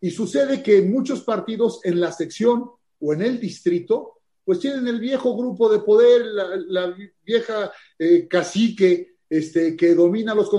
Y 0.00 0.10
sucede 0.10 0.62
que 0.62 0.82
muchos 0.82 1.22
partidos 1.22 1.80
en 1.82 2.00
la 2.00 2.12
sección 2.12 2.70
o 3.00 3.12
en 3.12 3.22
el 3.22 3.40
distrito, 3.40 4.20
pues 4.44 4.60
tienen 4.60 4.86
el 4.86 5.00
viejo 5.00 5.36
grupo 5.36 5.68
de 5.68 5.80
poder, 5.80 6.24
la, 6.24 6.94
vieja 7.24 7.72
eh, 7.98 8.28
cacique 8.28 9.16
este, 9.28 9.76
que 9.76 9.94
domina 9.94 10.34
los, 10.34 10.50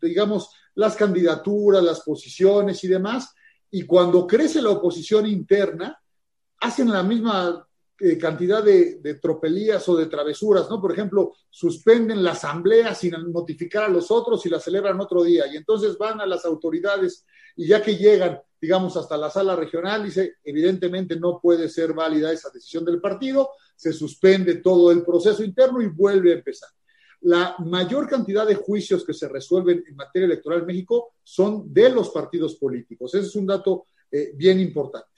digamos, 0.00 0.50
las 0.74 0.96
candidaturas, 0.96 1.82
las 1.82 2.00
posiciones 2.00 2.82
y 2.84 2.88
demás, 2.88 3.32
y 3.70 3.82
cuando 3.82 4.26
crece 4.26 4.60
la 4.60 4.70
oposición 4.70 5.26
interna, 5.26 5.98
hacen 6.60 6.90
la 6.90 7.02
misma 7.02 7.66
eh, 7.98 8.18
cantidad 8.18 8.62
de, 8.64 9.18
tropelías 9.20 9.88
o 9.88 9.96
de 9.96 10.06
travesuras, 10.06 10.68
¿no? 10.68 10.80
Por 10.80 10.92
ejemplo, 10.92 11.34
suspenden 11.48 12.22
la 12.22 12.32
asamblea 12.32 12.94
sin 12.94 13.12
notificar 13.32 13.84
a 13.84 13.88
los 13.88 14.10
otros 14.10 14.44
y 14.44 14.48
la 14.48 14.58
celebran 14.58 15.00
otro 15.00 15.22
día. 15.22 15.44
Y 15.52 15.56
entonces 15.56 15.96
van 15.98 16.20
a 16.20 16.26
las 16.26 16.44
autoridades 16.44 17.24
y 17.56 17.68
ya 17.68 17.82
que 17.82 17.96
llegan, 17.96 18.40
digamos, 18.60 18.96
hasta 18.96 19.16
la 19.16 19.30
sala 19.30 19.54
regional, 19.54 20.04
dice, 20.04 20.36
evidentemente 20.44 21.16
no 21.16 21.40
puede 21.40 21.68
ser 21.68 21.92
válida 21.92 22.32
esa 22.32 22.50
decisión 22.50 22.84
del 22.84 23.00
partido, 23.00 23.50
se 23.76 23.92
suspende 23.92 24.56
todo 24.56 24.90
el 24.90 25.04
proceso 25.04 25.44
interno 25.44 25.80
y 25.80 25.88
vuelve 25.88 26.32
a 26.32 26.36
empezar 26.36 26.70
la 27.22 27.56
mayor 27.58 28.08
cantidad 28.08 28.46
de 28.46 28.54
juicios 28.54 29.04
que 29.04 29.12
se 29.12 29.28
resuelven 29.28 29.84
en 29.86 29.96
materia 29.96 30.26
electoral 30.26 30.60
en 30.60 30.66
México 30.66 31.14
son 31.22 31.72
de 31.72 31.90
los 31.90 32.10
partidos 32.10 32.56
políticos. 32.56 33.14
Ese 33.14 33.26
es 33.26 33.36
un 33.36 33.46
dato 33.46 33.86
eh, 34.10 34.32
bien 34.34 34.58
importante. 34.58 35.08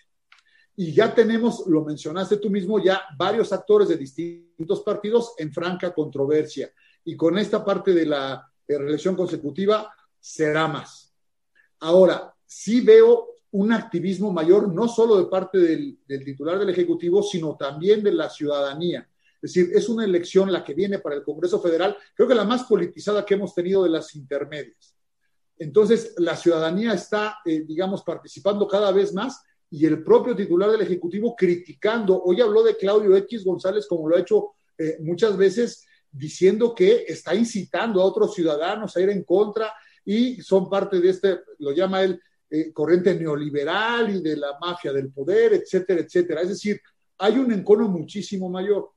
Y 0.75 0.93
ya 0.93 1.15
tenemos, 1.15 1.65
lo 1.67 1.85
mencionaste 1.85 2.39
tú 2.39 2.51
mismo, 2.51 2.83
ya 2.83 3.03
varios 3.17 3.53
actores 3.53 3.89
de 3.89 3.97
distintos 3.97 4.81
partidos 4.81 5.35
en 5.39 5.53
franca 5.53 5.95
controversia. 5.95 6.73
Y 7.05 7.17
con 7.17 7.39
esta 7.39 7.65
parte 7.65 7.93
de 7.93 8.07
la 8.07 8.51
reelección 8.67 9.15
consecutiva 9.15 9.93
será 10.19 10.67
más. 10.67 11.13
Ahora, 11.81 12.35
sí 12.47 12.81
veo 12.81 13.29
un 13.53 13.73
activismo 13.73 14.33
mayor, 14.33 14.73
no 14.73 14.89
solo 14.89 15.19
de 15.19 15.27
parte 15.27 15.59
del 15.59 16.25
titular 16.25 16.59
del 16.59 16.71
Ejecutivo, 16.71 17.23
sino 17.23 17.55
también 17.55 18.03
de 18.03 18.13
la 18.13 18.31
ciudadanía 18.31 19.07
es 19.43 19.53
decir, 19.53 19.73
es 19.75 19.89
una 19.89 20.05
elección 20.05 20.53
la 20.53 20.63
que 20.63 20.73
viene 20.73 21.01
para 21.01 21.17
el 21.17 21.25
Congreso 21.25 21.61
Federal, 21.61 21.97
creo 22.15 22.29
que 22.29 22.35
la 22.35 22.45
más 22.45 22.63
politizada 22.65 23.25
que 23.25 23.35
hemos 23.35 23.53
tenido 23.55 23.83
de 23.83 23.91
las 23.91 24.15
intermedias. 24.15 24.95
Entonces, 25.59 26.15
la 26.19 26.37
ciudadanía 26.37 26.95
está, 26.95 27.39
eh, 27.45 27.65
digamos, 27.67 28.03
participando 28.03 28.69
cada 28.69 28.93
vez 28.93 29.13
más 29.13 29.43
y 29.69 29.85
el 29.85 30.05
propio 30.05 30.37
titular 30.37 30.71
del 30.71 30.83
Ejecutivo 30.83 31.35
criticando. 31.35 32.23
Hoy 32.23 32.41
habló 32.41 32.63
de 32.63 32.77
Claudio 32.77 33.17
X 33.17 33.45
González, 33.45 33.87
como 33.89 34.09
lo 34.09 34.17
ha 34.17 34.21
hecho 34.21 34.53
eh, 34.79 34.99
muchas 35.01 35.37
veces, 35.37 35.87
diciendo 36.11 36.75
que 36.75 37.05
está 37.09 37.35
incitando 37.35 38.01
a 38.01 38.05
otros 38.05 38.35
ciudadanos 38.35 38.97
a 38.97 39.01
ir 39.01 39.11
en 39.11 39.25
contra 39.25 39.73
y 40.05 40.41
son 40.41 40.69
parte 40.69 41.01
de 41.01 41.11
este, 41.11 41.41
lo 41.59 41.73
llama 41.73 42.03
él, 42.03 42.21
eh, 42.51 42.73
corriente 42.73 43.15
neoliberal 43.15 44.15
y 44.15 44.23
de 44.23 44.37
la 44.37 44.59
mafia 44.61 44.93
del 44.93 45.11
poder, 45.11 45.55
etcétera, 45.55 46.03
etcétera. 46.03 46.43
Es 46.43 46.51
decir, 46.51 46.81
hay 47.19 47.39
un 47.39 47.51
encono 47.53 47.89
muchísimo 47.89 48.51
mayor. 48.51 48.91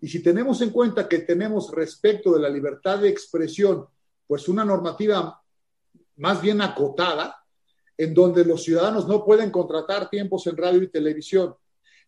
Y 0.00 0.08
si 0.08 0.22
tenemos 0.22 0.60
en 0.60 0.70
cuenta 0.70 1.08
que 1.08 1.20
tenemos 1.20 1.72
respecto 1.72 2.32
de 2.32 2.40
la 2.40 2.48
libertad 2.48 2.98
de 3.00 3.08
expresión, 3.08 3.86
pues 4.26 4.48
una 4.48 4.64
normativa 4.64 5.42
más 6.16 6.40
bien 6.40 6.60
acotada, 6.60 7.36
en 7.96 8.14
donde 8.14 8.44
los 8.44 8.62
ciudadanos 8.62 9.08
no 9.08 9.24
pueden 9.24 9.50
contratar 9.50 10.08
tiempos 10.08 10.46
en 10.46 10.56
radio 10.56 10.82
y 10.82 10.88
televisión, 10.88 11.54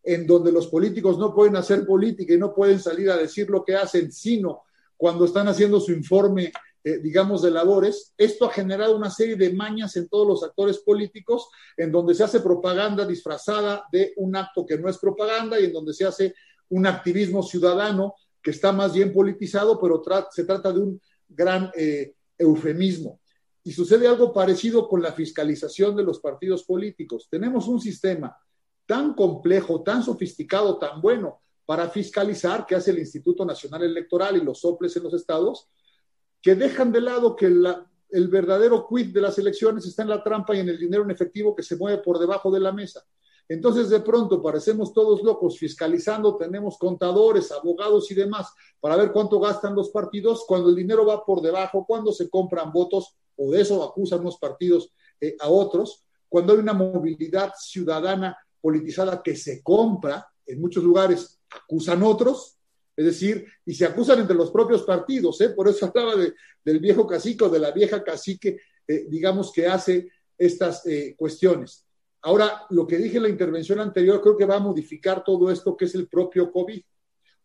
en 0.02 0.26
donde 0.26 0.52
los 0.52 0.68
políticos 0.68 1.18
no 1.18 1.34
pueden 1.34 1.56
hacer 1.56 1.84
política 1.84 2.32
y 2.32 2.38
no 2.38 2.54
pueden 2.54 2.78
salir 2.78 3.10
a 3.10 3.16
decir 3.16 3.50
lo 3.50 3.64
que 3.64 3.74
hacen, 3.74 4.12
sino 4.12 4.62
cuando 4.96 5.24
están 5.24 5.48
haciendo 5.48 5.80
su 5.80 5.92
informe, 5.92 6.52
eh, 6.84 6.98
digamos, 6.98 7.42
de 7.42 7.50
labores, 7.50 8.14
esto 8.16 8.46
ha 8.46 8.52
generado 8.52 8.96
una 8.96 9.10
serie 9.10 9.36
de 9.36 9.52
mañas 9.52 9.96
en 9.96 10.08
todos 10.08 10.26
los 10.26 10.44
actores 10.44 10.78
políticos, 10.78 11.48
en 11.76 11.90
donde 11.90 12.14
se 12.14 12.24
hace 12.24 12.40
propaganda 12.40 13.04
disfrazada 13.04 13.84
de 13.90 14.12
un 14.16 14.36
acto 14.36 14.64
que 14.64 14.78
no 14.78 14.88
es 14.88 14.98
propaganda 14.98 15.58
y 15.58 15.64
en 15.64 15.72
donde 15.72 15.92
se 15.92 16.06
hace 16.06 16.34
un 16.70 16.86
activismo 16.86 17.42
ciudadano 17.42 18.14
que 18.42 18.50
está 18.50 18.72
más 18.72 18.94
bien 18.94 19.12
politizado, 19.12 19.78
pero 19.80 20.02
se 20.30 20.44
trata 20.44 20.72
de 20.72 20.80
un 20.80 21.00
gran 21.28 21.70
eh, 21.76 22.14
eufemismo. 22.38 23.20
Y 23.62 23.72
sucede 23.72 24.08
algo 24.08 24.32
parecido 24.32 24.88
con 24.88 25.02
la 25.02 25.12
fiscalización 25.12 25.94
de 25.94 26.02
los 26.02 26.20
partidos 26.20 26.64
políticos. 26.64 27.28
Tenemos 27.30 27.68
un 27.68 27.80
sistema 27.80 28.36
tan 28.86 29.14
complejo, 29.14 29.82
tan 29.82 30.02
sofisticado, 30.02 30.78
tan 30.78 31.00
bueno 31.00 31.42
para 31.66 31.88
fiscalizar 31.88 32.66
que 32.66 32.74
hace 32.74 32.90
el 32.90 32.98
Instituto 32.98 33.44
Nacional 33.44 33.84
Electoral 33.84 34.36
y 34.36 34.40
los 34.40 34.60
soples 34.60 34.96
en 34.96 35.04
los 35.04 35.14
estados, 35.14 35.68
que 36.42 36.56
dejan 36.56 36.90
de 36.90 37.00
lado 37.00 37.36
que 37.36 37.46
el 37.46 38.28
verdadero 38.28 38.88
quid 38.88 39.12
de 39.12 39.20
las 39.20 39.38
elecciones 39.38 39.86
está 39.86 40.02
en 40.02 40.08
la 40.08 40.24
trampa 40.24 40.56
y 40.56 40.60
en 40.60 40.68
el 40.68 40.78
dinero 40.78 41.04
en 41.04 41.12
efectivo 41.12 41.54
que 41.54 41.62
se 41.62 41.76
mueve 41.76 42.02
por 42.02 42.18
debajo 42.18 42.50
de 42.50 42.58
la 42.58 42.72
mesa. 42.72 43.04
Entonces 43.50 43.90
de 43.90 43.98
pronto 43.98 44.40
parecemos 44.40 44.92
todos 44.92 45.24
locos 45.24 45.58
fiscalizando, 45.58 46.36
tenemos 46.36 46.78
contadores, 46.78 47.50
abogados 47.50 48.08
y 48.12 48.14
demás 48.14 48.46
para 48.78 48.94
ver 48.94 49.10
cuánto 49.10 49.40
gastan 49.40 49.74
los 49.74 49.90
partidos 49.90 50.44
cuando 50.46 50.68
el 50.68 50.76
dinero 50.76 51.04
va 51.04 51.24
por 51.24 51.42
debajo, 51.42 51.84
cuando 51.84 52.12
se 52.12 52.30
compran 52.30 52.70
votos 52.72 53.16
o 53.34 53.50
de 53.50 53.60
eso 53.62 53.82
acusan 53.82 54.22
los 54.22 54.38
partidos 54.38 54.92
eh, 55.20 55.34
a 55.40 55.48
otros, 55.48 56.04
cuando 56.28 56.52
hay 56.52 56.60
una 56.60 56.74
movilidad 56.74 57.52
ciudadana 57.58 58.38
politizada 58.60 59.20
que 59.20 59.34
se 59.34 59.64
compra, 59.64 60.28
en 60.46 60.60
muchos 60.60 60.84
lugares 60.84 61.40
acusan 61.50 62.04
otros, 62.04 62.56
es 62.96 63.04
decir, 63.04 63.46
y 63.66 63.74
se 63.74 63.84
acusan 63.84 64.20
entre 64.20 64.36
los 64.36 64.52
propios 64.52 64.84
partidos, 64.84 65.40
¿eh? 65.40 65.48
por 65.48 65.66
eso 65.66 65.86
hablaba 65.92 66.14
del 66.64 66.78
viejo 66.78 67.04
cacique 67.04 67.42
o 67.46 67.48
de 67.48 67.58
la 67.58 67.72
vieja 67.72 68.00
cacique, 68.04 68.60
eh, 68.86 69.06
digamos, 69.08 69.52
que 69.52 69.66
hace 69.66 70.08
estas 70.38 70.84
cuestiones. 71.18 71.89
Ahora, 72.22 72.66
lo 72.70 72.86
que 72.86 72.98
dije 72.98 73.16
en 73.16 73.24
la 73.24 73.28
intervención 73.28 73.80
anterior 73.80 74.20
creo 74.20 74.36
que 74.36 74.44
va 74.44 74.56
a 74.56 74.60
modificar 74.60 75.24
todo 75.24 75.50
esto 75.50 75.76
que 75.76 75.86
es 75.86 75.94
el 75.94 76.08
propio 76.08 76.52
COVID, 76.52 76.82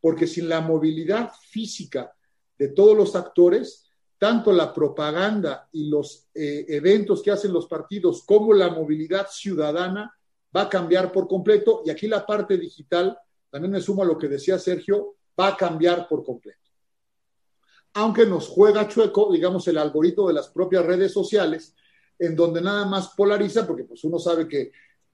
porque 0.02 0.27
sin 0.27 0.49
la 0.49 0.61
movilidad 0.61 1.31
física 1.49 2.14
de 2.57 2.69
todos 2.69 2.95
los 2.95 3.15
actores, 3.15 3.89
tanto 4.18 4.52
la 4.52 4.73
propaganda 4.73 5.69
y 5.72 5.89
los 5.89 6.27
eh, 6.34 6.65
eventos 6.69 7.22
que 7.22 7.31
hacen 7.31 7.53
los 7.53 7.68
partidos 7.68 8.23
como 8.23 8.53
la 8.53 8.69
movilidad 8.69 9.27
ciudadana 9.30 10.14
va 10.56 10.64
a 10.64 10.69
cambiar 10.69 11.11
por 11.11 11.27
completo. 11.27 11.81
Y 11.85 11.89
aquí 11.89 12.07
la 12.07 12.26
parte 12.26 12.57
digital, 12.57 13.18
también 13.49 13.72
me 13.72 13.81
sumo 13.81 14.03
a 14.03 14.06
lo 14.06 14.18
que 14.18 14.27
decía 14.27 14.57
Sergio, 14.57 15.15
va 15.39 15.47
a 15.49 15.57
cambiar 15.57 16.07
por 16.07 16.23
completo. 16.23 16.60
Aunque 17.93 18.26
nos 18.26 18.47
juega 18.47 18.88
chueco, 18.88 19.31
digamos, 19.31 19.68
el 19.68 19.77
algoritmo 19.77 20.27
de 20.27 20.34
las 20.34 20.49
propias 20.49 20.85
redes 20.85 21.14
sociales, 21.14 21.76
en 22.20 22.36
donde 22.36 22.62
nada 22.62 22.86
más 22.86 23.10
polariza, 23.10 23.66
porque 23.66 23.84
pues 23.84 24.04
uno 24.04 24.20
sabe 24.20 24.48
que 24.48 24.72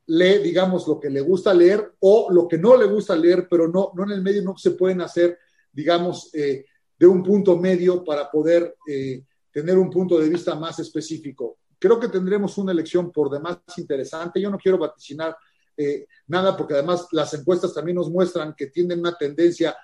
lee, 0.07 0.39
digamos, 0.39 0.87
lo 0.87 0.99
que 0.99 1.09
le 1.09 1.21
gusta 1.21 1.53
leer 1.53 1.93
o 1.99 2.27
lo 2.31 2.47
que 2.47 2.57
no 2.57 2.75
le 2.75 2.85
gusta 2.85 3.15
leer, 3.15 3.47
pero 3.49 3.67
no, 3.67 3.91
no 3.95 4.03
en 4.03 4.11
el 4.11 4.21
medio 4.21 4.41
no 4.41 4.57
se 4.57 4.71
pueden 4.71 5.01
hacer, 5.01 5.37
digamos, 5.71 6.33
eh, 6.33 6.65
de 6.97 7.07
un 7.07 7.23
punto 7.23 7.57
medio 7.57 8.03
para 8.03 8.29
poder 8.29 8.75
eh, 8.87 9.23
tener 9.51 9.77
un 9.77 9.89
punto 9.89 10.19
de 10.19 10.29
vista 10.29 10.55
más 10.55 10.79
específico. 10.79 11.59
Creo 11.79 11.99
que 11.99 12.09
tendremos 12.09 12.57
una 12.57 12.71
elección 12.71 13.11
por 13.11 13.29
demás 13.29 13.59
interesante. 13.77 14.39
Yo 14.39 14.49
no 14.49 14.57
quiero 14.57 14.77
vaticinar 14.77 15.35
eh, 15.75 16.07
nada 16.27 16.55
porque 16.55 16.75
además 16.75 17.07
las 17.11 17.33
encuestas 17.33 17.73
también 17.73 17.95
nos 17.95 18.09
muestran 18.09 18.53
que 18.55 18.67
tienen 18.67 18.99
una 18.99 19.17
tendencia 19.17 19.75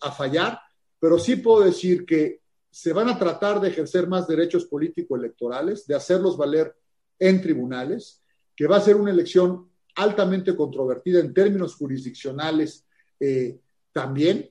a 0.00 0.12
fallar, 0.12 0.56
pero 1.00 1.18
sí 1.18 1.34
puedo 1.34 1.64
decir 1.64 2.06
que 2.06 2.42
se 2.70 2.92
van 2.92 3.08
a 3.08 3.18
tratar 3.18 3.60
de 3.60 3.68
ejercer 3.68 4.06
más 4.06 4.26
derechos 4.26 4.66
político-electorales, 4.66 5.86
de 5.86 5.94
hacerlos 5.94 6.36
valer 6.36 6.74
en 7.18 7.40
tribunales, 7.40 8.22
que 8.54 8.66
va 8.66 8.76
a 8.76 8.80
ser 8.80 8.96
una 8.96 9.10
elección 9.10 9.70
altamente 9.96 10.54
controvertida 10.54 11.20
en 11.20 11.34
términos 11.34 11.74
jurisdiccionales 11.76 12.86
eh, 13.18 13.58
también, 13.92 14.50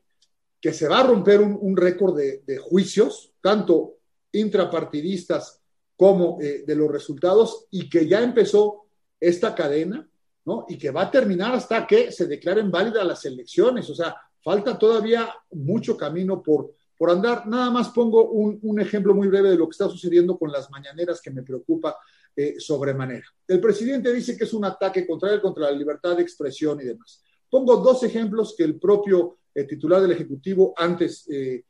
que 0.60 0.74
se 0.74 0.88
va 0.88 1.00
a 1.00 1.08
romper 1.08 1.40
un, 1.40 1.78
récord 1.78 2.18
de, 2.18 2.58
juicios, 2.58 3.34
tanto 3.42 4.00
intrapartidistas 4.32 5.62
como 5.96 6.40
eh, 6.42 6.64
de 6.66 6.76
los 6.76 6.92
resultados, 6.92 7.68
y 7.72 7.90
que 7.90 8.08
ya 8.08 8.22
empezó 8.22 8.88
esta 9.20 9.56
cadena, 9.56 10.10
¿no? 10.46 10.66
Y 10.68 10.78
que 10.78 10.92
va 10.92 11.04
a 11.04 11.12
terminar 11.12 11.54
hasta 11.54 11.86
que 11.86 12.12
se 12.12 12.28
declaren 12.28 12.72
válidas 12.72 13.06
las 13.06 13.26
elecciones. 13.26 13.90
O 13.90 13.96
sea, 13.96 14.16
falta 14.42 14.78
todavía 14.78 15.34
mucho 15.52 15.98
camino 15.98 16.42
por, 16.42 16.74
por 16.98 17.12
andar. 17.12 17.48
Nada 17.48 17.70
más 17.70 17.90
pongo 17.90 18.30
un, 18.32 18.80
ejemplo 18.80 19.14
muy 19.14 19.28
breve 19.28 19.52
de 19.52 19.58
lo 19.58 19.68
que 19.68 19.72
está 19.72 19.88
sucediendo 19.88 20.38
con 20.38 20.52
las 20.52 20.70
mañaneras 20.72 21.22
que 21.22 21.32
me 21.32 21.44
preocupa 21.44 21.98
eh, 22.36 22.56
sobremanera. 22.60 23.26
El 23.48 23.62
presidente 23.62 24.12
dice 24.12 24.36
que 24.38 24.46
es 24.46 24.54
un 24.54 24.66
ataque 24.66 25.06
contra 25.06 25.34
él, 25.34 25.42
contra 25.42 25.70
la 25.70 25.78
libertad 25.78 26.16
de 26.16 26.24
expresión 26.24 26.82
y 26.82 26.86
demás. 26.86 27.24
Pongo 27.50 27.78
dos 27.78 28.04
ejemplos 28.04 28.56
que 28.58 28.64
el 28.64 28.80
propio 28.80 29.38
eh, 29.54 29.64
titular 29.64 30.02
del 30.02 30.12
Ejecutivo, 30.12 30.74
antes 30.76 31.28
eh, 31.30 31.64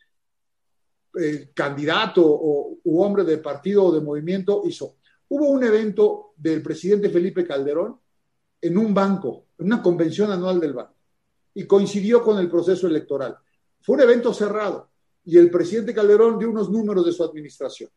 candidato 1.54 2.22
o, 2.26 2.78
u 2.84 3.02
hombre 3.02 3.24
de 3.24 3.38
partido 3.40 3.86
o 3.86 3.91
de 3.91 4.02
movimiento, 4.02 4.62
hizo. 4.66 4.98
Hubo 5.30 5.49
un 5.49 5.64
evento 5.64 6.34
del 6.38 6.62
presidente 6.62 7.10
Felipe 7.10 7.45
Calderón 7.45 7.99
en 8.62 8.78
un 8.78 8.94
banco, 8.94 9.48
en 9.58 9.68
una 9.68 9.82
convención 9.82 10.32
anual 10.32 10.60
del 10.60 10.74
banco, 10.74 10.95
y 11.54 11.66
coincidió 11.66 12.24
con 12.24 12.40
el 12.40 12.49
proceso 12.49 12.88
electoral. 12.88 13.38
Fue 13.82 13.95
un 13.95 14.02
evento 14.02 14.34
cerrado 14.34 14.90
y 15.28 15.38
el 15.38 15.52
presidente 15.52 15.94
Calderón 15.94 16.40
dio 16.40 16.49
unos 16.49 16.70
números 16.70 17.06
de 17.06 17.12
su 17.12 17.22
administración. 17.22 17.90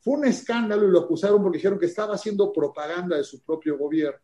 Fue 0.00 0.14
un 0.14 0.24
escándalo 0.24 0.88
y 0.88 0.90
lo 0.90 1.02
acusaron 1.02 1.40
porque 1.40 1.58
dijeron 1.58 1.78
que 1.78 1.86
estaba 1.86 2.16
haciendo 2.16 2.52
propaganda 2.52 3.16
de 3.16 3.22
su 3.22 3.44
propio 3.44 3.78
gobierno. 3.78 4.18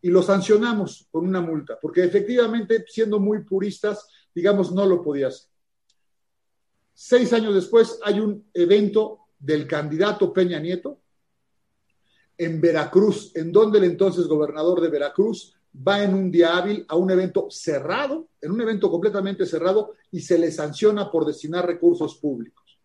Y 0.00 0.10
lo 0.10 0.24
sancionamos 0.24 1.06
con 1.12 1.24
una 1.24 1.40
multa, 1.40 1.78
porque 1.80 2.02
efectivamente, 2.02 2.84
siendo 2.88 3.20
muy 3.20 3.44
puristas, 3.44 4.08
digamos, 4.34 4.72
no 4.72 4.84
lo 4.86 5.00
podía 5.00 5.28
hacer. 5.28 5.48
Seis 6.92 7.32
años 7.32 7.54
después 7.54 8.00
hay 8.02 8.18
un 8.18 8.44
evento 8.52 9.26
del 9.38 9.64
candidato 9.68 10.32
Peña 10.32 10.58
Nieto 10.58 10.98
en 12.36 12.60
Veracruz, 12.60 13.30
en 13.36 13.52
donde 13.52 13.78
el 13.78 13.84
entonces 13.84 14.26
gobernador 14.26 14.80
de 14.80 14.88
Veracruz 14.88 15.56
va 15.74 16.02
en 16.02 16.14
un 16.14 16.30
día 16.30 16.56
hábil 16.56 16.84
a 16.88 16.96
un 16.96 17.10
evento 17.10 17.48
cerrado, 17.50 18.28
en 18.40 18.52
un 18.52 18.60
evento 18.60 18.90
completamente 18.90 19.46
cerrado, 19.46 19.94
y 20.10 20.20
se 20.20 20.38
le 20.38 20.50
sanciona 20.50 21.10
por 21.10 21.24
destinar 21.24 21.66
recursos 21.66 22.16
públicos. 22.16 22.78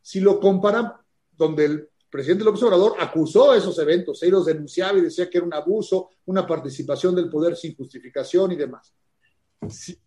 Si 0.00 0.20
lo 0.20 0.38
comparan, 0.38 0.92
donde 1.36 1.64
el 1.64 1.88
presidente 2.10 2.44
López 2.44 2.62
Obrador 2.62 2.94
acusó 2.98 3.54
esos 3.54 3.78
eventos, 3.78 4.22
y 4.22 4.30
los 4.30 4.46
denunciaba 4.46 4.98
y 4.98 5.02
decía 5.02 5.28
que 5.28 5.38
era 5.38 5.46
un 5.46 5.54
abuso, 5.54 6.10
una 6.26 6.46
participación 6.46 7.14
del 7.14 7.28
poder 7.28 7.56
sin 7.56 7.76
justificación 7.76 8.52
y 8.52 8.56
demás. 8.56 8.94
Si, 9.68 9.98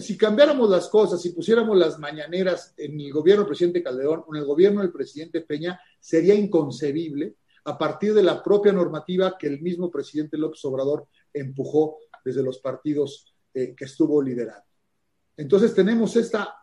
si 0.00 0.16
cambiáramos 0.16 0.68
las 0.70 0.88
cosas, 0.88 1.20
si 1.20 1.30
pusiéramos 1.30 1.76
las 1.76 1.98
mañaneras 1.98 2.74
en 2.76 2.98
el 2.98 3.12
gobierno 3.12 3.42
del 3.42 3.48
presidente 3.48 3.82
Calderón 3.82 4.24
o 4.26 4.34
en 4.34 4.40
el 4.40 4.46
gobierno 4.46 4.80
del 4.80 4.92
presidente 4.92 5.42
Peña, 5.42 5.78
sería 6.00 6.34
inconcebible 6.34 7.36
a 7.64 7.78
partir 7.78 8.12
de 8.14 8.22
la 8.22 8.42
propia 8.42 8.72
normativa 8.72 9.36
que 9.38 9.46
el 9.46 9.60
mismo 9.60 9.90
presidente 9.90 10.36
López 10.36 10.62
Obrador 10.64 11.06
empujó 11.34 11.98
desde 12.24 12.42
los 12.42 12.58
partidos 12.58 13.34
eh, 13.52 13.74
que 13.76 13.84
estuvo 13.84 14.22
liderando. 14.22 14.64
Entonces 15.36 15.74
tenemos 15.74 16.16
esta 16.16 16.54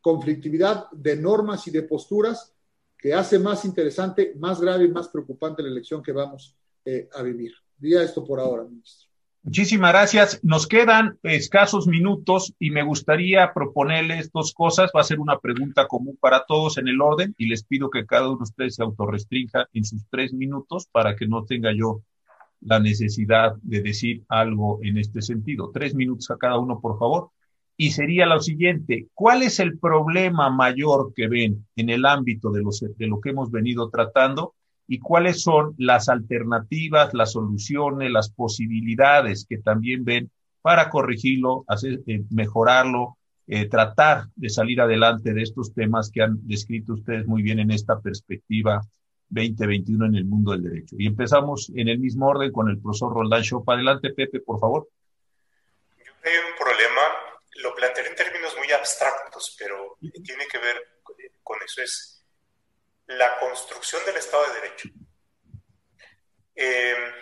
conflictividad 0.00 0.90
de 0.92 1.16
normas 1.16 1.66
y 1.66 1.70
de 1.70 1.82
posturas 1.82 2.54
que 2.96 3.12
hace 3.12 3.38
más 3.38 3.64
interesante, 3.64 4.34
más 4.38 4.60
grave 4.60 4.84
y 4.84 4.90
más 4.90 5.08
preocupante 5.08 5.62
la 5.62 5.68
elección 5.68 6.02
que 6.02 6.12
vamos 6.12 6.56
eh, 6.84 7.08
a 7.14 7.22
vivir. 7.22 7.52
Diría 7.76 8.02
esto 8.02 8.24
por 8.24 8.40
ahora, 8.40 8.64
ministro. 8.64 9.10
Muchísimas 9.42 9.92
gracias. 9.92 10.40
Nos 10.42 10.66
quedan 10.66 11.18
escasos 11.22 11.86
minutos 11.86 12.54
y 12.58 12.70
me 12.70 12.82
gustaría 12.82 13.54
proponerles 13.54 14.30
dos 14.32 14.52
cosas. 14.52 14.90
Va 14.94 15.00
a 15.00 15.04
ser 15.04 15.18
una 15.18 15.38
pregunta 15.38 15.88
común 15.88 16.18
para 16.20 16.44
todos 16.46 16.76
en 16.76 16.88
el 16.88 17.00
orden 17.00 17.34
y 17.38 17.48
les 17.48 17.64
pido 17.64 17.88
que 17.88 18.04
cada 18.04 18.28
uno 18.28 18.38
de 18.38 18.42
ustedes 18.42 18.74
se 18.74 18.82
autorrestrinja 18.82 19.66
en 19.72 19.84
sus 19.84 20.06
tres 20.10 20.34
minutos 20.34 20.86
para 20.92 21.16
que 21.16 21.26
no 21.26 21.46
tenga 21.46 21.70
yo 21.74 22.02
la 22.60 22.78
necesidad 22.78 23.54
de 23.62 23.82
decir 23.82 24.22
algo 24.28 24.80
en 24.82 24.98
este 24.98 25.22
sentido. 25.22 25.70
Tres 25.72 25.94
minutos 25.94 26.30
a 26.30 26.36
cada 26.36 26.58
uno, 26.58 26.80
por 26.80 26.98
favor 26.98 27.30
y 27.80 27.92
sería 27.92 28.26
lo 28.26 28.38
siguiente, 28.42 29.06
¿cuál 29.14 29.42
es 29.42 29.58
el 29.58 29.78
problema 29.78 30.50
mayor 30.50 31.14
que 31.16 31.28
ven 31.28 31.66
en 31.76 31.88
el 31.88 32.04
ámbito 32.04 32.50
de, 32.50 32.60
los, 32.60 32.80
de 32.80 33.06
lo 33.06 33.22
que 33.22 33.30
hemos 33.30 33.50
venido 33.50 33.88
tratando 33.88 34.52
y 34.86 34.98
cuáles 34.98 35.40
son 35.40 35.74
las 35.78 36.10
alternativas, 36.10 37.14
las 37.14 37.32
soluciones, 37.32 38.12
las 38.12 38.28
posibilidades 38.32 39.46
que 39.48 39.56
también 39.56 40.04
ven 40.04 40.30
para 40.60 40.90
corregirlo, 40.90 41.64
hacer, 41.68 42.02
eh, 42.06 42.22
mejorarlo, 42.28 43.16
eh, 43.46 43.66
tratar 43.66 44.26
de 44.36 44.50
salir 44.50 44.82
adelante 44.82 45.32
de 45.32 45.40
estos 45.40 45.72
temas 45.72 46.10
que 46.10 46.20
han 46.20 46.38
descrito 46.46 46.92
ustedes 46.92 47.26
muy 47.26 47.40
bien 47.40 47.60
en 47.60 47.70
esta 47.70 47.98
perspectiva 47.98 48.82
2021 49.30 50.06
en 50.06 50.14
el 50.16 50.24
mundo 50.24 50.52
del 50.52 50.64
derecho. 50.64 50.96
Y 50.98 51.06
empezamos 51.06 51.70
en 51.74 51.88
el 51.88 51.98
mismo 51.98 52.28
orden 52.28 52.52
con 52.52 52.68
el 52.68 52.80
profesor 52.80 53.14
Roldán 53.14 53.42
Chopa. 53.42 53.74
Adelante, 53.74 54.10
Pepe, 54.10 54.40
por 54.40 54.60
favor. 54.60 54.88
Yo 56.04 56.12
creo 56.20 56.42
un 56.48 56.58
problema 56.58 57.00
lo 57.60 57.74
plantearé 57.74 58.10
en 58.10 58.16
términos 58.16 58.56
muy 58.56 58.70
abstractos, 58.72 59.56
pero 59.58 59.98
tiene 60.24 60.46
que 60.46 60.58
ver 60.58 60.88
con 61.42 61.60
eso, 61.62 61.82
es 61.82 62.24
la 63.06 63.38
construcción 63.38 64.04
del 64.04 64.16
Estado 64.16 64.44
de 64.46 64.60
Derecho. 64.60 64.88
Eh, 66.54 67.12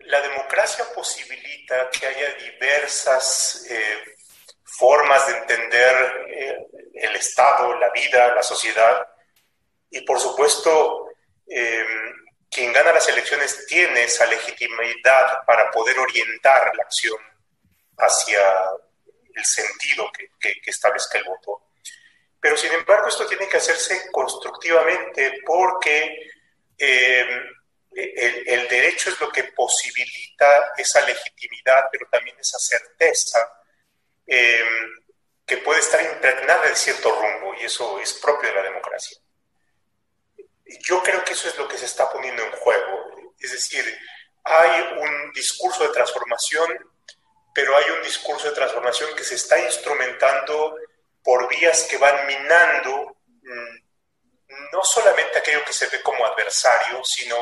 la 0.00 0.20
democracia 0.20 0.84
posibilita 0.94 1.88
que 1.90 2.06
haya 2.06 2.34
diversas 2.34 3.66
eh, 3.70 4.16
formas 4.62 5.26
de 5.26 5.38
entender 5.38 6.26
eh, 6.28 6.66
el 6.94 7.16
Estado, 7.16 7.78
la 7.78 7.90
vida, 7.90 8.34
la 8.34 8.42
sociedad, 8.42 9.06
y 9.90 10.00
por 10.02 10.18
supuesto, 10.18 11.08
quien 12.50 12.72
gana 12.72 12.92
las 12.92 13.08
elecciones 13.08 13.66
tiene 13.66 14.04
esa 14.04 14.26
legitimidad 14.26 15.44
para 15.46 15.70
poder 15.70 15.98
orientar 15.98 16.70
la 16.76 16.82
acción 16.82 17.18
hacia 17.96 18.40
el 19.34 19.44
sentido 19.44 20.10
que, 20.38 20.60
establezca 20.66 21.18
el 21.18 21.24
voto. 21.24 21.70
Pero 22.40 22.56
sin 22.56 22.72
embargo, 22.72 23.08
esto 23.08 23.26
tiene 23.26 23.48
que 23.48 23.56
hacerse 23.56 24.10
constructivamente 24.10 25.40
porque 25.46 26.30
eh, 26.76 27.42
el, 27.94 28.68
derecho 28.68 29.10
es 29.10 29.20
lo 29.20 29.30
que 29.30 29.44
posibilita 29.44 30.72
esa 30.76 31.00
legitimidad, 31.02 31.84
pero 31.90 32.06
también 32.10 32.36
esa 32.38 32.58
certeza 32.58 33.50
eh, 34.26 34.64
que 35.46 35.58
puede 35.58 35.80
estar 35.80 36.02
impregnada 36.02 36.68
de 36.68 36.74
cierto 36.74 37.14
rumbo, 37.14 37.54
y 37.54 37.64
eso 37.64 37.98
es 38.00 38.14
propio 38.14 38.48
de 38.48 38.56
la 38.56 38.62
democracia. 38.62 39.18
Yo 40.80 41.02
creo 41.02 41.24
que 41.24 41.32
eso 41.32 41.48
es 41.48 41.56
lo 41.58 41.68
que 41.68 41.78
se 41.78 41.86
está 41.86 42.10
poniendo 42.10 42.42
en 42.42 42.52
juego. 42.52 43.32
Es 43.38 43.52
decir, 43.52 43.84
hay 44.44 44.98
un 44.98 45.32
discurso 45.32 45.84
de 45.84 45.90
transformación 45.90 46.92
pero 47.54 47.76
hay 47.76 47.90
un 47.90 48.02
discurso 48.02 48.48
de 48.48 48.54
transformación 48.54 49.14
que 49.14 49.24
se 49.24 49.34
está 49.34 49.58
instrumentando 49.60 50.76
por 51.22 51.48
vías 51.48 51.84
que 51.84 51.98
van 51.98 52.26
minando 52.26 53.16
mm, 53.42 54.72
no 54.72 54.82
solamente 54.82 55.38
aquello 55.38 55.64
que 55.64 55.72
se 55.72 55.86
ve 55.88 56.02
como 56.02 56.24
adversario, 56.24 57.02
sino 57.04 57.36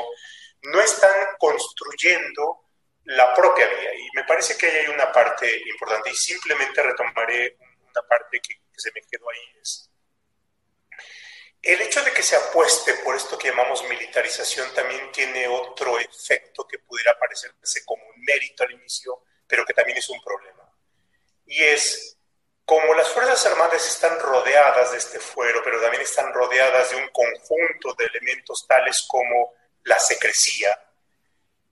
no 0.62 0.80
están 0.80 1.36
construyendo 1.38 2.66
la 3.04 3.34
propia 3.34 3.66
vía. 3.66 3.94
Y 3.94 4.08
me 4.14 4.24
parece 4.24 4.56
que 4.56 4.66
hay 4.66 4.86
una 4.88 5.10
parte 5.12 5.62
importante 5.68 6.10
y 6.10 6.14
simplemente 6.14 6.82
retomaré 6.82 7.56
una 7.58 8.02
parte 8.08 8.40
que, 8.40 8.60
se 8.76 8.90
me 8.92 9.02
quedó 9.02 9.28
ahí. 9.28 9.60
Es 9.60 9.89
el 11.62 11.80
hecho 11.82 12.02
de 12.02 12.12
que 12.12 12.22
se 12.22 12.36
apueste 12.36 12.94
por 13.04 13.14
esto 13.16 13.36
que 13.36 13.48
llamamos 13.48 13.86
militarización 13.88 14.72
también 14.74 15.12
tiene 15.12 15.46
otro 15.46 15.98
efecto 15.98 16.66
que 16.66 16.78
pudiera 16.78 17.18
parecerse 17.18 17.84
como 17.84 18.02
un 18.04 18.22
mérito 18.22 18.64
al 18.64 18.72
inicio, 18.72 19.24
pero 19.46 19.64
que 19.66 19.74
también 19.74 19.98
es 19.98 20.08
un 20.08 20.22
problema. 20.22 20.72
Y 21.46 21.62
es 21.62 22.16
como 22.64 22.94
las 22.94 23.08
Fuerzas 23.10 23.44
Armadas 23.46 23.86
están 23.86 24.18
rodeadas 24.20 24.92
de 24.92 24.98
este 24.98 25.18
fuero, 25.18 25.60
pero 25.64 25.80
también 25.80 26.02
están 26.02 26.32
rodeadas 26.32 26.90
de 26.90 26.96
un 26.96 27.08
conjunto 27.08 27.94
de 27.98 28.06
elementos 28.06 28.64
tales 28.66 29.04
como 29.08 29.54
la 29.84 29.98
secrecía, 29.98 30.80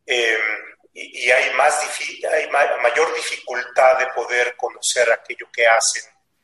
em, 0.04 0.40
y, 0.92 1.30
hay, 1.30 1.52
más, 1.54 1.80
hay 2.32 2.50
mayor 2.50 3.14
dificultad 3.14 3.98
de 3.98 4.08
poder 4.08 4.56
conocer 4.56 5.10
aquello 5.12 5.48
que 5.52 5.66
hacen, 5.66 6.02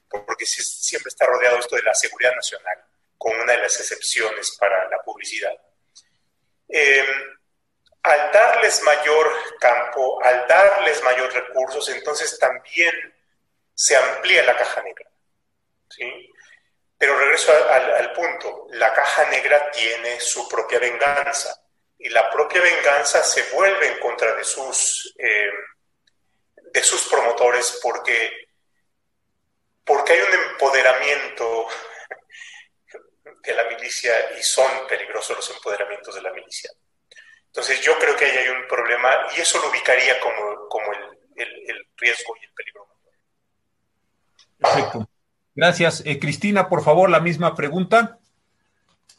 porque 0.09 0.47
siempre 0.47 1.09
está 1.09 1.27
rodeado 1.27 1.59
esto 1.59 1.75
de 1.75 1.83
la 1.83 1.95
seguridad 1.95 2.35
nacional, 2.37 2.85
con 3.19 3.39
una 3.41 3.53
de 3.53 3.63
las 3.63 3.79
excepciones 3.81 4.57
para 4.59 4.89
la 4.89 4.99
publicidad. 5.03 5.57
Em, 6.69 7.07
al 8.03 8.31
darles 8.33 8.83
mayor 8.83 9.33
campo, 9.59 10.23
al 10.23 10.47
darles 10.47 11.03
mayor 11.03 11.33
recursos, 11.33 11.89
entonces 11.89 12.39
también 12.39 13.15
se 13.75 13.97
amplía 13.97 14.45
la 14.45 14.57
caja 14.57 14.83
negra. 14.83 15.11
¿sí? 15.89 16.31
Pero 16.99 17.19
regreso 17.19 17.53
al, 17.71 18.13
punto, 18.13 18.67
la 18.71 18.93
caja 18.93 19.29
negra 19.31 19.71
tiene 19.71 20.21
su 20.21 20.49
propia 20.49 20.79
venganza 20.79 21.61
y 21.99 22.09
la 22.09 22.31
propia 22.31 22.61
venganza 22.61 23.23
se 23.23 23.43
vuelve 23.55 23.89
en 23.89 23.99
contra 23.99 24.35
de 24.35 24.45
sus, 24.45 25.15
eh, 25.19 25.51
de 26.57 26.83
sus 26.83 27.09
promotores 27.09 27.79
porque, 27.83 28.49
porque 29.85 30.13
hay 30.13 30.21
un 30.21 30.35
empoderamiento 30.51 31.69
de 33.45 33.55
la 33.55 33.65
milicia 33.69 34.13
y 34.39 34.43
son 34.43 34.87
peligrosos 34.89 35.37
los 35.37 35.51
empoderamientos 35.51 36.15
de 36.15 36.23
la 36.23 36.33
milicia. 36.33 36.71
Entonces 37.47 37.81
yo 37.83 37.93
creo 37.99 38.17
que 38.17 38.25
ahí 38.25 38.37
hay 38.37 38.49
un 38.49 38.67
problema 38.69 39.09
y 39.37 39.41
eso 39.41 39.61
lo 39.61 39.71
ubicaría 39.71 40.19
como, 40.21 40.69
como 40.69 40.93
el, 40.93 41.47
el, 41.69 41.87
riesgo 41.97 42.35
y 42.41 42.45
el 42.45 42.53
peligro. 42.53 42.89
Perfecto. 44.59 45.09
Gracias. 45.55 46.03
Eh, 46.05 46.19
Cristina, 46.19 46.69
por 46.69 46.83
favor, 46.83 47.09
la 47.09 47.21
misma 47.21 47.55
pregunta. 47.55 48.19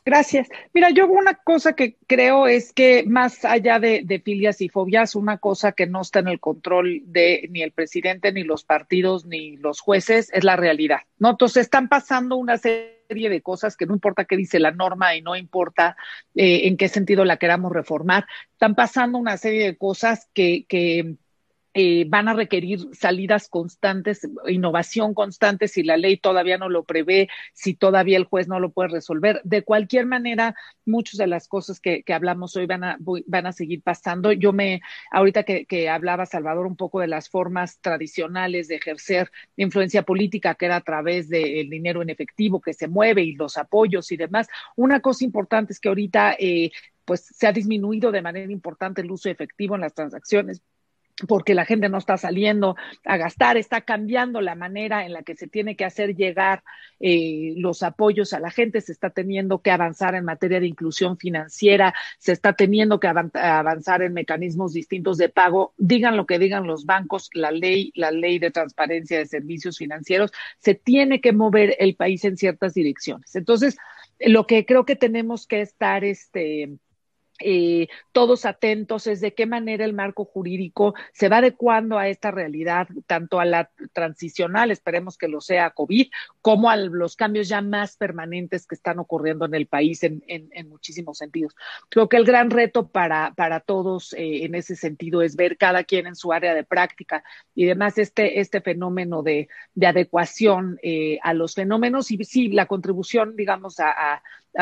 Gracias. 0.04 0.50
Mira, 0.74 0.90
yo 0.92 1.08
una 1.08 1.36
cosa 1.36 1.74
que 1.74 1.96
creo 2.08 2.46
es 2.46 2.74
que 2.74 3.06
más 3.08 3.44
allá 3.46 3.80
de, 3.80 4.02
de, 4.04 4.20
filias 4.20 4.62
y 4.62 4.70
fobias, 4.70 5.16
una 5.16 5.38
cosa 5.38 5.72
que 5.72 5.88
no 5.88 6.02
está 6.02 6.20
en 6.20 6.28
el 6.28 6.40
control 6.40 7.02
de 7.06 7.48
ni 7.50 7.64
el 7.64 7.72
presidente, 7.72 8.32
ni 8.32 8.44
los 8.44 8.66
partidos, 8.66 9.26
ni 9.26 9.58
los 9.58 9.80
jueces, 9.80 10.30
es 10.32 10.44
la 10.44 10.58
realidad. 10.58 11.00
¿no? 11.18 11.32
Entonces 11.32 11.64
están 11.64 11.90
pasando 11.90 12.36
una 12.36 12.58
serie 12.58 12.95
serie 13.08 13.30
de 13.30 13.42
cosas 13.42 13.78
que 13.78 13.86
no 13.86 13.94
importa 13.94 14.26
qué 14.26 14.38
dice 14.38 14.60
la 14.60 14.72
norma 14.72 15.16
y 15.16 15.22
no 15.22 15.36
importa 15.36 15.96
eh, 16.36 16.68
en 16.68 16.78
qué 16.78 16.88
sentido 16.88 17.26
la 17.26 17.38
queramos 17.38 17.72
reformar, 17.72 18.26
están 18.52 18.76
pasando 18.76 19.18
una 19.18 19.38
serie 19.38 19.66
de 19.66 19.78
cosas 19.78 20.30
que, 20.34 20.66
que 20.68 21.16
eh, 21.78 22.06
van 22.08 22.30
a 22.30 22.34
requerir 22.34 22.80
salidas 22.94 23.50
constantes, 23.50 24.26
innovación 24.48 25.14
constante 25.14 25.68
si 25.68 25.84
la 25.84 25.98
ley 25.98 26.16
todavía 26.16 26.58
no 26.58 26.70
lo 26.70 26.86
prevé, 26.86 27.28
si 27.54 27.74
todavía 27.74 28.16
el 28.16 28.24
juez 28.24 28.48
no 28.48 28.62
lo 28.62 28.72
puede 28.72 28.88
resolver. 28.88 29.42
De 29.44 29.62
cualquier 29.62 30.06
manera, 30.06 30.56
muchas 30.86 31.18
de 31.18 31.28
las 31.28 31.50
cosas 31.50 31.82
que, 31.82 32.02
hablamos 32.08 32.56
hoy 32.56 32.66
van 32.66 32.86
a, 32.86 32.98
van 33.28 33.46
a 33.46 33.52
seguir 33.52 33.82
pasando. 33.82 34.32
Yo 34.32 34.54
me, 34.54 34.80
ahorita 35.12 35.44
que, 35.44 35.66
que, 35.66 35.90
hablaba 35.90 36.26
Salvador 36.26 36.66
un 36.66 36.78
poco 36.78 37.02
de 37.02 37.08
las 37.08 37.30
formas 37.30 37.78
tradicionales 37.82 38.70
de 38.70 38.76
ejercer 38.76 39.30
influencia 39.58 40.04
política, 40.04 40.56
que 40.56 40.68
era 40.68 40.78
a 40.78 40.82
través 40.82 41.28
del 41.28 41.70
dinero 41.70 42.02
en 42.02 42.10
efectivo 42.10 42.62
que 42.62 42.74
se 42.74 42.88
mueve 42.88 43.24
y 43.24 43.34
los 43.34 43.58
apoyos 43.58 44.14
y 44.14 44.18
demás, 44.18 44.48
una 44.78 45.02
cosa 45.02 45.26
importante 45.26 45.74
es 45.74 45.82
que 45.82 45.90
ahorita 45.90 46.38
eh, 46.40 46.72
pues 47.04 47.26
se 47.26 47.48
ha 47.48 47.52
disminuido 47.52 48.14
de 48.14 48.22
manera 48.22 48.50
importante 48.50 49.02
el 49.02 49.12
uso 49.12 49.30
efectivo 49.30 49.76
en 49.76 49.82
las 49.82 49.94
transacciones 49.94 50.62
porque 51.28 51.56
la 51.56 51.66
gente 51.66 51.88
no 51.88 51.98
está 51.98 52.18
saliendo 52.18 52.76
a 53.06 53.18
gastar, 53.18 53.56
está 53.56 53.82
cambiando 53.82 54.42
la 54.42 54.56
manera 54.56 55.06
en 55.06 55.14
la 55.14 55.24
que 55.24 55.36
se 55.36 55.48
tiene 55.48 55.76
que 55.76 55.86
hacer 55.86 56.16
llegar 56.16 56.64
eh, 57.00 57.54
los 57.58 57.84
apoyos 57.84 58.34
a 58.34 58.40
la 58.40 58.52
gente, 58.52 58.82
se 58.82 58.92
está 58.92 59.10
teniendo 59.12 59.62
que 59.62 59.72
avanzar 59.72 60.16
en 60.16 60.26
materia 60.26 60.60
de 60.60 60.68
inclusión 60.68 61.18
financiera, 61.18 61.94
se 62.20 62.34
está 62.34 62.54
teniendo 62.54 63.00
que 63.00 63.08
avanzar 63.08 64.02
en 64.02 64.14
mecanismos 64.14 64.74
distintos 64.74 65.18
de 65.18 65.30
pago. 65.30 65.74
Digan 65.78 66.18
lo 66.18 66.26
que 66.26 66.40
digan 66.40 66.68
los 66.68 66.86
bancos, 66.86 67.30
la 67.34 67.52
ley, 67.52 67.94
la 67.96 68.12
ley 68.12 68.38
de 68.40 68.52
transparencia 68.52 69.18
de 69.18 69.26
servicios 69.26 69.78
financieros, 69.78 70.32
se 70.60 70.76
tiene 70.76 71.22
que 71.22 71.32
mover 71.32 71.76
el 71.80 71.96
país 71.96 72.26
en 72.26 72.36
ciertas 72.36 72.74
direcciones. 72.74 73.36
Entonces, 73.36 73.78
lo 74.20 74.48
que 74.48 74.66
creo 74.66 74.86
que 74.86 74.96
tenemos 74.96 75.48
que 75.48 75.62
estar 75.62 76.04
este, 76.04 76.78
eh, 77.40 77.88
todos 78.12 78.46
atentos 78.46 79.08
es 79.08 79.20
de 79.20 79.34
qué 79.34 79.46
manera 79.46 79.84
el 79.84 79.94
marco 79.94 80.24
jurídico 80.26 80.94
se 81.12 81.28
va 81.28 81.38
adecuando 81.38 81.98
a 81.98 82.08
esta 82.08 82.32
realidad, 82.32 82.88
tanto 83.08 83.40
a 83.40 83.46
la 83.46 83.70
transicional, 83.94 84.72
esperemos 84.72 85.18
que 85.18 85.28
lo 85.28 85.42
sea 85.42 85.72
COVID, 85.72 86.08
como 86.42 86.70
a 86.70 86.78
los 86.78 87.16
cambios 87.16 87.50
ya 87.50 87.62
más 87.62 87.98
permanentes 87.98 88.68
que 88.68 88.76
están 88.76 89.00
ocurriendo 89.00 89.46
en 89.46 89.56
el 89.56 89.68
país 89.68 90.04
en, 90.04 90.24
muchísimos 90.70 91.18
sentidos. 91.18 91.56
Creo 91.90 92.10
que 92.10 92.18
el 92.18 92.26
gran 92.26 92.50
reto 92.50 92.88
para, 92.88 93.34
para 93.36 93.60
todos 93.60 94.14
eh, 94.14 94.46
en 94.46 94.56
ese 94.56 94.76
sentido 94.76 95.22
es 95.22 95.36
ver 95.36 95.58
cada 95.58 95.84
quien 95.84 96.08
en 96.08 96.16
su 96.16 96.32
área 96.32 96.54
de 96.54 96.64
práctica 96.64 97.24
y 97.54 97.66
además 97.66 97.98
este, 97.98 98.40
este 98.40 98.62
fenómeno 98.62 99.24
de, 99.24 99.48
adecuación 99.86 100.80
eh, 100.82 101.20
a 101.22 101.34
los 101.34 101.54
fenómenos 101.54 102.10
y 102.12 102.24
sí, 102.24 102.48
la 102.50 102.66
contribución, 102.66 103.36
digamos, 103.36 103.80
a 103.80 104.22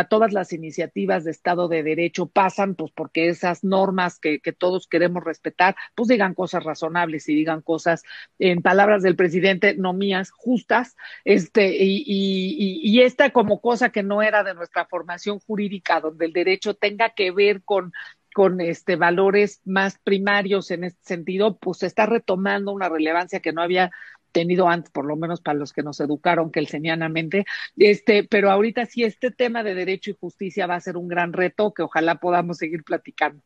todas 0.10 0.34
las 0.34 0.53
iniciativas 0.53 1.24
de 1.24 1.32
Estado 1.32 1.68
de 1.68 1.84
Derecho 1.84 2.26
pasan, 2.26 2.76
pues 2.76 2.91
porque 2.91 3.30
esas 3.30 3.64
normas 3.64 4.20
que, 4.20 4.40
que, 4.40 4.52
todos 4.52 4.88
queremos 4.88 5.24
respetar, 5.24 5.76
pues 5.95 6.10
digan 6.10 6.34
cosas 6.34 6.64
razonables 6.64 7.30
y 7.30 7.36
digan 7.36 7.61
cosas, 7.61 8.03
en 8.40 8.61
palabras 8.61 9.03
del 9.03 9.15
presidente, 9.15 9.76
no 9.76 9.94
mías, 9.94 10.32
justas, 10.32 10.95
este, 11.26 11.76
y, 11.84 12.03
y, 12.06 12.80
y 12.84 13.02
esta 13.02 13.30
como 13.32 13.61
cosa 13.61 13.90
que 13.90 14.03
no 14.03 14.22
era 14.22 14.44
de 14.44 14.53
nuestra 14.53 14.86
formación 14.86 15.40
jurídica, 15.40 16.02
donde 16.02 16.26
el 16.26 16.34
derecho 16.34 16.74
tenga 16.74 17.11
que 17.11 17.32
ver 17.32 17.64
con 17.64 17.94
con 18.34 18.60
este 18.60 18.95
valores 18.95 19.61
más 19.64 19.99
primarios 19.99 20.72
en 20.72 20.84
este 20.84 21.03
sentido, 21.03 21.57
pues 21.57 21.78
se 21.80 21.86
está 21.86 22.06
retomando 22.06 22.72
una 22.72 22.90
relevancia 22.90 23.40
que 23.40 23.53
no 23.53 23.61
había 23.61 23.91
tenido 24.34 24.68
antes, 24.68 24.92
por 24.92 25.06
lo 25.06 25.16
menos 25.16 25.40
para 25.40 25.58
los 25.58 25.72
que 25.72 25.84
nos 25.84 26.02
educaron 26.02 26.52
kelsenianamente, 26.52 27.46
este, 27.78 28.26
pero 28.26 28.52
ahorita 28.52 28.86
sí 28.86 29.04
este 29.04 29.32
tema 29.32 29.64
de 29.64 29.76
derecho 29.76 30.12
y 30.12 30.18
justicia 30.20 30.68
va 30.68 30.76
a 30.76 30.82
ser 30.82 30.98
un 30.98 31.08
gran 31.08 31.32
reto 31.32 31.74
que 31.74 31.84
ojalá 31.84 32.16
podamos 32.16 32.58
seguir 32.58 32.84
platicando. 32.84 33.42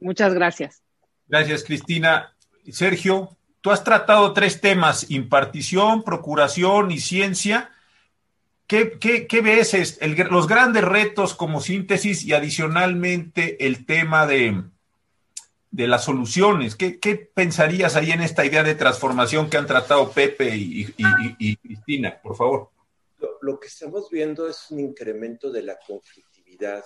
Muchas 0.00 0.34
gracias. 0.34 0.82
Gracias, 1.28 1.62
Cristina. 1.62 2.34
Sergio, 2.68 3.36
tú 3.60 3.70
has 3.70 3.84
tratado 3.84 4.32
tres 4.32 4.60
temas, 4.60 5.10
impartición, 5.10 6.02
procuración 6.02 6.90
y 6.90 6.98
ciencia. 6.98 7.70
¿Qué, 8.66 8.98
qué, 8.98 9.40
ves? 9.40 10.00
los 10.30 10.46
grandes 10.46 10.84
retos 10.84 11.34
como 11.34 11.60
síntesis 11.60 12.24
y 12.24 12.32
adicionalmente 12.32 13.66
el 13.66 13.84
tema 13.84 14.26
de, 14.26 14.62
de 15.70 15.86
las 15.86 16.04
soluciones. 16.04 16.74
¿Qué, 16.76 17.30
pensarías 17.34 17.96
ahí 17.96 18.10
en 18.10 18.22
esta 18.22 18.44
idea 18.44 18.62
de 18.62 18.74
transformación 18.74 19.48
que 19.48 19.56
han 19.56 19.66
tratado 19.66 20.10
Pepe 20.10 20.54
y, 20.54 21.56
Cristina? 21.56 22.20
Por 22.20 22.36
favor. 22.36 22.70
Lo, 23.42 23.60
que 23.60 23.68
estamos 23.68 24.10
viendo 24.10 24.48
es 24.48 24.70
un 24.70 24.80
incremento 24.80 25.50
de 25.50 25.62
la 25.62 25.78
conflictividad 25.86 26.84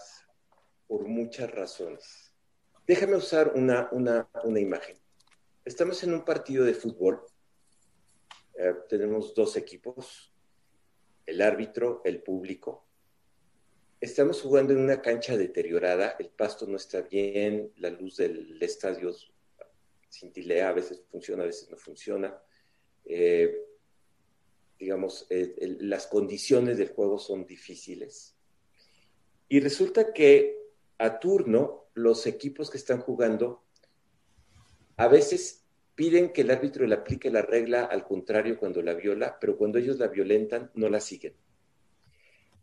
por 0.87 1.07
muchas 1.07 1.51
razones. 1.51 2.33
Déjame 2.87 3.17
usar 3.17 3.53
una, 3.55 3.89
una, 3.93 4.61
imagen. 4.61 4.97
Estamos 5.65 6.03
en 6.03 6.13
un 6.13 6.25
partido 6.25 6.65
de 6.65 6.75
fútbol. 6.75 7.23
Eh, 8.59 8.75
tenemos 8.89 9.35
dos 9.35 9.57
equipos, 9.57 10.33
el 11.25 11.41
árbitro, 11.41 12.03
el 12.05 12.23
público. 12.23 12.87
Estamos 14.05 14.43
jugando 14.43 14.75
en 14.75 14.81
una 14.81 15.01
cancha 15.01 15.35
deteriorada, 15.35 16.15
el 16.19 16.29
pasto 16.29 16.67
no 16.67 16.77
está 16.77 17.01
bien, 17.01 17.73
la 17.79 17.89
luz 17.89 18.19
del 18.19 18.63
estadio 18.63 19.15
cintilea, 20.11 20.69
a 20.69 20.73
veces 20.75 21.03
funciona, 21.11 21.43
a 21.43 21.47
veces 21.47 21.71
no 21.71 21.79
funciona. 21.79 22.39
Eh, 23.07 23.65
digamos, 24.79 25.27
las 25.31 26.07
condiciones 26.07 26.77
del 26.77 26.91
juego 26.91 27.19
son 27.19 27.47
difíciles. 27.47 28.37
Y 29.49 29.61
resulta 29.61 30.13
que 30.13 30.59
a 30.99 31.19
turno 31.19 31.87
los 31.95 32.27
equipos 32.27 32.69
que 32.71 32.77
están 32.77 33.01
jugando 33.01 33.65
a 34.99 35.09
veces 35.09 35.65
piden 35.95 36.31
que 36.35 36.43
el 36.43 36.51
árbitro 36.51 36.87
le 36.87 36.97
aplique 36.97 37.31
la 37.31 37.41
regla 37.41 37.87
al 37.87 38.05
contrario 38.05 38.59
cuando 38.59 38.83
la 38.83 38.93
viola, 38.93 39.39
pero 39.41 39.57
cuando 39.57 39.79
ellos 39.79 39.99
la 39.99 40.09
violentan 40.09 40.71
no 40.75 40.91
la 40.91 41.01
siguen 41.01 41.35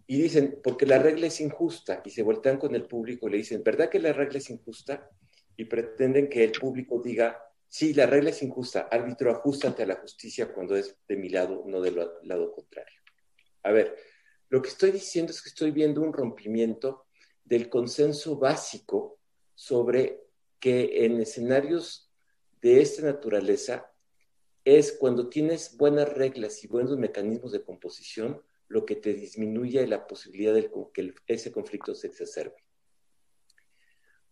y 0.08 0.22
dicen, 0.22 0.60
porque 0.64 0.86
la 0.86 1.00
regla 1.00 1.28
es 1.28 1.40
injusta, 1.42 2.02
y 2.06 2.10
se 2.10 2.24
voltean 2.24 2.58
con 2.58 2.76
el 2.76 2.86
público 2.86 3.28
y 3.28 3.32
le 3.32 3.38
dicen, 3.38 3.64
¿verdad 3.64 3.90
que 3.90 4.00
la 4.00 4.14
regla 4.14 4.40
es 4.40 4.50
injusta? 4.50 5.10
Y 5.56 5.66
pretenden 5.66 6.30
que 6.30 6.44
el 6.44 6.52
público 6.52 7.02
diga, 7.02 7.42
sí, 7.68 7.94
la 7.94 8.06
regla 8.06 8.32
es 8.32 8.42
injusta, 8.42 8.88
árbitro, 8.92 9.32
ajustate 9.32 9.84
a 9.84 9.88
la 9.88 9.96
justicia 9.96 10.52
cuando 10.54 10.76
es 10.76 10.98
de 11.08 11.16
mi 11.16 11.30
lado, 11.30 11.64
no 11.66 11.82
del 11.82 11.96
lado 12.24 12.52
contrario. 12.52 13.00
A 13.64 13.72
ver, 13.72 13.96
lo 14.50 14.62
que 14.62 14.70
estoy 14.70 14.92
diciendo 14.92 15.32
es 15.32 15.42
que 15.42 15.50
estoy 15.50 15.72
viendo 15.72 16.02
un 16.02 16.12
rompimiento 16.12 17.06
del 17.46 17.70
consenso 17.70 18.38
básico 18.38 19.20
sobre 19.56 20.22
que 20.60 21.06
en 21.06 21.22
escenarios 21.22 22.12
de 22.62 22.82
esta 22.82 23.04
naturaleza 23.04 23.92
es 24.64 24.92
cuando 24.92 25.30
tienes 25.30 25.78
buenas 25.78 26.12
reglas 26.14 26.64
y 26.64 26.68
buenos 26.68 26.98
mecanismos 26.98 27.52
de 27.52 27.64
composición, 27.64 28.42
lo 28.72 28.86
que 28.86 28.96
te 28.96 29.14
disminuye 29.14 29.86
la 29.86 30.08
posibilidad 30.08 30.54
de 30.54 30.72
que 30.94 31.14
ese 31.28 31.52
conflicto 31.52 31.94
se 31.94 32.08
exacerbe. 32.08 32.56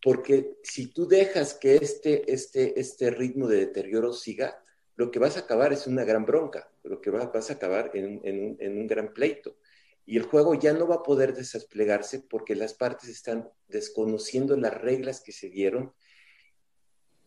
Porque 0.01 0.57
si 0.63 0.87
tú 0.93 1.07
dejas 1.07 1.53
que 1.55 1.75
este, 1.75 2.31
este, 2.31 2.79
este 2.79 3.11
ritmo 3.11 3.47
de 3.47 3.57
deterioro 3.57 4.13
siga, 4.13 4.63
lo 4.95 5.11
que 5.11 5.19
vas 5.19 5.35
a 5.35 5.41
acabar 5.41 5.73
es 5.73 5.87
una 5.87 6.05
gran 6.05 6.25
bronca, 6.25 6.71
lo 6.83 7.01
que 7.01 7.09
vas 7.09 7.49
a 7.49 7.53
acabar 7.53 7.91
en, 7.93 8.05
un, 8.05 8.57
en 8.59 8.77
un 8.77 8.87
gran 8.87 9.13
pleito. 9.13 9.57
Y 10.05 10.15
el 10.15 10.23
juego 10.23 10.55
ya 10.55 10.71
no 10.71 10.87
va 10.87 10.95
a 10.95 11.03
poder 11.03 11.35
desplegarse 11.35 12.21
porque 12.21 12.55
las 12.55 12.73
partes 12.73 13.09
están 13.09 13.49
desconociendo 13.67 14.55
las 14.55 14.73
reglas 14.73 15.21
que 15.21 15.33
se 15.33 15.49
dieron. 15.49 15.93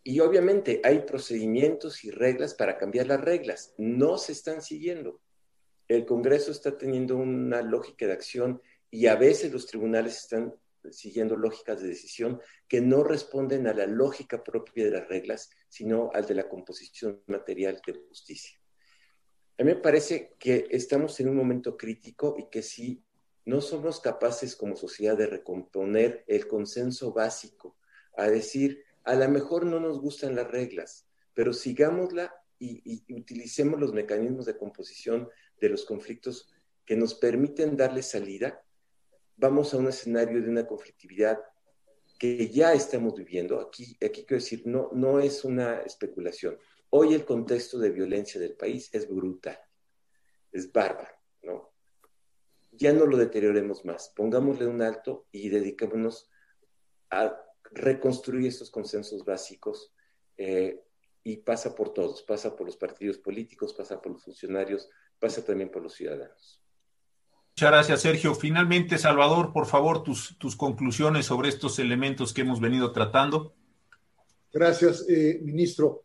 Y 0.03 0.21
obviamente 0.21 0.81
hay 0.83 1.01
procedimientos 1.01 2.05
y 2.05 2.11
reglas 2.11 2.55
para 2.55 2.79
cambiar 2.79 3.07
las 3.07 3.21
reglas. 3.21 3.75
No 3.77 4.17
se 4.17 4.33
están 4.33 4.63
siguiendo. 4.63 5.21
El 5.93 6.07
Congreso 6.07 6.53
está 6.53 6.79
teniendo 6.79 7.19
una 7.19 7.61
lógica 7.61 8.07
de 8.07 8.15
acción 8.15 8.63
y 8.91 9.09
a 9.09 9.15
veces 9.15 9.53
los 9.53 9.67
tribunales 9.67 10.17
están 10.17 10.55
siguiendo 10.91 11.37
lógicas 11.37 11.83
de 11.83 11.89
decisión 11.89 12.41
que 12.67 12.81
no 12.81 13.05
responden 13.05 13.67
a 13.67 13.75
la 13.75 13.87
lógica 13.87 14.43
propia 14.43 14.87
de 14.87 14.91
las 14.91 15.07
reglas, 15.07 15.51
sino 15.69 16.11
al 16.15 16.27
de 16.27 16.35
la 16.35 16.49
composición 16.49 17.23
material 17.27 17.83
de 17.87 17.93
justicia. 18.09 18.59
A 19.59 19.65
mí 19.65 19.75
me 19.75 19.77
parece 19.77 20.35
que 20.39 20.67
estamos 20.71 21.21
en 21.21 21.29
un 21.29 21.37
momento 21.37 21.77
crítico 21.77 22.37
y 22.39 22.49
que 22.49 22.63
si 22.63 23.05
no 23.45 23.61
somos 23.61 24.01
capaces 24.01 24.57
como 24.57 24.77
sociedad 24.77 25.19
de 25.19 25.27
recomponer 25.27 26.25
el 26.27 26.49
consenso 26.49 27.13
básico, 27.13 27.77
a 28.17 28.29
decir, 28.29 28.83
a 29.05 29.15
lo 29.15 29.29
mejor 29.29 29.67
no 29.67 29.79
nos 29.79 30.01
gustan 30.01 30.37
las 30.37 30.51
reglas, 30.51 31.07
pero 31.35 31.53
sigámosla 31.53 32.35
y, 32.59 33.05
y 33.07 33.15
utilicemos 33.15 33.79
los 33.79 33.93
mecanismos 33.93 34.47
de 34.47 34.57
composición 34.57 35.29
de 35.63 35.69
los 35.69 35.85
conflictos 35.85 36.53
que 36.85 36.97
nos 36.97 37.15
permiten 37.15 37.77
darle 37.77 38.03
salida, 38.03 38.65
vamos 39.37 39.73
a 39.73 39.77
un 39.77 39.87
escenario 39.89 40.43
de 40.43 40.51
una 40.51 40.67
conflictividad 40.67 41.39
que 42.19 42.49
ya 42.49 42.73
estamos 42.73 43.15
viviendo. 43.15 43.61
Aquí, 43.61 43.97
aquí 44.05 44.25
quiero 44.25 44.43
decir, 44.43 44.63
no, 44.67 44.91
no 44.93 45.21
es 45.21 45.45
una 45.45 45.83
especulación. 45.83 46.59
Hoy 46.91 47.15
el 47.15 47.25
contexto 47.25 47.79
de 47.79 47.91
violencia 47.91 48.41
del 48.41 48.55
país 48.57 48.91
es 48.93 49.09
brutal, 49.09 49.59
es 50.51 50.71
bárbaro, 50.73 51.15
¿no? 51.43 51.73
Ya 52.73 52.93
no 52.93 53.07
lo 53.07 53.17
deterioremos 53.17 53.85
más, 53.85 54.13
pongámosle 54.17 54.67
un 54.67 54.83
alto 54.83 55.27
y 55.31 55.49
dediquémonos 55.49 56.29
a 57.11 57.41
reconstruir 57.71 58.49
estos 58.49 58.71
consensos 58.71 59.25
básicos 59.25 59.95
eh, 60.37 60.83
y 61.23 61.37
pasa 61.37 61.75
por 61.75 61.95
todos, 61.95 62.23
pasa 62.25 62.57
por 62.57 62.67
los 62.67 62.77
partidos 62.77 63.19
políticos, 63.19 63.73
pasa 63.75 64.03
por 64.03 64.13
los 64.13 64.25
funcionarios, 64.25 64.91
pasa 65.23 65.45
también 65.45 65.71
por 65.71 65.83
los 65.83 65.95
ciudadanos. 65.95 66.61
Muchas 67.55 67.71
gracias, 67.71 68.01
Sergio. 68.01 68.35
Finalmente, 68.35 68.99
Salvador, 68.99 69.53
por 69.53 69.67
favor, 69.67 70.03
tus, 70.03 70.37
tus 70.37 70.57
conclusiones 70.57 71.27
sobre 71.27 71.49
estos 71.49 71.79
elementos 71.79 72.35
que 72.35 72.41
hemos 72.41 72.61
venido 72.61 72.91
tratando. 72.91 73.55
Gracias, 74.53 75.07
eh, 75.09 75.39
ministro. 75.41 76.03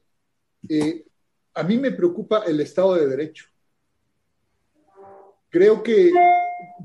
Eh, 0.69 1.07
a 1.55 1.63
mí 1.63 1.77
me 1.77 1.91
preocupa 1.91 2.43
el 2.45 2.59
Estado 2.59 2.93
de 2.93 3.07
Derecho. 3.07 3.45
Creo 5.49 5.81
que, 5.81 6.11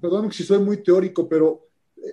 perdón 0.00 0.32
si 0.32 0.42
soy 0.42 0.60
muy 0.60 0.82
teórico, 0.82 1.28
pero 1.28 1.68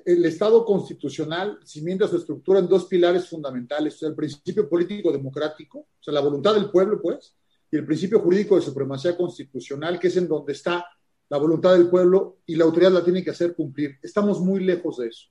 el 0.06 0.26
Estado 0.26 0.66
constitucional 0.66 1.60
cimienta 1.64 2.10
su 2.10 2.18
estructura 2.18 2.60
en 2.60 2.68
dos 2.68 2.86
pilares 2.86 3.30
fundamentales, 3.30 3.96
o 3.96 3.98
sea, 4.00 4.10
el 4.10 4.16
principio 4.16 4.68
político 4.68 5.14
democrático, 5.14 5.80
o 5.80 6.04
sea, 6.04 6.14
la 6.14 6.20
voluntad 6.20 6.56
del 6.56 6.70
pueblo, 6.70 7.02
pues, 7.02 7.36
y 7.72 7.78
el 7.78 7.86
principio 7.86 8.20
jurídico 8.20 8.56
de 8.56 8.62
supremacía 8.62 9.16
constitucional, 9.16 10.00
que 10.00 10.08
es 10.08 10.18
en 10.18 10.28
donde 10.28 10.54
está 10.54 10.86
la 11.30 11.38
voluntad 11.38 11.74
del 11.74 11.90
pueblo 11.90 12.40
y 12.46 12.56
la 12.56 12.66
autoridad 12.66 12.92
la 12.92 13.04
tiene 13.04 13.24
que 13.24 13.30
hacer 13.30 13.56
cumplir. 13.56 14.00
Estamos 14.02 14.40
muy 14.40 14.64
lejos 14.64 14.98
de 14.98 15.08
eso. 15.08 15.28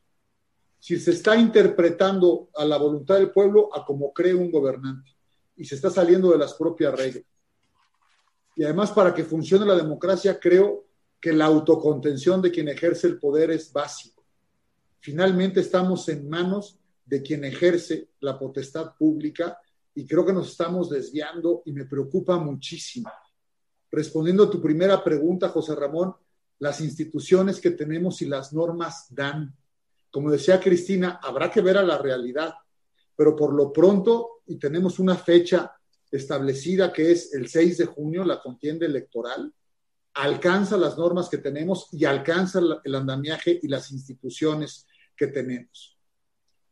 Si 0.78 0.98
se 0.98 1.10
está 1.10 1.36
interpretando 1.36 2.50
a 2.54 2.64
la 2.64 2.76
voluntad 2.76 3.16
del 3.16 3.32
pueblo 3.32 3.74
a 3.74 3.84
como 3.84 4.12
cree 4.12 4.34
un 4.34 4.50
gobernante 4.50 5.10
y 5.56 5.64
se 5.64 5.74
está 5.74 5.90
saliendo 5.90 6.30
de 6.30 6.38
las 6.38 6.54
propias 6.54 6.96
reglas. 6.96 7.24
Y 8.54 8.64
además, 8.64 8.92
para 8.92 9.12
que 9.12 9.24
funcione 9.24 9.66
la 9.66 9.76
democracia, 9.76 10.38
creo 10.38 10.86
que 11.20 11.32
la 11.32 11.46
autocontención 11.46 12.40
de 12.40 12.52
quien 12.52 12.68
ejerce 12.68 13.08
el 13.08 13.18
poder 13.18 13.50
es 13.50 13.72
básico. 13.72 14.24
Finalmente 15.00 15.60
estamos 15.60 16.08
en 16.08 16.28
manos 16.28 16.78
de 17.04 17.22
quien 17.22 17.44
ejerce 17.44 18.08
la 18.20 18.38
potestad 18.38 18.94
pública 18.96 19.58
y 19.98 20.06
creo 20.06 20.24
que 20.24 20.32
nos 20.32 20.50
estamos 20.50 20.90
desviando 20.90 21.62
y 21.64 21.72
me 21.72 21.84
preocupa 21.84 22.38
muchísimo 22.38 23.10
respondiendo 23.90 24.44
a 24.44 24.50
tu 24.50 24.60
primera 24.60 25.02
pregunta, 25.02 25.48
José 25.48 25.74
Ramón, 25.74 26.14
las 26.58 26.80
instituciones 26.80 27.60
que 27.60 27.70
tenemos 27.70 28.20
y 28.22 28.26
las 28.26 28.52
normas 28.52 29.06
dan. 29.10 29.54
Como 30.10 30.30
decía 30.30 30.60
Cristina, 30.60 31.20
habrá 31.22 31.50
que 31.50 31.60
ver 31.60 31.78
a 31.78 31.82
la 31.82 31.98
realidad, 31.98 32.54
pero 33.16 33.34
por 33.34 33.52
lo 33.54 33.72
pronto, 33.72 34.42
y 34.46 34.56
tenemos 34.56 34.98
una 34.98 35.16
fecha 35.16 35.72
establecida 36.10 36.92
que 36.92 37.12
es 37.12 37.34
el 37.34 37.48
6 37.48 37.78
de 37.78 37.86
junio, 37.86 38.24
la 38.24 38.40
contienda 38.40 38.86
electoral, 38.86 39.52
alcanza 40.14 40.76
las 40.76 40.96
normas 40.96 41.28
que 41.28 41.38
tenemos 41.38 41.88
y 41.92 42.04
alcanza 42.04 42.60
el 42.82 42.94
andamiaje 42.94 43.58
y 43.62 43.68
las 43.68 43.90
instituciones 43.90 44.86
que 45.16 45.28
tenemos. 45.28 45.98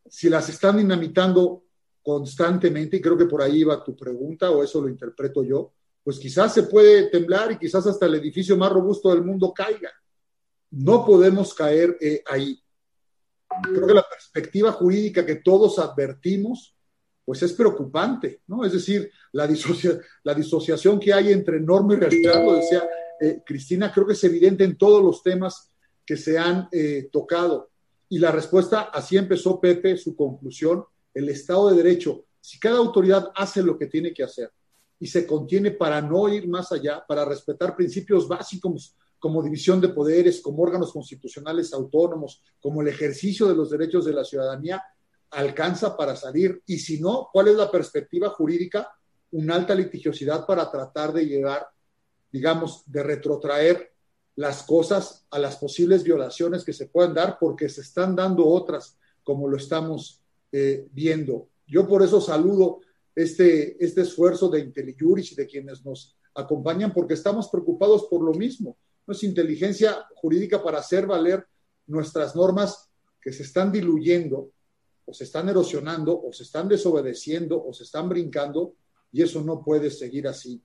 Si 0.09 0.29
las 0.29 0.49
están 0.49 0.77
dinamitando 0.77 1.66
constantemente, 2.07 2.95
y 2.95 3.01
creo 3.01 3.17
que 3.17 3.25
por 3.25 3.41
ahí 3.41 3.65
va 3.65 3.83
tu 3.83 3.93
pregunta, 3.93 4.49
o 4.49 4.63
eso 4.63 4.81
lo 4.81 4.87
interpreto 4.87 5.43
yo, 5.43 5.73
pues 6.01 6.17
quizás 6.17 6.53
se 6.53 6.63
puede 6.63 7.09
temblar 7.09 7.51
y 7.51 7.57
quizás 7.57 7.85
hasta 7.85 8.05
el 8.05 8.15
edificio 8.15 8.55
más 8.55 8.71
robusto 8.71 9.09
del 9.09 9.25
mundo 9.25 9.53
caiga. 9.53 9.91
No 10.71 11.05
podemos 11.05 11.53
caer 11.53 11.97
eh, 11.99 12.23
ahí. 12.25 12.63
Creo 13.61 13.87
que 13.87 13.93
la 13.93 14.07
perspectiva 14.09 14.71
jurídica 14.71 15.25
que 15.25 15.35
todos 15.35 15.79
advertimos, 15.79 16.77
pues 17.25 17.43
es 17.43 17.51
preocupante, 17.51 18.39
¿no? 18.47 18.63
Es 18.63 18.71
decir, 18.71 19.11
la, 19.33 19.49
la 20.23 20.33
disociación 20.33 21.01
que 21.01 21.11
hay 21.11 21.33
entre 21.33 21.59
norma 21.59 21.95
y 21.95 21.97
realidad, 21.97 22.41
lo 22.41 22.53
decía 22.53 22.87
eh, 23.19 23.41
Cristina, 23.45 23.91
creo 23.91 24.07
que 24.07 24.13
es 24.13 24.23
evidente 24.23 24.63
en 24.63 24.77
todos 24.77 25.03
los 25.03 25.21
temas 25.21 25.73
que 26.05 26.15
se 26.15 26.37
han 26.37 26.69
eh, 26.71 27.09
tocado. 27.11 27.69
Y 28.07 28.19
la 28.19 28.31
respuesta, 28.31 28.83
así 28.93 29.17
empezó 29.17 29.59
Pepe 29.59 29.97
su 29.97 30.15
conclusión, 30.15 30.85
el 31.17 31.29
Estado 31.29 31.69
de 31.69 31.77
Derecho. 31.83 32.25
Si 32.39 32.59
cada 32.59 32.77
autoridad 32.77 33.31
hace 33.35 33.63
lo 33.63 33.77
que 33.77 33.87
tiene 33.87 34.13
que 34.13 34.23
hacer, 34.23 34.51
y 34.99 35.07
se 35.07 35.27
contiene 35.27 35.71
para 35.71 36.01
no 36.01 36.27
ir 36.27 36.47
más 36.47 36.71
allá, 36.71 37.03
para 37.07 37.25
respetar 37.25 37.75
principios 37.75 38.27
básicos 38.27 38.95
como 39.19 39.43
división 39.43 39.81
de 39.81 39.89
poderes, 39.89 40.41
como 40.41 40.63
órganos 40.63 40.91
constitucionales 40.91 41.73
autónomos, 41.73 42.41
como 42.59 42.81
el 42.81 42.87
ejercicio 42.87 43.47
de 43.47 43.55
los 43.55 43.69
derechos 43.69 44.05
de 44.05 44.13
la 44.13 44.23
ciudadanía, 44.23 44.83
alcanza 45.31 45.95
para 45.97 46.15
salir. 46.15 46.61
Y 46.65 46.79
si 46.79 46.99
no, 46.99 47.29
¿cuál 47.31 47.49
es 47.49 47.55
la 47.55 47.69
perspectiva 47.69 48.29
jurídica? 48.29 48.91
Una 49.31 49.55
alta 49.55 49.75
litigiosidad 49.75 50.45
para 50.45 50.69
tratar 50.71 51.13
de 51.13 51.25
llegar, 51.25 51.67
digamos, 52.31 52.83
de 52.85 53.03
retrotraer 53.03 53.91
las 54.35 54.63
cosas 54.63 55.25
a 55.31 55.39
las 55.39 55.57
posibles 55.57 56.03
violaciones 56.03 56.63
que 56.63 56.73
se 56.73 56.87
puedan 56.87 57.13
dar, 57.13 57.37
porque 57.39 57.69
se 57.69 57.81
están 57.81 58.15
dando 58.15 58.45
otras, 58.45 58.97
como 59.23 59.47
lo 59.47 59.57
estamos 59.57 60.21
eh, 60.59 60.87
viendo. 60.91 61.49
Yo 61.67 61.87
por 61.87 62.01
eso 62.01 62.19
saludo 62.19 62.79
este, 63.13 63.83
este 63.83 64.01
esfuerzo 64.01 64.49
de 64.49 64.61
IntelliJuris 64.61 65.33
y 65.33 65.35
de 65.35 65.45
quienes 65.45 65.85
nos 65.85 66.17
acompañan, 66.33 66.91
porque 66.93 67.13
estamos 67.13 67.47
preocupados 67.49 68.07
por 68.09 68.23
lo 68.23 68.33
mismo. 68.33 68.75
No 69.05 69.13
es 69.13 69.21
inteligencia 69.23 70.07
jurídica 70.15 70.63
para 70.63 70.79
hacer 70.79 71.05
valer 71.05 71.45
nuestras 71.85 72.35
normas 72.35 72.89
que 73.21 73.31
se 73.31 73.43
están 73.43 73.71
diluyendo, 73.71 74.51
o 75.05 75.13
se 75.13 75.25
están 75.25 75.47
erosionando, 75.47 76.19
o 76.19 76.33
se 76.33 76.41
están 76.41 76.67
desobedeciendo, 76.67 77.63
o 77.63 77.71
se 77.71 77.83
están 77.83 78.09
brincando, 78.09 78.73
y 79.11 79.21
eso 79.21 79.43
no 79.43 79.63
puede 79.63 79.91
seguir 79.91 80.27
así. 80.27 80.59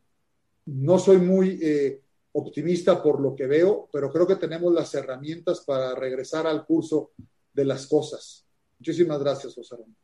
No 0.64 0.98
soy 0.98 1.18
muy 1.18 1.60
eh, 1.62 2.00
optimista 2.32 3.02
por 3.02 3.20
lo 3.20 3.34
que 3.34 3.46
veo, 3.46 3.90
pero 3.92 4.10
creo 4.10 4.26
que 4.26 4.36
tenemos 4.36 4.72
las 4.72 4.94
herramientas 4.94 5.60
para 5.66 5.94
regresar 5.94 6.46
al 6.46 6.64
curso 6.64 7.10
de 7.52 7.66
las 7.66 7.86
cosas. 7.86 8.46
Muchísimas 8.82 9.20
gracias, 9.20 9.54
José 9.54 9.76
Ramón 9.76 9.96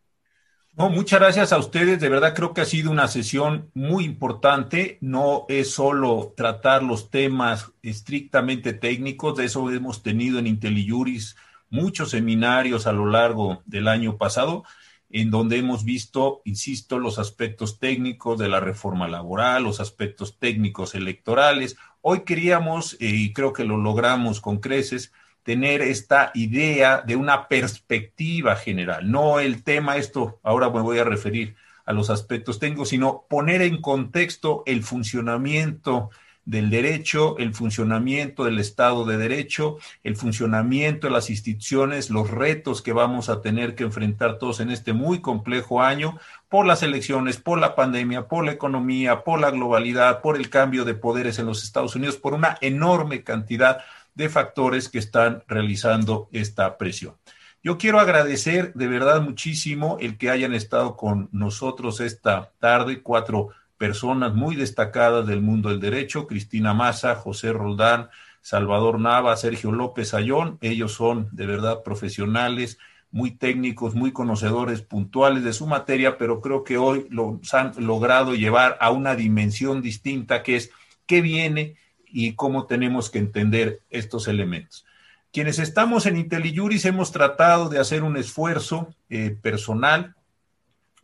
muchas 0.88 1.18
gracias 1.18 1.52
a 1.52 1.58
ustedes. 1.58 1.98
De 2.00 2.08
verdad 2.08 2.34
creo 2.34 2.54
que 2.54 2.60
ha 2.60 2.64
sido 2.64 2.92
una 2.92 3.08
sesión 3.08 3.70
muy 3.74 4.04
importante. 4.04 4.98
No 5.00 5.44
es 5.48 5.72
solo 5.72 6.32
tratar 6.36 6.84
los 6.84 7.10
temas 7.10 7.72
estrictamente 7.82 8.72
técnicos. 8.72 9.36
De 9.36 9.46
eso 9.46 9.68
hemos 9.70 10.02
tenido 10.04 10.38
en 10.38 10.46
IntelliJuris 10.46 11.36
muchos 11.68 12.10
seminarios 12.10 12.86
a 12.86 12.92
lo 12.92 13.06
largo 13.06 13.62
del 13.66 13.88
año 13.88 14.16
pasado, 14.16 14.62
en 15.10 15.30
donde 15.30 15.58
hemos 15.58 15.84
visto, 15.84 16.40
insisto, 16.44 16.98
los 16.98 17.18
aspectos 17.18 17.78
técnicos 17.78 18.38
de 18.38 18.48
la 18.48 18.60
reforma 18.60 19.08
laboral, 19.08 19.64
los 19.64 19.80
aspectos 19.80 20.38
técnicos 20.38 20.94
electorales. 20.94 21.76
Hoy 22.00 22.20
queríamos, 22.20 22.94
eh, 22.94 23.06
y 23.06 23.32
creo 23.32 23.52
que 23.52 23.64
lo 23.64 23.76
logramos 23.76 24.40
con 24.40 24.58
creces, 24.58 25.12
tener 25.48 25.80
esta 25.80 26.30
idea 26.34 27.00
de 27.00 27.16
una 27.16 27.48
perspectiva 27.48 28.54
general, 28.54 29.10
no 29.10 29.40
el 29.40 29.62
tema, 29.62 29.96
esto 29.96 30.40
ahora 30.42 30.68
me 30.68 30.82
voy 30.82 30.98
a 30.98 31.04
referir 31.04 31.56
a 31.86 31.94
los 31.94 32.10
aspectos 32.10 32.58
técnicos, 32.58 32.90
sino 32.90 33.24
poner 33.30 33.62
en 33.62 33.80
contexto 33.80 34.62
el 34.66 34.82
funcionamiento 34.82 36.10
del 36.44 36.68
derecho, 36.68 37.38
el 37.38 37.54
funcionamiento 37.54 38.44
del 38.44 38.58
Estado 38.58 39.06
de 39.06 39.16
Derecho, 39.16 39.78
el 40.04 40.16
funcionamiento 40.16 41.06
de 41.06 41.14
las 41.14 41.30
instituciones, 41.30 42.10
los 42.10 42.30
retos 42.30 42.82
que 42.82 42.92
vamos 42.92 43.30
a 43.30 43.40
tener 43.40 43.74
que 43.74 43.84
enfrentar 43.84 44.36
todos 44.36 44.60
en 44.60 44.70
este 44.70 44.92
muy 44.92 45.22
complejo 45.22 45.80
año 45.80 46.18
por 46.50 46.66
las 46.66 46.82
elecciones, 46.82 47.38
por 47.38 47.58
la 47.58 47.74
pandemia, 47.74 48.28
por 48.28 48.44
la 48.44 48.52
economía, 48.52 49.24
por 49.24 49.40
la 49.40 49.50
globalidad, 49.50 50.20
por 50.20 50.36
el 50.36 50.50
cambio 50.50 50.84
de 50.84 50.94
poderes 50.94 51.38
en 51.38 51.46
los 51.46 51.64
Estados 51.64 51.96
Unidos, 51.96 52.16
por 52.16 52.34
una 52.34 52.58
enorme 52.60 53.22
cantidad 53.22 53.78
factores 54.28 54.88
que 54.88 54.98
están 54.98 55.44
realizando 55.46 56.28
esta 56.32 56.76
presión. 56.76 57.14
Yo 57.62 57.78
quiero 57.78 58.00
agradecer 58.00 58.72
de 58.74 58.88
verdad 58.88 59.20
muchísimo 59.20 59.96
el 60.00 60.16
que 60.18 60.30
hayan 60.30 60.54
estado 60.54 60.96
con 60.96 61.28
nosotros 61.32 62.00
esta 62.00 62.52
tarde, 62.58 63.02
cuatro 63.02 63.50
personas 63.76 64.34
muy 64.34 64.56
destacadas 64.56 65.26
del 65.26 65.40
mundo 65.40 65.68
del 65.68 65.80
derecho, 65.80 66.26
Cristina 66.26 66.74
Massa, 66.74 67.14
José 67.14 67.52
Roldán, 67.52 68.10
Salvador 68.40 68.98
Nava, 68.98 69.36
Sergio 69.36 69.72
López 69.72 70.14
Ayón. 70.14 70.58
Ellos 70.60 70.92
son 70.92 71.28
de 71.32 71.46
verdad 71.46 71.82
profesionales, 71.82 72.78
muy 73.10 73.30
técnicos, 73.32 73.94
muy 73.94 74.12
conocedores, 74.12 74.82
puntuales 74.82 75.44
de 75.44 75.52
su 75.52 75.66
materia, 75.66 76.18
pero 76.18 76.40
creo 76.40 76.64
que 76.64 76.76
hoy 76.76 77.06
los 77.10 77.54
han 77.54 77.72
logrado 77.78 78.34
llevar 78.34 78.76
a 78.80 78.90
una 78.90 79.14
dimensión 79.14 79.80
distinta 79.80 80.42
que 80.42 80.56
es 80.56 80.70
qué 81.06 81.22
viene 81.22 81.76
y 82.10 82.34
cómo 82.34 82.66
tenemos 82.66 83.10
que 83.10 83.18
entender 83.18 83.80
estos 83.90 84.28
elementos. 84.28 84.84
Quienes 85.32 85.58
estamos 85.58 86.06
en 86.06 86.16
IntelliJuris 86.16 86.86
hemos 86.86 87.12
tratado 87.12 87.68
de 87.68 87.78
hacer 87.78 88.02
un 88.02 88.16
esfuerzo 88.16 88.94
eh, 89.10 89.36
personal 89.42 90.14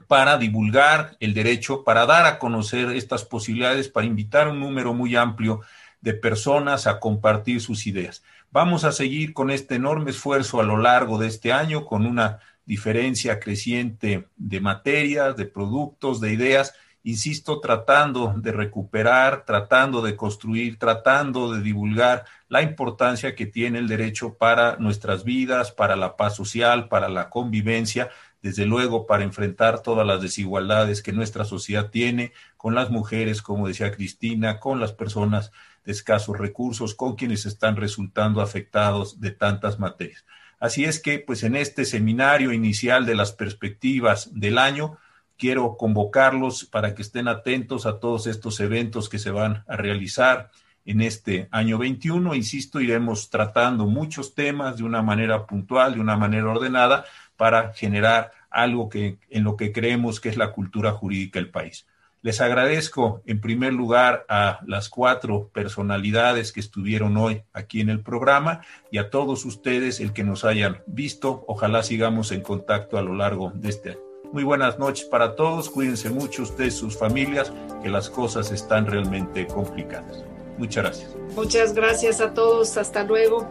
para 0.08 0.38
divulgar 0.38 1.16
el 1.20 1.34
derecho, 1.34 1.84
para 1.84 2.06
dar 2.06 2.26
a 2.26 2.38
conocer 2.38 2.90
estas 2.90 3.24
posibilidades, 3.24 3.88
para 3.88 4.06
invitar 4.06 4.48
un 4.48 4.60
número 4.60 4.94
muy 4.94 5.16
amplio 5.16 5.60
de 6.00 6.14
personas 6.14 6.86
a 6.86 7.00
compartir 7.00 7.60
sus 7.60 7.86
ideas. 7.86 8.22
Vamos 8.50 8.84
a 8.84 8.92
seguir 8.92 9.32
con 9.32 9.50
este 9.50 9.76
enorme 9.76 10.10
esfuerzo 10.10 10.60
a 10.60 10.64
lo 10.64 10.76
largo 10.76 11.18
de 11.18 11.28
este 11.28 11.52
año, 11.52 11.86
con 11.86 12.06
una 12.06 12.40
diferencia 12.66 13.40
creciente 13.40 14.28
de 14.36 14.60
materias, 14.60 15.36
de 15.36 15.46
productos, 15.46 16.20
de 16.20 16.32
ideas, 16.32 16.74
insisto, 17.04 17.60
tratando 17.60 18.34
de 18.36 18.50
recuperar, 18.50 19.44
tratando 19.44 20.00
de 20.00 20.16
construir, 20.16 20.78
tratando 20.78 21.52
de 21.52 21.60
divulgar 21.60 22.24
la 22.48 22.62
importancia 22.62 23.34
que 23.34 23.46
tiene 23.46 23.78
el 23.78 23.88
derecho 23.88 24.34
para 24.38 24.76
nuestras 24.76 25.22
vidas, 25.22 25.70
para 25.70 25.96
la 25.96 26.16
paz 26.16 26.34
social, 26.34 26.88
para 26.88 27.10
la 27.10 27.28
convivencia, 27.28 28.08
desde 28.40 28.64
luego 28.64 29.06
para 29.06 29.22
enfrentar 29.22 29.80
todas 29.80 30.06
las 30.06 30.22
desigualdades 30.22 31.02
que 31.02 31.12
nuestra 31.12 31.44
sociedad 31.44 31.90
tiene 31.90 32.32
con 32.56 32.74
las 32.74 32.90
mujeres, 32.90 33.42
como 33.42 33.68
decía 33.68 33.92
Cristina, 33.92 34.58
con 34.58 34.80
las 34.80 34.92
personas 34.92 35.52
de 35.84 35.92
escasos 35.92 36.38
recursos, 36.38 36.94
con 36.94 37.16
quienes 37.16 37.44
están 37.44 37.76
resultando 37.76 38.40
afectados 38.40 39.20
de 39.20 39.30
tantas 39.30 39.78
materias. 39.78 40.24
Así 40.58 40.84
es 40.84 41.00
que, 41.00 41.18
pues 41.18 41.42
en 41.42 41.56
este 41.56 41.84
seminario 41.84 42.50
inicial 42.52 43.04
de 43.04 43.14
las 43.14 43.32
perspectivas 43.32 44.30
del 44.32 44.56
año, 44.56 44.96
quiero 45.36 45.76
convocarlos 45.76 46.64
para 46.64 46.94
que 46.94 47.02
estén 47.02 47.28
atentos 47.28 47.86
a 47.86 47.98
todos 47.98 48.26
estos 48.26 48.60
eventos 48.60 49.08
que 49.08 49.18
se 49.18 49.30
van 49.30 49.64
a 49.66 49.76
realizar 49.76 50.50
en 50.84 51.00
este 51.00 51.48
año 51.50 51.78
21. 51.78 52.34
Insisto, 52.34 52.80
iremos 52.80 53.30
tratando 53.30 53.86
muchos 53.86 54.34
temas 54.34 54.76
de 54.76 54.84
una 54.84 55.02
manera 55.02 55.46
puntual, 55.46 55.94
de 55.94 56.00
una 56.00 56.16
manera 56.16 56.50
ordenada, 56.50 57.04
para 57.36 57.72
generar 57.72 58.32
algo 58.50 58.88
que, 58.88 59.18
en 59.30 59.44
lo 59.44 59.56
que 59.56 59.72
creemos 59.72 60.20
que 60.20 60.28
es 60.28 60.36
la 60.36 60.52
cultura 60.52 60.92
jurídica 60.92 61.38
del 61.38 61.50
país. 61.50 61.86
Les 62.22 62.40
agradezco 62.40 63.22
en 63.26 63.38
primer 63.38 63.74
lugar 63.74 64.24
a 64.30 64.60
las 64.66 64.88
cuatro 64.88 65.50
personalidades 65.52 66.52
que 66.52 66.60
estuvieron 66.60 67.18
hoy 67.18 67.42
aquí 67.52 67.82
en 67.82 67.90
el 67.90 68.00
programa 68.00 68.62
y 68.90 68.96
a 68.96 69.10
todos 69.10 69.44
ustedes 69.44 70.00
el 70.00 70.14
que 70.14 70.24
nos 70.24 70.46
hayan 70.46 70.82
visto. 70.86 71.44
Ojalá 71.48 71.82
sigamos 71.82 72.32
en 72.32 72.40
contacto 72.40 72.96
a 72.96 73.02
lo 73.02 73.14
largo 73.14 73.52
de 73.54 73.68
este 73.68 73.90
año. 73.90 74.03
Muy 74.34 74.42
buenas 74.42 74.80
noches 74.80 75.04
para 75.04 75.36
todos, 75.36 75.70
cuídense 75.70 76.10
mucho 76.10 76.42
ustedes, 76.42 76.74
sus 76.74 76.98
familias, 76.98 77.52
que 77.84 77.88
las 77.88 78.10
cosas 78.10 78.50
están 78.50 78.84
realmente 78.84 79.46
complicadas. 79.46 80.24
Muchas 80.58 80.82
gracias. 80.82 81.10
Muchas 81.36 81.72
gracias 81.72 82.20
a 82.20 82.34
todos, 82.34 82.76
hasta 82.76 83.04
luego. 83.04 83.46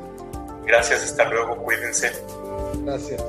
Gracias, 0.65 1.05
hasta 1.05 1.29
luego, 1.29 1.55
cuídense. 1.55 2.11
Gracias. 2.83 3.23